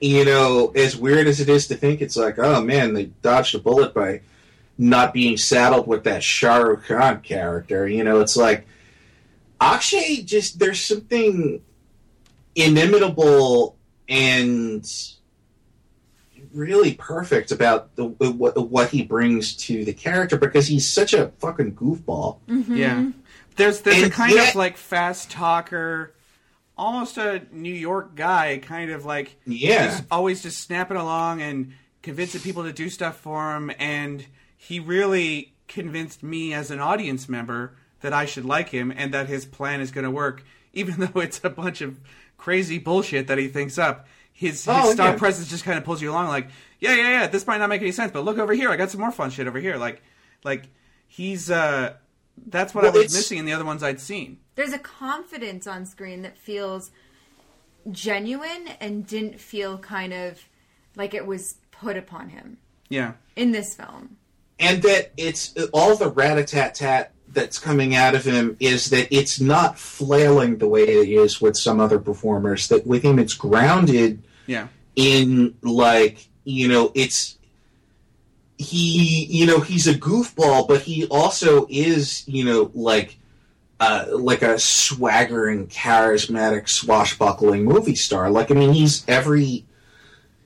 you 0.00 0.24
know, 0.24 0.72
as 0.76 0.96
weird 0.96 1.26
as 1.26 1.40
it 1.40 1.48
is 1.48 1.66
to 1.68 1.74
think, 1.74 2.00
it's 2.00 2.16
like, 2.16 2.38
oh 2.38 2.60
man, 2.60 2.94
they 2.94 3.06
dodged 3.22 3.54
a 3.54 3.58
bullet 3.58 3.94
by 3.94 4.20
not 4.76 5.12
being 5.14 5.36
saddled 5.36 5.86
with 5.86 6.04
that 6.04 6.22
Shah 6.22 6.56
Rukh 6.56 6.86
Khan 6.86 7.20
character. 7.20 7.86
You 7.88 8.02
know, 8.04 8.20
it's 8.20 8.36
like 8.36 8.66
Akshay 9.60 10.22
just 10.22 10.58
there's 10.58 10.80
something 10.80 11.62
inimitable 12.54 13.76
and 14.08 14.84
really 16.52 16.94
perfect 16.94 17.50
about 17.50 17.94
the, 17.96 18.04
what, 18.06 18.56
what 18.70 18.90
he 18.90 19.02
brings 19.02 19.56
to 19.56 19.84
the 19.84 19.92
character 19.92 20.36
because 20.38 20.66
he's 20.68 20.88
such 20.88 21.12
a 21.12 21.28
fucking 21.38 21.74
goofball. 21.74 22.38
Mm-hmm. 22.48 22.76
Yeah. 22.76 23.10
There's 23.56 23.80
there's 23.82 24.02
a 24.04 24.10
kind 24.10 24.32
yet- 24.34 24.50
of 24.50 24.54
like 24.56 24.76
fast 24.76 25.30
talker, 25.30 26.14
almost 26.76 27.18
a 27.18 27.42
New 27.52 27.72
York 27.72 28.14
guy, 28.14 28.58
kind 28.58 28.90
of 28.90 29.04
like 29.04 29.36
Yeah. 29.46 29.90
he's 29.96 30.02
always 30.10 30.42
just 30.42 30.60
snapping 30.60 30.96
along 30.96 31.42
and 31.42 31.72
convincing 32.02 32.40
people 32.40 32.64
to 32.64 32.72
do 32.72 32.88
stuff 32.88 33.16
for 33.16 33.56
him. 33.56 33.70
And 33.78 34.24
he 34.66 34.80
really 34.80 35.52
convinced 35.68 36.22
me 36.22 36.52
as 36.54 36.70
an 36.70 36.80
audience 36.80 37.28
member 37.28 37.74
that 38.00 38.12
I 38.12 38.26
should 38.26 38.44
like 38.44 38.68
him 38.68 38.92
and 38.94 39.12
that 39.14 39.28
his 39.28 39.44
plan 39.46 39.80
is 39.80 39.90
going 39.90 40.04
to 40.04 40.10
work, 40.10 40.44
even 40.72 40.94
though 41.00 41.20
it's 41.20 41.40
a 41.44 41.50
bunch 41.50 41.80
of 41.80 41.98
crazy 42.36 42.78
bullshit 42.78 43.26
that 43.28 43.38
he 43.38 43.48
thinks 43.48 43.78
up. 43.78 44.06
His, 44.32 44.64
his 44.64 44.68
Oh, 44.68 44.92
star 44.92 45.10
yeah. 45.12 45.16
presence 45.18 45.48
just 45.48 45.64
kind 45.64 45.78
of 45.78 45.84
pulls 45.84 46.02
you 46.02 46.10
along, 46.10 46.28
like, 46.28 46.48
yeah, 46.80 46.94
yeah, 46.96 47.10
yeah. 47.20 47.26
This 47.28 47.46
might 47.46 47.58
not 47.58 47.68
make 47.68 47.80
any 47.82 47.92
sense, 47.92 48.10
but 48.12 48.24
look 48.24 48.38
over 48.38 48.52
here. 48.52 48.70
I 48.70 48.76
got 48.76 48.90
some 48.90 49.00
more 49.00 49.12
fun 49.12 49.30
shit 49.30 49.46
over 49.46 49.58
here. 49.60 49.76
Like, 49.76 50.02
like 50.44 50.68
he's 51.06 51.50
uh, 51.50 51.94
that's 52.48 52.74
what 52.74 52.82
Well, 52.84 52.92
I 52.92 52.94
was 52.96 53.04
it's- 53.04 53.14
missing 53.14 53.38
in 53.38 53.44
the 53.46 53.52
other 53.52 53.64
ones 53.64 53.82
I'd 53.82 54.00
seen. 54.00 54.38
There's 54.56 54.72
a 54.72 54.78
confidence 54.78 55.66
on 55.66 55.86
screen 55.86 56.22
that 56.22 56.36
feels 56.36 56.90
genuine 57.90 58.68
and 58.80 59.06
didn't 59.06 59.40
feel 59.40 59.78
kind 59.78 60.12
of 60.12 60.40
like 60.96 61.14
it 61.14 61.26
was 61.26 61.56
put 61.70 61.96
upon 61.96 62.30
him 62.30 62.58
Yeah, 62.88 63.14
in 63.36 63.52
this 63.52 63.74
film. 63.74 64.16
And 64.58 64.82
that 64.82 65.12
it's 65.16 65.54
all 65.72 65.96
the 65.96 66.10
rat 66.10 66.38
a 66.38 66.44
tat 66.44 66.74
tat 66.74 67.12
that's 67.34 67.58
coming 67.58 67.94
out 67.94 68.14
of 68.14 68.24
him 68.24 68.56
is 68.60 68.90
that 68.90 69.08
it's 69.14 69.40
not 69.40 69.78
flailing 69.78 70.58
the 70.58 70.68
way 70.68 70.82
it 70.82 71.08
is 71.08 71.40
with 71.40 71.56
some 71.56 71.80
other 71.80 71.98
performers. 71.98 72.68
That 72.68 72.86
with 72.86 73.02
him, 73.02 73.18
it's 73.18 73.34
grounded 73.34 74.22
yeah, 74.46 74.68
in 74.96 75.56
like 75.62 76.28
you 76.44 76.68
know 76.68 76.92
it's 76.94 77.36
he 78.56 79.26
you 79.26 79.46
know 79.46 79.60
he's 79.60 79.88
a 79.88 79.94
goofball, 79.94 80.68
but 80.68 80.82
he 80.82 81.06
also 81.06 81.66
is 81.68 82.26
you 82.26 82.44
know 82.44 82.70
like. 82.74 83.18
Uh, 83.80 84.06
like 84.12 84.40
a 84.40 84.56
swaggering, 84.56 85.66
charismatic, 85.66 86.68
swashbuckling 86.68 87.64
movie 87.64 87.96
star. 87.96 88.30
Like, 88.30 88.52
I 88.52 88.54
mean, 88.54 88.72
he's 88.72 89.06
every 89.08 89.66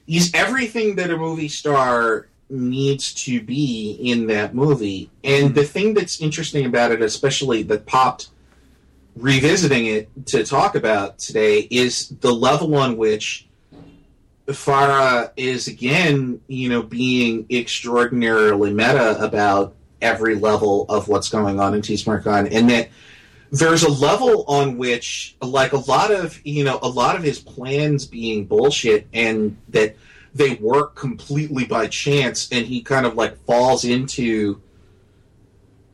he's 0.07 0.35
everything 0.35 0.97
that 0.97 1.11
a 1.11 1.17
movie 1.17 1.49
star 1.49 2.28
needs 2.51 3.13
to 3.13 3.41
be 3.41 3.93
in 4.01 4.27
that 4.29 4.55
movie. 4.55 5.11
And 5.23 5.49
hmm. 5.49 5.55
the 5.55 5.65
thing 5.65 5.95
that's 5.95 6.21
interesting 6.21 6.67
about 6.67 6.93
it, 6.93 7.03
especially 7.03 7.63
that 7.65 7.87
popped 7.87 8.29
revisiting 9.17 9.87
it 9.87 10.09
to 10.27 10.45
talk 10.45 10.75
about 10.75 11.19
today, 11.19 11.67
is 11.71 12.09
the 12.21 12.33
level 12.33 12.77
on 12.77 12.97
which 12.97 13.47
Farah 14.47 15.31
is 15.37 15.69
again, 15.69 16.41
you 16.47 16.69
know, 16.69 16.83
being 16.83 17.47
extraordinarily 17.51 18.73
meta 18.73 19.23
about 19.23 19.75
every 20.01 20.37
level 20.37 20.87
of 20.89 21.09
what's 21.09 21.29
going 21.29 21.61
on 21.61 21.75
in 21.75 21.83
Tees 21.83 22.07
Maar 22.07 22.21
Khan, 22.21 22.47
and 22.47 22.71
that 22.71 22.89
there's 23.51 23.83
a 23.83 23.91
level 23.91 24.45
on 24.47 24.79
which, 24.79 25.37
like 25.43 25.73
a 25.73 25.79
lot 25.79 26.11
of, 26.11 26.41
you 26.47 26.65
know, 26.65 26.79
a 26.83 26.89
lot 26.89 27.17
of 27.17 27.23
his 27.23 27.39
plans 27.39 28.07
being 28.07 28.47
bullshit, 28.47 29.07
and 29.13 29.57
that 29.69 29.97
they 30.35 30.55
work 30.55 30.95
completely 30.95 31.65
by 31.65 31.87
chance, 31.87 32.49
and 32.53 32.67
he 32.67 32.83
kind 32.83 33.07
of 33.07 33.15
like 33.15 33.37
falls 33.45 33.85
into, 33.85 34.61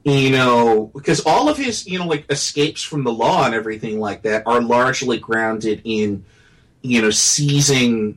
you 0.04 0.30
know, 0.30 0.90
because 0.94 1.24
all 1.24 1.48
of 1.48 1.56
his, 1.56 1.86
you 1.86 1.98
know, 1.98 2.06
like 2.06 2.26
escapes 2.30 2.82
from 2.82 3.04
the 3.04 3.12
law 3.12 3.46
and 3.46 3.54
everything 3.54 3.98
like 3.98 4.22
that 4.22 4.42
are 4.46 4.60
largely 4.60 5.18
grounded 5.18 5.80
in, 5.84 6.24
you 6.82 7.00
know, 7.00 7.10
seizing 7.10 8.14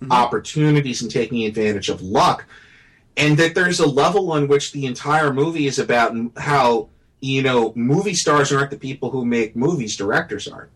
mm-hmm. 0.00 0.10
opportunities 0.10 1.02
and 1.02 1.10
taking 1.10 1.44
advantage 1.44 1.88
of 1.88 2.02
luck. 2.02 2.46
And 3.16 3.36
that 3.38 3.54
there's 3.54 3.80
a 3.80 3.86
level 3.86 4.32
on 4.32 4.48
which 4.48 4.72
the 4.72 4.86
entire 4.86 5.32
movie 5.32 5.66
is 5.66 5.78
about 5.78 6.16
how, 6.36 6.88
you 7.20 7.42
know, 7.42 7.72
movie 7.76 8.14
stars 8.14 8.50
aren't 8.50 8.70
the 8.70 8.78
people 8.78 9.10
who 9.10 9.26
make 9.26 9.54
movies, 9.54 9.96
directors 9.96 10.48
are. 10.48 10.68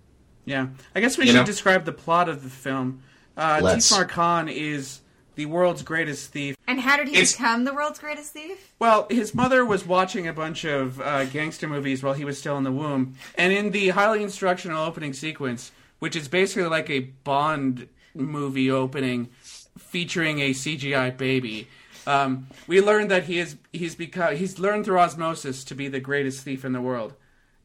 yeah. 0.45 0.67
I 0.95 1.01
guess 1.01 1.17
we 1.17 1.25
You 1.25 1.31
should 1.31 1.39
know? 1.39 1.45
describe 1.47 1.85
the 1.85 1.93
plot 1.93 2.29
of 2.29 2.43
the 2.43 2.51
film. 2.51 3.03
Uh, 3.37 3.61
Let's. 3.63 3.89
Tees 3.89 3.97
Maar 3.97 4.05
Khan 4.07 4.49
is 4.49 5.01
the 5.35 5.47
world's 5.47 5.83
greatest 5.83 6.31
thief. 6.31 6.57
And 6.67 6.81
how 6.81 6.97
did 6.97 7.09
he 7.09 7.15
It's- 7.15 7.33
become 7.33 7.65
the 7.65 7.75
world's 7.75 7.99
greatest 7.99 8.33
thief? 8.33 8.73
Well, 8.79 9.07
his 9.11 9.35
mother 9.35 9.65
was 9.65 9.85
watching 9.85 10.29
a 10.29 10.33
bunch 10.33 10.65
of 10.65 11.01
uh, 11.01 11.25
gangster 11.25 11.67
movies 11.69 12.03
while 12.03 12.15
he 12.15 12.25
was 12.25 12.39
still 12.39 12.57
in 12.57 12.63
the 12.65 12.73
womb, 12.73 13.15
and 13.37 13.53
in 13.53 13.71
the 13.73 13.89
highly 13.89 14.23
instructional 14.23 14.85
opening 14.85 15.13
sequence, 15.13 15.73
which 15.99 16.15
is 16.15 16.29
basically 16.29 16.69
like 16.69 16.89
a 16.91 17.01
Bond 17.01 17.89
movie 18.15 18.71
opening 18.71 19.29
featuring 19.77 20.39
a 20.41 20.51
CGI 20.51 21.11
baby, 21.17 21.67
um, 22.07 22.47
we 22.69 22.81
learned 22.81 23.11
that 23.11 23.25
he 23.25 23.39
is 23.41 23.57
he's 23.73 23.95
become 23.97 24.37
he's 24.37 24.59
learned 24.61 24.85
through 24.85 24.99
osmosis 25.01 25.65
to 25.65 25.75
be 25.75 25.89
the 25.89 25.99
greatest 26.01 26.45
thief 26.45 26.65
in 26.65 26.73
the 26.73 26.81
world, 26.81 27.15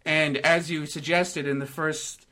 and 0.06 0.38
as 0.38 0.72
you 0.72 0.86
suggested 0.88 1.46
in 1.48 1.60
the 1.60 1.66
first 1.68 2.26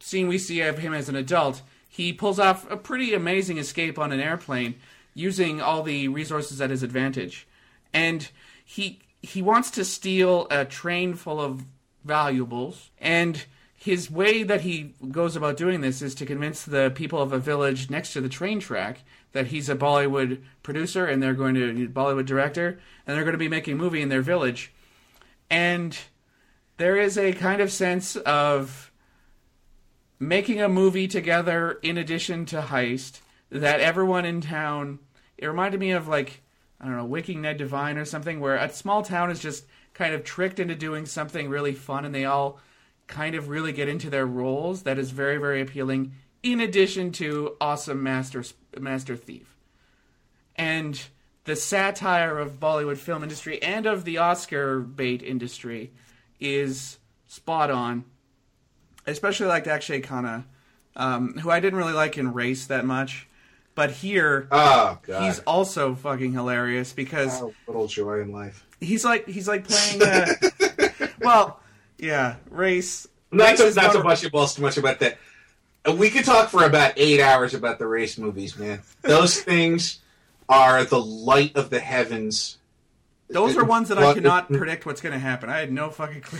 scene 0.00 0.26
we 0.26 0.38
see 0.38 0.60
of 0.62 0.78
him 0.78 0.92
as 0.92 1.08
an 1.08 1.14
adult, 1.14 1.62
he 1.92 2.10
pulls 2.10 2.38
off 2.38 2.68
a 2.70 2.76
pretty 2.78 3.12
amazing 3.12 3.58
escape 3.58 3.98
on 3.98 4.12
an 4.12 4.18
airplane 4.18 4.76
using 5.12 5.60
all 5.60 5.82
the 5.82 6.08
resources 6.08 6.58
at 6.58 6.70
his 6.70 6.82
advantage. 6.82 7.46
And 7.92 8.26
he 8.64 9.00
he 9.20 9.42
wants 9.42 9.70
to 9.72 9.84
steal 9.84 10.46
a 10.50 10.64
train 10.64 11.12
full 11.12 11.38
of 11.38 11.66
valuables 12.02 12.90
and 12.98 13.44
his 13.76 14.10
way 14.10 14.42
that 14.42 14.62
he 14.62 14.94
goes 15.10 15.36
about 15.36 15.58
doing 15.58 15.82
this 15.82 16.00
is 16.00 16.14
to 16.14 16.24
convince 16.24 16.64
the 16.64 16.90
people 16.94 17.20
of 17.20 17.32
a 17.32 17.38
village 17.38 17.90
next 17.90 18.14
to 18.14 18.22
the 18.22 18.28
train 18.28 18.58
track 18.58 19.00
that 19.32 19.48
he's 19.48 19.68
a 19.68 19.76
Bollywood 19.76 20.40
producer 20.62 21.04
and 21.04 21.22
they're 21.22 21.34
going 21.34 21.54
to 21.54 21.88
Bollywood 21.88 22.24
director 22.24 22.80
and 23.06 23.14
they're 23.14 23.24
going 23.24 23.34
to 23.34 23.38
be 23.38 23.48
making 23.48 23.74
a 23.74 23.76
movie 23.76 24.00
in 24.00 24.08
their 24.08 24.22
village. 24.22 24.72
And 25.50 25.98
there 26.78 26.96
is 26.96 27.18
a 27.18 27.34
kind 27.34 27.60
of 27.60 27.70
sense 27.70 28.16
of 28.16 28.91
making 30.22 30.60
a 30.60 30.68
movie 30.68 31.08
together 31.08 31.80
in 31.82 31.98
addition 31.98 32.46
to 32.46 32.62
heist 32.62 33.20
that 33.50 33.80
everyone 33.80 34.24
in 34.24 34.40
town 34.40 35.00
it 35.36 35.48
reminded 35.48 35.80
me 35.80 35.90
of 35.90 36.06
like 36.06 36.40
i 36.80 36.84
don't 36.84 36.96
know 36.96 37.04
Waking 37.04 37.42
Ned 37.42 37.56
Devine 37.56 37.98
or 37.98 38.04
something 38.04 38.38
where 38.38 38.54
a 38.54 38.72
small 38.72 39.02
town 39.02 39.32
is 39.32 39.40
just 39.40 39.64
kind 39.94 40.14
of 40.14 40.22
tricked 40.22 40.60
into 40.60 40.76
doing 40.76 41.06
something 41.06 41.48
really 41.48 41.74
fun 41.74 42.04
and 42.04 42.14
they 42.14 42.24
all 42.24 42.60
kind 43.08 43.34
of 43.34 43.48
really 43.48 43.72
get 43.72 43.88
into 43.88 44.10
their 44.10 44.24
roles 44.24 44.84
that 44.84 44.96
is 44.96 45.10
very 45.10 45.38
very 45.38 45.60
appealing 45.60 46.12
in 46.44 46.60
addition 46.60 47.10
to 47.10 47.56
awesome 47.60 48.00
master 48.00 48.44
master 48.78 49.16
thief. 49.16 49.56
And 50.54 51.02
the 51.44 51.56
satire 51.56 52.38
of 52.38 52.60
bollywood 52.60 52.98
film 52.98 53.24
industry 53.24 53.60
and 53.60 53.86
of 53.86 54.04
the 54.04 54.18
oscar 54.18 54.78
bait 54.78 55.20
industry 55.20 55.90
is 56.38 56.98
spot 57.26 57.72
on 57.72 58.04
especially 59.06 59.46
like 59.46 59.64
Akshaye 59.64 60.04
Khanna, 60.04 60.44
um, 60.96 61.34
who 61.38 61.50
I 61.50 61.60
didn't 61.60 61.78
really 61.78 61.92
like 61.92 62.18
in 62.18 62.32
Race 62.32 62.66
that 62.66 62.84
much, 62.84 63.28
but 63.74 63.90
here 63.90 64.48
Oh 64.50 64.98
god. 65.02 65.24
he's 65.24 65.38
also 65.40 65.94
fucking 65.94 66.32
hilarious 66.32 66.92
because 66.92 67.40
oh, 67.42 67.54
little 67.66 67.86
joy 67.86 68.20
in 68.20 68.32
life. 68.32 68.66
he's 68.80 69.04
like 69.04 69.26
he's 69.26 69.48
like 69.48 69.66
playing. 69.66 70.02
Uh, 70.02 70.26
well, 71.20 71.60
yeah, 71.98 72.36
Race. 72.50 73.06
Not 73.30 73.50
Race 73.50 73.58
so, 73.74 73.80
not 73.80 73.92
so 73.92 73.98
more- 73.98 74.04
much 74.04 74.24
about 74.24 74.58
much 74.60 74.76
about 74.76 75.00
that. 75.00 75.18
We 75.96 76.10
could 76.10 76.24
talk 76.24 76.48
for 76.50 76.64
about 76.64 76.92
eight 76.96 77.20
hours 77.20 77.54
about 77.54 77.78
the 77.80 77.86
race 77.88 78.16
movies, 78.16 78.56
man. 78.56 78.82
Those 79.02 79.40
things 79.42 79.98
are 80.48 80.84
the 80.84 81.00
light 81.00 81.56
of 81.56 81.70
the 81.70 81.80
heavens 81.80 82.58
Those 83.32 83.56
are 83.56 83.64
ones 83.64 83.88
that 83.88 83.98
I 83.98 84.14
cannot 84.14 84.50
it- 84.50 84.56
predict 84.58 84.86
what's 84.86 85.00
going 85.00 85.12
to 85.12 85.18
happen. 85.18 85.48
I 85.50 85.58
had 85.58 85.72
no 85.72 85.90
fucking 85.90 86.20
clue 86.22 86.38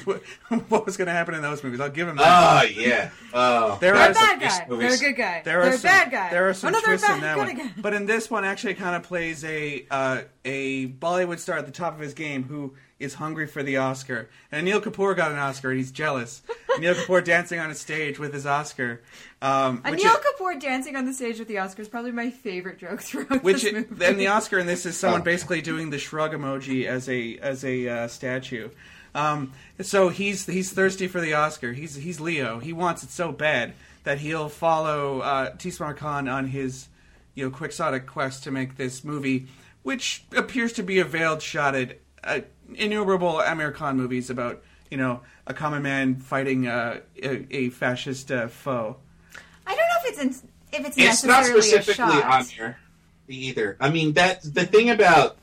what, 0.49 0.61
what 0.69 0.87
was 0.87 0.97
going 0.97 1.07
to 1.07 1.13
happen 1.13 1.35
in 1.35 1.43
those 1.43 1.63
movies. 1.65 1.81
I'll 1.81 1.89
give 1.91 2.09
him 2.09 2.17
that. 2.17 2.27
Ah, 2.27 2.63
yeah. 2.65 3.11
Oh, 3.35 3.79
There 3.81 3.95
They're 3.95 4.11
a 4.11 4.15
some- 4.15 4.39
bad 4.39 4.41
guy. 4.41 4.67
movies. 4.69 5.01
They're 5.01 5.09
a 5.11 5.13
good 5.13 5.19
guy. 5.21 5.43
There 5.45 5.61
They're 5.63 5.71
are 5.71 5.75
a 5.75 5.79
some, 5.79 5.89
bad 5.91 6.11
guy. 6.11 6.31
There 6.31 6.49
are 6.49 6.55
some 6.55 6.69
oh, 6.75 6.79
no, 6.79 6.81
twists 6.81 7.07
bad, 7.07 7.15
in 7.17 7.21
that 7.23 7.39
one, 7.39 7.49
again. 7.49 7.75
but 7.79 7.95
in 7.95 8.07
this 8.07 8.31
one, 8.31 8.45
actually, 8.45 8.75
kind 8.75 8.97
of 8.97 9.03
plays 9.03 9.45
a 9.45 9.85
uh, 9.91 10.23
a 10.45 10.89
Bollywood 10.89 11.39
star 11.39 11.57
at 11.59 11.67
the 11.67 11.73
top 11.73 11.95
of 11.95 12.01
his 12.01 12.15
game 12.15 12.43
who 12.45 12.75
is 13.03 13.15
hungry 13.15 13.47
for 13.47 13.63
the 13.63 13.77
Oscar. 13.77 14.29
And 14.51 14.65
Neil 14.65 14.81
Kapoor 14.81 15.17
got 15.17 15.33
an 15.33 15.39
Oscar, 15.39 15.71
and 15.71 15.79
he's 15.79 15.91
jealous. 15.93 16.43
Neil 16.79 16.95
Kapoor 16.95 17.25
dancing 17.25 17.59
on 17.59 17.71
a 17.71 17.75
stage 17.75 18.19
with 18.19 18.33
his 18.33 18.47
Oscar. 18.47 19.03
Um, 19.41 19.83
which 19.83 20.01
Anil 20.01 20.15
is- 20.15 20.25
Kapoor 20.25 20.61
dancing 20.61 20.97
on 20.97 21.05
the 21.05 21.13
stage 21.13 21.39
with 21.39 21.49
the 21.49 21.59
Oscar 21.59 21.83
is 21.83 21.89
probably 21.89 22.13
my 22.13 22.31
favorite 22.31 22.79
joke 22.79 23.01
throughout 23.03 23.43
which 23.43 23.63
this 23.63 23.73
it, 23.73 23.91
movie. 23.91 24.05
and 24.05 24.19
the 24.19 24.29
Oscar 24.29 24.59
in 24.59 24.67
this 24.67 24.87
is 24.87 24.97
someone 24.97 25.23
basically 25.25 25.61
doing 25.61 25.91
the 25.91 25.99
shrug 25.99 26.33
emoji 26.33 26.87
as 26.87 27.09
a 27.09 27.39
as 27.39 27.65
a 27.65 27.89
uh, 27.89 28.09
statue. 28.09 28.69
Um, 29.15 29.53
so 29.81 30.09
he's 30.09 30.47
he's 30.47 30.73
thirsty 30.73 31.09
for 31.09 31.21
the 31.21 31.35
Oscar. 31.35 31.73
He's 31.73 31.97
he's 31.97 32.21
Leo. 32.21 32.59
He 32.61 32.73
wants 32.73 33.03
it 33.03 33.11
so 33.11 33.33
bad 33.33 33.75
that 34.05 34.19
he'll 34.19 34.49
follow 34.49 35.21
uh, 35.21 35.51
Tees 35.57 35.79
Maar 35.81 35.95
Khan 35.95 36.29
on 36.29 36.47
his 36.49 36.89
you 37.35 37.45
know 37.45 37.51
quixotic 37.51 38.07
quest 38.07 38.45
to 38.45 38.51
make 38.51 38.77
this 38.77 39.05
movie, 39.05 39.49
which 39.83 40.25
appears 40.35 40.73
to 40.75 40.83
be 40.83 40.99
a 40.99 41.05
veiled 41.05 41.43
shot 41.43 41.75
at 41.75 41.99
uh, 42.25 42.41
innumerable 42.75 43.35
Aamir 43.45 43.75
Khan 43.75 43.97
movies 43.97 44.31
about 44.31 44.63
you 44.91 44.97
know 44.97 45.21
a 45.47 45.55
common 45.55 45.83
man 45.83 46.17
fighting 46.17 46.67
uh, 46.67 47.01
a, 47.23 47.47
a 47.55 47.69
fascist 47.71 48.31
uh, 48.31 48.49
foe. 48.49 48.97
I 49.67 49.75
don't 49.75 49.79
know 49.79 49.97
if 50.05 50.11
it's 50.11 50.19
in, 50.43 50.49
if 50.81 50.87
it's, 50.87 50.99
it's 50.99 51.25
not 51.25 51.41
necessarily 51.41 51.59
a 51.61 51.63
specifically 51.83 52.21
shot. 52.21 52.33
on 52.41 52.45
here 52.47 52.79
either. 53.29 53.77
I 53.81 53.91
mean, 53.91 54.13
that 54.15 54.43
the 54.43 54.67
thing 54.67 54.91
about 54.91 55.37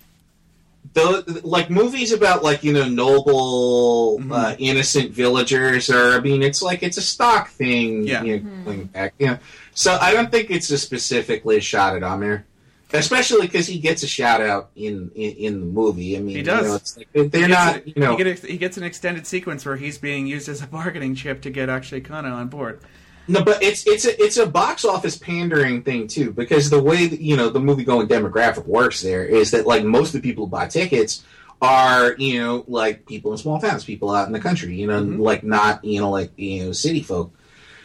the 0.94 1.42
like 1.44 1.70
movies 1.70 2.12
about 2.12 2.44
like 2.44 2.64
you 2.64 2.74
know 2.74 2.88
noble, 2.88 4.20
Mm-hmm. 4.20 4.32
uh, 4.34 4.56
innocent 4.60 5.12
villagers, 5.12 5.90
or 5.90 6.14
I 6.14 6.20
mean, 6.20 6.44
it's 6.44 6.62
like 6.62 6.84
it's 6.84 6.98
a 6.98 7.02
stock 7.02 7.50
thing. 7.50 8.06
Yeah. 8.06 8.24
you 8.24 8.40
know, 8.42 8.64
going 8.66 8.84
back, 8.86 9.14
you 9.18 9.28
know. 9.28 9.38
So 9.74 9.98
I 10.02 10.14
don't 10.14 10.30
think 10.30 10.52
it's 10.52 10.70
a 10.72 10.78
specifically 10.78 11.58
a 11.58 11.62
shot 11.62 11.96
at 11.96 12.02
Aamir. 12.02 12.44
Especially 12.92 13.42
because 13.42 13.68
he 13.68 13.78
gets 13.80 14.02
a 14.02 14.08
shout 14.08 14.42
out 14.42 14.72
in, 14.76 15.12
in 15.14 15.32
in 15.34 15.60
the 15.60 15.66
movie. 15.68 16.18
I 16.18 16.22
mean, 16.22 16.36
He 16.38 16.42
does. 16.42 16.64
You 16.64 16.68
know, 16.70 16.76
it's 16.76 16.98
like, 16.98 17.08
they're 17.14 17.24
He 17.24 17.30
gets 17.32 17.50
not. 17.50 17.76
a- 17.78 17.84
you 17.90 17.94
know, 17.98 18.18
he, 18.18 18.24
gets, 18.24 18.42
he 18.42 18.58
gets 18.58 18.78
an 18.78 18.84
extended 18.84 19.28
sequence 19.28 19.64
where 19.66 19.76
he's 19.76 19.98
being 20.00 20.26
used 20.26 20.50
as 20.50 20.64
a 20.64 20.68
bargaining 20.68 21.14
chip 21.14 21.42
to 21.44 21.52
get 21.52 21.70
Akshaye 21.70 22.02
Khanna 22.06 22.32
on 22.34 22.48
board. 22.48 22.80
No, 23.28 23.44
but 23.44 23.62
it's 23.62 23.86
it's 23.86 24.06
a 24.06 24.20
it's 24.24 24.38
a 24.38 24.48
box 24.48 24.86
office 24.86 25.16
pandering 25.16 25.84
thing 25.84 26.08
too, 26.08 26.32
because 26.32 26.72
the 26.72 26.82
way 26.82 27.06
that, 27.06 27.20
you 27.22 27.38
know 27.38 27.50
the 27.50 27.60
movie 27.60 27.84
going 27.84 28.08
demographic 28.08 28.66
works 28.66 29.02
there 29.04 29.24
is 29.24 29.52
that 29.52 29.68
like 29.68 29.84
most 29.84 30.16
of 30.16 30.22
the 30.24 30.28
people 30.28 30.46
who 30.46 30.50
buy 30.50 30.66
tickets 30.68 31.24
are 31.62 32.16
you 32.18 32.40
know 32.42 32.64
like 32.68 33.06
people 33.06 33.32
in 33.32 33.38
small 33.38 33.60
towns, 33.62 33.84
people 33.86 34.10
out 34.10 34.26
in 34.26 34.34
the 34.34 34.40
country, 34.40 34.74
you 34.74 34.88
know, 34.88 35.00
Mhm. 35.04 35.20
like 35.20 35.44
not 35.44 35.86
you 35.86 36.00
know 36.00 36.10
like 36.10 36.32
you 36.38 36.66
know 36.66 36.72
city 36.72 37.04
folk. 37.04 37.32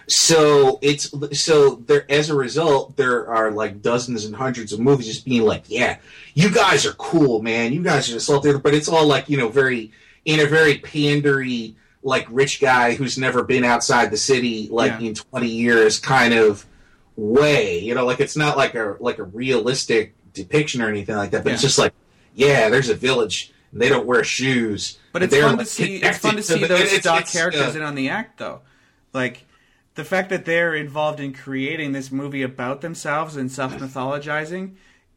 So 0.06 0.78
it's 0.82 1.12
so 1.40 1.76
there 1.86 2.10
as 2.10 2.28
a 2.31 2.35
result 2.35 2.97
there 2.97 3.26
are 3.28 3.51
like 3.51 3.81
dozens 3.82 4.24
and 4.24 4.36
hundreds 4.36 4.72
of 4.72 4.81
movies 4.81 5.06
just 5.06 5.24
being 5.24 5.43
like, 5.43 5.64
yeah, 5.68 5.98
you 6.35 6.51
guys 6.51 6.85
are 6.86 6.93
cool, 6.93 7.40
man, 7.43 7.72
you 7.72 7.82
guys 7.82 8.12
are 8.12 8.20
salty, 8.20 8.52
but 8.59 8.74
it's 8.74 8.89
all 8.89 9.06
like 9.06 9.28
you 9.28 9.36
know 9.36 9.48
very 9.48 9.93
in 10.24 10.40
a 10.40 10.47
very 10.47 10.78
pandery 10.78 11.74
like 12.02 12.26
rich 12.31 12.60
guy 12.60 12.94
who's 12.94 13.16
never 13.16 13.43
been 13.43 13.64
outside 13.64 14.10
the 14.10 14.16
city 14.16 14.68
like 14.70 14.93
Yeah. 15.01 15.09
in 15.09 15.14
20 15.14 15.47
years 15.48 15.98
kind 15.98 16.35
of 16.35 16.66
way 17.16 17.78
you 17.78 17.94
know 17.94 18.05
like 18.05 18.20
it's 18.20 18.36
not 18.36 18.56
like 18.56 18.74
a 18.74 18.97
like 19.01 19.18
a 19.18 19.22
realistic 19.22 20.14
depiction 20.35 20.82
or 20.82 20.89
anything 20.89 21.14
like 21.16 21.31
that 21.31 21.44
but 21.44 21.52
it's 21.52 21.62
just 21.62 21.78
like 21.78 21.94
yeah 22.35 22.68
there's 22.68 22.89
a 22.89 22.94
village 22.94 23.52
and 23.72 23.81
they 23.81 23.89
don't 23.89 24.05
wear 24.06 24.22
shoes 24.24 24.98
But 25.12 25.22
it's 25.22 25.32
They're, 25.32 25.44
fun 25.48 25.59
to 25.59 25.64
see. 25.64 25.97
It's 25.97 26.18
fun 26.18 26.36
to 26.36 26.43
see 26.43 26.59
those 26.64 26.81
it's- 26.81 27.01
stock 27.01 27.26
characters 27.26 27.74
uh, 27.74 27.78
in 27.78 27.85
on 27.85 27.94
the 27.94 28.09
act, 28.10 28.39
though. 28.39 28.60
Like 29.12 29.47
the 29.95 30.05
fact 30.05 30.31
that 30.31 30.45
they're 30.45 30.75
involved 30.75 31.21
in 31.21 31.33
creating 31.33 31.93
this 31.93 32.11
movie 32.11 32.43
about 32.43 32.81
themselves 32.81 33.37
and 33.37 33.51
self 33.51 33.75
mythologizing 33.75 34.75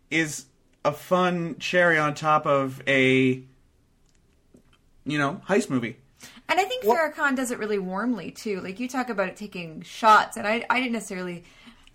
is 0.10 0.46
a 0.86 0.92
fun 0.92 1.58
cherry 1.60 1.98
on 1.98 2.14
top 2.14 2.46
of 2.46 2.82
a 2.88 3.44
you 5.06 5.18
know 5.18 5.42
heist 5.48 5.70
movie. 5.70 5.98
And 6.50 6.60
I 6.60 6.64
think 6.64 6.86
Farah 6.86 7.14
Khan 7.14 7.36
does 7.36 7.52
it 7.52 7.60
really 7.60 7.80
warmly 7.80 8.32
too. 8.32 8.62
Like 8.62 8.80
you 8.80 8.88
talk 8.88 9.10
about 9.10 9.28
it 9.28 9.36
taking 9.36 9.82
shots, 9.82 10.38
and 10.38 10.48
I, 10.48 10.66
I 10.70 10.80
didn't 10.80 10.94
necessarily. 10.94 11.44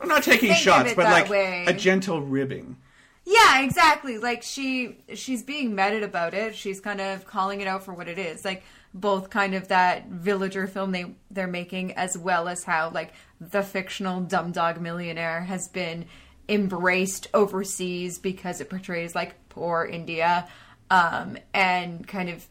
I'm 0.01 0.09
not 0.09 0.25
taking 0.25 0.51
Think 0.51 0.61
shots, 0.61 0.95
but 0.95 1.05
like 1.05 1.29
way. 1.31 1.65
a 1.67 1.73
gentle 1.73 2.21
ribbing. 2.21 2.77
Yeah, 3.25 3.63
exactly. 3.63 4.19
Like 4.19 4.43
she, 4.43 4.99
she's 5.15 5.45
being 5.45 5.77
meted 5.77 6.03
about 6.03 6.35
it. 6.35 6.57
She's 6.57 6.81
kind 6.81 7.01
of 7.01 7.25
calling 7.25 7.61
it 7.61 7.69
out 7.69 7.85
for 7.85 7.95
what 7.95 8.09
it 8.09 8.19
is. 8.19 8.45
Like 8.45 8.65
both 8.94 9.31
kind 9.31 9.55
of 9.55 9.69
that 9.69 10.09
villager 10.09 10.66
film 10.66 10.93
they 10.93 11.06
they're 11.31 11.47
making, 11.47 11.93
as 11.93 12.16
well 12.16 12.48
as 12.48 12.64
how 12.64 12.90
like 12.90 13.12
the 13.40 13.62
fictional 13.62 14.20
dumb 14.20 14.52
dog 14.52 14.81
millionaire 14.81 15.43
has 15.43 15.69
been 15.69 16.05
embraced 16.48 17.28
overseas 17.32 18.19
because 18.19 18.60
it 18.60 18.69
portrays 18.69 19.14
like 19.14 19.48
poor 19.48 19.85
India, 19.85 20.48
um, 20.90 21.39
and 21.55 22.06
kind 22.06 22.28
of 22.28 22.47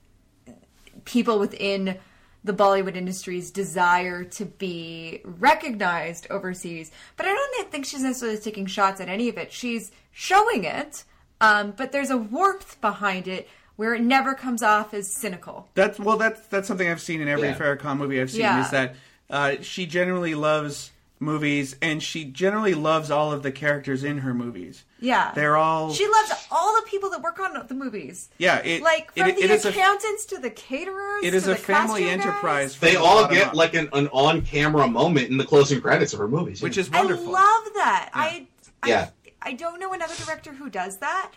people 1.05 1.39
within 1.39 1.97
the 2.43 2.53
Bollywood 2.53 2.95
industry's 2.95 3.51
desire 3.51 4.23
to 4.23 4.45
be 4.45 5.21
recognized 5.23 6.25
overseas. 6.31 6.91
But 7.15 7.27
I 7.27 7.29
don't 7.33 7.51
think 7.71 7.85
she's 7.85 8.01
necessarily 8.01 8.39
taking 8.39 8.65
shots 8.65 8.99
at 8.99 9.09
any 9.09 9.29
of 9.29 9.37
it. 9.37 9.51
She's 9.51 9.91
showing 10.11 10.63
it, 10.63 11.03
um, 11.39 11.73
but 11.77 11.91
there's 11.91 12.09
a 12.09 12.17
warmth 12.17 12.81
behind 12.81 13.27
it 13.27 13.47
where 13.81 13.95
it 13.95 14.01
never 14.03 14.35
comes 14.35 14.61
off 14.61 14.93
as 14.93 15.11
cynical. 15.11 15.67
That's 15.73 15.97
well, 15.97 16.15
that's 16.15 16.39
that's 16.49 16.67
something 16.67 16.87
I've 16.87 17.01
seen 17.01 17.19
in 17.19 17.27
every 17.27 17.47
Yeah. 17.47 17.57
Farah 17.57 17.79
Khan 17.79 17.97
movie 17.97 18.21
I've 18.21 18.29
seen. 18.29 18.41
Yeah. 18.41 18.63
Is 18.63 18.69
that 18.69 18.95
uh, 19.27 19.55
she 19.61 19.87
generally 19.87 20.35
loves 20.35 20.91
movies, 21.19 21.75
and 21.81 22.03
she 22.03 22.25
generally 22.25 22.75
loves 22.75 23.09
all 23.09 23.31
of 23.31 23.41
the 23.41 23.51
characters 23.51 24.03
in 24.03 24.19
her 24.19 24.35
movies. 24.35 24.85
Yeah. 24.99 25.31
They're 25.33 25.57
all 25.57 25.91
She 25.93 26.05
loves 26.07 26.31
all 26.51 26.75
the 26.75 26.83
people 26.83 27.09
that 27.09 27.23
work 27.23 27.39
on 27.39 27.65
the 27.67 27.73
movies. 27.73 28.29
yeah. 28.37 28.59
It, 28.59 28.83
Like 28.83 29.15
from 29.15 29.29
it, 29.29 29.37
the 29.37 29.43
it 29.45 29.49
is 29.49 29.65
a 29.65 29.69
accountants 29.69 30.25
to 30.25 30.37
the 30.37 30.51
caterers. 30.51 31.23
it 31.23 31.33
is 31.33 31.45
to 31.45 31.51
a 31.51 31.53
the 31.55 31.59
family 31.59 32.07
enterprise. 32.07 32.77
they 32.77 32.97
all 32.97 33.27
get 33.27 33.47
up, 33.47 33.55
like 33.55 33.73
an, 33.73 33.89
an 33.93 34.09
on-camera 34.09 34.87
moment 34.89 35.29
in 35.31 35.37
the 35.37 35.45
closing 35.45 35.81
credits 35.81 36.13
of 36.13 36.19
her 36.19 36.27
movies 36.27 36.61
which 36.61 36.77
yeah. 36.77 36.81
is 36.81 36.91
wonderful. 36.91 37.29
I 37.35 37.39
love 37.41 37.73
that. 37.73 38.09
I, 38.13 38.45
I 38.83 38.87
Yeah. 38.87 39.09
I 39.41 39.53
don't 39.53 39.79
know 39.79 39.91
another 39.91 40.13
director 40.23 40.53
who 40.53 40.69
does 40.69 40.97
that. 40.99 41.31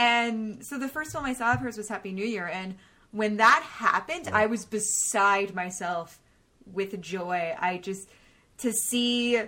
And 0.00 0.64
so 0.64 0.78
the 0.78 0.88
first 0.88 1.12
film 1.12 1.26
I 1.26 1.34
saw 1.34 1.52
of 1.52 1.60
hers 1.60 1.76
was 1.76 1.88
Happy 1.88 2.10
New 2.12 2.24
Year, 2.24 2.46
and 2.46 2.76
when 3.10 3.36
that 3.36 3.62
happened, 3.62 4.28
I 4.32 4.46
was 4.46 4.64
beside 4.64 5.54
myself 5.54 6.18
with 6.64 6.98
joy. 7.02 7.54
I 7.58 7.76
just 7.78 8.08
to 8.58 8.72
see 8.72 9.42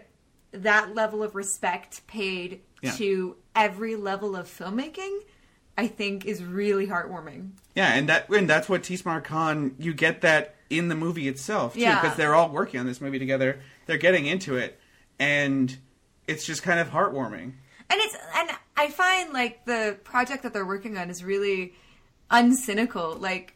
that 0.52 0.94
level 0.94 1.22
of 1.22 1.34
respect 1.34 2.06
paid 2.06 2.60
Yeah. 2.82 2.90
to 2.92 3.36
every 3.56 3.96
level 3.96 4.36
of 4.36 4.46
filmmaking, 4.46 5.20
I 5.78 5.86
think 5.86 6.26
is 6.26 6.44
really 6.44 6.86
heartwarming. 6.86 7.52
Yeah, 7.74 7.94
and 7.94 8.08
that 8.10 8.28
and 8.28 8.50
that's 8.50 8.68
what 8.68 8.82
Tees 8.82 9.06
Maar 9.06 9.22
Khan. 9.22 9.74
You 9.78 9.94
get 9.94 10.20
that 10.20 10.56
in 10.68 10.88
the 10.88 10.94
movie 10.94 11.28
itself 11.28 11.72
too, 11.74 11.80
Yeah. 11.80 12.00
because 12.02 12.16
they're 12.18 12.34
all 12.34 12.50
working 12.50 12.78
on 12.78 12.84
this 12.86 13.00
movie 13.00 13.18
together. 13.18 13.60
They're 13.86 13.96
getting 13.96 14.26
into 14.26 14.56
it, 14.56 14.78
and 15.18 15.74
it's 16.26 16.44
just 16.44 16.62
kind 16.62 16.78
of 16.78 16.88
heartwarming. 16.90 17.52
and 17.90 18.00
it's 18.00 18.16
and 18.34 18.50
I 18.82 18.88
find 18.90 19.32
like 19.32 19.64
the 19.64 19.96
project 20.04 20.42
that 20.42 20.52
they're 20.52 20.66
working 20.66 20.96
on 20.98 21.08
is 21.10 21.22
really 21.22 21.74
uncynical. 22.30 23.20
Like 23.20 23.54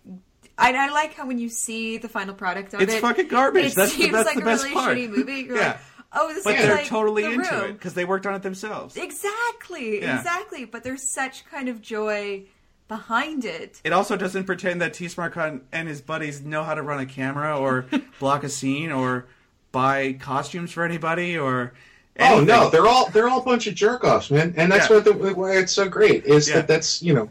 I, 0.59 0.73
I 0.73 0.91
like 0.91 1.15
how 1.15 1.27
when 1.27 1.39
you 1.39 1.49
see 1.49 1.99
the 1.99 2.09
final 2.09 2.35
product 2.35 2.75
of 2.75 2.81
It's 2.81 2.95
it, 2.95 3.01
fucking 3.01 3.29
garbage. 3.29 3.73
It 3.73 3.75
That's 3.75 3.93
the- 3.97 4.03
seems 4.03 4.13
that's 4.13 4.27
like 4.27 4.37
the 4.37 4.43
a 4.43 4.45
best 4.45 4.63
really 4.65 4.75
part. 4.75 4.97
shitty 4.97 5.09
movie. 5.11 5.41
You're 5.41 5.57
Yeah. 5.57 5.67
like, 5.69 5.79
oh, 6.13 6.29
this 6.35 6.45
But 6.45 6.55
is 6.57 6.63
they're 6.67 6.75
like 6.77 6.87
totally 6.87 7.23
The 7.25 7.33
into 7.33 7.51
Room. 7.55 7.65
it 7.71 7.73
because 7.75 7.95
they 7.95 8.05
worked 8.05 8.27
on 8.27 8.35
it 8.35 8.43
themselves. 8.43 8.97
Exactly, 8.97 10.01
Yeah. 10.03 10.19
exactly. 10.19 10.65
But 10.65 10.85
there's 10.85 11.03
such 11.13 11.45
kind 11.47 11.69
of 11.69 11.83
joy 11.83 12.45
behind 12.89 13.45
it. 13.45 13.81
It 13.85 13.93
also 13.93 14.17
doesn't 14.17 14.45
pretend 14.45 14.81
that 14.81 14.95
Tees 14.95 15.17
Maar 15.17 15.31
Khan 15.31 15.63
and 15.73 15.89
his 15.89 16.01
buddies 16.01 16.41
know 16.43 16.63
how 16.63 16.75
to 16.75 16.83
run 16.83 17.01
a 17.01 17.07
camera 17.07 17.59
or 17.59 17.87
block 18.21 18.45
a 18.45 18.49
scene 18.49 18.93
or 18.93 19.27
buy 19.73 20.13
costumes 20.15 20.71
for 20.73 20.85
anybody 20.85 21.37
or. 21.37 21.73
Oh 22.21 22.41
no, 22.43 22.71
they're 22.71 22.87
all 22.87 23.11
they're 23.11 23.29
all 23.29 23.41
a 23.41 23.45
bunch 23.45 23.67
of 23.67 23.75
jerk 23.75 24.05
offs, 24.05 24.31
man, 24.31 24.55
and 24.57 24.71
that's 24.73 24.89
Yeah. 24.89 24.97
what 24.97 25.05
the, 25.05 25.13
why 25.35 25.57
it's 25.59 25.73
so 25.73 25.89
great 25.89 26.25
is 26.25 26.49
Yeah. 26.49 26.57
that 26.57 26.69
that's 26.69 27.03
you 27.03 27.13
know 27.15 27.31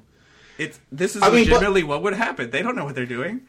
It's 0.57 0.79
this 0.91 1.15
is 1.15 1.21
I 1.23 1.29
mean, 1.29 1.45
but- 1.45 1.53
legitimately 1.53 1.83
what 1.83 2.03
would 2.03 2.13
happen. 2.13 2.49
They 2.51 2.61
don't 2.61 2.75
know 2.75 2.85
what 2.85 2.95
they're 2.95 3.05
doing. 3.05 3.41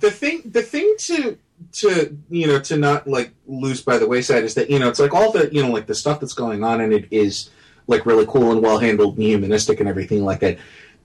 the 0.00 0.10
thing 0.10 0.42
the 0.44 0.62
thing 0.62 0.94
to 0.98 1.36
to 1.72 2.16
you 2.30 2.46
know 2.46 2.60
to 2.60 2.76
not 2.76 3.08
like 3.08 3.32
lose 3.48 3.82
by 3.82 3.98
the 3.98 4.06
wayside 4.06 4.44
is 4.44 4.54
that 4.54 4.70
you 4.70 4.78
know 4.78 4.88
it's 4.88 5.00
like 5.00 5.12
all 5.12 5.32
the 5.32 5.52
you 5.52 5.60
know 5.62 5.70
like 5.72 5.86
the 5.86 5.94
stuff 5.94 6.20
that's 6.20 6.34
going 6.34 6.62
on 6.62 6.80
in 6.80 6.92
it 6.92 7.06
is 7.10 7.50
like 7.88 8.06
really 8.06 8.24
cool 8.26 8.52
and 8.52 8.62
well 8.62 8.78
handled 8.78 9.16
and 9.16 9.24
humanistic 9.26 9.80
and 9.80 9.88
everything 9.88 10.24
like 10.24 10.38
that. 10.40 10.56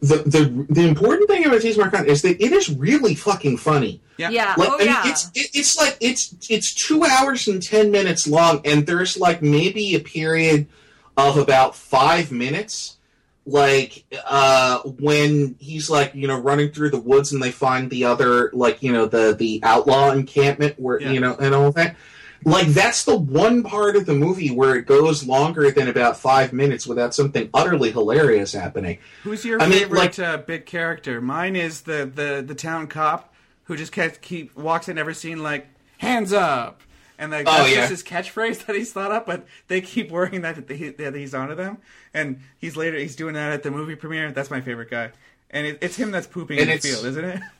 The 0.03 0.17
the 0.17 0.65
the 0.69 0.85
important 0.85 1.29
thing 1.29 1.45
about 1.45 1.61
Tees 1.61 1.77
Maar 1.77 1.89
Khan 1.89 2.05
is 2.05 2.21
that 2.23 2.43
it 2.43 2.51
is 2.51 2.69
really 2.69 3.15
fucking 3.15 3.55
funny. 3.57 4.01
Yeah. 4.17 4.29
Yeah. 4.31 4.53
Like, 4.57 4.69
oh 4.69 4.75
I 4.75 4.77
mean, 4.79 4.87
yeah. 4.87 5.01
it's 5.05 5.31
it, 5.33 5.49
it's 5.53 5.77
like 5.77 5.95
it's 6.01 6.35
it's 6.49 6.73
two 6.73 7.05
hours 7.05 7.47
and 7.47 7.63
ten 7.63 7.89
minutes 7.89 8.27
long, 8.27 8.59
and 8.65 8.85
there's 8.85 9.15
like 9.17 9.41
maybe 9.41 9.95
a 9.95 9.99
period 10.01 10.67
of 11.15 11.37
about 11.37 11.75
five 11.75 12.31
minutes 12.31 12.97
like 13.45 14.05
uh 14.25 14.79
when 14.99 15.55
he's 15.59 15.89
like 15.89 16.15
you 16.15 16.27
know 16.27 16.39
running 16.39 16.71
through 16.71 16.89
the 16.89 16.99
woods 16.99 17.33
and 17.33 17.43
they 17.43 17.51
find 17.51 17.89
the 17.89 18.05
other 18.05 18.49
like 18.53 18.81
you 18.81 18.91
know 18.91 19.05
the 19.05 19.35
the 19.37 19.59
outlaw 19.63 20.11
encampment 20.11 20.79
where 20.79 20.99
Yeah. 21.01 21.11
you 21.11 21.19
know 21.19 21.35
and 21.35 21.53
all 21.53 21.71
that 21.73 21.95
like 22.45 22.67
that's 22.67 23.03
the 23.05 23.15
one 23.17 23.63
part 23.63 23.95
of 23.95 24.05
the 24.05 24.13
movie 24.13 24.49
where 24.49 24.75
it 24.75 24.85
goes 24.85 25.25
longer 25.27 25.71
than 25.71 25.87
about 25.87 26.17
five 26.17 26.53
minutes 26.53 26.85
without 26.87 27.13
something 27.15 27.49
utterly 27.53 27.91
hilarious 27.91 28.53
happening 28.53 28.97
Who's 29.23 29.43
your 29.45 29.61
I 29.61 29.67
mean, 29.67 29.79
favorite 29.79 29.97
like- 29.99 30.19
uh, 30.19 30.37
big 30.37 30.65
character? 30.65 31.21
Mine 31.21 31.55
is 31.55 31.81
the, 31.81 32.09
the, 32.13 32.43
the 32.45 32.55
town 32.55 32.87
cop 32.87 33.33
who 33.65 33.75
just 33.77 33.91
kept, 33.91 34.21
keep 34.21 34.55
walks 34.57 34.89
in 34.89 34.97
every 34.97 35.15
scene 35.15 35.41
like 35.41 35.67
hands 35.99 36.33
up, 36.33 36.81
and 37.17 37.31
like 37.31 37.47
Oh, 37.47 37.51
that's 37.59 37.69
yeah. 37.69 37.75
just 37.87 37.89
his 37.91 38.03
catchphrase 38.03 38.65
that 38.65 38.75
he's 38.75 38.91
thought 38.91 39.11
up. 39.11 39.25
But 39.25 39.45
they 39.69 39.79
keep 39.79 40.11
worrying 40.11 40.41
that 40.41 40.69
he, 40.69 40.89
that 40.89 41.15
he's 41.15 41.33
onto 41.33 41.55
them, 41.55 41.77
and 42.13 42.41
he's 42.57 42.75
later 42.75 42.97
he's 42.97 43.15
doing 43.15 43.35
that 43.35 43.53
at 43.53 43.63
the 43.63 43.71
movie 43.71 43.95
premiere. 43.95 44.31
That's 44.33 44.51
my 44.51 44.59
favorite 44.59 44.89
guy, 44.89 45.11
and 45.49 45.65
it, 45.65 45.77
it's 45.81 45.95
him 45.95 46.11
that's 46.11 46.27
pooping 46.27 46.59
And 46.59 46.69
in 46.69 46.75
the 46.75 46.81
field, 46.81 47.05
isn't 47.05 47.23
it? 47.25 47.41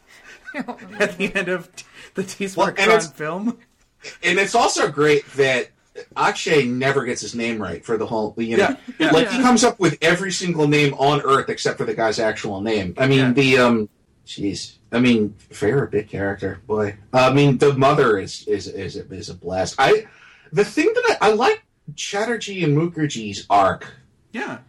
at 0.99 1.17
the 1.17 1.33
end 1.33 1.47
of 1.47 1.69
the 2.15 2.23
T 2.23 2.43
Well, 2.45 2.49
Smart 2.51 2.79
and 2.79 2.87
it's- 2.91 3.09
film. 3.11 3.59
And 4.23 4.39
it's 4.39 4.55
also 4.55 4.89
great 4.91 5.25
that 5.33 5.69
Akshay 6.17 6.65
never 6.65 7.05
gets 7.05 7.21
his 7.21 7.35
name 7.35 7.61
right 7.61 7.85
for 7.85 7.97
the 7.97 8.05
whole 8.05 8.33
you 8.37 8.57
know 8.57 8.69
Yeah, 8.69 8.77
yeah. 8.99 9.11
like 9.11 9.29
he 9.29 9.39
comes 9.41 9.63
up 9.63 9.79
with 9.79 9.97
every 10.01 10.31
single 10.31 10.67
name 10.67 10.93
on 10.95 11.21
earth 11.21 11.49
except 11.49 11.77
for 11.77 11.85
the 11.85 11.93
guy's 11.93 12.17
actual 12.19 12.61
name 12.61 12.95
i 12.97 13.05
mean 13.07 13.19
Yeah. 13.19 13.31
the 13.33 13.57
um 13.59 13.89
jeez 14.25 14.77
i 14.91 14.99
mean 14.99 15.35
favorite 15.37 15.91
big 15.91 16.09
character 16.09 16.61
boy 16.65 16.95
i 17.13 17.31
mean 17.31 17.57
the 17.59 17.73
mother 17.73 18.17
is 18.17 18.47
is 18.47 18.67
is, 18.67 18.95
is 18.95 19.29
a 19.29 19.33
blast 19.35 19.75
i 19.77 20.07
the 20.51 20.65
thing 20.65 20.91
that 20.95 21.17
i, 21.21 21.29
I 21.29 21.33
like 21.33 21.63
chatterjee 21.95 22.63
and 22.63 22.75
mukherjee's 22.77 23.45
arc 23.49 23.85
Yeah. 24.31 24.59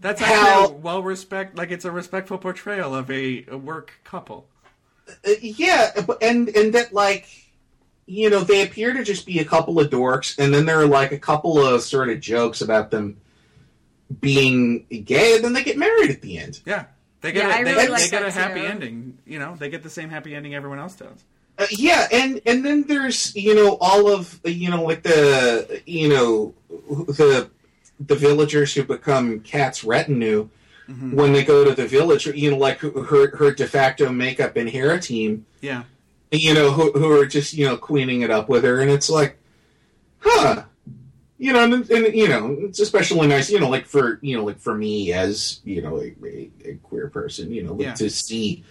That's 0.00 0.20
How- 0.20 0.66
a 0.66 0.72
well 0.72 1.02
respect 1.02 1.56
like 1.56 1.70
it's 1.70 1.84
a 1.84 1.90
respectful 1.92 2.38
portrayal 2.38 2.92
of 2.94 3.08
a, 3.10 3.44
a 3.48 3.56
work 3.56 3.92
couple. 4.04 4.48
Uh, 5.08 5.30
yeah, 5.40 5.92
and 6.20 6.48
and 6.48 6.72
that 6.74 6.92
like 6.92 7.28
you 8.06 8.30
know 8.30 8.40
they 8.40 8.62
appear 8.62 8.92
to 8.94 9.02
just 9.04 9.26
be 9.26 9.38
a 9.40 9.44
couple 9.44 9.78
of 9.80 9.90
dorks, 9.90 10.38
and 10.38 10.52
then 10.54 10.66
there 10.66 10.80
are 10.80 10.86
like 10.86 11.12
a 11.12 11.18
couple 11.18 11.58
of 11.64 11.82
sort 11.82 12.08
of 12.08 12.20
jokes 12.20 12.60
about 12.60 12.90
them 12.90 13.16
being 14.20 14.86
gay, 15.04 15.36
and 15.36 15.44
then 15.44 15.52
they 15.52 15.64
get 15.64 15.76
married 15.76 16.10
at 16.10 16.22
the 16.22 16.38
end. 16.38 16.60
Yeah. 16.64 16.84
They 17.22 17.32
get 17.32 17.44
Yeah, 17.48 17.56
a, 17.56 17.58
I 17.60 17.64
they, 17.64 17.72
really 17.72 17.86
they 17.86 17.92
like 17.92 18.10
get 18.10 18.22
a 18.22 18.30
happy 18.30 18.60
too. 18.60 18.66
ending. 18.66 19.18
You 19.26 19.38
know, 19.38 19.56
they 19.58 19.68
get 19.70 19.82
the 19.82 19.90
same 19.90 20.10
happy 20.10 20.34
ending 20.34 20.54
everyone 20.54 20.78
else 20.78 20.94
does. 20.94 21.24
Uh, 21.58 21.66
yeah, 21.70 22.06
and 22.12 22.40
and 22.46 22.64
then 22.64 22.82
there's 22.84 23.34
you 23.34 23.54
know 23.54 23.78
all 23.80 24.08
of 24.12 24.38
you 24.44 24.70
know 24.70 24.84
like 24.84 25.02
the 25.02 25.82
you 25.86 26.08
know 26.08 26.54
the 26.68 27.50
the 27.98 28.14
villagers 28.14 28.74
who 28.74 28.84
become 28.84 29.40
Kat's 29.40 29.82
retinue 29.82 30.48
when 30.86 31.32
they 31.32 31.42
go 31.44 31.64
to 31.64 31.74
the 31.74 31.86
village. 31.88 32.26
You 32.26 32.50
know, 32.52 32.58
like 32.58 32.78
her 32.80 33.34
her 33.36 33.52
de 33.52 33.66
facto 33.66 34.12
makeup 34.12 34.54
and 34.56 34.68
hair 34.68 35.00
team. 35.00 35.46
Yeah. 35.62 35.84
You 36.30 36.54
know, 36.54 36.70
who, 36.72 36.92
who 36.92 37.12
are 37.20 37.26
just, 37.26 37.54
you 37.54 37.66
know, 37.66 37.76
queening 37.76 38.22
it 38.22 38.30
up 38.30 38.48
with 38.48 38.64
her. 38.64 38.80
And 38.80 38.90
it's 38.90 39.08
like, 39.10 39.38
huh. 40.18 40.64
You 41.38 41.52
know, 41.52 41.64
and, 41.64 41.90
and 41.90 42.14
you 42.14 42.28
know, 42.28 42.56
it's 42.60 42.80
especially 42.80 43.26
nice, 43.26 43.50
you 43.50 43.60
know, 43.60 43.68
like 43.68 43.86
for, 43.86 44.18
you 44.22 44.36
know, 44.36 44.44
like 44.44 44.58
for 44.58 44.74
me 44.74 45.12
as, 45.12 45.60
you 45.64 45.82
know, 45.82 45.98
a, 46.00 46.14
a, 46.24 46.50
a 46.64 46.74
queer 46.82 47.08
person, 47.10 47.52
you 47.52 47.62
know, 47.62 47.72
like 47.74 47.82
Yeah. 47.82 47.94
to 47.94 48.08
see, 48.08 48.64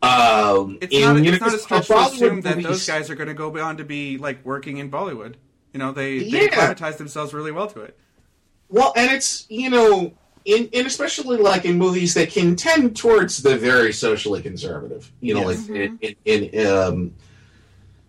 um, 0.00 0.78
It's 0.80 0.94
in, 0.94 1.00
not, 1.02 1.16
it's 1.16 1.40
know, 1.40 1.46
not 1.46 1.54
a 1.54 1.58
stretch 1.58 1.86
to 1.88 1.94
assume 1.96 2.40
that 2.42 2.56
movies- 2.56 2.66
those 2.66 2.86
guys 2.86 3.10
are 3.10 3.14
going 3.16 3.28
to 3.28 3.34
go 3.34 3.56
on 3.60 3.76
to 3.78 3.84
be 3.84 4.16
like 4.18 4.44
working 4.44 4.78
in 4.78 4.90
Bollywood. 4.90 5.34
You 5.72 5.78
know, 5.78 5.90
they 5.92 6.18
they 6.18 6.44
Yeah. 6.44 6.74
themselves 6.98 7.32
really 7.34 7.50
well 7.52 7.66
to 7.68 7.80
it. 7.80 7.98
Well, 8.68 8.92
and 8.96 9.10
it's 9.10 9.46
you 9.48 9.70
know, 9.70 10.12
in, 10.44 10.68
in 10.68 10.86
especially 10.86 11.36
like 11.38 11.64
in 11.64 11.78
movies 11.78 12.14
that 12.14 12.30
can 12.30 12.56
tend 12.56 12.96
towards 12.96 13.42
the 13.42 13.56
very 13.56 13.92
socially 13.92 14.42
conservative. 14.42 15.10
You 15.20 15.34
know, 15.34 15.50
Yes. 15.50 15.68
like 15.68 15.98
in, 16.00 16.16
in, 16.24 16.44
in 16.44 16.66
um, 16.76 17.14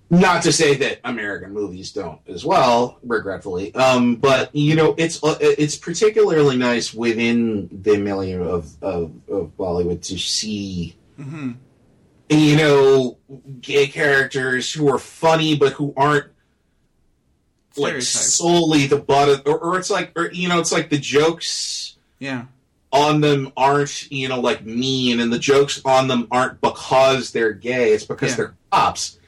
not 0.10 0.44
to 0.44 0.52
say 0.52 0.76
that 0.76 1.00
American 1.04 1.54
movies 1.54 1.92
don't 1.92 2.20
as 2.28 2.46
well, 2.46 3.00
regretfully. 3.04 3.74
Um, 3.74 4.16
but 4.18 4.56
you 4.56 4.76
know, 4.76 4.94
it's 4.98 5.24
uh, 5.24 5.38
it's 5.42 5.76
particularly 5.76 6.56
nice 6.58 6.94
within 6.94 7.70
the 7.72 7.98
milieu 7.98 8.44
of 8.44 8.72
of, 8.84 9.12
of 9.28 9.58
Bollywood 9.58 10.02
to 10.04 10.18
see. 10.20 10.96
hmm 11.18 11.54
You 12.30 12.56
know, 12.58 13.18
gay 13.62 13.88
characters 13.88 14.72
who 14.72 14.88
are 14.90 15.00
funny 15.00 15.56
but 15.56 15.74
who 15.74 15.94
aren't 15.98 16.28
like 17.76 17.94
solely 18.04 18.86
the 18.86 18.98
butt 19.00 19.30
of, 19.30 19.42
or, 19.48 19.58
or 19.58 19.80
it's 19.80 19.90
like 19.90 20.12
or 20.16 20.32
you 20.32 20.48
know 20.48 20.60
it's 20.60 20.72
like 20.72 20.92
the 20.92 20.98
jokes 21.00 21.83
Yeah. 22.24 22.46
on 22.92 23.22
them 23.22 23.52
aren't 23.58 24.12
you 24.12 24.28
know 24.30 24.40
like 24.40 24.66
mean 24.66 25.20
and 25.20 25.32
the 25.34 25.40
jokes 25.40 25.82
on 25.84 26.08
them 26.08 26.28
aren't 26.32 26.62
because 26.62 27.32
they're 27.32 27.52
gay 27.54 27.92
it's 27.94 28.06
because 28.06 28.32
Yeah. 28.32 28.36
they're 28.38 28.56
cops 28.72 29.20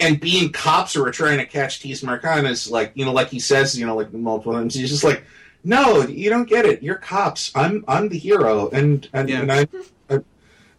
and 0.00 0.20
being 0.20 0.52
cops 0.52 0.94
who 0.94 1.04
are 1.04 1.10
trying 1.10 1.38
to 1.38 1.46
catch 1.46 1.80
Tees 1.80 2.02
Maar 2.04 2.18
Khan 2.18 2.46
is 2.46 2.70
like 2.70 2.92
you 2.94 3.04
know 3.04 3.12
like 3.12 3.28
he 3.28 3.40
says 3.40 3.76
you 3.78 3.84
know 3.86 3.96
like 3.96 4.12
multiple 4.12 4.52
times 4.52 4.74
he's 4.74 4.90
just 4.90 5.04
like 5.04 5.24
no 5.64 6.06
you 6.06 6.30
don't 6.30 6.48
get 6.48 6.64
it 6.64 6.82
you're 6.82 6.94
cops 7.14 7.50
I'm 7.54 7.84
I'm 7.88 8.08
the 8.08 8.18
hero 8.18 8.70
and 8.70 9.08
and, 9.12 9.28
Yeah. 9.28 9.40
and 9.42 9.52
I, 9.52 9.66
I 10.10 10.20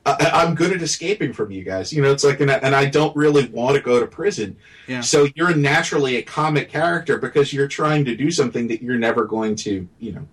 I, 0.06 0.16
I'm 0.42 0.56
good 0.56 0.72
at 0.72 0.82
escaping 0.82 1.34
from 1.34 1.52
you 1.52 1.64
guys. 1.64 1.92
You 1.94 2.02
know, 2.02 2.10
it's 2.12 2.24
like, 2.24 2.40
and 2.40 2.50
I, 2.50 2.56
and 2.56 2.74
I 2.74 2.86
don't 2.86 3.14
really 3.16 3.48
want 3.50 3.76
to 3.76 3.82
go 3.82 4.00
to 4.00 4.08
prison. 4.08 4.56
Yeah. 4.88 5.02
So 5.02 5.28
you're 5.36 5.54
naturally 5.54 6.16
a 6.16 6.24
comic 6.24 6.70
character 6.70 7.18
because 7.20 7.52
you're 7.54 7.68
trying 7.68 8.06
to 8.06 8.16
do 8.16 8.32
something 8.32 8.70
that 8.70 8.82
you're 8.82 8.98
never 8.98 9.26
going 9.26 9.56
to, 9.58 9.88
you 10.00 10.12
know. 10.14 10.26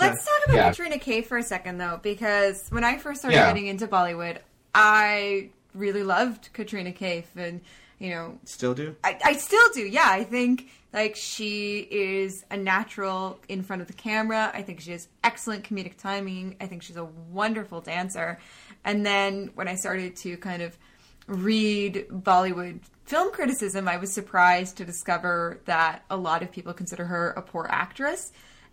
Let's 0.00 0.24
talk 0.24 0.44
about 0.46 0.56
Yeah. 0.56 0.68
Katrina 0.70 0.98
Kaif 0.98 1.26
for 1.26 1.38
a 1.38 1.42
second, 1.42 1.78
though, 1.78 2.00
because 2.02 2.66
when 2.70 2.84
I 2.84 2.98
first 2.98 3.20
started 3.20 3.36
Yeah. 3.36 3.46
getting 3.48 3.66
into 3.66 3.86
Bollywood, 3.86 4.38
I 4.74 5.50
really 5.74 6.02
loved 6.02 6.50
Katrina 6.52 6.92
Kaif, 6.92 7.24
and 7.36 7.60
you 7.98 8.10
know, 8.10 8.38
Still 8.44 8.74
do. 8.74 8.94
I, 9.02 9.18
I 9.24 9.32
still 9.32 9.68
do. 9.74 9.80
Yeah, 9.84 10.06
I 10.06 10.22
think 10.22 10.68
like 10.92 11.16
she 11.16 11.80
is 11.90 12.44
a 12.48 12.56
natural 12.56 13.40
in 13.48 13.64
front 13.64 13.82
of 13.82 13.88
the 13.88 13.92
camera. 13.94 14.52
I 14.54 14.62
think 14.62 14.80
she 14.80 14.92
has 14.92 15.08
excellent 15.24 15.64
comedic 15.68 15.96
timing. 15.96 16.54
I 16.60 16.66
think 16.66 16.84
she's 16.84 16.96
a 16.96 17.04
wonderful 17.04 17.80
dancer. 17.80 18.38
And 18.84 19.04
then 19.04 19.50
when 19.56 19.66
I 19.66 19.74
started 19.74 20.14
to 20.18 20.36
kind 20.36 20.62
of 20.62 20.78
read 21.26 22.06
Bollywood 22.08 22.80
film 23.04 23.32
criticism, 23.32 23.88
I 23.88 23.96
was 23.96 24.12
surprised 24.12 24.76
to 24.76 24.84
discover 24.84 25.60
that 25.64 26.04
a 26.08 26.16
lot 26.16 26.42
of 26.44 26.52
people 26.52 26.72
consider 26.74 27.04
her 27.04 27.30
a 27.30 27.42
poor 27.42 27.66
actress. 27.68 28.30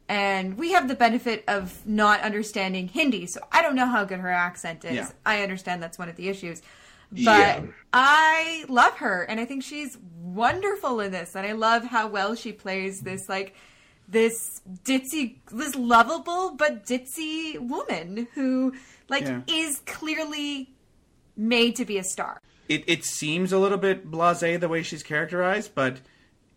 And 0.08 0.58
we 0.58 0.72
have 0.74 0.88
the 0.88 0.96
benefit 0.96 1.44
of 1.48 1.86
not 1.88 2.22
understanding 2.22 2.88
Hindi, 2.88 3.26
so 3.26 3.40
I 3.52 3.62
don't 3.64 3.76
know 3.76 3.88
how 3.88 4.04
good 4.06 4.20
her 4.20 4.30
accent 4.30 4.86
is. 4.86 4.94
Yeah. 4.94 5.10
I 5.26 5.42
understand 5.42 5.82
that's 5.82 5.98
one 5.98 6.10
of 6.10 6.16
the 6.16 6.30
issues. 6.30 6.62
But 7.12 7.20
Yeah. 7.22 7.62
I 7.94 8.66
love 8.68 8.94
her 8.98 9.24
and 9.24 9.40
I 9.40 9.46
think 9.46 9.64
she's 9.64 9.98
wonderful 10.22 11.00
in 11.00 11.12
this 11.12 11.36
and 11.36 11.46
I 11.46 11.54
love 11.54 11.86
how 11.86 12.08
well 12.08 12.36
she 12.36 12.52
plays 12.52 13.02
this 13.02 13.30
like 13.30 13.56
this 14.08 14.62
ditzy 14.84 15.36
this 15.52 15.76
lovable 15.76 16.52
but 16.56 16.86
ditzy 16.86 17.58
woman 17.60 18.28
who 18.36 18.74
like 19.10 19.24
Yeah. 19.24 19.42
is 19.48 19.82
clearly 19.86 20.70
made 21.38 21.76
to 21.78 21.86
be 21.86 21.98
a 21.98 22.04
star. 22.04 22.42
It 22.68 22.84
it 22.88 23.06
seems 23.06 23.54
a 23.54 23.60
little 23.60 23.78
bit 23.78 24.10
blasé 24.12 24.60
the 24.60 24.68
way 24.68 24.84
she's 24.84 25.04
characterized, 25.04 25.74
but 25.76 25.98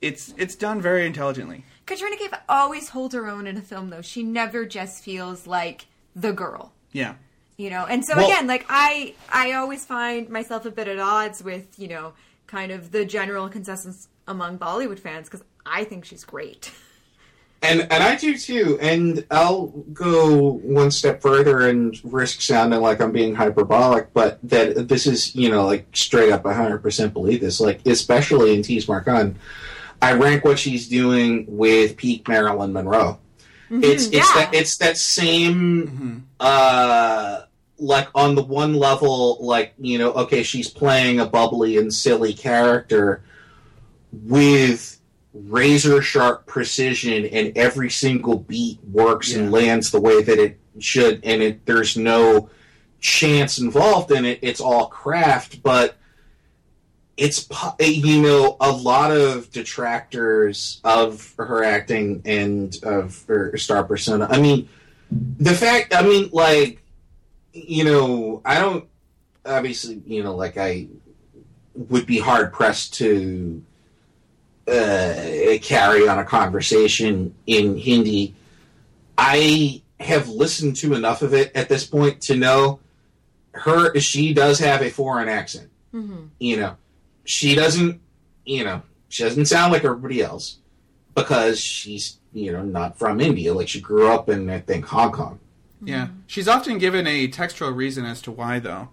it's 0.01 0.35
it's 0.37 0.55
done 0.55 0.81
very 0.81 1.07
intelligently. 1.07 1.65
Katrina 1.89 2.17
Kaif 2.17 2.39
always 2.49 2.91
holds 2.91 3.15
her 3.15 3.27
own 3.27 3.47
in 3.47 3.57
a 3.57 3.63
film 3.63 3.91
though. 3.91 4.03
She 4.03 4.23
never 4.23 4.65
just 4.67 5.03
feels 5.03 5.47
like 5.47 5.87
the 6.15 6.33
girl. 6.33 6.73
Yeah. 6.93 7.15
you 7.57 7.71
know 7.71 7.85
and 7.87 8.05
so 8.05 8.17
Well- 8.17 8.27
again 8.31 8.47
like 8.47 8.65
i 8.69 9.15
i 9.33 9.53
always 9.53 9.85
find 9.85 10.29
myself 10.31 10.65
a 10.65 10.71
bit 10.71 10.87
at 10.89 10.99
odds 10.99 11.43
with 11.43 11.67
you 11.79 11.89
know 11.89 12.13
kind 12.47 12.71
of 12.73 12.93
the 12.93 13.05
general 13.05 13.49
consensus 13.49 14.09
among 14.27 14.59
bollywood 14.59 14.99
fans 15.01 15.29
because 15.29 15.45
i 15.67 15.83
think 15.85 16.05
she's 16.05 16.25
great 16.25 16.71
And 17.61 17.81
and 17.93 18.03
I 18.05 18.15
do 18.15 18.39
too. 18.39 18.79
And 18.81 19.27
I'll 19.33 19.67
go 19.93 20.53
one 20.81 20.93
step 20.93 21.21
further 21.21 21.67
and 21.69 21.99
risk 22.05 22.41
sounding 22.41 22.81
like 22.81 23.01
I'm 23.01 23.11
being 23.11 23.35
hyperbolic, 23.35 24.13
but 24.15 24.39
that 24.45 24.87
this 24.89 25.09
is 25.09 25.35
you 25.35 25.49
know 25.51 25.67
like 25.67 25.85
straight 25.93 26.31
up 26.31 26.45
100 26.45 26.79
percent 26.79 27.13
believe 27.13 27.41
this. 27.41 27.59
Like 27.59 27.85
especially 27.85 28.55
in 28.55 28.63
Tees 28.63 28.87
Maar 28.87 29.01
Khan, 29.01 29.35
I 30.01 30.13
rank 30.13 30.45
what 30.45 30.59
she's 30.59 30.89
doing 30.89 31.45
with 31.49 31.97
peak 31.97 32.29
Marilyn 32.29 32.73
Monroe. 32.73 33.19
It's 33.71 34.07
it's 34.07 34.15
yeah. 34.15 34.23
that 34.35 34.55
it's 34.55 34.79
that 34.79 34.97
same 34.97 36.27
uh 36.41 37.43
like 37.79 38.09
on 38.15 38.35
the 38.35 38.43
one 38.43 38.75
level 38.75 39.39
like 39.41 39.75
you 39.79 39.99
know 39.99 40.13
okay 40.13 40.43
she's 40.43 40.69
playing 40.69 41.21
a 41.21 41.27
bubbly 41.27 41.77
and 41.77 41.93
silly 41.93 42.33
character 42.33 43.23
with 44.13 44.99
razor 45.35 46.01
sharp 46.01 46.47
precision 46.47 47.27
and 47.27 47.57
every 47.57 47.91
single 47.91 48.39
beat 48.39 48.81
works 48.91 49.35
and 49.35 49.53
lands 49.53 49.91
the 49.91 50.01
way 50.01 50.23
that 50.23 50.39
it 50.39 50.59
should 50.79 51.23
and 51.25 51.43
it 51.43 51.67
there's 51.67 51.97
no 51.97 52.49
chance 53.01 53.59
involved 53.59 54.11
in 54.11 54.25
it 54.25 54.39
it's 54.43 54.61
all 54.61 54.87
craft 54.87 55.63
but 55.63 55.98
it's 57.19 57.49
you 57.81 58.23
know 58.23 58.57
a 58.61 58.71
lot 58.71 59.11
of 59.11 59.51
detractors 59.51 60.81
of 60.85 61.35
her 61.37 61.65
acting 61.65 62.23
and 62.25 62.79
of 62.83 63.25
her 63.27 63.57
star 63.59 63.85
persona 63.85 64.27
i 64.31 64.41
mean 64.41 64.69
the 65.11 65.55
fact, 65.55 65.95
I 65.95 66.03
mean, 66.03 66.31
like, 66.33 66.83
you 67.53 67.85
know, 67.85 68.43
I 68.45 68.59
don't 68.61 68.87
obviously, 69.45 70.03
you 70.07 70.23
know, 70.23 70.35
like 70.35 70.59
I 70.59 70.89
would 71.75 72.07
be 72.07 72.19
hard 72.19 72.53
pressed 72.53 72.95
to 72.95 73.63
uh, 74.67 75.59
carry 75.63 76.09
on 76.09 76.19
a 76.19 76.25
conversation 76.25 77.35
in 77.47 77.77
Hindi. 77.77 78.35
I 79.17 79.83
have 79.99 80.29
listened 80.29 80.77
to 80.77 80.95
enough 80.95 81.23
of 81.23 81.35
it 81.35 81.53
at 81.55 81.69
this 81.69 81.87
point 81.87 82.21
to 82.23 82.37
know 82.37 82.81
her. 83.53 83.99
She 83.99 84.35
does 84.35 84.59
have 84.59 84.83
a 84.83 84.91
foreign 84.91 85.29
accent. 85.29 85.71
You 86.39 86.57
know, 86.59 86.77
she 87.29 87.55
doesn't. 87.55 88.01
You 88.45 88.65
know, 88.65 88.83
she 89.09 89.23
doesn't 89.23 89.47
sound 89.47 89.73
like 89.73 89.85
everybody 89.85 90.23
else 90.23 90.59
because 91.15 91.61
she's 91.61 92.19
you 92.33 92.53
know 92.53 92.63
not 92.63 92.99
from 92.99 93.21
India. 93.21 93.53
Like 93.53 93.69
she 93.69 93.81
grew 93.81 94.09
up 94.09 94.29
in 94.31 94.49
I 94.49 94.61
think 94.61 94.87
Hong 94.87 95.13
Kong. 95.13 95.39
Yeah, 95.83 96.09
she's 96.27 96.49
often 96.49 96.79
given 96.79 97.07
a 97.07 97.29
textual 97.29 97.71
reason 97.71 98.05
as 98.05 98.23
to 98.23 98.33
why, 98.33 98.59
though. 98.59 98.89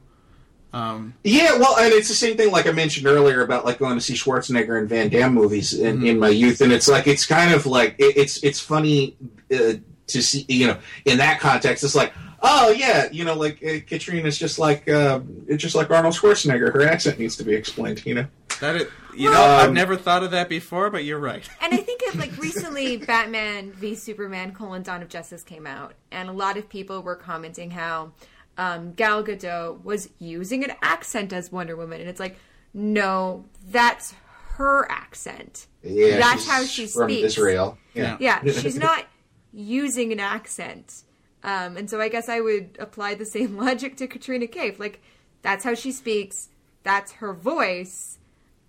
Um, 0.73 1.13
Yeah, 1.23 1.57
well, 1.57 1.77
and 1.79 1.93
it's 1.93 2.09
the 2.09 2.13
same 2.13 2.35
thing 2.35 2.51
like 2.51 2.67
I 2.67 2.71
mentioned 2.71 3.07
earlier 3.07 3.41
about 3.41 3.63
like 3.63 3.79
going 3.79 3.95
to 3.95 4.01
see 4.01 4.13
Schwarzenegger 4.13 4.77
and 4.77 4.89
Van 4.89 5.09
Damme 5.09 5.33
movies 5.33 5.73
in, 5.73 6.05
in 6.05 6.19
my 6.19 6.27
youth, 6.27 6.59
and 6.59 6.73
it's 6.73 6.89
like 6.89 7.07
it's 7.07 7.25
kind 7.25 7.53
of 7.53 7.65
like 7.65 7.95
it, 7.97 8.17
it's 8.17 8.43
it's 8.43 8.59
funny 8.59 9.15
uh, 9.53 9.73
to 10.07 10.21
see 10.21 10.45
you 10.49 10.67
know 10.67 10.77
in 11.05 11.17
that 11.19 11.39
context. 11.39 11.85
It's 11.85 11.95
like 11.95 12.11
oh 12.41 12.71
yeah, 12.71 13.09
you 13.11 13.25
know 13.25 13.33
like 13.35 13.63
uh, 13.63 13.79
Katrina's 13.87 14.37
just 14.37 14.59
like 14.59 14.87
uh, 14.89 15.19
it's 15.47 15.61
just 15.61 15.75
like 15.75 15.89
Arnold 15.91 16.13
Schwarzenegger. 16.15 16.73
Her 16.73 16.83
accent 16.87 17.19
needs 17.19 17.35
to 17.37 17.43
be 17.43 17.53
explained, 17.53 18.05
you 18.05 18.15
know. 18.15 18.27
that 18.61 18.75
it, 18.75 18.89
you 19.15 19.29
know, 19.29 19.41
I've 19.41 19.69
Um, 19.69 19.73
never 19.73 19.95
thought 19.95 20.23
of 20.23 20.31
that 20.31 20.49
before, 20.49 20.89
but 20.89 21.03
you're 21.03 21.19
right. 21.19 21.47
And 21.61 21.73
I 21.73 21.77
think 21.77 22.01
of 22.09 22.15
like 22.19 22.37
recently 22.37 22.97
Batman 23.11 23.71
v 23.71 23.95
Superman 23.95 24.53
colon 24.53 24.83
Dawn 24.83 25.01
of 25.01 25.09
Justice 25.09 25.43
came 25.43 25.65
out, 25.67 25.93
and 26.11 26.29
a 26.29 26.33
lot 26.33 26.57
of 26.57 26.69
people 26.69 27.01
were 27.01 27.15
commenting 27.15 27.71
how 27.71 28.11
um, 28.57 28.93
Gal 28.93 29.23
Gadot 29.23 29.83
was 29.83 30.09
using 30.19 30.63
an 30.63 30.71
accent 30.81 31.33
as 31.33 31.51
Wonder 31.51 31.75
Woman, 31.75 31.99
and 32.01 32.09
it's 32.09 32.19
like, 32.19 32.37
no, 32.73 33.45
that's 33.69 34.13
her 34.57 34.89
accent. 34.89 35.67
Yeah, 35.83 36.17
That's 36.17 36.43
she's 36.43 36.51
how 36.51 36.63
she 36.63 36.87
from 36.87 37.09
speaks. 37.09 37.25
Israel. 37.25 37.77
Yeah. 37.93 38.17
Yeah, 38.19 38.41
she's 38.51 38.77
not 38.77 39.05
using 39.53 40.11
an 40.13 40.19
accent. 40.19 41.03
Um, 41.45 41.77
and 41.77 41.87
so 41.87 42.01
I 42.01 42.09
guess 42.09 42.27
I 42.27 42.41
would 42.41 42.75
apply 42.79 43.13
the 43.13 43.25
same 43.25 43.55
logic 43.65 43.95
to 43.97 44.07
Katrina 44.07 44.47
Kaif. 44.47 44.79
Like, 44.79 45.01
that's 45.43 45.63
how 45.63 45.75
she 45.75 45.91
speaks. 45.91 46.49
That's 46.83 47.13
her 47.13 47.33
voice. 47.33 48.17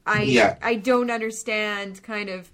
I 0.04 0.22
Yeah. 0.22 0.56
I 0.62 0.76
don't 0.76 1.10
understand 1.10 2.02
kind 2.02 2.28
of 2.28 2.52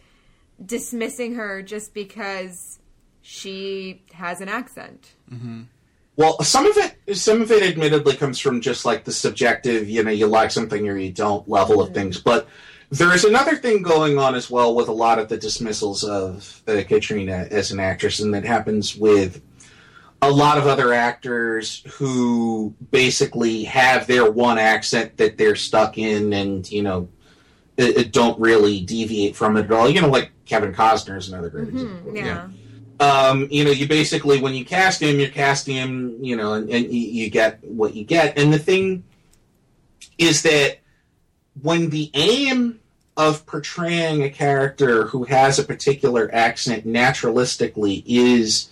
dismissing 0.65 1.35
her 1.35 1.61
just 1.61 1.93
because 1.93 2.79
she 3.21 4.03
has 4.13 4.41
an 4.41 4.49
accent. 4.49 5.15
Well, 6.17 6.41
some 6.43 6.67
of 6.67 6.77
it, 6.77 7.17
some 7.17 7.43
of 7.43 7.51
it, 7.51 7.63
admittedly, 7.63 8.15
comes 8.17 8.39
from 8.39 8.61
just 8.61 8.85
like 8.85 9.05
the 9.05 9.13
subjective, 9.13 9.89
you 9.89 10.05
know, 10.05 10.11
you 10.11 10.27
like 10.27 10.53
something 10.53 10.89
or 10.89 10.97
you 10.97 11.11
don't 11.11 11.49
level 11.49 11.81
of 11.81 11.95
things. 11.95 12.21
But 12.21 12.47
there 12.91 13.13
is 13.13 13.25
another 13.25 13.57
thing 13.57 13.83
going 13.83 14.19
on 14.19 14.35
as 14.35 14.51
well 14.51 14.75
with 14.75 14.89
a 14.89 14.93
lot 14.93 15.19
of 15.19 15.29
the 15.29 15.39
dismissals 15.39 16.05
of 16.05 16.63
uh, 16.69 16.83
Katrina 16.87 17.49
as 17.51 17.73
an 17.73 17.81
actress, 17.81 18.21
and 18.21 18.35
that 18.35 18.45
happens 18.45 18.95
with 18.95 19.41
a 20.23 20.31
lot 20.31 20.57
of 20.57 20.69
other 20.69 20.93
actors 20.93 21.83
who 21.95 22.73
basically 22.93 23.65
have 23.65 24.07
their 24.07 24.31
one 24.31 24.57
accent 24.57 25.17
that 25.17 25.37
they're 25.37 25.57
stuck 25.57 25.99
in, 25.99 26.33
and 26.33 26.71
you 26.71 26.83
know, 26.83 27.09
it, 27.77 27.97
it 27.97 28.13
don't 28.13 28.39
really 28.41 28.81
deviate 28.81 29.35
from 29.35 29.57
it 29.57 29.65
at 29.65 29.73
all. 29.73 29.91
You 29.91 30.01
know, 30.01 30.09
like 30.09 30.31
Kevin 30.47 30.73
Costner 30.73 31.19
is 31.19 31.29
another 31.29 31.51
great 31.51 31.69
example. 31.69 32.17
Yeah. 32.17 32.49
um, 33.01 33.49
you 33.51 33.65
know, 33.65 33.73
you 33.73 33.89
basically 33.89 34.41
when 34.41 34.55
you 34.55 34.65
cast 34.65 35.03
him, 35.03 35.19
you're 35.19 35.29
casting 35.29 35.75
him, 35.75 36.19
you 36.23 36.37
know, 36.37 36.55
and, 36.55 36.71
and 36.71 36.85
you, 36.87 37.01
you 37.01 37.31
get 37.31 37.63
what 37.65 37.95
you 37.95 38.05
get. 38.05 38.39
And 38.39 38.53
the 38.53 38.61
thing 38.61 39.03
is 40.19 40.43
that 40.43 40.79
when 41.61 41.91
the 41.91 42.11
aim 42.15 42.79
of 43.17 43.45
portraying 43.45 44.23
a 44.23 44.31
character 44.31 45.07
who 45.09 45.25
has 45.25 45.59
a 45.59 45.65
particular 45.65 46.31
accent 46.33 46.87
naturalistically 46.87 48.05
is 48.07 48.71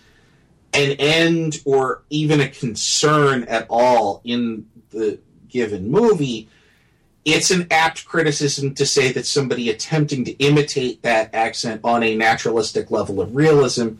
an 0.72 0.92
end 0.98 1.58
or 1.64 2.02
even 2.10 2.40
a 2.40 2.48
concern 2.48 3.44
at 3.44 3.66
all 3.68 4.20
in 4.24 4.66
the 4.90 5.18
given 5.48 5.90
movie, 5.90 6.48
it's 7.24 7.50
an 7.50 7.66
apt 7.70 8.06
criticism 8.06 8.74
to 8.74 8.86
say 8.86 9.12
that 9.12 9.26
somebody 9.26 9.68
attempting 9.68 10.24
to 10.24 10.32
imitate 10.32 11.02
that 11.02 11.34
accent 11.34 11.80
on 11.84 12.02
a 12.02 12.16
naturalistic 12.16 12.90
level 12.90 13.20
of 13.20 13.34
realism 13.36 13.90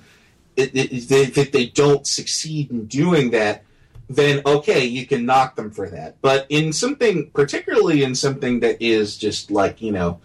it, 0.56 0.70
if 0.74 1.52
they 1.52 1.66
don't 1.66 2.06
succeed 2.06 2.70
in 2.70 2.86
doing 2.86 3.30
that, 3.30 3.64
then 4.08 4.42
okay, 4.44 4.84
you 4.84 5.06
can 5.06 5.24
knock 5.24 5.56
them 5.56 5.70
for 5.70 5.88
that. 5.88 6.16
But 6.20 6.46
in 6.48 6.72
something, 6.72 7.30
particularly 7.30 8.02
in 8.02 8.14
something 8.14 8.60
that 8.60 8.82
is 8.82 9.16
just 9.16 9.50
like 9.50 9.80
you 9.80 9.92
know, 9.92 10.20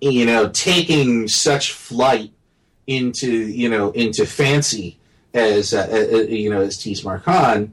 you 0.00 0.26
know, 0.26 0.48
taking 0.50 1.28
such 1.28 1.72
flight 1.72 2.32
into 2.86 3.30
you 3.30 3.68
know 3.68 3.90
into 3.92 4.26
fancy 4.26 4.97
as 5.34 5.74
uh, 5.74 5.88
uh, 5.90 6.16
uh, 6.16 6.20
you 6.22 6.50
know 6.50 6.60
as 6.62 6.78
Tees 6.78 7.04
Maar 7.04 7.18
Khan, 7.20 7.72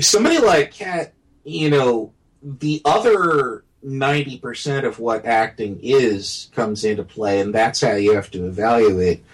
somebody 0.00 0.38
like 0.38 0.72
Kat, 0.72 1.12
you 1.44 1.70
know, 1.70 2.12
the 2.42 2.80
other 2.84 3.64
ninety 3.82 4.38
percent 4.38 4.86
of 4.86 4.98
what 4.98 5.24
acting 5.26 5.78
is 5.82 6.48
comes 6.54 6.84
into 6.84 7.04
play, 7.04 7.40
and 7.40 7.54
that's 7.54 7.80
how 7.80 7.92
you 7.94 8.14
have 8.14 8.30
to 8.32 8.46
evaluate 8.46 9.24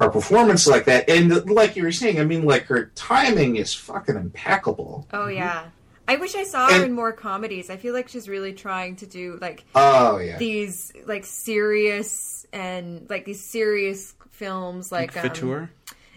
her 0.00 0.08
performance 0.08 0.66
like 0.66 0.86
that. 0.86 1.10
And 1.10 1.44
like 1.50 1.76
you 1.76 1.82
were 1.82 1.92
saying, 1.92 2.18
I 2.18 2.24
mean, 2.24 2.44
like 2.46 2.64
her 2.66 2.86
timing 2.94 3.56
is 3.56 3.74
fucking 3.74 4.16
impeccable. 4.16 5.06
Oh 5.12 5.28
yeah. 5.28 5.66
I 6.10 6.16
wish 6.16 6.34
I 6.34 6.44
saw 6.44 6.68
her 6.68 6.74
And- 6.76 6.84
in 6.84 6.92
more 6.92 7.12
comedies. 7.12 7.68
I 7.68 7.76
feel 7.76 7.92
like 7.92 8.08
she's 8.08 8.30
really 8.30 8.54
trying 8.54 8.96
to 8.96 9.06
do 9.06 9.36
like 9.42 9.64
Oh 9.74 10.16
yeah, 10.16 10.38
these 10.38 10.90
like 11.04 11.26
serious 11.26 12.46
and 12.50 13.08
like 13.10 13.26
these 13.26 13.44
serious 13.44 14.14
films 14.30 14.90
like 14.90 15.14
um, 15.16 15.28
Fitoor. 15.28 15.68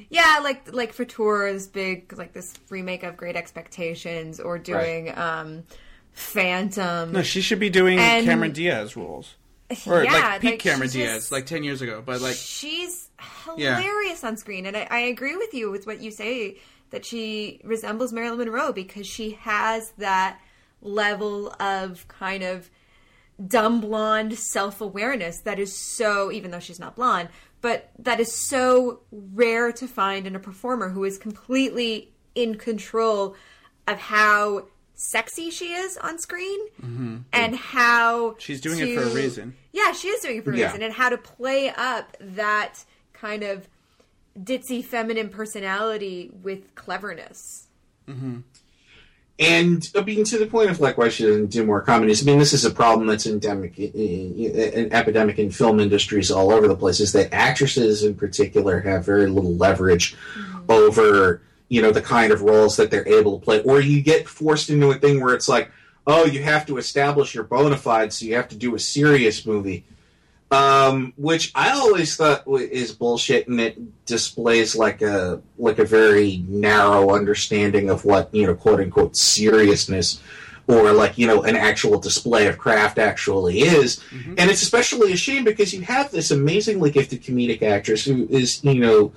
Yeah, 0.09 0.39
like 0.43 0.73
like 0.73 0.95
Fitoor, 0.95 1.51
this 1.53 1.67
big 1.67 2.17
like 2.17 2.33
this 2.33 2.53
remake 2.69 3.03
of 3.03 3.17
Great 3.17 3.35
Expectations, 3.35 4.39
or 4.39 4.57
doing 4.57 5.15
um 5.17 5.63
Phantom. 6.13 7.11
No, 7.11 7.21
she 7.23 7.41
should 7.41 7.59
be 7.59 7.69
doing 7.69 7.99
And- 7.99 8.25
Cameron 8.25 8.51
Diaz 8.51 8.95
roles. 8.95 9.35
Or 9.87 10.03
yeah, 10.03 10.11
like 10.11 10.41
peak 10.41 10.51
like, 10.51 10.59
Cameron 10.59 10.89
Diaz, 10.89 11.15
just- 11.15 11.31
like 11.31 11.45
10 11.45 11.63
years 11.63 11.81
ago. 11.81 12.03
But 12.05 12.19
like, 12.19 12.35
she's 12.35 13.09
Yeah. 13.57 13.79
hilarious 13.79 14.21
on 14.23 14.35
screen, 14.35 14.65
and 14.65 14.75
I, 14.75 14.85
I 14.91 14.99
agree 14.99 15.37
with 15.37 15.53
you 15.53 15.71
with 15.71 15.87
what 15.87 16.01
you 16.01 16.11
say 16.11 16.57
that 16.89 17.05
she 17.05 17.61
resembles 17.63 18.11
Marilyn 18.11 18.37
Monroe 18.39 18.73
because 18.73 19.07
she 19.07 19.31
has 19.41 19.91
that 19.97 20.39
level 20.81 21.55
of 21.61 22.05
kind 22.09 22.43
of 22.43 22.69
dumb 23.47 23.79
blonde 23.79 24.37
self 24.37 24.81
awareness 24.81 25.39
that 25.39 25.57
is 25.57 25.73
so, 25.73 26.31
even 26.33 26.51
though 26.51 26.59
she's 26.59 26.79
not 26.79 26.97
blonde, 26.97 27.29
but 27.61 27.89
that 27.99 28.19
is 28.19 28.33
so 28.49 29.01
rare 29.11 29.71
to 29.71 29.87
find 29.87 30.25
in 30.27 30.35
a 30.35 30.39
performer 30.39 30.89
who 30.89 31.03
is 31.03 31.17
completely 31.17 32.11
in 32.35 32.55
control 32.55 33.35
of 33.87 33.97
how 33.99 34.65
sexy 34.93 35.49
she 35.49 35.73
is 35.73 35.97
on 35.97 36.19
screen 36.19 36.59
and 37.33 37.55
how 37.55 38.29
Mm-hmm. 38.31 38.39
She's 38.39 38.61
doing 38.61 38.79
it 38.79 38.95
for 38.95 39.01
a 39.03 39.09
reason. 39.13 39.55
Yeah, 39.71 39.91
she 39.93 40.09
is 40.09 40.21
doing 40.21 40.37
it 40.37 40.43
for 40.43 40.51
a 40.51 40.57
Yeah. 40.57 40.65
reason, 40.67 40.81
and 40.83 40.93
how 40.93 41.09
to 41.09 41.17
play 41.17 41.69
up 41.69 42.15
that 42.19 42.83
kind 43.13 43.43
of 43.43 43.67
ditzy 44.39 44.83
feminine 44.83 45.29
personality 45.29 46.29
with 46.43 46.73
cleverness. 46.75 47.67
And 49.41 49.89
I 49.95 50.01
mean 50.01 50.23
to 50.25 50.37
the 50.37 50.45
point 50.45 50.69
of 50.69 50.79
like 50.79 50.99
why 50.99 51.09
she 51.09 51.23
doesn't 51.23 51.47
do 51.47 51.65
more 51.65 51.81
comedies. 51.81 52.21
I 52.21 52.25
mean, 52.25 52.37
this 52.37 52.53
is 52.53 52.63
a 52.63 52.69
problem 52.69 53.07
that's 53.07 53.25
endemic, 53.25 53.77
an 53.79 54.93
epidemic 54.93 55.39
in 55.39 55.49
film 55.49 55.79
industries 55.79 56.29
all 56.29 56.51
over 56.51 56.67
the 56.67 56.75
place. 56.75 56.99
Is 56.99 57.11
that 57.13 57.33
actresses 57.33 58.03
in 58.03 58.13
particular 58.13 58.79
have 58.81 59.03
very 59.03 59.27
little 59.27 59.55
leverage 59.55 60.15
mm-hmm. 60.15 60.71
over 60.71 61.41
you 61.69 61.81
know 61.81 61.91
the 61.91 62.01
kind 62.01 62.31
of 62.31 62.43
roles 62.43 62.77
that 62.77 62.91
they're 62.91 63.07
able 63.07 63.39
to 63.39 63.43
play, 63.43 63.63
or 63.63 63.81
you 63.81 64.03
get 64.03 64.27
forced 64.27 64.69
into 64.69 64.91
a 64.91 64.95
thing 64.95 65.19
where 65.21 65.33
it's 65.33 65.49
like, 65.49 65.71
oh, 66.05 66.25
you 66.25 66.43
have 66.43 66.67
to 66.67 66.77
establish 66.77 67.33
your 67.33 67.43
bona 67.43 67.77
fides, 67.77 68.17
so 68.17 68.25
you 68.25 68.35
have 68.35 68.49
to 68.49 68.55
do 68.55 68.75
a 68.75 68.79
serious 68.79 69.45
movie. 69.45 69.83
Um, 70.51 71.13
which 71.15 71.53
I 71.55 71.71
always 71.71 72.17
thought 72.17 72.43
is 72.45 72.91
bullshit, 72.91 73.47
and 73.47 73.61
it 73.61 74.05
displays 74.05 74.75
like 74.75 75.01
a 75.01 75.41
like 75.57 75.79
a 75.79 75.85
very 75.85 76.43
narrow 76.45 77.15
understanding 77.15 77.89
of 77.89 78.03
what 78.03 78.35
you 78.35 78.45
know, 78.45 78.53
quote 78.55 78.81
unquote, 78.81 79.15
seriousness, 79.15 80.21
or 80.67 80.91
like 80.91 81.17
you 81.17 81.25
know, 81.25 81.43
an 81.43 81.55
actual 81.55 81.99
display 81.99 82.47
of 82.47 82.57
craft 82.57 82.97
actually 82.97 83.61
is. 83.61 84.03
And 84.37 84.51
it's 84.51 84.61
especially 84.61 85.13
a 85.13 85.17
shame 85.17 85.45
because 85.45 85.73
you 85.73 85.83
have 85.83 86.11
this 86.11 86.31
amazingly 86.31 86.91
gifted 86.91 87.23
comedic 87.23 87.61
actress 87.61 88.03
who 88.03 88.27
is 88.29 88.61
you 88.61 88.81
know, 88.81 89.13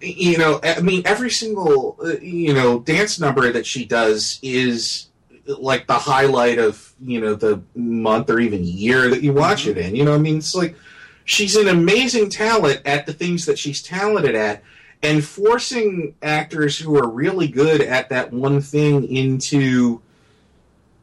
you 0.00 0.38
know, 0.38 0.60
I 0.62 0.80
mean, 0.82 1.02
every 1.04 1.30
single 1.30 1.96
uh, 2.00 2.18
you 2.20 2.54
know 2.54 2.78
dance 2.78 3.18
number 3.18 3.50
that 3.50 3.66
she 3.66 3.84
does 3.84 4.38
is 4.40 5.08
like 5.46 5.86
the 5.86 5.94
highlight 5.94 6.58
of 6.58 6.92
you 7.00 7.20
know 7.20 7.34
the 7.34 7.62
month 7.74 8.30
or 8.30 8.40
even 8.40 8.64
year 8.64 9.08
that 9.10 9.22
you 9.22 9.32
watch 9.32 9.62
mm-hmm. 9.62 9.78
it 9.78 9.86
in. 9.86 9.96
You 9.96 10.04
know, 10.04 10.14
I 10.14 10.18
mean, 10.18 10.38
it's 10.38 10.54
like 10.54 10.76
she's 11.24 11.56
an 11.56 11.68
amazing 11.68 12.30
talent 12.30 12.82
at 12.84 13.06
the 13.06 13.12
things 13.12 13.46
that 13.46 13.58
she's 13.58 13.82
talented 13.82 14.34
at, 14.34 14.62
and 15.02 15.24
forcing 15.24 16.14
actors 16.22 16.78
who 16.78 16.96
are 16.96 17.08
really 17.08 17.48
good 17.48 17.80
at 17.80 18.08
that 18.10 18.32
one 18.32 18.60
thing 18.60 19.04
into 19.14 20.00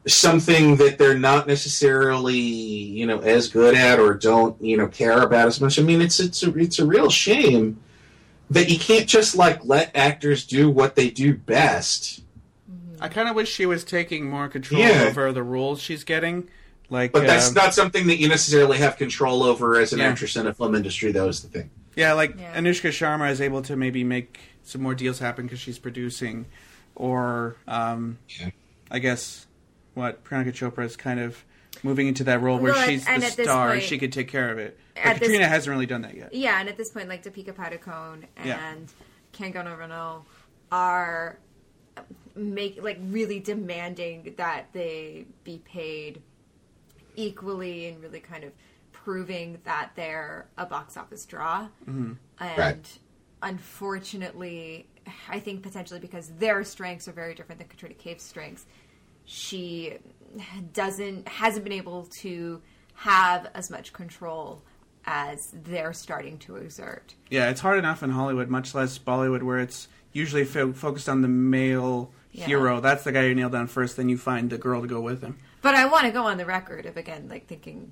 something 0.08 0.78
that 0.78 0.98
they're 0.98 1.18
not 1.18 1.46
necessarily 1.46 2.34
you 2.36 3.06
know 3.06 3.20
as 3.20 3.48
good 3.48 3.76
at 3.76 4.00
or 4.00 4.16
don't 4.16 4.60
you 4.62 4.76
know 4.78 4.88
care 4.88 5.22
about 5.22 5.48
as 5.48 5.62
much. 5.62 5.78
I 5.78 5.84
mean, 5.84 6.02
it's 6.02 6.20
it's 6.20 6.44
a, 6.44 6.58
it's 6.58 6.80
a 6.80 6.86
real 6.86 7.10
shame 7.10 7.80
that 8.50 8.70
you 8.70 8.78
can't 8.78 9.08
just 9.08 9.36
like 9.36 9.64
let 9.64 9.96
actors 9.96 10.46
do 10.46 10.70
what 10.70 10.96
they 10.96 11.10
do 11.10 11.34
best. 11.34 12.22
I 13.02 13.08
kind 13.10 13.28
of 13.28 13.36
wish 13.36 13.52
she 13.52 13.66
was 13.66 13.84
taking 13.84 14.30
more 14.30 14.48
control 14.48 14.82
Yeah. 14.82 15.06
over 15.10 15.32
the 15.34 15.44
roles 15.44 15.82
she's 15.82 16.04
getting. 16.04 16.50
Like, 16.90 17.12
But 17.14 17.26
that's 17.26 17.50
uh, 17.52 17.54
not 17.54 17.74
something 17.74 18.08
that 18.08 18.18
you 18.18 18.28
necessarily 18.28 18.78
have 18.78 18.98
control 18.98 19.44
over 19.44 19.80
as 19.80 19.94
an 19.94 20.00
Yeah. 20.00 20.10
actress 20.10 20.36
in 20.36 20.46
a 20.46 20.54
film 20.54 20.76
industry. 20.76 21.12
That 21.12 21.24
was 21.26 21.42
the 21.42 21.48
thing. 21.48 21.70
Yeah, 21.96 22.14
like 22.14 22.36
Yeah. 22.38 22.54
Anushka 22.60 22.90
Sharma 22.90 23.32
is 23.32 23.42
able 23.42 23.62
to 23.64 23.76
maybe 23.76 24.04
make 24.04 24.40
some 24.64 24.82
more 24.82 24.94
deals 24.94 25.20
happen 25.20 25.46
because 25.46 25.60
she's 25.60 25.80
producing, 25.80 26.46
or 26.96 27.56
um, 27.68 28.18
Yeah. 28.40 28.50
I 28.92 29.00
guess 29.00 29.48
what 29.94 30.24
Priyanka 30.24 30.52
Chopra 30.54 30.86
is 30.86 30.96
kind 30.98 31.20
of 31.20 31.44
moving 31.84 32.08
into 32.08 32.24
that 32.26 32.42
role 32.42 32.60
where 32.60 32.74
Well, 32.74 32.88
she's 32.88 33.08
and 33.08 33.22
the 33.24 33.28
at 33.28 33.34
star 33.34 33.70
point- 33.72 33.84
she 33.84 33.98
could 33.98 34.12
take 34.12 34.28
care 34.28 34.52
of 34.52 34.58
it. 34.60 34.78
But 34.96 35.06
At 35.06 35.14
this- 35.20 35.30
Katrina 35.30 35.48
hasn't 35.48 35.72
really 35.74 35.86
done 35.86 36.02
that 36.02 36.16
yet. 36.16 36.34
Yeah, 36.34 36.60
and 36.60 36.68
at 36.70 36.78
this 36.78 36.90
point, 36.90 37.08
like 37.10 37.24
Deepika 37.24 37.54
Padukone 37.54 38.26
and 38.38 38.46
Yeah. 38.46 38.84
Kangana 39.34 39.78
Ranaut 39.80 40.24
are 40.72 41.40
make 42.36 42.82
like 42.82 43.00
really 43.10 43.40
demanding 43.40 44.34
that 44.38 44.68
they 44.74 45.26
be 45.44 45.60
paid 45.66 46.22
equally 47.16 47.88
and 47.88 48.02
really 48.02 48.20
kind 48.20 48.44
of 48.44 48.52
proving 48.92 49.60
that 49.64 49.92
they're 49.96 50.48
a 50.58 50.66
box 50.66 50.96
office 50.98 51.26
draw. 51.26 51.68
Mm-hmm. 51.88 52.14
And 52.40 52.58
Right. 52.58 53.00
unfortunately, 53.42 54.88
I 55.30 55.40
think 55.40 55.64
potentially 55.64 56.00
because 56.00 56.30
their 56.40 56.64
strengths 56.64 57.08
are 57.08 57.12
very 57.12 57.34
different 57.34 57.60
than 57.60 57.68
Katrina 57.68 57.96
Kaif's 57.96 58.24
strengths, 58.24 58.66
she 59.26 59.98
doesn't 60.74 61.28
hasn't 61.28 61.64
been 61.64 61.74
able 61.74 62.06
to 62.06 62.62
have 62.94 63.50
as 63.54 63.70
much 63.70 63.94
control 63.94 64.62
as 65.06 65.52
they're 65.64 65.94
starting 65.94 66.38
to 66.38 66.58
exert. 66.58 67.16
Yeah, 67.30 67.50
it's 67.50 67.62
hard 67.62 67.80
enough 67.80 68.04
in 68.04 68.12
Hollywood, 68.12 68.50
much 68.50 68.76
less 68.76 69.00
Bollywood, 69.00 69.42
where 69.42 69.60
it's 69.60 69.88
usually 70.14 70.44
fo- 70.46 70.74
focused 70.74 71.10
on 71.10 71.22
the 71.22 71.28
male 71.28 72.12
Yeah. 72.32 72.46
hero. 72.46 72.80
That's 72.80 73.04
the 73.04 73.12
guy 73.12 73.26
you 73.26 73.36
nail 73.36 73.50
down 73.50 73.68
first, 73.68 73.98
then 73.98 74.08
you 74.10 74.18
find 74.18 74.50
the 74.50 74.58
girl 74.58 74.82
to 74.82 74.88
go 74.88 75.02
with 75.02 75.22
him. 75.22 75.38
But 75.62 75.76
I 75.76 75.86
want 75.86 76.06
to 76.06 76.12
go 76.12 76.24
on 76.24 76.38
the 76.38 76.46
record 76.46 76.86
of 76.86 76.98
again, 76.98 77.28
like 77.30 77.48
thinking, 77.48 77.92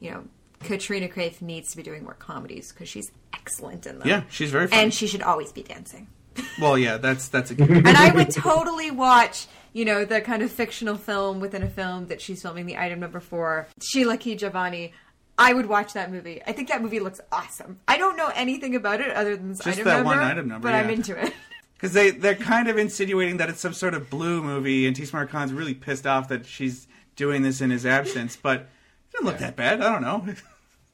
you 0.00 0.10
know, 0.10 0.24
Katrina 0.60 1.08
Kaif 1.08 1.42
needs 1.42 1.70
to 1.72 1.76
be 1.76 1.82
doing 1.82 2.02
more 2.04 2.14
comedies 2.14 2.72
because 2.72 2.88
she's 2.88 3.12
excellent 3.34 3.86
in 3.86 3.98
them. 3.98 4.08
Yeah, 4.08 4.22
she's 4.30 4.50
very 4.50 4.66
funny. 4.68 4.82
and 4.84 4.94
she 4.94 5.06
should 5.06 5.22
always 5.22 5.52
be 5.52 5.62
dancing. 5.62 6.08
well, 6.60 6.76
yeah, 6.78 6.96
that's 6.96 7.28
that's 7.28 7.50
a 7.50 7.54
good. 7.56 7.70
and 7.70 7.88
I 7.88 8.12
would 8.14 8.30
totally 8.30 8.90
watch, 8.90 9.46
you 9.72 9.84
know, 9.84 10.04
the 10.04 10.20
kind 10.22 10.42
of 10.42 10.50
fictional 10.50 10.96
film 10.96 11.40
within 11.40 11.62
a 11.62 11.68
film 11.68 12.06
that 12.06 12.20
she's 12.20 12.40
filming, 12.42 12.66
the 12.66 12.78
item 12.78 13.00
number 13.00 13.20
four, 13.20 13.68
Sheila 13.82 14.16
Ki 14.16 14.36
Jawani. 14.36 14.92
I 15.36 15.52
would 15.52 15.66
watch 15.66 15.94
that 15.94 16.12
movie. 16.12 16.40
I 16.46 16.52
think 16.52 16.68
that 16.68 16.80
movie 16.80 17.00
looks 17.00 17.20
awesome. 17.32 17.80
I 17.88 17.98
don't 17.98 18.16
know 18.16 18.30
anything 18.36 18.76
about 18.76 19.00
it 19.00 19.10
other 19.10 19.36
than 19.36 19.54
Just 19.54 19.64
that 19.64 19.84
number, 19.84 20.04
one 20.04 20.18
item 20.20 20.46
number, 20.48 20.68
but 20.68 20.74
I'm 20.76 20.88
into 20.90 21.20
it. 21.20 21.32
Because 21.84 21.92
they, 21.92 22.12
they're 22.12 22.34
kind 22.34 22.68
of 22.68 22.78
insinuating 22.78 23.36
that 23.36 23.50
it's 23.50 23.60
some 23.60 23.74
sort 23.74 23.92
of 23.92 24.08
blue 24.08 24.42
movie, 24.42 24.86
and 24.86 24.96
Tees 24.96 25.12
Maar 25.12 25.26
Khan's 25.26 25.52
really 25.52 25.74
pissed 25.74 26.06
off 26.06 26.28
that 26.28 26.46
she's 26.46 26.86
doing 27.14 27.42
this 27.42 27.60
in 27.60 27.68
his 27.68 27.84
absence, 27.84 28.36
but 28.36 28.60
it 28.60 28.66
doesn't 29.12 29.26
look 29.26 29.36
that 29.36 29.54
bad. 29.54 29.82
I 29.82 29.92
don't 29.92 30.00
know. 30.00 30.26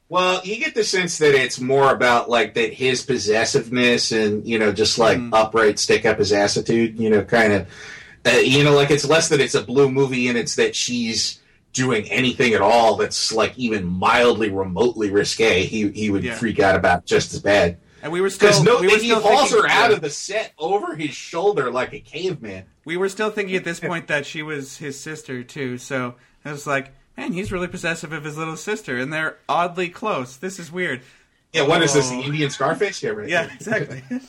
Well, 0.09 0.41
you 0.43 0.57
get 0.57 0.75
the 0.75 0.83
sense 0.83 1.19
that 1.19 1.33
it's 1.33 1.61
more 1.61 1.89
about 1.93 2.29
like 2.29 2.55
that 2.55 2.73
his 2.73 3.01
possessiveness 3.01 4.11
and 4.11 4.45
you 4.45 4.59
know 4.59 4.73
just 4.73 4.99
like 4.99 5.17
upright 5.31 5.79
stick 5.79 6.05
up 6.05 6.17
his 6.19 6.33
attitude. 6.33 6.99
You 6.99 7.09
know, 7.09 7.23
kind 7.23 7.53
of. 7.53 7.67
Uh, 8.25 8.31
you 8.31 8.65
know, 8.65 8.73
like 8.73 8.91
it's 8.91 9.05
less 9.05 9.29
that 9.29 9.39
it's 9.39 9.55
a 9.55 9.63
blue 9.63 9.89
movie 9.89 10.27
and 10.27 10.37
it's 10.37 10.55
that 10.57 10.75
she's 10.75 11.39
doing 11.71 12.03
anything 12.11 12.51
at 12.53 12.59
all 12.59 12.97
that's 12.97 13.31
like 13.31 13.57
even 13.57 13.85
mildly 13.85 14.49
remotely 14.49 15.09
risque. 15.11 15.63
He 15.63 15.87
he 15.91 16.09
would 16.09 16.25
Yeah. 16.25 16.35
freak 16.35 16.59
out 16.59 16.75
about 16.75 17.05
just 17.05 17.33
as 17.33 17.39
bad. 17.39 17.77
And 18.01 18.11
we 18.11 18.21
were 18.21 18.29
still, 18.29 18.49
Because 18.49 18.63
no, 18.63 18.79
we 18.79 18.87
were 18.87 18.97
he 18.97 19.09
still 19.09 19.19
hauls 19.21 19.51
thinking, 19.51 19.69
her 19.69 19.69
out 19.69 19.91
of 19.91 20.01
the 20.01 20.09
set 20.09 20.53
over 20.57 20.95
his 20.95 21.11
shoulder 21.11 21.69
like 21.71 21.93
a 21.93 21.99
caveman. 21.99 22.65
we 22.85 22.97
were 22.97 23.09
still 23.09 23.29
thinking 23.29 23.55
at 23.55 23.63
this 23.63 23.79
point 23.79 24.07
that 24.07 24.25
she 24.25 24.41
was 24.43 24.77
his 24.77 24.99
sister 24.99 25.43
too. 25.43 25.77
So 25.77 26.15
I 26.43 26.51
was 26.51 26.65
like, 26.65 26.93
man, 27.17 27.33
he's 27.33 27.51
really 27.51 27.67
possessive 27.67 28.11
of 28.11 28.23
his 28.23 28.37
little 28.37 28.57
sister, 28.57 28.97
and 28.97 29.11
they're 29.13 29.37
oddly 29.47 29.89
close. 29.89 30.37
This 30.37 30.57
is 30.59 30.71
weird. 30.71 31.01
Yeah, 31.53 31.67
what 31.67 31.83
is 31.83 31.93
this? 31.93 32.09
The 32.09 32.15
Oh. 32.15 32.21
Indian 32.23 32.49
Scarface? 32.49 33.03
Yeah, 33.03 33.09
right. 33.11 33.29
Yeah, 33.29 33.49
exactly. 33.53 34.03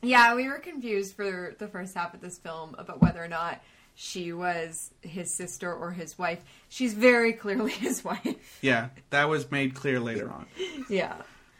Yeah, 0.00 0.36
we 0.36 0.46
were 0.46 0.58
confused 0.60 1.16
for 1.16 1.56
the 1.58 1.66
first 1.66 1.94
half 1.96 2.14
of 2.14 2.20
this 2.20 2.38
film 2.38 2.76
about 2.78 3.02
whether 3.02 3.22
or 3.22 3.26
not 3.26 3.60
she 3.96 4.32
was 4.32 4.92
his 5.02 5.34
sister 5.34 5.74
or 5.74 5.90
his 5.90 6.16
wife. 6.16 6.44
She's 6.68 6.94
very 6.94 7.32
clearly 7.32 7.72
his 7.86 8.04
wife. 8.04 8.58
yeah, 8.62 8.90
that 9.10 9.28
was 9.28 9.50
made 9.50 9.74
clear 9.74 9.98
later 9.98 10.30
on. 10.30 10.46
Yeah. 10.88 11.16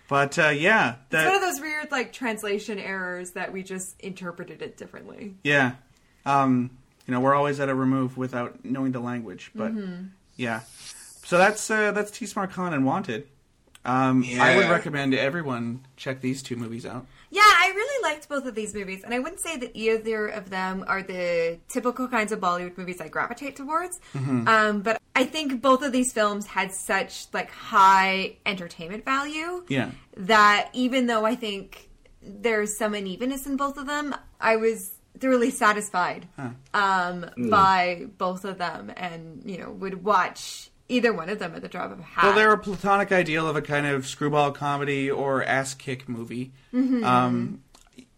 But 0.08 0.38
uh, 0.38 0.48
yeah, 0.48 0.96
It's 1.10 1.24
one 1.24 1.34
of 1.34 1.40
those 1.42 1.60
weird 1.60 1.90
like 1.90 2.12
translation 2.12 2.78
errors 2.78 3.32
that 3.32 3.52
we 3.52 3.62
just 3.62 4.00
interpreted 4.00 4.62
it 4.62 4.76
differently. 4.76 5.34
yeah, 5.44 5.72
um, 6.26 6.70
you 7.06 7.12
know, 7.14 7.20
we're 7.20 7.34
always 7.34 7.60
at 7.60 7.68
a 7.68 7.74
remove 7.74 8.16
without 8.16 8.64
knowing 8.64 8.92
the 8.92 9.00
language. 9.00 9.50
But 9.54 9.72
Mm-hmm. 9.74 10.06
yeah, 10.36 10.60
so 11.24 11.36
that's 11.38 11.70
uh, 11.70 11.92
that's 11.92 12.10
Tees 12.10 12.34
Maar 12.34 12.46
Khan 12.46 12.72
and 12.72 12.84
Wanted. 12.86 13.28
Um, 13.84 14.24
I 14.40 14.56
would 14.56 14.68
recommend 14.68 15.14
everyone 15.14 15.86
check 15.96 16.20
these 16.20 16.42
two 16.42 16.56
movies 16.56 16.84
out. 16.84 17.06
Yeah, 17.30 17.42
I 17.44 17.72
really 17.74 18.02
liked 18.02 18.28
both 18.28 18.46
of 18.46 18.54
these 18.54 18.74
movies, 18.74 19.02
and 19.04 19.12
I 19.12 19.18
wouldn't 19.18 19.40
say 19.40 19.56
that 19.58 19.72
either 19.74 20.28
of 20.28 20.50
them 20.50 20.84
are 20.86 21.02
the 21.02 21.58
typical 21.68 22.08
kinds 22.08 22.32
of 22.32 22.40
Bollywood 22.40 22.78
movies 22.78 23.00
I 23.00 23.08
gravitate 23.08 23.56
towards. 23.56 24.00
Um, 24.48 24.80
but 24.82 25.00
I 25.14 25.24
think 25.24 25.60
both 25.60 25.82
of 25.82 25.92
these 25.92 26.12
films 26.12 26.46
had 26.46 26.72
such 26.72 27.26
like 27.32 27.50
high 27.50 28.36
entertainment 28.46 29.04
value 29.04 29.64
Yeah, 29.68 29.90
that 30.16 30.70
even 30.72 31.06
though 31.06 31.24
I 31.24 31.34
think 31.34 31.90
there's 32.22 32.76
some 32.76 32.94
unevenness 32.94 33.46
in 33.46 33.56
both 33.56 33.76
of 33.76 33.86
them, 33.86 34.14
I 34.40 34.56
was 34.56 34.90
thoroughly 35.18 35.50
satisfied 35.50 36.28
um, 36.74 37.26
by 37.50 38.06
both 38.18 38.44
of 38.44 38.58
them, 38.58 38.92
and 38.96 39.42
you 39.44 39.58
know 39.58 39.70
would 39.70 40.04
watch 40.04 40.70
either 40.88 41.12
one 41.12 41.28
of 41.28 41.38
them 41.38 41.54
at 41.54 41.62
the 41.62 41.68
drop 41.68 41.90
of 41.92 41.98
a 41.98 42.02
hat. 42.02 42.24
Well, 42.24 42.34
they're 42.34 42.52
a 42.52 42.58
platonic 42.58 43.12
ideal 43.12 43.48
of 43.48 43.56
a 43.56 43.62
kind 43.62 43.86
of 43.86 44.06
screwball 44.06 44.52
comedy 44.52 45.10
or 45.10 45.44
ass 45.44 45.74
kick 45.74 46.08
movie. 46.08 46.52
Mm-hmm. 46.74 47.04
Um, 47.04 47.62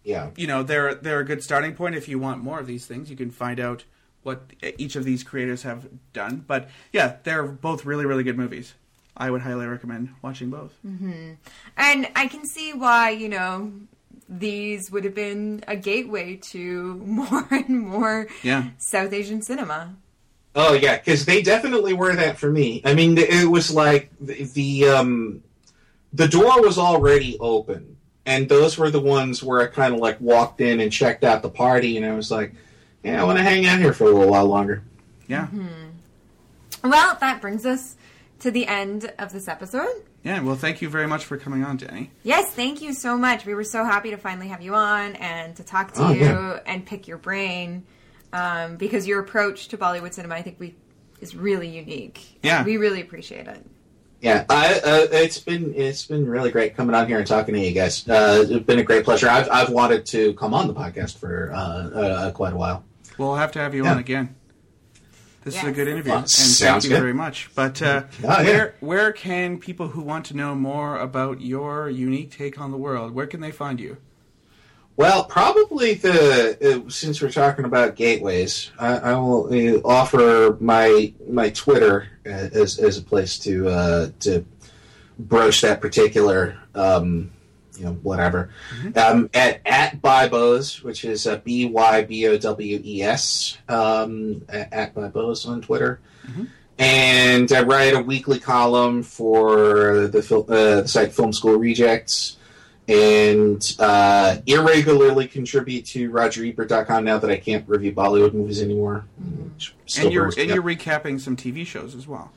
Yeah. 0.04 0.30
you 0.36 0.46
know, 0.46 0.62
they're 0.62 0.94
they're 0.94 1.20
a 1.20 1.24
good 1.24 1.42
starting 1.42 1.74
point. 1.74 1.94
If 1.94 2.08
you 2.08 2.18
want 2.18 2.42
more 2.42 2.58
of 2.60 2.66
these 2.66 2.86
things, 2.86 3.10
you 3.10 3.16
can 3.16 3.30
find 3.30 3.58
out 3.60 3.84
what 4.22 4.42
each 4.78 4.96
of 4.96 5.04
these 5.04 5.22
creators 5.24 5.62
have 5.62 5.88
done. 6.12 6.44
But 6.46 6.68
yeah, 6.92 7.16
they're 7.24 7.44
both 7.44 7.84
really 7.84 8.06
really 8.06 8.22
good 8.24 8.36
movies. 8.38 8.74
I 9.16 9.30
would 9.30 9.42
highly 9.42 9.66
recommend 9.66 10.14
watching 10.22 10.48
both. 10.50 10.72
Mm-hmm. 10.86 11.32
And 11.76 12.08
I 12.16 12.26
can 12.28 12.46
see 12.46 12.72
why, 12.72 13.10
you 13.10 13.28
know, 13.28 13.72
these 14.28 14.90
would 14.90 15.04
have 15.04 15.14
been 15.14 15.62
a 15.68 15.76
gateway 15.76 16.36
to 16.52 16.94
more 17.04 17.46
and 17.50 17.68
more 17.80 18.28
Yeah. 18.42 18.70
South 18.78 19.12
Asian 19.12 19.42
cinema. 19.42 19.94
Oh 20.54 20.72
yeah, 20.72 20.96
because 20.98 21.24
they 21.26 21.42
definitely 21.42 21.92
were 21.92 22.14
that 22.14 22.38
for 22.38 22.50
me. 22.50 22.82
I 22.84 22.94
mean, 22.94 23.16
it 23.18 23.48
was 23.48 23.70
like 23.72 24.10
the, 24.20 24.44
the 24.44 24.88
um, 24.88 25.42
the 26.12 26.26
door 26.26 26.60
was 26.60 26.76
already 26.76 27.38
open, 27.38 27.96
and 28.26 28.48
those 28.48 28.76
were 28.76 28.90
the 28.90 29.00
ones 29.00 29.42
where 29.44 29.60
I 29.60 29.66
kind 29.66 29.94
of 29.94 30.00
like 30.00 30.20
walked 30.20 30.60
in 30.60 30.80
and 30.80 30.90
checked 30.90 31.22
out 31.24 31.42
the 31.42 31.50
party, 31.50 31.96
and 31.96 32.04
I 32.04 32.12
was 32.14 32.30
like, 32.32 32.52
yeah, 33.04 33.20
I 33.20 33.24
want 33.24 33.38
to 33.38 33.44
hang 33.44 33.64
out 33.66 33.78
here 33.78 33.92
for 33.92 34.04
a 34.04 34.10
little 34.10 34.28
while 34.30 34.46
longer. 34.46 34.82
Yeah, 35.28 35.46
Well, 36.82 37.16
that 37.20 37.40
brings 37.40 37.64
us 37.66 37.96
to 38.40 38.50
the 38.50 38.66
end 38.66 39.12
of 39.18 39.32
this 39.32 39.46
episode. 39.48 39.86
yeah. 40.24 40.40
Well, 40.40 40.56
thank 40.56 40.80
you 40.82 40.88
very 40.88 41.06
much 41.06 41.24
for 41.24 41.36
coming 41.36 41.62
on, 41.62 41.76
Danny. 41.76 42.10
Yes, 42.24 42.50
thank 42.52 42.80
you 42.82 42.92
so 42.94 43.16
much. 43.18 43.44
We 43.46 43.54
were 43.54 43.64
so 43.64 43.84
happy 43.84 44.10
to 44.10 44.16
finally 44.16 44.48
have 44.48 44.62
you 44.62 44.74
on 44.74 45.14
and 45.16 45.54
to 45.56 45.62
talk 45.62 45.92
to 45.92 46.02
Oh, 46.06 46.12
you 46.12 46.20
yeah. 46.22 46.60
and 46.66 46.84
pick 46.84 47.06
your 47.06 47.18
brain 47.18 47.84
um, 48.32 48.76
because 48.76 49.06
your 49.06 49.20
approach 49.20 49.68
to 49.68 49.78
Bollywood 49.78 50.12
cinema, 50.14 50.34
I 50.36 50.42
think, 50.42 50.58
we 50.60 50.74
is 51.20 51.36
really 51.36 51.68
unique. 51.68 52.38
Yeah. 52.42 52.64
we 52.64 52.76
really 52.78 53.00
appreciate 53.00 53.46
it. 53.46 53.64
Yeah, 54.22 54.44
I, 54.50 54.74
uh, 54.84 55.06
it's 55.12 55.38
been 55.38 55.72
it's 55.74 56.04
been 56.06 56.26
really 56.26 56.50
great 56.50 56.76
coming 56.76 56.94
on 56.94 57.06
here 57.06 57.16
and 57.18 57.26
talking 57.26 57.54
to 57.54 57.60
you 57.60 57.72
guys. 57.72 58.06
Uh, 58.06 58.44
it's 58.48 58.64
been 58.66 58.78
a 58.78 58.82
great 58.84 59.02
pleasure. 59.04 59.28
I've 59.30 59.48
I've 59.50 59.70
wanted 59.70 60.04
to 60.06 60.34
come 60.34 60.52
on 60.52 60.66
the 60.68 60.74
podcast 60.74 61.16
for 61.16 61.50
uh, 61.54 61.56
uh, 61.58 62.30
quite 62.32 62.52
a 62.52 62.56
while. 62.56 62.84
We'll 63.16 63.36
have 63.36 63.52
to 63.52 63.58
have 63.60 63.74
you 63.74 63.84
Yeah. 63.84 63.92
on 63.92 63.98
again. 63.98 64.34
This 65.42 65.56
is 65.56 65.64
a 65.64 65.72
good 65.72 65.88
interview, 65.88 66.12
Well, 66.12 66.18
and 66.20 66.28
thank 66.30 66.84
you 66.84 66.90
good. 66.90 66.98
very 67.00 67.14
much. 67.14 67.48
But 67.54 67.80
uh, 67.80 68.02
Oh, 68.24 68.26
yeah. 68.28 68.42
where 68.42 68.74
where 68.80 69.12
can 69.12 69.58
people 69.58 69.88
who 69.88 70.02
want 70.02 70.26
to 70.26 70.36
know 70.36 70.54
more 70.54 70.98
about 70.98 71.40
your 71.40 71.88
unique 71.88 72.30
take 72.30 72.60
on 72.60 72.70
the 72.72 72.76
world, 72.76 73.14
where 73.14 73.26
can 73.26 73.40
they 73.40 73.50
find 73.50 73.80
you? 73.80 73.96
Well, 75.00 75.24
probably 75.24 75.94
the 75.94 76.84
uh, 76.84 76.90
since 76.90 77.22
we're 77.22 77.30
talking 77.30 77.64
about 77.64 77.96
gateways, 77.96 78.70
I, 78.78 78.98
I 78.98 79.14
will 79.14 79.46
uh, 79.50 79.80
offer 79.82 80.58
my 80.60 81.14
my 81.26 81.48
Twitter 81.48 82.06
uh, 82.26 82.28
as 82.28 82.78
as 82.78 82.98
a 82.98 83.02
place 83.02 83.38
to 83.38 83.66
uh, 83.70 84.10
to 84.20 84.44
broach 85.18 85.62
that 85.62 85.80
particular 85.80 86.58
um, 86.74 87.30
you 87.78 87.86
know, 87.86 87.92
whatever. 88.02 88.50
Um, 88.94 89.30
at 89.32 89.62
at 89.64 90.02
ByBowes, 90.02 90.82
which 90.82 91.06
is 91.06 91.26
B 91.44 91.64
Y 91.64 92.02
B 92.02 92.26
O 92.26 92.36
W 92.36 92.82
E 92.84 93.02
S, 93.02 93.56
um, 93.70 94.44
at, 94.50 94.70
at 94.70 94.94
ByBowes 94.94 95.48
on 95.48 95.62
Twitter. 95.62 95.98
And 96.78 97.50
I 97.52 97.62
write 97.62 97.94
a 97.94 98.00
weekly 98.00 98.38
column 98.38 99.02
for 99.02 100.08
the, 100.08 100.22
fil- 100.22 100.44
uh, 100.50 100.82
the 100.82 100.88
site 100.88 101.12
Film 101.12 101.32
School 101.32 101.56
Rejects, 101.56 102.36
and 102.90 103.76
uh, 103.78 104.38
irregularly 104.46 105.28
contribute 105.28 105.86
to 105.86 106.10
RogerEbert.com 106.10 107.04
now 107.04 107.18
that 107.18 107.30
I 107.30 107.36
can't 107.36 107.66
review 107.68 107.92
Bollywood 107.92 108.34
movies 108.34 108.60
anymore. 108.60 109.04
Still 109.86 110.06
and 110.06 110.12
you're 110.12 110.24
and 110.24 110.38
up. 110.38 110.48
you're 110.48 110.62
recapping 110.62 111.20
some 111.20 111.36
TV 111.36 111.64
shows 111.64 111.94
as 111.94 112.08
well. 112.08 112.32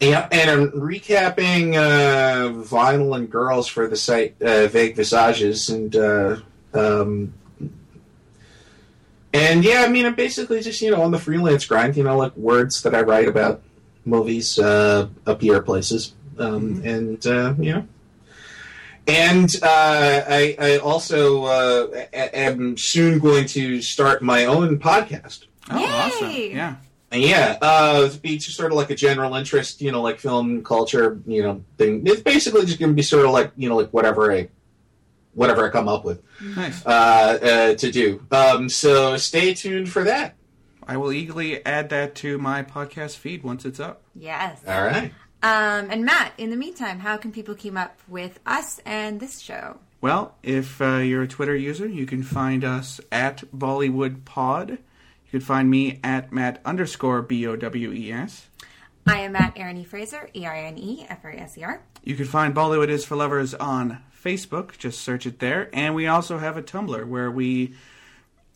Yeah, 0.00 0.26
and 0.32 0.48
I'm 0.48 0.70
recapping 0.70 1.74
uh, 1.74 2.48
Vinyl 2.64 3.16
and 3.16 3.30
Girls 3.30 3.68
for 3.68 3.86
the 3.86 3.96
site 3.96 4.40
uh, 4.40 4.68
Vague 4.68 4.96
Visages, 4.96 5.68
and 5.68 5.94
uh, 5.94 6.36
um, 6.72 7.34
and 9.34 9.62
yeah, 9.62 9.82
I 9.82 9.88
mean, 9.88 10.06
I'm 10.06 10.14
basically 10.14 10.62
just 10.62 10.80
you 10.80 10.90
know 10.90 11.02
on 11.02 11.10
the 11.10 11.18
freelance 11.18 11.66
grind. 11.66 11.98
You 11.98 12.04
know, 12.04 12.16
like 12.16 12.34
words 12.34 12.82
that 12.82 12.94
I 12.94 13.02
write 13.02 13.28
about 13.28 13.60
movies 14.06 14.58
uh, 14.58 15.08
appear 15.26 15.60
places, 15.60 16.14
um, 16.38 16.80
and 16.82 17.26
uh, 17.26 17.54
you 17.58 17.74
know. 17.74 17.88
And 19.08 19.50
uh, 19.62 20.22
I, 20.28 20.56
I 20.58 20.76
also 20.78 21.44
uh, 21.44 22.04
am 22.12 22.76
soon 22.76 23.18
going 23.18 23.46
to 23.48 23.80
start 23.80 24.22
my 24.22 24.44
own 24.44 24.78
podcast. 24.78 25.46
Oh, 25.70 25.78
Yay! 25.78 25.86
awesome! 25.86 26.30
Yeah, 26.30 26.76
Yeah, 27.12 27.58
uh, 27.62 28.02
it'd 28.06 28.20
be 28.20 28.36
just 28.36 28.56
sort 28.56 28.70
of 28.70 28.76
like 28.76 28.90
a 28.90 28.94
general 28.94 29.34
interest, 29.34 29.80
you 29.80 29.92
know, 29.92 30.02
like 30.02 30.18
film 30.18 30.62
culture, 30.62 31.20
you 31.26 31.42
know, 31.42 31.64
thing. 31.78 32.06
It's 32.06 32.20
basically 32.20 32.66
just 32.66 32.78
going 32.78 32.90
to 32.90 32.94
be 32.94 33.02
sort 33.02 33.24
of 33.24 33.32
like, 33.32 33.50
you 33.56 33.68
know, 33.68 33.76
like 33.76 33.90
whatever 33.90 34.30
I, 34.30 34.48
whatever 35.32 35.66
I 35.66 35.70
come 35.70 35.88
up 35.88 36.04
with 36.04 36.22
nice. 36.42 36.84
uh, 36.84 36.90
uh, 36.90 37.74
to 37.76 37.90
do. 37.90 38.22
Um, 38.30 38.68
so 38.68 39.16
stay 39.16 39.54
tuned 39.54 39.88
for 39.88 40.04
that. 40.04 40.34
I 40.86 40.96
will 40.96 41.12
eagerly 41.12 41.64
add 41.66 41.90
that 41.90 42.14
to 42.16 42.38
my 42.38 42.62
podcast 42.62 43.16
feed 43.16 43.42
once 43.42 43.64
it's 43.64 43.80
up. 43.80 44.02
Yes. 44.14 44.60
All 44.66 44.84
right. 44.84 45.12
Um, 45.42 45.90
and 45.90 46.04
Matt, 46.04 46.32
in 46.36 46.50
the 46.50 46.56
meantime, 46.56 46.98
how 46.98 47.16
can 47.16 47.30
people 47.30 47.54
keep 47.54 47.76
up 47.76 48.00
with 48.08 48.40
us 48.44 48.80
and 48.84 49.20
this 49.20 49.38
show? 49.38 49.78
Well, 50.00 50.34
if 50.42 50.80
uh, 50.80 50.96
you're 50.96 51.22
a 51.22 51.28
Twitter 51.28 51.56
user, 51.56 51.86
you 51.86 52.06
can 52.06 52.22
find 52.22 52.64
us 52.64 53.00
at 53.10 53.44
Bollywood 53.56 54.24
Pod. 54.24 54.70
You 54.70 55.30
can 55.30 55.40
find 55.40 55.70
me 55.70 56.00
at 56.02 56.32
Matt 56.32 56.60
underscore 56.64 57.22
B 57.22 57.46
O 57.46 57.56
W 57.56 57.92
E 57.92 58.12
S. 58.12 58.48
I 59.06 59.20
am 59.20 59.36
at 59.36 59.56
Erin 59.56 59.76
E. 59.78 59.84
Fraser, 59.84 60.28
E 60.34 60.44
R 60.44 60.54
I 60.54 60.64
N 60.64 60.78
E 60.78 61.06
F 61.08 61.20
R 61.24 61.30
A 61.30 61.36
S 61.36 61.58
E 61.58 61.64
R. 61.64 61.82
You 62.04 62.14
can 62.14 62.26
find 62.26 62.54
Bollywood 62.54 62.88
is 62.88 63.04
for 63.04 63.16
Lovers 63.16 63.54
on 63.54 63.98
Facebook. 64.24 64.78
Just 64.78 65.00
search 65.00 65.26
it 65.26 65.38
there. 65.38 65.70
And 65.72 65.94
we 65.94 66.06
also 66.06 66.38
have 66.38 66.56
a 66.56 66.62
Tumblr 66.62 67.06
where 67.06 67.30
we 67.30 67.74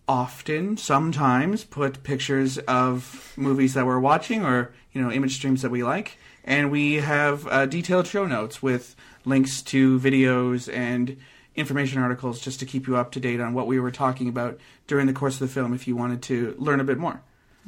often, 0.09 0.77
sometimes, 0.77 1.65
put 1.65 2.03
pictures 2.03 2.59
of 2.59 3.33
movies 3.37 3.75
that 3.75 3.87
we're 3.87 4.01
watching 4.01 4.45
or, 4.45 4.73
you 4.93 5.01
know, 5.01 5.11
image 5.11 5.37
streams 5.37 5.63
that 5.63 5.71
we 5.71 5.83
like. 5.83 6.19
And 6.45 6.71
we 6.71 6.95
have 6.95 7.47
uh, 7.47 7.67
detailed 7.67 8.07
show 8.07 8.27
notes 8.27 8.63
with 8.63 8.97
links 9.25 9.63
to 9.63 9.99
videos 10.01 10.73
and 10.73 11.17
information 11.55 12.01
articles 12.01 12.41
just 12.41 12.61
to 12.61 12.67
keep 12.67 12.87
you 12.87 12.97
up 12.97 13.13
to 13.13 13.21
date 13.21 13.41
on 13.41 13.55
what 13.55 13.67
we 13.67 13.79
were 13.79 13.91
talking 13.91 14.29
about 14.29 14.59
during 14.87 15.07
the 15.07 15.13
course 15.13 15.35
of 15.35 15.41
the 15.41 15.49
film 15.49 15.75
if 15.75 15.87
you 15.87 15.95
wanted 15.95 16.23
to 16.23 16.55
learn 16.59 16.81
a 16.81 16.85
bit 16.85 16.99
more. 16.99 17.23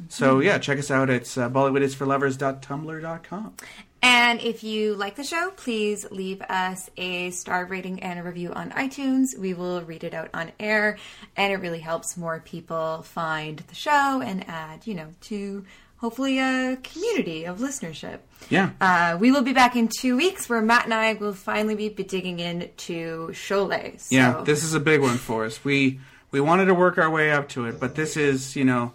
So, 0.09 0.39
yeah, 0.39 0.57
check 0.57 0.77
us 0.77 0.91
out. 0.91 1.09
It's 1.09 1.37
uh, 1.37 1.49
BollywoodIsForLovers.tumblr.com. 1.49 3.53
And 4.01 4.41
if 4.41 4.61
you 4.63 4.93
like 4.93 5.15
the 5.15 5.23
show, 5.23 5.51
please 5.55 6.05
leave 6.11 6.41
us 6.43 6.89
a 6.97 7.31
star 7.31 7.65
rating 7.65 8.03
and 8.03 8.19
a 8.19 8.23
review 8.23 8.51
on 8.51 8.71
iTunes. 8.71 9.37
We 9.37 9.53
will 9.53 9.81
read 9.81 10.03
it 10.03 10.13
out 10.13 10.29
on 10.33 10.51
air, 10.59 10.97
and 11.35 11.51
it 11.51 11.57
really 11.57 11.79
helps 11.79 12.17
more 12.17 12.41
people 12.41 13.01
find 13.03 13.59
the 13.59 13.73
show 13.73 14.21
and 14.21 14.47
add, 14.47 14.85
you 14.85 14.95
know, 14.95 15.07
to 15.21 15.65
hopefully 15.97 16.39
a 16.39 16.77
community 16.83 17.45
of 17.45 17.59
listenership. 17.59 18.19
Yeah. 18.49 18.71
Uh, 18.81 19.17
we 19.19 19.31
will 19.31 19.41
be 19.41 19.53
back 19.53 19.75
in 19.75 19.87
two 19.87 20.15
weeks 20.17 20.47
where 20.49 20.61
Matt 20.61 20.85
and 20.85 20.93
I 20.93 21.13
will 21.13 21.33
finally 21.33 21.75
be 21.75 21.89
digging 22.03 22.39
into 22.39 23.29
Sholay. 23.29 23.99
So. 23.99 24.15
Yeah, 24.15 24.41
this 24.45 24.63
is 24.63 24.73
a 24.73 24.79
big 24.79 25.01
one 25.01 25.17
for 25.17 25.45
us. 25.45 25.63
We 25.63 25.99
we 26.31 26.41
wanted 26.41 26.65
to 26.65 26.73
work 26.73 26.97
our 26.97 27.09
way 27.09 27.31
up 27.31 27.49
to 27.49 27.65
it, 27.65 27.79
but 27.79 27.95
this 27.95 28.17
is, 28.17 28.55
you 28.55 28.65
know, 28.65 28.91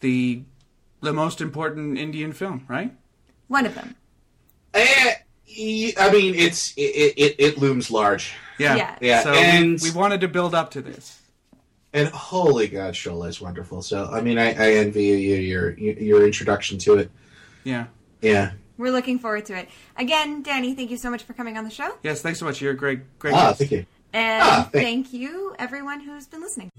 the 0.00 0.42
the 1.00 1.12
most 1.12 1.40
important 1.40 1.98
Indian 1.98 2.32
film, 2.32 2.64
right? 2.68 2.92
one 3.48 3.66
of 3.66 3.74
them. 3.74 3.94
I, 4.74 5.16
y- 5.46 5.92
I 5.98 6.10
mean, 6.10 6.34
it's 6.34 6.72
it, 6.76 7.14
it, 7.16 7.34
it 7.38 7.58
looms 7.58 7.90
large, 7.90 8.32
Yeah. 8.58 8.76
Yeah. 8.76 8.96
Yeah, 9.00 9.22
So 9.22 9.32
and- 9.32 9.80
we, 9.82 9.90
we 9.90 9.96
wanted 9.96 10.20
to 10.22 10.28
build 10.28 10.54
up 10.54 10.70
to 10.72 10.80
this. 10.80 11.18
And 11.94 12.08
holy 12.08 12.68
God, 12.68 12.94
Sholay 12.94 13.28
is 13.28 13.40
wonderful. 13.40 13.82
So, 13.82 14.08
I 14.10 14.20
mean, 14.22 14.38
I, 14.38 14.48
I 14.52 14.72
envy 14.76 15.04
you 15.04 15.36
your 15.36 15.70
your 15.78 16.24
introduction 16.24 16.78
to 16.78 16.94
it. 16.94 17.10
Yeah. 17.64 17.86
Yeah. 18.22 18.52
We're 18.78 18.92
looking 18.92 19.18
forward 19.18 19.44
to 19.46 19.58
it. 19.58 19.68
Again, 19.96 20.42
Danny, 20.42 20.74
thank 20.74 20.90
you 20.90 20.96
so 20.96 21.10
much 21.10 21.22
for 21.24 21.34
coming 21.34 21.58
on 21.58 21.64
the 21.64 21.70
show. 21.70 21.94
Yes, 22.02 22.22
thanks 22.22 22.38
so 22.38 22.46
much. 22.46 22.60
You're 22.62 22.72
a 22.72 22.76
great 22.76 23.18
great 23.18 23.34
Ah, 23.34 23.48
guest. 23.48 23.58
thank 23.58 23.70
you. 23.72 23.86
And 24.14 24.42
Ah, 24.42 24.68
thank- 24.72 24.84
thank 24.84 25.12
you, 25.12 25.54
everyone 25.58 26.00
who's 26.00 26.26
been 26.26 26.40
listening. 26.40 26.70